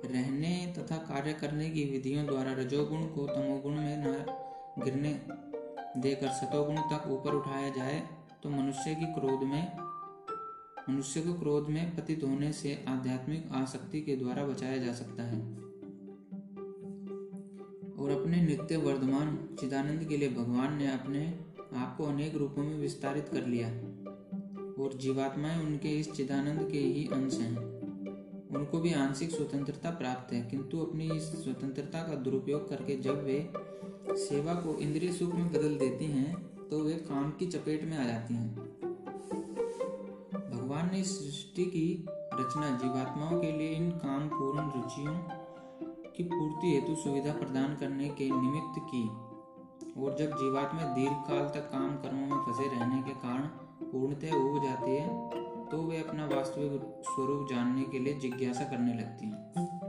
रहने 0.07 0.74
तथा 0.78 0.98
कार्य 0.98 1.34
करने 1.34 1.70
की 1.70 1.84
विधियों 1.84 2.26
द्वारा 2.26 2.53
रजोगुण 2.53 3.06
को 3.06 3.28
तमोगुण 3.28 3.76
में 3.76 4.26
गिरने 4.80 5.22
देकर 5.98 6.28
सतोगुण 6.28 6.76
तक 6.76 7.08
ऊपर 7.08 7.34
उठाया 7.34 7.70
जाए 7.70 8.00
तो 8.44 8.50
मनुष्य 8.50 8.96
की 8.96 9.06
क्रोध 9.14 9.44
में, 9.44 9.78
मनुष्य 10.90 11.22
को 11.22 11.34
क्रोध 11.34 11.68
में 11.68 11.96
पतित 11.96 12.24
होने 12.24 12.52
से 12.54 12.86
आध्यात्मिक 12.88 13.50
आसक्ति 13.52 14.02
के 14.02 14.16
द्वारा 14.16 14.44
बचाया 14.44 14.78
जा 14.78 14.94
सकता 14.94 15.24
है। 15.24 15.40
और 17.96 18.12
अपने 18.12 18.42
नित्य 18.42 18.78
वर्धमान 18.78 19.38
चिदानंद 19.60 20.04
के 20.04 20.18
लिए 20.18 20.30
भगवान 20.30 20.74
ने 20.74 20.92
अपने 20.92 21.28
आप 21.76 21.98
को 21.98 22.06
अनेक 22.06 22.36
रूपों 22.36 22.64
में 22.64 22.78
विस्तारित 22.78 23.30
कर 23.30 23.46
लिया। 23.46 23.70
और 24.84 24.94
जीवात्माएँ 24.94 25.66
उनके 25.66 26.00
इस 26.00 26.12
चिदानंद 26.12 26.72
के 26.72 26.80
ही 26.80 27.08
अंश 27.14 27.34
हैं। 27.34 27.58
उनको 28.56 28.80
भी 28.80 28.94
आंशिक 28.94 29.32
स्वतंत्रता 29.32 29.90
प्राप्त 29.90 30.34
है, 30.34 30.42
किंतु 30.42 30.80
अपनी 30.80 31.12
इस 31.12 31.24
स्वतंत्रता 31.24 32.08
का 32.08 32.16
दुरुपयोग 32.16 32.70
करके 32.70 32.96
जब 32.96 33.24
वे 33.24 33.54
सेवा 34.10 34.53
को 34.53 34.77
इंद्रिय 34.80 35.11
सुख 35.11 35.34
में 35.36 35.48
बदल 35.49 35.77
देती 35.77 36.06
हैं 36.06 36.34
तो 36.69 36.80
वे 36.80 36.94
काम 37.07 37.32
की 37.32 37.45
चपेट 37.45 37.84
में 37.84 37.98
आ 37.98 38.03
जाती 38.03 38.34
हैं। 38.34 38.56
भगवान 40.52 40.90
ने 40.94 41.03
सृष्टि 41.03 41.65
की 41.65 42.06
रचना 42.34 42.69
जीवात्माओं 42.77 43.40
के 43.41 43.52
लिए 43.52 43.72
इन 43.72 43.90
काम 43.91 44.27
पूर्ण 44.27 44.72
रुचियों 44.72 45.15
की 46.18 46.23
पूर्ति 46.23 46.68
हेतु 46.68 46.95
सुविधा 46.95 47.34
प्रदान 47.34 47.76
करने 47.76 48.10
के 48.10 48.30
निमित्त 48.32 48.80
की 48.91 49.03
और 50.02 50.15
जब 50.19 50.38
जीवात्मा 50.38 50.84
दीर्घ 50.95 51.15
काल 51.30 51.45
तक 51.49 51.69
काम 51.72 51.95
कर्मों 51.98 52.27
में 52.27 52.45
फंसे 52.45 52.68
रहने 52.76 53.02
के 53.02 53.14
कारण 53.19 53.48
पूर्णतः 53.91 54.36
उग 54.36 54.64
जाती 54.64 54.91
है 54.91 55.07
तो 55.72 55.82
वे 55.82 55.98
अपना 55.98 56.26
वास्तविक 56.26 57.03
स्वरूप 57.06 57.49
जानने 57.49 57.84
के 57.84 57.99
लिए 57.99 58.14
जिज्ञासा 58.14 58.64
करने 58.64 58.94
लगती 58.94 59.26
हैं। 59.26 59.85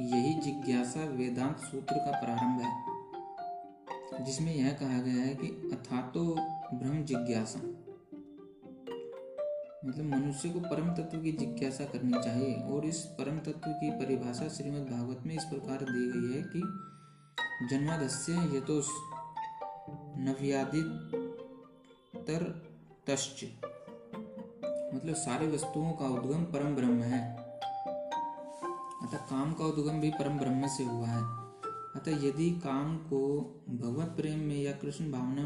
यही 0.00 0.34
जिज्ञासा 0.34 1.10
वेदांत 1.10 1.58
सूत्र 1.58 1.98
का 1.98 2.20
प्रारंभ 2.20 2.62
है, 2.62 4.24
जिसमें 4.24 4.54
यह 4.54 4.72
कहा 4.72 4.98
गया 4.98 5.22
है 5.22 5.34
कि 5.34 5.70
अथातो 5.72 6.36
ब्रह्म 6.74 7.04
जिज्ञासा। 7.04 7.60
मतलब 9.84 10.04
मनुष्य 10.04 10.48
को 10.48 10.60
परम 10.60 10.94
तत्व 10.94 11.18
की 11.18 11.32
जिज्ञासा 11.32 11.84
करनी 11.84 12.24
चाहिए, 12.24 12.54
और 12.54 12.84
इस 12.84 13.08
परम 13.18 13.38
तत्व 13.38 13.52
की 13.52 13.90
परिभाषा 13.90 14.48
श्रीमद् 14.48 14.90
भागवत 14.90 15.22
में 15.26 15.34
इस 15.34 15.44
प्रकार 15.44 15.84
दी 15.84 16.12
गई 16.12 16.36
है 16.36 16.42
कि 16.42 16.60
जन्मादस्य 17.70 18.56
यतोष 18.56 18.88
नव्यादितर 20.18 22.62
तश्च 23.06 23.44
मतलब 24.94 25.14
सारी 25.14 25.46
वस्तुओं 25.46 25.92
का 25.92 26.08
उद्गम 26.08 26.44
परम 26.44 26.74
ब्रह्म 26.74 26.95
अतः 29.06 29.18
काम 29.18 29.52
का 29.52 29.64
उद्गम 29.64 30.00
भी 30.00 30.10
परम 30.10 30.38
ब्रह्म 30.38 30.66
से 30.66 30.84
हुआ 30.84 31.06
है। 31.06 31.22
अतः 31.96 32.26
यदि 32.26 32.50
काम 32.50 32.96
को 32.96 33.38
भगवत 33.68 34.06
प्रेम 34.06 34.38
में 34.38 34.62
या 34.62 34.72
कृष्ण 34.72 35.12
भावना 35.12 35.42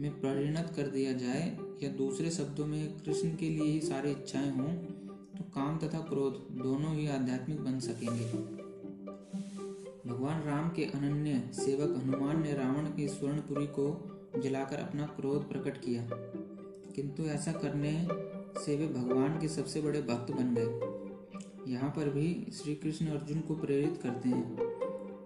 में 0.00 0.10
परिणत 0.10 0.72
कर 0.76 0.82
दिया 0.82 1.12
जाए 1.12 1.58
या 1.82 1.88
दूसरे 1.88 2.30
शब्दों 2.30 2.66
में 2.66 2.98
कृष्ण 3.00 3.36
के 3.36 3.48
लिए 3.48 3.72
ही 3.72 3.80
सारी 3.80 4.10
इच्छाएँ 4.10 4.50
हों 4.50 4.74
तो 5.34 5.44
काम 5.44 5.78
तथा 5.78 5.98
क्रोध 5.98 6.62
दोनों 6.62 6.94
ही 6.94 7.08
आध्यात्मिक 7.08 7.60
बन 7.60 7.80
सकेंगे। 7.80 8.32
भगवान 10.10 10.42
राम 10.42 10.68
के 10.68 10.84
अनन्य 10.84 11.50
सेवक 11.52 12.02
हनुमान 12.02 12.42
ने 12.42 12.54
रावण 12.54 12.92
की 12.92 13.08
स्वर्णपुरी 13.08 13.66
को 13.66 14.10
जलाकर 14.44 14.76
अपना 14.76 15.06
क्रोध 15.06 15.48
प्रकट 15.48 15.78
किया। 15.78 16.08
किंतु 16.96 17.22
ऐसा 17.22 17.52
करने 17.52 18.08
से 18.64 18.76
वे 18.76 18.88
भगवान 18.88 19.40
के 19.40 19.48
सबसे 19.48 19.80
बड़े 19.80 20.02
भक्त 20.02 20.32
बन 20.32 20.54
गए। 20.54 20.91
यहाँ 21.68 21.90
पर 21.90 22.08
भी 22.08 22.50
श्री 22.52 22.74
कृष्ण 22.74 23.06
अर्जुन 23.06 23.40
को 23.40 23.54
प्रेरित 23.54 24.00
करते 24.02 24.28
हैं 24.28 24.56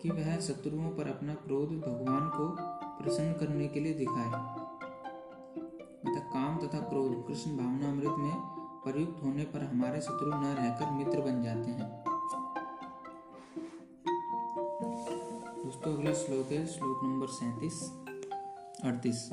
कि 0.02 0.10
वह 0.10 0.36
शत्रुओं 0.36 0.90
पर 0.90 1.08
अपना 1.08 1.34
क्रोध 1.34 1.68
भगवान 1.68 2.28
को 2.28 2.56
प्रसन्न 3.04 3.32
करने 3.32 3.68
के 3.68 3.80
लिए 3.80 3.94
दिखाए। 3.94 4.26
अतः 6.06 6.18
काम 6.18 6.58
तथा 6.58 6.78
क्रोध 6.78 7.26
कृष्ण 7.26 7.56
भावना 7.56 7.88
अमृत 7.90 8.14
में 8.18 8.32
प्रयुक्त 8.84 9.22
होने 9.22 9.44
पर 9.44 9.64
हमारे 9.64 10.00
शत्रु 10.00 10.30
न 10.30 10.44
रहकर 10.44 10.90
मित्र 10.90 11.20
बन 11.20 11.42
जाते 11.42 11.70
हैं। 11.70 12.04
दोस्तों, 15.64 15.96
अगला 15.96 16.12
श्लोक 16.12 16.52
है, 16.52 16.66
श्लोक 16.66 17.00
नंबर 17.04 17.26
सैतीस, 17.26 17.92
अड़तीस। 18.84 19.28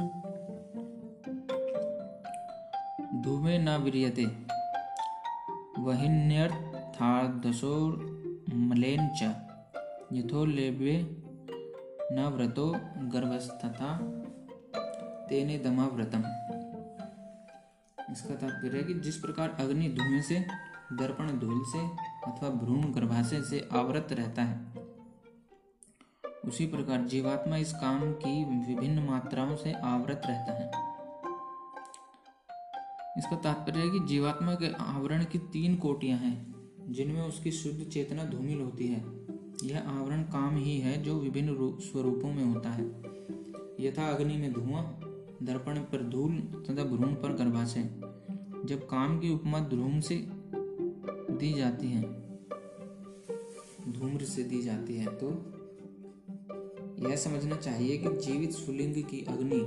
धूमे 3.24 3.58
न 3.58 3.78
विरियते 3.84 4.26
वहिन्यर्थादशोर्मलेन 6.94 9.10
च। 9.10 9.24
यथोलेभ्ये 10.14 11.08
न 12.12 12.26
व्रतो 12.36 12.76
गर्भस्थता, 13.14 13.98
तेने 15.28 15.60
दमा 15.60 15.88
व्रतम। 15.88 16.24
इसका 18.12 18.36
तात्पर्य 18.36 18.78
है 18.78 18.84
कि 18.84 18.94
जिस 18.94 19.18
प्रकार 19.18 19.58
अग्नि 19.60 19.90
धुएँ 19.90 20.22
से, 20.22 20.46
दर्पण 20.94 21.40
धूल 21.40 21.64
से 21.66 21.80
अथवा 22.32 22.50
भ्रूण 22.50 22.94
गर्भाशय 22.94 23.42
से 23.42 23.70
आवृत 23.74 24.08
रहता 24.12 24.44
है, 24.44 24.74
उसी 26.46 26.68
प्रकार 26.68 27.02
जीवात्मा 27.02 27.58
इस 27.58 27.74
काम 27.74 28.14
की 28.14 28.66
विभिन्न 28.68 29.04
मात्राओं 29.04 29.56
से 29.56 29.74
आवृत 29.74 30.22
रहता 30.26 30.54
है। 30.54 30.72
इसका 33.18 33.36
तात्पर्य 33.36 33.80
है 33.80 33.90
कि 33.90 34.00
जीवात्मा 34.00 34.56
के 34.56 34.84
आवरण 34.84 35.24
की 35.24 35.40
तीन 35.54 35.76
कोटियाँ 35.76 36.20
हैं। 36.20 36.53
जिनमें 36.90 37.22
उसकी 37.22 37.52
शुद्ध 37.52 37.84
चेतना 37.84 38.24
धूमिल 38.24 38.62
होती 38.62 38.88
है। 38.88 39.04
यह 39.64 39.90
आवरण 39.90 40.22
काम 40.30 40.58
ही 40.58 40.78
है 40.78 41.02
जो 41.04 41.20
विभिन्न 41.20 41.78
स्वरूपों 41.82 42.34
में 42.34 42.44
होता 42.46 42.70
है। 42.70 42.86
यथा 43.80 44.08
अग्नि 44.08 44.38
में 44.38 44.54
धुआँ, 44.54 44.84
दर्पण 45.44 45.80
पर 45.84 46.04
धूल 46.04 46.38
तथा 46.66 46.84
भ्रूण 46.84 47.14
पर 47.14 47.34
गर्भाशय, 47.34 47.90
जब 48.66 48.88
काम 48.88 49.20
की 49.20 49.34
उपमा 49.34 49.60
ध्रूम 49.60 50.00
से 50.00 50.16
दी 51.34 51.54
जाती 51.54 51.88
है। 51.88 52.02
धूम्र 53.94 54.26
से 54.26 54.44
दी 54.44 54.62
जाती 54.62 54.96
है 54.96 55.08
तो 55.16 55.30
यह 57.00 57.16
समझना 57.16 57.56
चाहिए 57.56 57.98
कि 57.98 58.10
जीवित 58.26 58.52
सुलिंग 58.52 58.96
की 59.04 59.26
अग्नि 59.30 59.60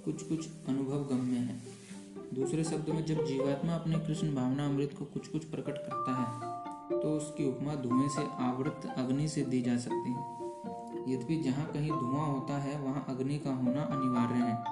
कुछ 0.00 0.22
कुछ 0.22 0.48
अनुभव 0.68 1.04
गम्य 1.04 1.36
है। 1.36 1.75
दूसरे 2.36 2.64
शब्दों 2.64 2.94
में, 2.94 3.04
जब 3.04 3.24
जीवात्मा 3.24 3.74
अपने 3.74 3.98
कृष्ण 3.98 4.34
भावना 4.34 4.64
अमृत 4.66 4.94
को 4.98 5.04
कुछ 5.04 5.28
कुछ 5.28 5.44
प्रकट 5.44 5.76
करता 5.78 6.14
है 6.14 7.00
तो 7.00 7.10
उसकी 7.10 7.46
उपमा 7.48 7.74
धुएँ 7.74 8.08
से 8.08 8.24
आवृत 8.38 8.94
अग्नि 8.96 9.28
से 9.28 9.42
दी 9.42 9.60
जा 9.62 9.76
सकती 9.76 10.10
है। 10.12 11.12
यद्यपि 11.12 11.36
जहाँ 11.42 11.66
कहीं 11.66 11.90
धुआँ 11.90 12.26
होता 12.26 12.58
है, 12.58 12.78
वहाँ 12.80 13.04
अग्नि 13.08 13.38
का 13.38 13.50
होना 13.50 13.82
अनिवार्य 13.82 14.42
है। 14.42 14.64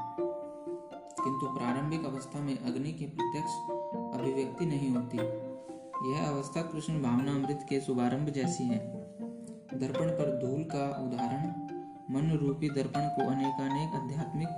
किंतु 1.25 1.47
प्रारंभिक 1.47 2.05
अवस्था 2.05 2.41
में 2.41 2.59
अग्नि 2.59 2.93
की 2.93 3.07
प्रत्यक्ष 3.07 3.55
अभिव्यक्ति 4.21 4.67
नहीं 4.67 4.91
होती। 4.91 5.19
यह 6.11 6.29
अवस्था 6.29 6.63
कृष्ण 6.63 7.03
भावना 7.03 7.35
अमृत 7.35 7.67
के 7.71 7.81
शुभारंभ 7.81 8.29
जैसी 8.29 8.65
है। 8.65 8.79
दर्पण 9.75 10.11
पर 10.11 10.39
धूल 10.43 10.63
का 10.65 10.85
उदाहरण 11.07 11.49
मन 12.15 12.39
रूपी 12.39 12.69
दर्पण 12.71 13.09
को 13.09 13.31
अनेकानेक 13.31 13.95
आध्यात्मिक 13.95 14.49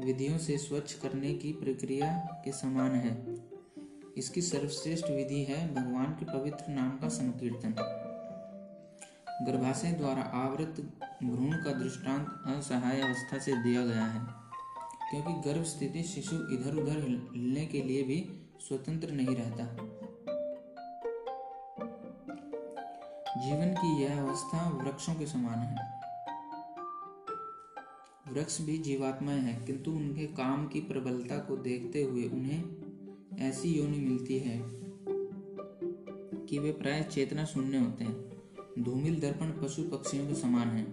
विधियों 0.00 0.38
से 0.38 0.56
स्वच्छ 0.58 0.92
करने 0.92 1.32
की 1.34 1.52
प्रक्रिया 1.52 2.08
के 2.44 2.52
समान 2.52 2.94
है। 2.94 3.16
इसकी 4.18 4.40
सर्वश्रेष्ठ 4.42 5.10
विधि 5.10 5.42
है 5.44 5.66
भगवान 5.74 6.12
के 6.12 6.24
पवित्र 6.24 6.72
नाम 6.72 6.90
का 6.98 7.08
संकीर्तन। 7.08 7.74
गर्भाशय 9.46 9.92
द्वारा 9.92 10.22
आवृत 10.38 10.80
भ्रूण 11.22 11.52
का 11.54 11.72
दृष्टांत 11.72 12.26
असहाय 12.48 13.00
अवस्था 13.00 13.38
से 13.38 13.56
दिया 13.62 13.84
गया 13.86 14.04
है, 14.04 14.20
क्योंकि 15.10 15.32
गर्भ 15.48 15.64
स्थिति 15.64 16.02
शिशु 16.02 16.36
इधर 16.54 16.76
उधर 16.76 16.98
हिलने 16.98 17.66
के 17.66 17.82
लिए 17.82 18.02
भी 18.02 18.20
स्वतंत्र 18.60 19.12
नहीं 19.12 19.36
रहता। 19.36 19.64
जीवन 23.38 23.74
की 23.74 24.02
यह 24.02 24.20
अवस्था 24.22 24.68
वृक्षों 24.74 25.14
के 25.14 25.26
समान 25.26 25.58
है। 25.58 25.91
वृक्ष 28.30 28.60
भी 28.60 28.78
जीवात्माएँ 28.78 29.40
हैं, 29.40 29.66
किंतु 29.66 29.90
उनके 29.90 30.26
काम 30.26 30.66
की 30.66 30.80
प्रबलता 30.80 31.38
को 31.38 31.56
देखते 31.56 32.02
हुए 32.02 32.24
उन्हें 32.24 32.64
ऐसी 33.38 33.68
योनि 33.68 33.98
मिलती 33.98 34.38
है 34.38 34.62
कि 36.46 36.58
वे 36.58 36.72
प्राय 36.72 37.02
चेतना 37.02 37.44
शून्य 37.44 37.78
होते 37.78 38.04
हैं। 38.04 38.32
धूमिल 38.78 39.20
दर्पण 39.20 39.50
पशु 39.50 39.82
पक्षियों 39.82 40.26
के 40.26 40.34
समान 40.34 40.68
है। 40.68 40.84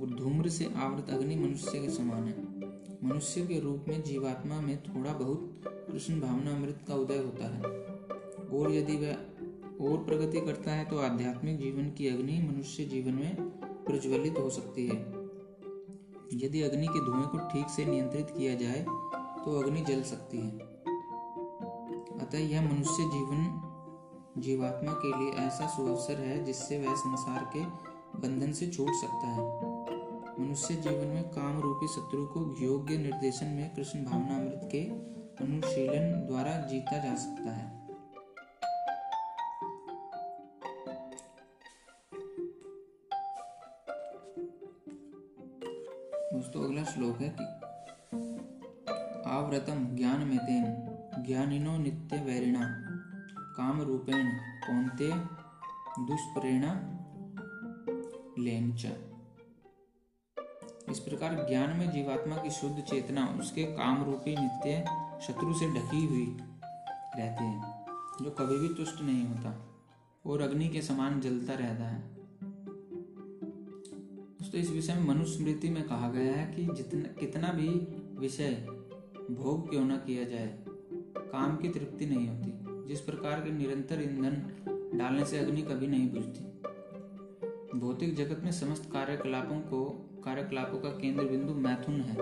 और 0.00 0.10
धूम्र 0.10 0.48
से 0.48 0.68
आवृत 0.76 1.10
अग्नि 1.10 1.36
मनुष्य 1.36 1.78
के 1.78 1.90
समान 1.90 2.22
है। 2.24 2.42
मनुष्य 3.04 3.46
के 3.46 3.60
रूप 3.60 3.84
में 3.88 4.02
जीवात्मा 4.02 4.60
में 4.60 4.82
थोड़ा 4.82 5.12
बहुत 5.12 5.62
कृष्ण 5.66 6.20
भावना 6.20 6.56
अमृत 6.56 6.78
का 6.88 6.94
उदय 6.94 7.18
होता 7.18 7.44
है। 7.44 7.62
और 8.48 8.72
यदि 8.72 8.96
वह 8.96 9.12
और 9.80 10.04
प्रगति 10.04 10.40
करता 10.40 10.70
है 10.70 10.84
तो 10.84 10.98
आध्यात्मिक 10.98 11.58
जीवन 11.58 11.90
की 11.90 12.08
अग्नि 12.08 12.48
मनुष्य 12.52 12.84
जीवन 12.84 13.12
में 13.12 13.36
प्रज्वलित 13.60 14.38
हो 14.38 14.50
सकती 14.50 14.86
है। 14.86 15.17
यदि 16.32 16.62
अग्नि 16.62 16.86
के 16.86 17.04
धुएँ 17.04 17.26
को 17.26 17.38
ठीक 17.38 17.68
से 17.68 17.84
नियंत्रित 17.84 18.30
किया 18.30 18.54
जाए 18.54 18.82
तो 19.44 19.60
अग्नि 19.60 19.80
जल 19.80 20.02
सकती 20.02 20.38
है। 20.38 20.58
अतः 22.18 22.38
यह 22.38 22.62
मनुष्य 22.62 23.02
जीवन, 23.02 23.62
जीवात्मा 24.38 24.92
के 24.92 25.18
लिए 25.18 25.32
ऐसा 25.32 25.66
सुअवसर 25.66 26.14
है, 26.14 26.44
जिससे 26.44 26.78
वह 26.78 26.94
संसार 26.94 27.50
के 27.56 27.60
बंधन 28.18 28.52
से 28.52 28.66
छूट 28.66 28.90
सकता 28.90 29.26
है। 29.26 29.68
मनुष्य 30.40 30.74
जीवन 30.74 31.06
में 31.06 31.24
काम 31.24 31.60
रूपी 31.60 31.86
शत्रु 31.86 32.26
को 32.26 32.64
योग्य 32.64 32.96
निर्देशन 32.96 33.46
में 33.46 33.74
कृष्ण 33.74 34.04
भावना 34.04 34.36
अमृत 34.36 34.68
के 34.72 34.82
अनुशीलन 35.44 36.26
द्वारा 36.26 36.66
जीता 36.66 36.98
जा 36.98 37.14
सकता 37.14 37.50
है। 37.50 37.77
श्लोक 47.08 47.20
है 47.20 47.28
कि 47.40 47.44
आवृतम 49.30 49.96
ज्ञान 49.96 50.20
में 50.20 50.38
तेन 50.38 50.64
ज्ञानिनो 51.26 51.76
नित्य 51.78 52.16
वैरिणा 52.16 52.60
काम 53.56 53.82
रूपेण 53.82 54.28
कौनते 54.66 55.10
दुष्प्रेरणा 56.06 56.72
लेंच 58.38 58.86
इस 60.90 60.98
प्रकार 60.98 61.34
ज्ञान 61.48 61.76
में 61.76 61.90
जीवात्मा 61.90 62.36
की 62.36 62.50
शुद्ध 62.50 62.80
चेतना, 62.80 63.26
उसके 63.40 63.64
काम 63.64 64.04
रूपी 64.04 64.36
नित्य 64.40 64.84
शत्रु 65.26 65.54
से 65.54 65.68
ढकी 65.70 66.06
हुई 66.06 66.36
रहती 67.16 67.44
है, 67.44 67.60
जो 68.22 68.30
कभी 68.30 68.58
भी 68.58 68.74
तुष्ट 68.74 69.02
नहीं 69.02 69.26
होता, 69.26 69.80
और 70.26 70.40
अग्नि 70.40 70.68
के 70.68 70.82
समान 70.82 71.20
जलता 71.20 71.54
रहता 71.54 71.84
है। 71.84 72.17
दोस्तों 74.48 74.60
इस 74.60 74.70
विषय 74.70 74.94
में 74.94 75.14
मनुस्मृति 75.14 75.68
में 75.68 75.82
कहा 75.82 76.10
गया 76.10 76.32
है 76.32 76.54
कि 76.54 76.62
जितना, 76.74 77.20
कितना 77.20 77.48
भी 77.48 77.68
विषय 78.18 78.66
भोग 79.30 79.70
क्यों 79.70 79.84
न 79.84 79.96
किया 79.96 80.24
जाए, 80.24 80.58
काम 81.18 81.56
की 81.56 81.68
तृप्ति 81.68 82.06
नहीं 82.06 82.28
होती। 82.28 82.88
जिस 82.88 83.00
प्रकार 83.00 83.40
के 83.40 83.50
निरंतर 83.50 84.02
ईंधन 84.02 84.98
डालने 84.98 85.24
से 85.24 85.38
अग्नि 85.38 85.62
कभी 85.62 85.86
नहीं 85.86 86.10
बुझती। 86.10 86.44
भौतिक 87.78 88.14
जगत 88.16 88.44
में 88.44 88.52
समस्त 88.52 88.90
कार्यकलापों 88.92 89.60
को, 89.60 89.84
कार्यकलापों 90.24 90.78
का 90.78 90.88
केंद्र 90.88 91.24
बिंदु 91.24 91.54
मैथुन 91.54 92.00
है। 92.00 92.16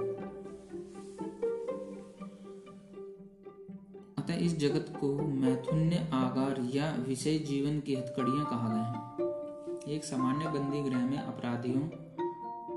अतः 4.18 4.34
इस 4.34 4.58
जगत 4.58 4.98
को 5.00 5.12
मैथुन्य 5.22 6.08
आगार 6.12 6.70
या 6.74 6.96
विषय 7.08 7.38
जीवन 7.38 7.80
की 7.80 7.94
हथकड़ियाँ 7.94 8.46
कहा 8.50 8.68
गया 8.68 8.84
है। 8.84 9.96
एक 9.96 10.04
सामान्य 10.04 10.48
बंदी 10.48 10.82
गृह 10.82 11.06
में 11.06 11.18
अपराधियों 11.18 12.05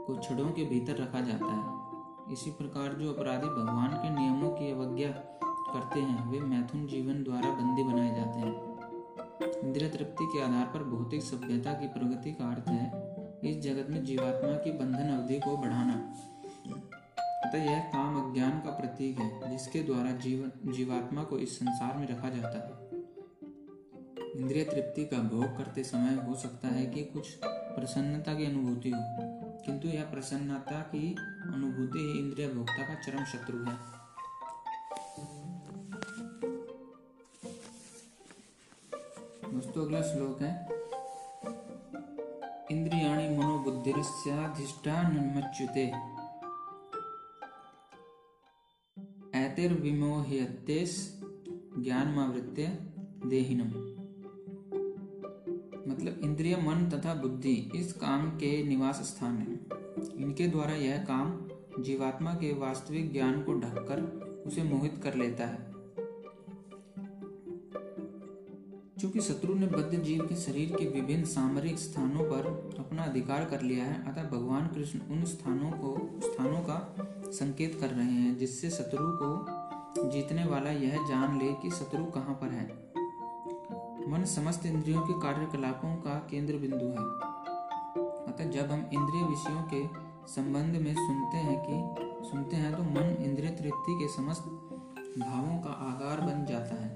को 0.10 0.22
छड़ों 0.22 0.50
के 0.50 0.66
भीतर 0.66 0.96
रखा 0.96 1.22
जाता 1.22 1.52
है। 1.54 2.34
इसी 2.34 2.52
प्रकार 2.52 2.94
जो 2.94 3.14
अपराधी 3.14 3.48
भगवान 3.48 3.90
के 3.90 4.10
नियमों 4.10 4.50
की 4.50 4.72
अवज्ञा 4.72 5.10
करते 5.74 6.00
हैं, 6.00 6.32
वे 6.32 6.40
मैथुन 6.40 6.88
जीवन 6.88 7.24
द्वारा 7.24 7.50
बंदी 7.50 7.84
बनाए 7.84 8.16
जाते 8.16 8.40
हैं। 8.40 8.70
इंद्रिय 9.64 9.90
तृप्ति 9.90 10.26
के 10.26 10.42
आधार 10.42 10.66
पर 10.66 10.84
भौतिक 10.84 11.24
सभ्यता 11.24 11.74
की 11.74 11.88
प्रगति 11.88 12.32
का 12.32 12.46
अर्थ 12.46 12.70
है 12.70 13.10
इस 13.44 13.60
जगत 13.60 13.90
में 13.90 14.04
जीवात्मा 14.06 14.52
की 14.52 14.72
बंधन 14.72 15.10
अवधि 15.18 15.40
को 15.40 15.58
बढ़ाना। 15.58 15.94
अतः 17.46 17.64
यह 17.64 17.80
काम 17.80 18.32
अज्ञान 18.32 18.60
का 18.60 18.72
प्रतीक 18.72 19.20
है, 19.20 19.52
जिसके 19.52 19.84
द्वारा 19.84 20.12
जीवन 20.12 20.72
जीवात्मा 20.72 21.24
को 21.24 21.38
इस 21.38 21.60
संसार 21.60 21.98
में 21.98 22.08
रखा 22.08 22.30
जाता 22.30 22.58
है। 22.60 22.90
इंद्रिय 24.42 24.64
तृप्ति 24.64 25.06
का 25.06 25.18
भोग 25.18 25.58
करते 25.58 25.84
समय 25.84 26.16
हो 26.16 26.36
सकता 26.36 26.68
है 26.68 26.86
कि 26.86 27.04
कुछ 27.04 27.40
प्रसन्नता 27.46 28.34
की 28.34 28.46
अनुभूति 28.46 28.90
हो। 28.90 29.29
किंतु 29.66 29.88
यह 29.88 30.04
प्रसन्नता 30.04 30.82
की 30.82 31.16
अनुभूति 31.54 32.00
ही 32.00 32.20
इंद्रिय 32.20 32.48
भोक्ता 32.48 32.88
का 32.88 32.96
चरम 32.96 33.26
शत्रु 33.26 33.58
है। 33.58 33.74
दोस्तों, 39.54 39.86
अगला 39.86 40.02
श्लोक 40.02 40.42
है। 40.42 40.80
इंद्रियाणि 42.72 43.38
मनोबुद्धिरस्याधिष्ठानमच्युते 43.38 45.92
ऐतिर्विमोह्यतेस 49.40 51.22
ज्ञानमावृत्य 51.80 52.78
देहिनम। 53.26 53.99
मतलब 55.90 56.20
इंद्रिय, 56.24 56.56
मन 56.56 56.90
तथा 56.90 57.14
बुद्धि 57.14 57.72
इस 57.76 57.94
काम 57.94 58.30
के 58.30 58.64
निवास 58.64 58.96
स्थान 58.96 59.38
है। 59.38 59.54
इनके 60.24 60.48
द्वारा 60.48 60.74
यह 60.74 60.98
काम 60.98 61.48
जीवात्मा 61.84 62.34
के 62.34 62.54
वास्तविक 62.54 63.14
ज्ञान 63.14 63.44
को 63.44 63.54
ढककर 63.54 64.02
उसे 64.48 64.64
मोहित 64.64 65.02
कर 65.04 65.16
लेता 65.16 65.46
है। 65.46 65.70
चूँकि 69.00 69.22
शत्रु 69.22 69.54
ने 69.54 69.68
बद्ध 69.68 70.04
जीव 70.04 70.26
के 70.26 70.36
शरीर 70.36 70.76
के 70.76 70.86
विभिन्न 70.86 71.26
सामरिक 71.26 71.80
स्थानों 71.80 72.26
पर 72.26 72.76
अपना 72.80 73.04
अधिकार 73.04 73.46
कर 73.46 73.62
लिया 73.62 73.86
है, 73.86 74.12
अतः 74.12 74.30
भगवान 74.30 74.68
कृष्ण 74.68 75.00
उन 75.00 75.24
स्थानों 75.26 75.72
को, 75.72 76.20
स्थानों 76.22 76.62
का 76.62 76.96
संकेत 77.32 77.78
कर 77.82 77.90
रहे 77.90 78.12
हैं, 78.12 78.38
जिससे 78.38 78.70
शत्रु 78.70 78.98
को 79.02 79.46
जीतने 80.10 80.46
वाला 80.46 80.72
यह 80.72 80.96
जान 80.96 81.40
ले 81.40 81.54
कि 81.54 81.70
शत्रु 81.70 82.06
कहाँ 82.06 82.36
पर 82.36 82.48
है। 82.48 82.89
मन 84.08 84.26
समस्त 84.26 84.66
इंद्रियों 84.66 85.02
के 85.02 85.14
कार्यकलापों 85.14 85.96
का 85.96 86.28
केंद्र 86.30 86.54
बिंदु 86.58 86.86
है। 86.86 87.30
अतः 88.28 88.50
जब 88.50 88.72
हम 88.72 88.90
इंद्रिय 88.94 89.24
विषयों 89.24 89.64
के 89.64 90.10
संबंध 90.28 90.76
में 90.76 90.94
सुनते 90.94 91.38
हैं 91.38 91.66
कि, 91.66 91.96
सुनते 92.28 92.56
हैं 92.56 92.76
तो 92.76 92.84
मन 92.84 93.24
इंद्रिय 93.24 93.50
तृप्ति 93.50 94.00
के 94.02 94.08
समस्त 94.08 94.42
भावों 95.20 95.60
का 95.60 95.70
आगार 95.70 96.22
बन 96.22 96.46
जाता 96.46 96.76
है। 96.76 96.92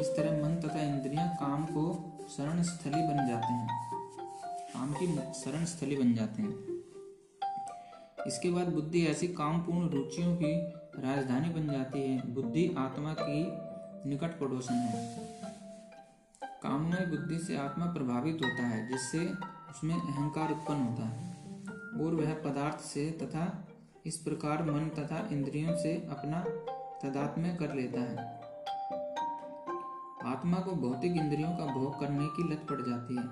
इस 0.00 0.06
तरह 0.16 0.48
मन 0.48 0.54
तथा 0.54 0.80
इंद्रियाँ 0.80 1.36
काम 1.40 1.64
को 1.64 2.12
शरण 2.36 2.62
स्थली 2.62 3.02
बन 3.02 3.28
जाते 3.28 3.52
हैं। 3.52 3.68
काम 4.74 4.92
की 4.92 5.06
शरण 5.16 5.64
स्थली 5.64 5.96
बन 5.96 6.14
जाते 6.14 6.42
हैं। 6.42 6.80
इसके 8.26 8.50
बाद 8.50 8.72
बुद्धि 8.72 9.06
ऐसी 9.06 9.28
कामपूर्ण 9.28 9.88
रुचियों 9.88 10.36
की 10.36 10.60
राजधानी 11.02 11.48
बन 11.48 11.72
जाती 11.72 12.02
है। 12.02 12.34
बुद्धि 12.34 12.74
आत्मा 12.78 13.14
की 13.20 13.70
निकट 14.10 14.40
पड़ोसन 14.40 14.74
है। 14.74 15.30
कामना 16.62 16.96
बुद्धि 16.96 17.38
से 17.38 17.56
आत्मा 17.56 17.86
प्रभावित 17.86 18.34
होता 18.34 18.62
है, 18.62 18.88
जिससे 18.88 19.26
उसमें 19.70 19.94
अहंकार 19.94 20.50
उत्पन्न 20.50 20.82
होता 20.82 21.02
है। 21.02 21.30
और 22.00 22.14
वह 22.14 22.34
पदार्थ 22.34 22.80
से 22.80 23.10
तथा 23.10 23.68
इस 24.06 24.16
प्रकार 24.16 24.70
मन 24.70 24.88
तथा 24.88 25.28
इंद्रियों 25.32 25.76
से 25.76 25.94
अपना 25.94 26.40
तदात्म्य 27.02 27.56
कर 27.60 27.74
लेता 27.74 28.00
है। 28.00 28.40
आत्मा 30.32 30.58
को 30.58 30.72
भौतिक 30.72 31.12
इंद्रियों 31.12 31.50
का 31.50 31.74
भोग 31.74 32.00
करने 32.00 32.26
की 32.26 32.52
लत 32.52 32.66
पड़ 32.70 32.82
जाती 32.82 33.16
है, 33.16 33.28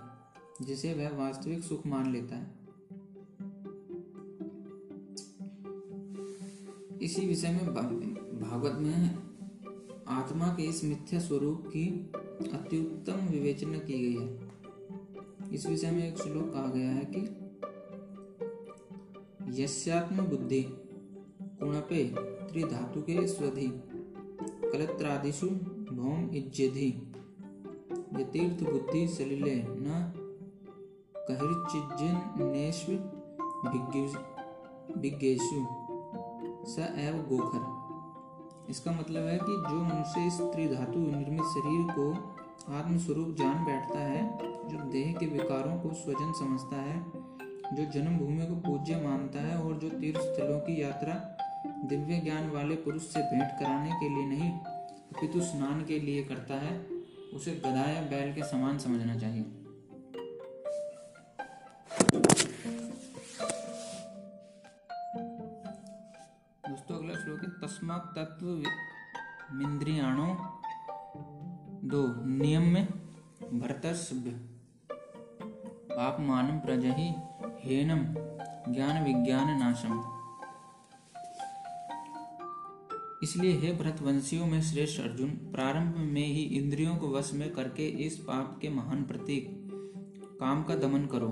जिसे 0.62 0.94
वह 0.94 1.24
वास्तविक 1.24 1.64
सुख 1.64 1.86
मान 1.86 2.12
लेता 2.12 2.36
है। 2.36 2.58
इसी 7.02 7.26
विषय 7.26 7.48
में 7.48 7.74
भागवत 8.40 8.78
में 8.78 9.28
आत्मा 10.08 10.48
के 10.48 10.62
इस 10.62 10.84
मिथ्या 10.84 11.20
स्वरूप 11.20 11.64
की 11.66 12.12
अत्युत्तम 12.38 13.26
विवेचना 13.28 13.78
की 13.78 13.98
गई 13.98 14.16
है। 14.16 14.26
इस 15.54 15.66
विषय 15.66 15.90
में 15.90 16.08
एक 16.08 16.18
श्लोक 16.18 16.52
कहा 16.52 16.66
गया 16.66 16.90
है 16.90 17.04
कि 17.04 17.22
यस्यात्म 19.62 20.26
बुद्धि 20.26 20.62
कुणपे 21.60 22.04
त्रिधातु 22.50 23.00
के 23.00 23.26
स्वधि 23.28 23.68
कलत्रादिशु 24.72 25.46
भौम 25.92 26.30
इज्जधि 26.34 26.88
यतीर्थ 28.18 28.62
बुद्धि 28.70 29.08
सलिले 29.08 29.56
न 29.56 30.12
कहिर्चिज्जनेष्व 31.30 32.92
भिज्ञेषु 35.00 35.60
स 36.66 36.78
एव 36.78 37.16
गोखर। 37.28 37.77
इसका 38.70 38.92
मतलब 38.92 39.26
है 39.26 39.36
कि 39.38 39.52
जो 39.52 39.82
मनुष्य 39.82 40.26
इस 40.26 40.38
त्रिधातु 40.54 40.98
निर्मित 40.98 41.46
शरीर 41.52 41.86
को 41.92 42.04
आत्मस्वरूप 42.72 43.34
जान 43.38 43.64
बैठता 43.64 43.98
है, 43.98 44.22
जो 44.68 44.78
देह 44.90 45.12
के 45.12 45.26
विकारों 45.26 45.78
को 45.80 45.92
स्वजन 45.94 46.32
समझता 46.38 46.76
है, 46.76 46.98
जो 47.76 47.84
जन्मभूमि 47.92 48.46
को 48.46 48.54
पूज्य 48.68 48.96
मानता 48.96 49.40
है 49.40 49.58
और 49.62 49.74
जो 49.74 49.88
तीर्थ 49.90 50.20
स्थलों 50.20 50.58
की 50.60 50.80
यात्रा 50.82 51.14
दिव्य 51.84 52.20
ज्ञान 52.20 52.50
वाले 52.50 52.74
पुरुष 52.76 53.02
से 53.02 53.22
भेंट 53.22 53.58
कराने 53.60 53.90
के 53.90 54.08
लिए 54.08 54.26
नहीं, 54.26 54.50
अपितु 54.50 55.40
स्नान 55.40 55.84
के 55.84 55.98
लिए 55.98 56.24
करता 56.24 56.54
है, 56.54 56.78
उसे 57.34 57.60
गधा 57.64 57.90
या 57.90 58.02
बैल 58.02 58.34
के 58.34 58.42
समान 58.42 58.78
समझना 58.78 59.18
चाहिए। 59.18 59.44
तस्मात् 67.68 68.16
तत्व 68.16 68.46
मिंद्रियाणो 69.54 70.26
दो 71.84 72.26
नियम 72.26 72.62
में 72.62 72.88
भरतर्षभ्य 73.54 74.30
पापमान 75.90 76.46
प्रजहि 76.58 77.08
हेनम 77.64 78.04
ज्ञान 78.72 79.04
विज्ञान 79.04 79.58
नाशम 79.58 80.00
इसलिए 83.22 83.52
हे 83.58 83.72
भरतवंशियों 83.72 84.46
में 84.46 84.62
श्रेष्ठ 84.62 85.00
अर्जुन, 85.00 85.30
प्रारंभ 85.30 85.96
में 85.96 86.26
ही 86.26 86.42
इंद्रियों 86.42 86.96
को 86.96 87.08
वश 87.08 87.30
में 87.34 87.52
करके 87.52 87.88
इस 87.88 88.16
पाप 88.18 88.58
के 88.62 88.68
महान 88.68 89.02
प्रतीक, 89.02 89.50
काम 90.40 90.64
का 90.64 90.74
दमन 90.74 91.06
करो। 91.06 91.28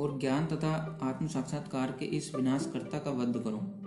और 0.00 0.18
ज्ञान 0.18 0.46
तथा 0.46 0.98
आत्म 1.02 1.26
साक्षात्कार 1.26 1.92
के 1.92 2.04
इस 2.04 2.34
विनाशकर्ता 2.34 2.98
का 2.98 3.10
वध 3.10 3.42
करो। 3.44 3.83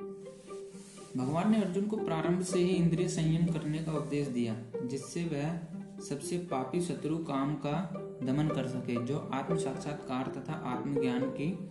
भगवान 1.18 1.52
ने 1.52 1.62
अर्जुन 1.62 1.88
को 1.88 1.98
प्रारंभ 1.98 2.42
से 2.42 2.60
ही 2.60 2.70
इंद्रिय 2.70 3.08
संयम 3.08 3.54
करने 3.54 3.80
का 3.80 3.92
उपदेश 3.92 4.28
दिया, 4.28 4.56
जिससे 4.88 5.24
वह 5.24 5.60
सबसे 6.04 6.38
पापी 6.38 6.82
शत्रु 6.82 7.18
काम 7.18 7.56
का 7.56 7.90
दमन 8.24 8.48
कर 8.48 8.68
सके, 8.68 9.06
जो 9.06 9.30
आत्म 9.34 9.58
साक्षात्कार 9.58 10.28
तथा 10.28 10.54
आत्मज्ञान 10.54 11.22
की 11.22 11.70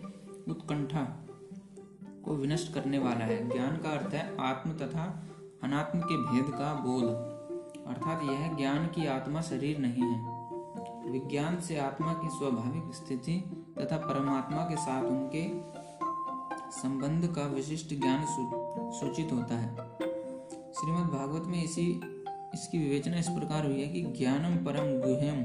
उत्कंठा 0.50 1.26
को 2.24 2.36
विनष्ट 2.36 2.74
करने 2.74 2.98
वाला 2.98 3.24
है। 3.24 3.50
ज्ञान 3.50 3.76
का 3.76 3.90
अर्थ 3.90 4.14
है 4.14 4.36
आत्म 4.40 4.70
तथा 4.70 5.26
अनात्म 5.62 6.00
के 6.00 6.16
भेद 6.16 6.54
का 6.54 6.74
बोध। 6.74 7.04
अर्थात 7.86 8.22
यह 8.22 8.56
ज्ञान 8.56 8.86
की 8.86 9.06
आत्मा 9.06 9.40
शरीर 9.40 9.78
नहीं 9.78 10.02
है। 10.02 10.36
विज्ञान 11.12 11.60
से 11.60 11.78
आत्मा 11.78 12.12
की 12.12 12.28
स्वाभाविक 12.28 12.94
स्थिति 12.94 13.64
तथा 13.78 13.96
परमात्मा 13.96 14.62
के 14.62 14.76
साथ 14.76 15.04
उनके 15.04 15.75
संबंध 16.70 17.34
का 17.34 17.42
विशिष्ट 17.42 17.88
ज्ञान 17.88 18.24
सूचित 18.92 19.32
होता 19.32 19.54
है। 19.54 19.74
श्रीमद् 20.72 21.10
भागवत 21.10 21.46
में 21.46 21.64
इसी, 21.64 22.00
इसकी 22.54 22.78
विवेचना 22.78 23.16
इस 23.16 23.28
प्रकार 23.28 23.66
हुई 23.66 23.80
है 23.80 23.88
कि 23.88 24.02
ज्ञानम 24.02 24.56
परम 24.56 25.00
गुह्यम 25.00 25.44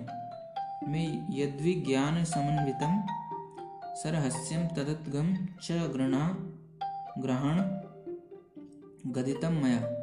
में 0.91 1.27
यद्वि 1.31 1.73
ज्ञान 1.73 2.23
समन्वितम 2.23 3.03
सरहस्यम 3.95 4.67
तदत्गम 4.67 5.35
च 5.63 5.71
ग्रणा 5.71 6.27
ग्रहण 7.17 7.61
गदितम 9.11 9.53
मया। 9.53 9.97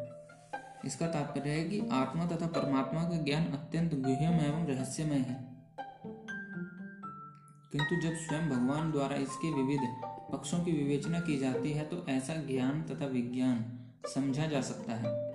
इसका 0.84 1.06
तात्पर्य 1.06 1.50
है 1.50 1.64
कि 1.64 1.88
आत्मा 1.92 2.26
तथा 2.26 2.46
परमात्मा 2.46 3.04
का 3.04 3.16
ज्ञान 3.16 3.44
अत्यंत 3.44 3.94
गुह्यम 3.94 4.34
एवं 4.34 4.66
रहस्यमय 4.66 5.18
है। 5.18 5.48
किंतु 7.72 8.00
जब 8.00 8.14
स्वयं 8.14 8.48
भगवान 8.48 8.90
द्वारा 8.90 9.16
इसके 9.16 9.54
विविध 9.54 10.17
पक्षों 10.32 10.64
की 10.64 10.72
विवेचना 10.72 11.20
की 11.20 11.38
जाती 11.38 11.72
है 11.72 11.84
तो 11.84 12.06
ऐसा 12.08 12.34
ज्ञान 12.34 12.82
तथा 12.82 13.06
विज्ञान 13.06 13.78
समझा 14.06 14.46
जा 14.46 14.60
सकता 14.60 14.92
है। 14.92 15.28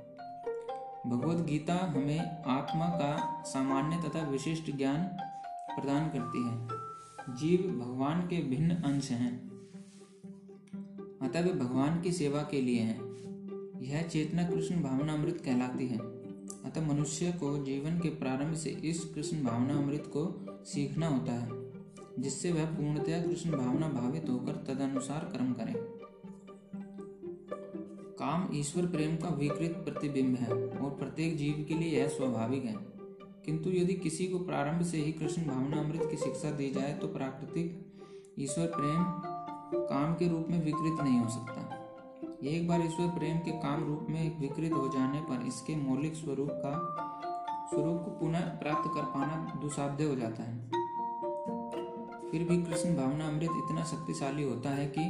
भगवत 1.07 1.45
गीता 1.45 1.73
हमें 1.73 2.43
आत्मा 2.43 2.85
का 2.85 3.43
सामान्य 3.43 4.09
तथा 4.09 4.29
विशिष्ट 4.29 4.71
ज्ञान 4.77 5.03
प्रदान 5.81 6.09
करती 6.09 6.43
है। 6.47 6.67
जीव 7.35 7.71
भगवान 7.71 8.21
के 8.21 8.41
भिन्न 8.41 8.75
अंश 8.75 9.11
हैं। 9.11 9.49
अतः 11.21 11.41
वे 11.41 11.53
भगवान 11.53 12.01
की 12.01 12.11
सेवा 12.11 12.41
के 12.43 12.61
लिए 12.61 12.79
हैं। 12.79 13.13
यह 13.81 14.01
चेतना 14.01 14.49
कृष्ण 14.49 14.81
भावना 14.81 15.13
अमृत 15.13 15.41
कहलाती 15.45 15.87
है। 15.87 15.97
अतः 16.65 16.87
मनुष्य 16.87 17.31
को 17.31 17.65
जीवन 17.65 17.99
के 17.99 18.09
प्रारंभ 18.09 18.55
से 18.55 18.69
इस 18.69 19.05
कृष्ण 19.05 19.43
भावना 19.43 19.73
अमृत 19.73 20.03
को 20.07 20.45
सीखना 20.65 21.07
होता 21.07 21.31
है। 21.31 21.72
जिससे 22.19 22.51
वह 22.51 22.65
पूर्णतया 22.65 23.21
कृष्ण 23.23 23.51
भावना 23.51 23.89
भावित 23.89 24.29
होकर 24.29 24.51
तदनुसार 24.51 25.19
कर्म 25.19 25.53
करें। 25.53 25.73
काम 28.19 28.49
ईश्वर 28.53 28.85
प्रेम 28.85 29.15
का 29.15 29.29
विकृत 29.29 29.71
प्रतिबिंब 29.71 30.35
है 30.35 30.67
और 30.79 30.89
प्रत्येक 30.89 31.37
जीव 31.37 31.65
के 31.67 31.73
लिए 31.73 31.99
यह 31.99 32.07
स्वाभाविक 32.07 32.65
है। 32.65 32.75
किंतु 33.45 33.69
यदि 33.69 33.93
किसी 33.93 34.27
को 34.27 34.39
प्रारंभ 34.39 34.81
से 34.81 34.97
ही 34.97 35.11
कृष्ण 35.11 35.43
भावना 35.43 35.79
अमृत 35.79 36.07
की 36.11 36.17
शिक्षा 36.17 36.51
दी 36.51 36.71
जाए 36.71 36.93
तो 36.93 37.07
प्राकृतिक 37.07 37.93
ईश्वर 38.39 38.65
प्रेम 38.65 39.03
काम 39.85 40.13
के 40.13 40.27
रूप 40.27 40.47
में 40.49 40.65
विकृत 40.65 41.03
नहीं 41.03 41.19
हो 41.19 41.29
सकता। 41.29 41.79
एक 42.43 42.67
बार 42.67 42.81
ईश्वर 42.81 43.07
प्रेम 43.07 43.37
के 43.37 43.51
काम 43.51 43.83
रूप 43.83 44.07
में 44.09 44.39
विकृत 44.39 44.73
हो 44.73 44.87
जाने 44.87 45.21
पर 45.21 45.47
इसके 45.47 45.75
मौलिक 45.75 46.15
स्वरूप 46.15 46.49
का, 46.51 46.73
स्वरूप 47.69 48.01
को 48.05 48.11
पुनः 48.11 48.39
प्राप्त 48.39 48.91
कर 48.95 49.01
पाना 49.01 49.59
दुसाध्य 49.61 50.03
हो 50.03 50.15
जाता 50.15 50.43
है। 50.43 50.82
फिर 52.33 52.43
भी 52.43 52.55
कृष्ण 52.63 52.95
भावना 52.95 53.27
अमृत 53.27 53.49
इतना 53.57 53.83
शक्तिशाली 53.83 54.43
होता 54.43 54.69
है 54.69 54.85
कि 54.97 55.01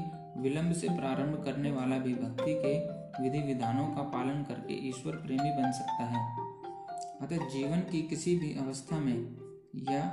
विलंब 0.41 0.73
से 0.73 0.87
प्रारंभ 0.87 1.43
करने 1.45 1.71
वाला 1.71 1.97
भी 1.97 2.13
भक्ति 2.13 2.53
के 2.53 2.73
विधि 3.23 3.39
विधानों 3.39 3.85
का 3.87 4.01
पालन 4.01 4.43
करके 4.43 4.73
ईश्वर 4.89 5.13
प्रेमी 5.15 5.49
बन 5.49 5.71
सकता 5.71 6.03
है। 6.05 6.23
अतः 7.21 7.47
जीवन 7.49 7.79
की 7.79 8.01
किसी 8.01 8.35
भी 8.35 8.51
अवस्था 8.59 8.99
में 8.99 9.15
या 9.91 10.03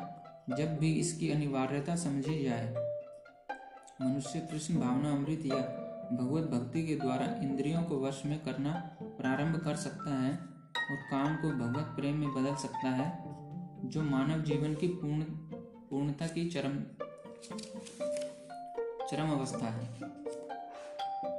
जब 0.50 0.76
भी 0.78 0.92
इसकी 0.92 1.30
अनिवार्यता 1.30 1.96
समझी 1.96 2.44
जाए, 2.44 2.74
मनुष्य 4.02 4.40
कृष्ण 4.40 4.74
भावना 4.74 5.10
अमृत 5.10 5.46
या 5.46 5.60
भगवत 6.12 6.50
भक्ति 6.50 6.86
के 6.86 6.96
द्वारा 6.96 7.26
इंद्रियों 7.42 7.82
को 7.82 8.02
वश 8.06 8.22
में 8.26 8.38
करना 8.44 8.96
प्रारंभ 9.02 9.56
कर 9.56 9.76
सकता 9.76 10.22
है 10.22 10.32
और 10.90 10.96
काम 11.10 11.36
को 11.36 11.50
भगवत 11.58 11.92
प्रेम 11.96 12.16
में 12.16 12.34
बदल 12.34 12.54
सकता 12.54 12.88
है, 12.88 13.12
जो 13.84 14.02
मानव 14.02 14.42
जीवन 14.42 14.74
की 14.74 14.86
पूर्ण 14.86 15.49
पूर्णता 15.90 16.26
की 16.26 16.42
चरम 16.50 16.74
चरम 19.10 19.30
अवस्था 19.30 19.66
है। 19.66 19.86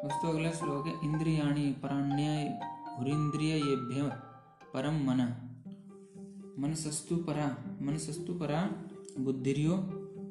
दोस्तों 0.03 0.29
अगला 0.29 0.51
श्लोक 0.51 0.87
है, 0.87 0.93
इंद्रियाणी 1.03 1.71
पराण्य 1.73 2.25
हुरीन्द्रिय 2.97 3.61
परम 4.73 4.97
मन। 5.07 5.21
मनसस्तु 6.59 7.15
परा 7.17 7.47
मनसस्तु 7.81 8.33
परा 8.33 8.61
बुद्धिर्यो, 9.19 9.75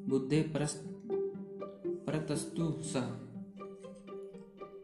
बुद्धे 0.08 0.40
परतस्तु 2.06 2.64
सह 2.82 3.06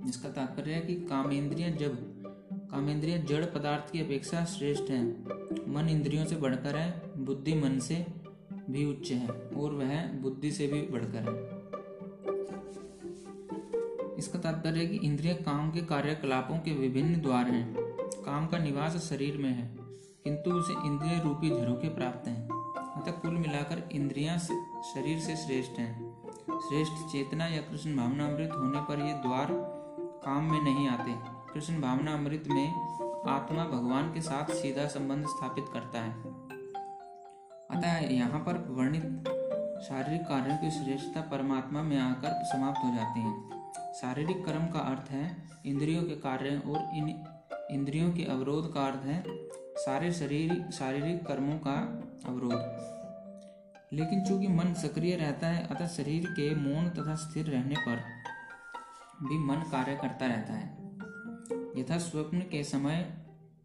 जिसका 0.07 0.29
तात्पर्य 0.29 0.73
है 0.73 0.81
कि 0.81 0.95
कामेंद्रिय 0.95 1.71
जब, 1.73 1.97
कामेंद्रिय 2.71 3.19
जड़ 3.19 3.45
पदार्थ 3.45 3.93
की 3.93 4.01
अपेक्षा 4.01 4.45
श्रेष्ठ 4.45 4.91
है। 4.91 5.03
मन 5.69 5.89
इंद्रियों 5.89 6.25
से 6.27 6.37
बढ़कर 6.37 6.77
है, 6.77 6.89
बुद्धि 7.25 7.55
मन 7.55 7.79
से 7.79 8.07
भी 8.71 8.85
उच्च 8.85 9.11
है 9.11 9.29
और 9.29 9.75
वह 9.75 10.13
बुद्धि 10.13 10.51
से 10.51 10.67
भी 10.67 10.81
बढ़कर 10.83 11.29
है। 11.29 11.35
इसका 14.19 14.39
तात्पर्य 14.39 14.81
है 14.81 14.87
कि 14.87 14.97
इंद्रिय 14.97 15.35
काम 15.35 15.71
के 15.71 15.81
कार्यकलापों 15.81 16.59
के 16.59 16.73
विभिन्न 16.73 17.21
द्वार 17.21 17.47
हैं। 17.47 17.75
काम 18.25 18.47
का 18.47 18.59
निवास 18.59 18.97
शरीर 18.97 19.37
में 19.37 19.51
है, 19.51 19.77
किंतु 20.25 20.51
उसे 20.51 20.73
इंद्रिय 20.87 21.21
रूपी 21.25 21.51
झरोके 21.51 21.89
प्राप्त 21.89 22.29
हैं। 22.29 22.49
अतः 22.97 23.13
कुल 23.13 23.31
मिलाकर 23.31 23.89
इंद्रियाँ 23.93 24.39
शरीर 24.39 25.19
से 25.19 25.37
श्रेष्ठ 25.37 25.79
हैं। 25.79 26.61
श्रेष्ठ 26.61 27.07
चेतना 27.13 27.47
या 27.47 27.61
कृष्ण 27.63 27.97
भावनामृत 27.97 28.51
होने 28.53 28.81
पर 28.81 29.01
ये 29.01 29.13
द्वार 29.13 29.49
काम 30.25 30.51
में 30.53 30.63
नहीं 30.63 30.89
आते। 30.89 31.15
कृष्ण 31.53 31.81
भावना 31.81 32.15
अमृत 32.15 32.45
में 32.49 32.69
आत्मा 33.29 33.65
भगवान 33.65 34.13
के 34.15 34.21
साथ 34.21 34.53
सीधा 34.55 34.87
संबंध 34.87 35.27
स्थापित 35.27 35.65
करता 35.73 36.01
है। 36.01 36.36
अतः 37.71 37.99
यहाँ 38.15 38.41
पर 38.41 38.59
वर्णित 38.71 39.03
शारीरिक 39.83 40.23
कार्यों 40.23 40.57
की 40.57 40.71
श्रेष्ठता 40.71 41.21
परमात्मा 41.21 41.83
में 41.83 41.99
आकर 41.99 42.45
समाप्त 42.45 42.79
हो 42.85 42.95
जाती 42.95 43.21
है। 43.21 43.33
शारीरिक 43.95 44.45
कर्म 44.47 44.67
का 44.67 44.79
अर्थ 44.79 45.11
है, 45.11 45.37
इंद्रियों 45.67 46.03
के 46.03 46.15
कार्य 46.15 46.63
और 46.67 46.91
इन 46.95 47.25
इंद्रियों 47.71 48.13
के 48.13 48.23
अवरोध 48.23 48.75
का 48.75 48.81
अर्थ 48.81 49.07
है, 49.07 49.25
सारे 49.77 50.13
शरीर, 50.13 50.71
शारीरिक 50.71 51.27
कर्मों 51.27 51.59
का 51.59 51.75
अवरोध। 52.27 52.87
लेकिन 53.93 54.25
चूँकि 54.25 54.49
मन 54.49 54.75
सक्रिय 54.75 55.17
रहता 55.17 55.47
है, 55.47 55.67
अतः 55.67 55.87
शरीर 55.87 56.27
के 56.27 56.55
मौन 56.55 56.89
तथा 56.89 57.15
स्थिर 57.15 57.47
रहने 57.47 57.75
पर 57.79 57.97
भी 59.23 59.39
मन 59.39 59.57
कार्य 59.57 59.97
करता 59.97 60.27
रहता 60.27 60.53
है। 60.53 60.77
यथा 61.81 61.99
स्वप्न 61.99 62.39
के 62.39 62.65
समय 62.65 63.15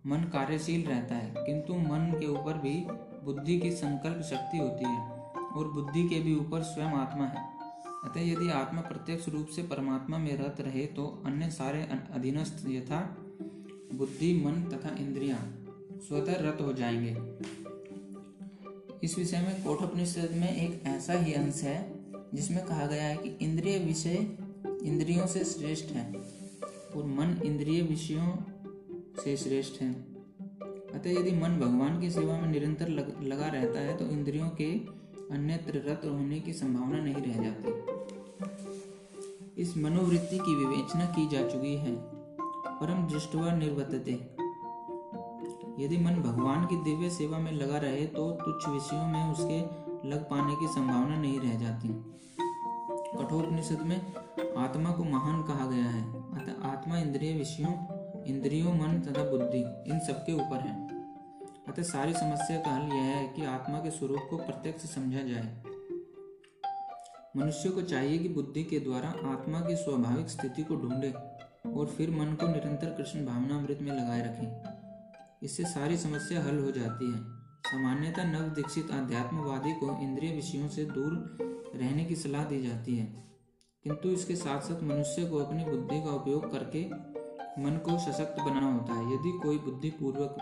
मन 0.08 0.18
कार्यशील 0.18 0.86
रहता 0.88 1.16
है, 1.16 1.34
किंतु 1.38 1.74
मन 1.74 2.18
के 2.20 2.28
ऊपर 2.28 2.54
भी 2.54 2.88
बुद्धि 3.24 3.60
की 3.60 3.72
संकल्प 3.72 4.22
शक्ति 4.24 4.58
होती 4.58 4.86
है, 4.86 5.10
और 5.52 5.72
बुद्धि 5.72 6.08
के 6.10 6.20
भी 6.20 6.36
ऊपर 6.36 6.64
स्वयं 6.64 6.86
आत्मा 6.86 7.26
है। 7.26 7.50
अतः 8.06 8.22
यदि 8.22 8.50
आत्मा 8.50 8.82
प्रत्यक्ष 8.82 9.28
रूप 9.30 9.48
से 9.48 9.64
परमात्मा 9.64 10.18
में 10.18 10.38
रत 10.38 10.62
रहे 10.62 10.86
तो 10.86 11.24
अन्य 11.26 11.50
सारे 11.50 11.82
अधीनस्थ 12.14 12.66
यथा 12.70 13.18
बुद्धि, 13.94 14.44
मन 14.46 14.52
तथा 14.52 14.96
इंद्रियाँ 14.96 15.68
स्वतः 15.98 16.36
रत 16.40 16.58
हो 16.62 16.74
जाएँगे। 16.74 17.18
इस 19.04 19.18
विषय 19.18 19.42
में 19.42 19.64
कोठोपनिषद 19.64 20.32
में 20.32 20.56
एक 20.56 20.84
ऐसा 20.86 21.14
ही 21.14 21.34
अंश 21.34 21.62
है, 21.64 21.94
जिसमें 22.34 22.66
कहा 22.66 22.86
गया 22.86 23.04
है 23.04 23.18
कि 23.18 23.30
इंद्रिय 23.42 23.78
विषय 23.80 24.38
इंद्रियों 24.84 25.28
से 25.28 25.44
श्रेष्ठ 25.44 25.86
है, 25.86 26.14
और 26.96 27.06
मन 27.06 27.42
इंद्रिय 27.46 27.82
विषयों 27.82 28.34
से 29.24 29.38
श्रेष्ठ 29.38 29.82
है। 29.82 30.11
अतः 30.96 31.10
यदि 31.10 31.32
मन 31.32 31.60
भगवान 31.60 32.02
की 32.02 32.12
सेवा 32.12 32.38
में 32.38 32.48
निरंतर 32.48 32.88
लग, 32.88 33.24
लगा 33.24 33.48
रहता 33.48 33.80
है 33.80 33.98
तो 33.98 34.06
इंद्रियों 34.06 34.50
के 34.50 34.74
अन्यत्र 35.34 35.84
रत 35.88 36.02
होने 36.06 36.40
की 36.40 36.54
संभावना 36.54 37.00
नहीं 37.00 37.16
रह 37.16 37.44
जाती। 37.44 38.02
इस 39.62 39.78
मनोवृत्ति 39.78 40.38
की 40.38 40.56
विवेचना 40.56 41.06
की 41.06 41.28
जा 41.30 41.48
चुकी 41.48 41.76
है। 41.76 41.96
परम 42.68 43.08
दृष्टवा 43.08 43.54
निर्वतते। 43.54 44.12
यदि 45.84 45.98
मन 45.98 46.14
भगवान 46.14 46.66
की 46.66 46.76
दिव्य 46.76 47.10
सेवा 47.10 47.38
में 47.38 47.52
लगा 47.52 47.78
रहे 47.78 48.06
तो 48.06 48.32
तुच्छ 48.32 48.70
विषयों 48.70 49.08
में 49.08 49.32
उसके 49.32 49.82
लग 50.10 50.30
पाने 50.30 50.56
की 50.56 50.68
संभावना 50.68 51.16
नहीं 51.16 51.40
रह 51.40 51.60
जाती। 51.60 51.88
कठोर 51.88 53.26
कठोपनिषद 53.26 53.82
में 53.82 54.14
आत्मा 54.58 54.92
को 54.92 55.04
महान 55.04 55.44
कहा 55.44 55.66
गया 55.66 55.86
है। 55.86 56.14
अतः 56.14 56.70
आत्मा 56.70 56.98
इंद्रिय 56.98 57.34
विषयों 57.34 58.01
इंद्रियों, 58.28 58.74
मन 58.74 59.02
तथा 59.02 59.30
बुद्धि, 59.30 59.92
इन 59.92 60.00
सबके 60.00 60.34
ऊपर 60.34 60.60
है। 60.60 60.92
अतः 61.68 61.84
सारी 61.84 62.14
समस्या 62.14 62.60
का 62.60 62.72
हल 62.72 62.82
यह 62.82 63.04
है 63.04 63.28
कि 63.28 63.46
आत्मा 63.46 63.80
के 63.80 63.92
स्वरूप 63.92 64.28
को 64.30 64.38
प्रत्यक्ष 64.38 64.86
समझा 64.96 65.20
जाए। 65.22 65.64
मनुष्य 67.38 67.70
को 67.70 67.82
चाहिए 67.82 68.18
कि 68.18 68.30
बुद्धि 68.30 68.64
के 68.64 68.80
द्वारा 68.80 69.10
आत्मा 69.10 69.62
की 69.62 69.76
स्वाभाविक 69.76 70.30
स्थिति 70.30 70.64
को 70.64 70.76
ढूंढे 70.76 71.12
और 71.72 71.86
फिर 71.86 72.12
मन 72.12 72.26
को 72.26 72.48
निरंतर 72.48 72.90
कृष्ण 72.90 73.26
भावना 73.26 73.58
अमृत 73.58 73.80
में 73.82 73.92
लगाए 73.92 74.22
रखे। 74.22 74.82
इससे 75.46 75.64
सारी 75.64 75.98
समस्या 75.98 76.44
हल 76.44 76.60
हो 76.60 76.72
जाती 76.72 77.12
है। 77.12 77.20
सामान्यतः 77.62 78.24
नव 78.24 78.50
दीक्षित 78.50 78.92
अध्यात्मवादी 78.92 79.74
को 79.74 80.02
इंद्रिय 80.02 80.32
विषयों 80.32 80.68
से 80.68 80.86
दूर 80.86 81.38
रहने 81.76 82.06
की 82.06 82.16
सलाह 82.16 82.46
दी 82.46 82.68
जाती 82.68 82.98
है। 82.98 83.24
किंतु 83.84 84.10
इसके 84.10 84.36
साथ 84.36 84.62
साथ 84.62 84.84
मनुष्य 84.84 85.26
को 85.26 85.38
अपनी 85.38 85.64
बुद्धि 85.64 86.02
का 86.02 86.10
उपयोग 86.10 86.52
करके 86.52 87.11
मन 87.60 87.78
को 87.86 87.98
सशक्त 88.00 88.42
बनाना 88.42 88.72
होता 88.74 88.94
है। 88.94 89.14
यदि 89.14 89.32
कोई 89.44 89.58
बुद्धि 89.60 89.90
पूर्वक 89.90 90.38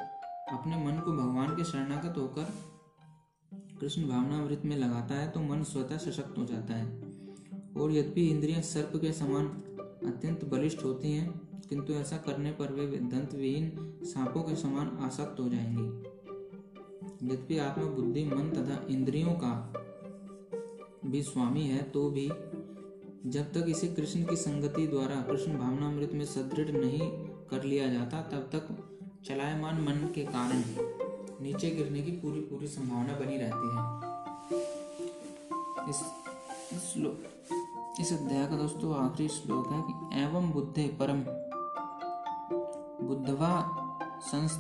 अपने 0.52 0.77
मन 0.77 0.99
को 0.99 1.11
भगवान 1.14 1.56
के 1.56 1.64
शरणागत 1.64 2.18
होकर 2.18 2.53
कृष्ण 3.80 4.07
भावनावृत 4.07 4.61
में 4.65 4.76
लगाता 4.77 5.15
है 5.15 5.30
तो 5.31 5.40
मन 5.40 5.64
स्वतः 5.64 5.98
सशक्त 5.98 6.38
हो 6.38 6.45
जाता 6.45 6.73
है। 6.73 6.86
और 7.73 7.91
यद्यपि 7.91 8.27
इंद्रियाँ 8.27 8.61
सर्प 8.61 8.91
के 8.95 9.11
समान 9.14 9.48
अत्यंत 10.06 10.45
बलिष्ठ 10.45 10.84
होती 10.84 11.11
हैं, 11.11 11.30
किंतु 11.69 11.94
ऐसा 11.94 12.18
करने 12.18 12.52
पर 12.52 12.73
वे 12.73 12.86
दंतविहीन 12.88 13.72
सांपों 14.03 14.44
के 14.44 14.56
समान 14.56 14.98
आसक्त 15.02 15.40
हो 15.40 15.48
जाएँगी। 15.49 15.88
यद्यपि 17.23 17.57
आत्मा 17.57 17.86
बुद्धि 17.86 18.23
मन 18.26 18.49
तथा 18.49 18.86
इंद्रियों 18.90 19.34
का 19.34 19.53
भी 21.06 21.22
स्वामी 21.23 21.61
है 21.61 21.81
तो 21.84 22.10
भी 22.10 22.27
जब 23.26 23.54
तक 23.54 23.66
इसे 23.70 23.88
कृष्ण 23.88 24.24
की 24.24 24.36
संगति 24.36 24.88
द्वारा 24.88 25.16
कृष्ण 25.22 25.58
भावनामृत 25.58 26.12
में 26.14 26.26
सदृढ़ 26.26 26.70
नहीं 26.70 27.10
कर 27.50 27.64
लिया 27.64 27.88
जाता, 27.88 28.22
तब 28.22 28.38
तक 28.38 28.68
चलायमान 29.26 29.82
मन 29.82 30.12
के 30.16 30.24
कारण 30.24 30.58
ही 30.58 30.76
नीचे 31.41 31.70
गिरने 31.70 32.02
की 32.02 32.12
पूरी 32.12 32.40
पूरी 32.40 32.68
संभावना 32.68 33.14
बनी 33.14 33.38
रहती 33.38 33.68
है। 33.76 34.10
इस 35.90 36.02
इस 36.74 36.94
इस 38.00 38.14
अध्याय 38.14 38.48
का 38.48 38.58
दोस्तों 38.58 38.96
आखिरी 38.96 39.30
श्लोक 39.30 39.68
है 39.68 39.82
कि 39.82 40.22
एवं 40.22 40.52
बुद्धे 40.52 40.88
परम 40.88 41.20
बुद्धवा 43.08 43.70
संस्त 44.22 44.60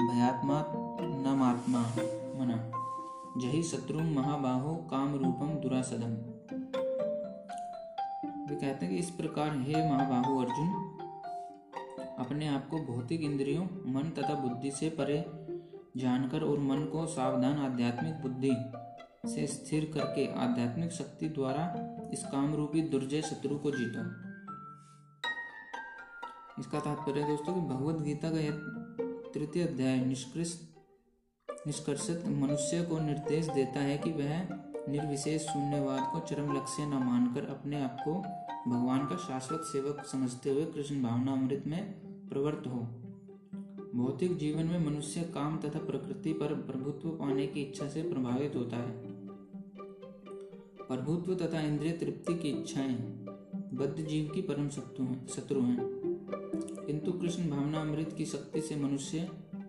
भयात्मा 0.00 0.64
नमात्मा, 1.00 1.80
मना। 2.40 2.72
जही 3.40 3.62
शत्रु 3.62 4.00
महाबाहो 4.00 4.74
काम 4.74 5.14
रूपम 5.14 5.48
दुरासदम। 5.48 6.35
वे 8.48 8.54
कहते 8.54 8.86
हैं 8.86 8.94
कि 8.94 9.00
इस 9.00 9.10
प्रकार 9.10 9.56
हे 9.58 9.90
महाबाहु 9.90 10.38
अर्जुन, 10.40 10.68
अपने 12.18 12.48
आप 12.48 12.68
को 12.68 12.78
भौतिक 12.78 13.20
इंद्रियों, 13.20 13.64
मन 13.92 14.10
तथा 14.10 14.34
बुद्धि 14.34 14.70
से 14.70 14.88
परे 14.90 15.24
जानकर 15.96 16.42
और 16.42 16.58
मन 16.58 16.84
को 16.84 17.06
सावधान 17.06 17.58
आध्यात्मिक 17.58 18.14
बुद्धि 18.14 18.52
से 19.28 19.46
स्थिर 19.46 19.90
करके 19.94 20.26
आध्यात्मिक 20.34 20.92
शक्ति 20.92 21.28
द्वारा 21.28 21.64
इस 22.12 22.22
काम 22.24 22.54
रूपी 22.54 22.82
दुर्जय 22.82 23.22
शत्रु 23.22 23.58
को 23.58 23.70
जीतो। 23.70 24.04
इसका 26.60 26.80
तात्पर्य 26.80 27.22
दोस्तों 27.22 27.54
कि 27.54 27.60
भगवत 27.60 28.02
गीता 28.02 28.30
का 28.30 28.38
यह 28.38 28.52
तृतीय 29.34 29.66
अध्याय 29.66 29.96
निष्कृष्ट, 30.04 30.60
निष्कर्षित 31.66 32.24
मनुष्य 32.26 32.82
को 32.82 32.98
निर्देश 32.98 33.46
देता 33.46 33.80
है 33.80 33.98
कि 33.98 34.10
वह 34.10 34.40
निर्विशेष 34.88 35.42
शून्यवाद 35.42 36.12
को 36.12 36.20
चरम 36.20 36.56
लक्ष्य 36.56 36.86
न 36.86 36.88
मानकर 36.88 37.44
अपने 37.44 37.82
आप 37.82 37.96
को 38.04 38.12
भगवान 38.70 39.06
का 39.06 39.16
शाश्वत 39.16 39.60
सेवक 39.60 40.04
समझते 40.06 40.50
हुए 40.50 40.64
कृष्ण 40.64 41.02
भावना 41.02 41.32
अमृत 41.32 41.64
में 41.66 41.94
प्रवृत्त 42.28 42.66
हो। 42.66 42.80
भौतिक 43.94 44.36
जीवन 44.36 44.66
में 44.66 44.86
मनुष्य 44.86 45.20
काम 45.34 45.58
तथा 45.58 45.78
प्रकृति 45.78 46.32
पर 46.32 46.54
प्रभुत्व 46.54 47.08
पाने 47.08 47.46
की 47.46 47.62
इच्छा 47.62 47.88
से 47.88 48.02
प्रभावित 48.02 48.56
होता 48.56 48.76
है। 48.76 48.90
प्रभुत्व 50.88 51.34
तथा 51.34 51.60
इंद्रिय 51.60 51.92
तृप्ति 51.92 52.34
की 52.34 52.48
इच्छाएँ 52.48 52.94
बद्ध 53.74 54.04
जीव 54.04 54.30
की 54.34 54.42
परम 54.42 54.68
शत्रु 54.68 55.62
हैं 55.62 55.78
किंतु 56.86 57.12
कृष्ण 57.12 57.50
भावना 57.50 57.80
अमृत 57.80 58.14
की 58.18 58.24
शक्ति 58.26 58.60
से 58.60 58.76
मनुष्य 58.76 59.28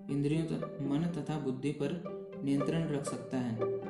इंद्रियों 0.10 0.44
मन 0.90 1.12
तथा 1.18 1.40
बुद्धि 1.40 1.72
पर 1.72 2.02
नियंत्रण 2.44 2.90
रख 2.90 3.06
सकता 3.06 3.38
है। 3.38 3.87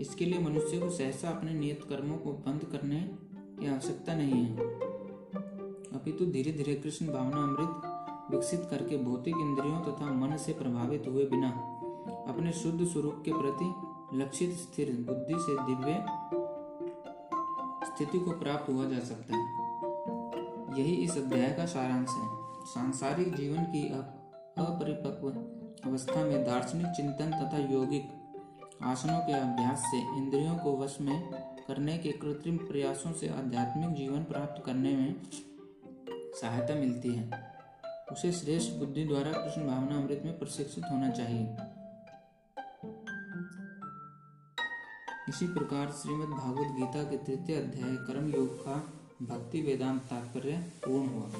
इसके 0.00 0.24
लिए 0.24 0.38
मनुष्य 0.38 0.78
को 0.78 0.88
सहसा 0.90 1.28
अपने 1.28 1.54
नियत 1.54 1.84
कर्मों 1.88 2.16
को 2.18 2.32
बंद 2.32 2.64
करने 2.64 3.00
की 3.60 3.66
आवश्यकता 3.66 4.14
नहीं 4.14 4.42
है। 4.44 4.56
अपितु 5.92 6.26
धीरे 6.26 6.52
धीरे 6.52 6.74
कृष्ण 6.74 7.06
भावना 7.06 7.42
अमृत 7.42 7.92
विकसित 8.30 8.66
करके 8.70 8.96
भौतिक 8.96 9.34
इंद्रियों 9.36 9.80
तथा 9.80 10.12
मन 10.12 10.36
से 10.36 10.52
प्रभावित 10.52 11.04
हुए 11.08 11.24
बिना 11.24 11.48
अपने 12.28 12.52
शुद्ध 12.52 12.84
स्वरूप 12.84 13.22
के 13.24 13.32
प्रति 13.32 13.72
लक्षित 14.16 14.52
स्थिर 14.52 14.92
बुद्धि 15.08 15.34
से 15.38 15.54
दिव्य 15.62 16.06
स्थिति 17.86 18.18
को 18.18 18.30
प्राप्त 18.30 18.68
हुआ 18.70 18.84
जा 18.84 18.98
सकता 18.98 19.36
है। 19.36 19.44
यही 20.80 20.94
इस 20.94 21.16
अध्याय 21.16 21.52
का 21.52 21.66
सारांश 21.66 22.08
है। 22.08 22.28
सांसारिक 22.66 23.34
जीवन 23.34 23.64
की 23.64 23.88
अपरिपक्व 23.88 25.28
अवस्था 25.90 26.24
में 26.24 26.44
दार्शनिक 26.44 26.86
चिंतन 26.86 27.30
तथा 27.30 27.58
यौगिक 27.72 28.08
आसनों 28.82 29.18
के 29.18 29.32
अभ्यास 29.32 29.78
से 29.78 29.98
इंद्रियों 30.16 30.54
को 30.54 30.76
वश 30.76 30.96
में 31.00 31.30
करने 31.68 31.98
के 31.98 32.12
कृत्रिम 32.12 32.56
प्रयासों 32.56 33.12
से 33.12 33.28
आध्यात्मिक 33.28 33.90
जीवन 33.90 34.24
प्राप्त 34.24 34.62
करने 34.66 34.96
में 34.96 35.14
सहायता 36.40 36.74
मिलती 36.74 37.14
है। 37.14 37.30
उसे 38.12 38.32
श्रेष्ठ 38.32 38.72
बुद्धि 38.72 39.04
द्वारा 39.04 39.32
कृष्ण 39.32 39.66
भावना 39.66 39.96
अमृत 39.96 40.22
में 40.24 40.38
प्रशिक्षित 40.38 40.84
होना 40.90 41.10
चाहिए। 41.10 41.56
इसी 45.28 45.46
प्रकार 45.46 45.92
श्रीमद् 45.92 46.30
भागवत 46.30 46.76
गीता 46.76 47.04
के 47.04 47.16
तृतीय 47.16 47.56
अध्याय 47.56 47.96
कर्म 47.96 48.34
योग 48.34 48.64
का 48.64 48.76
भक्ति 49.22 49.62
वेदांत 49.62 50.02
तात्पर्य 50.02 50.56
पूर्ण 50.84 51.08
हुआ। 51.08 51.30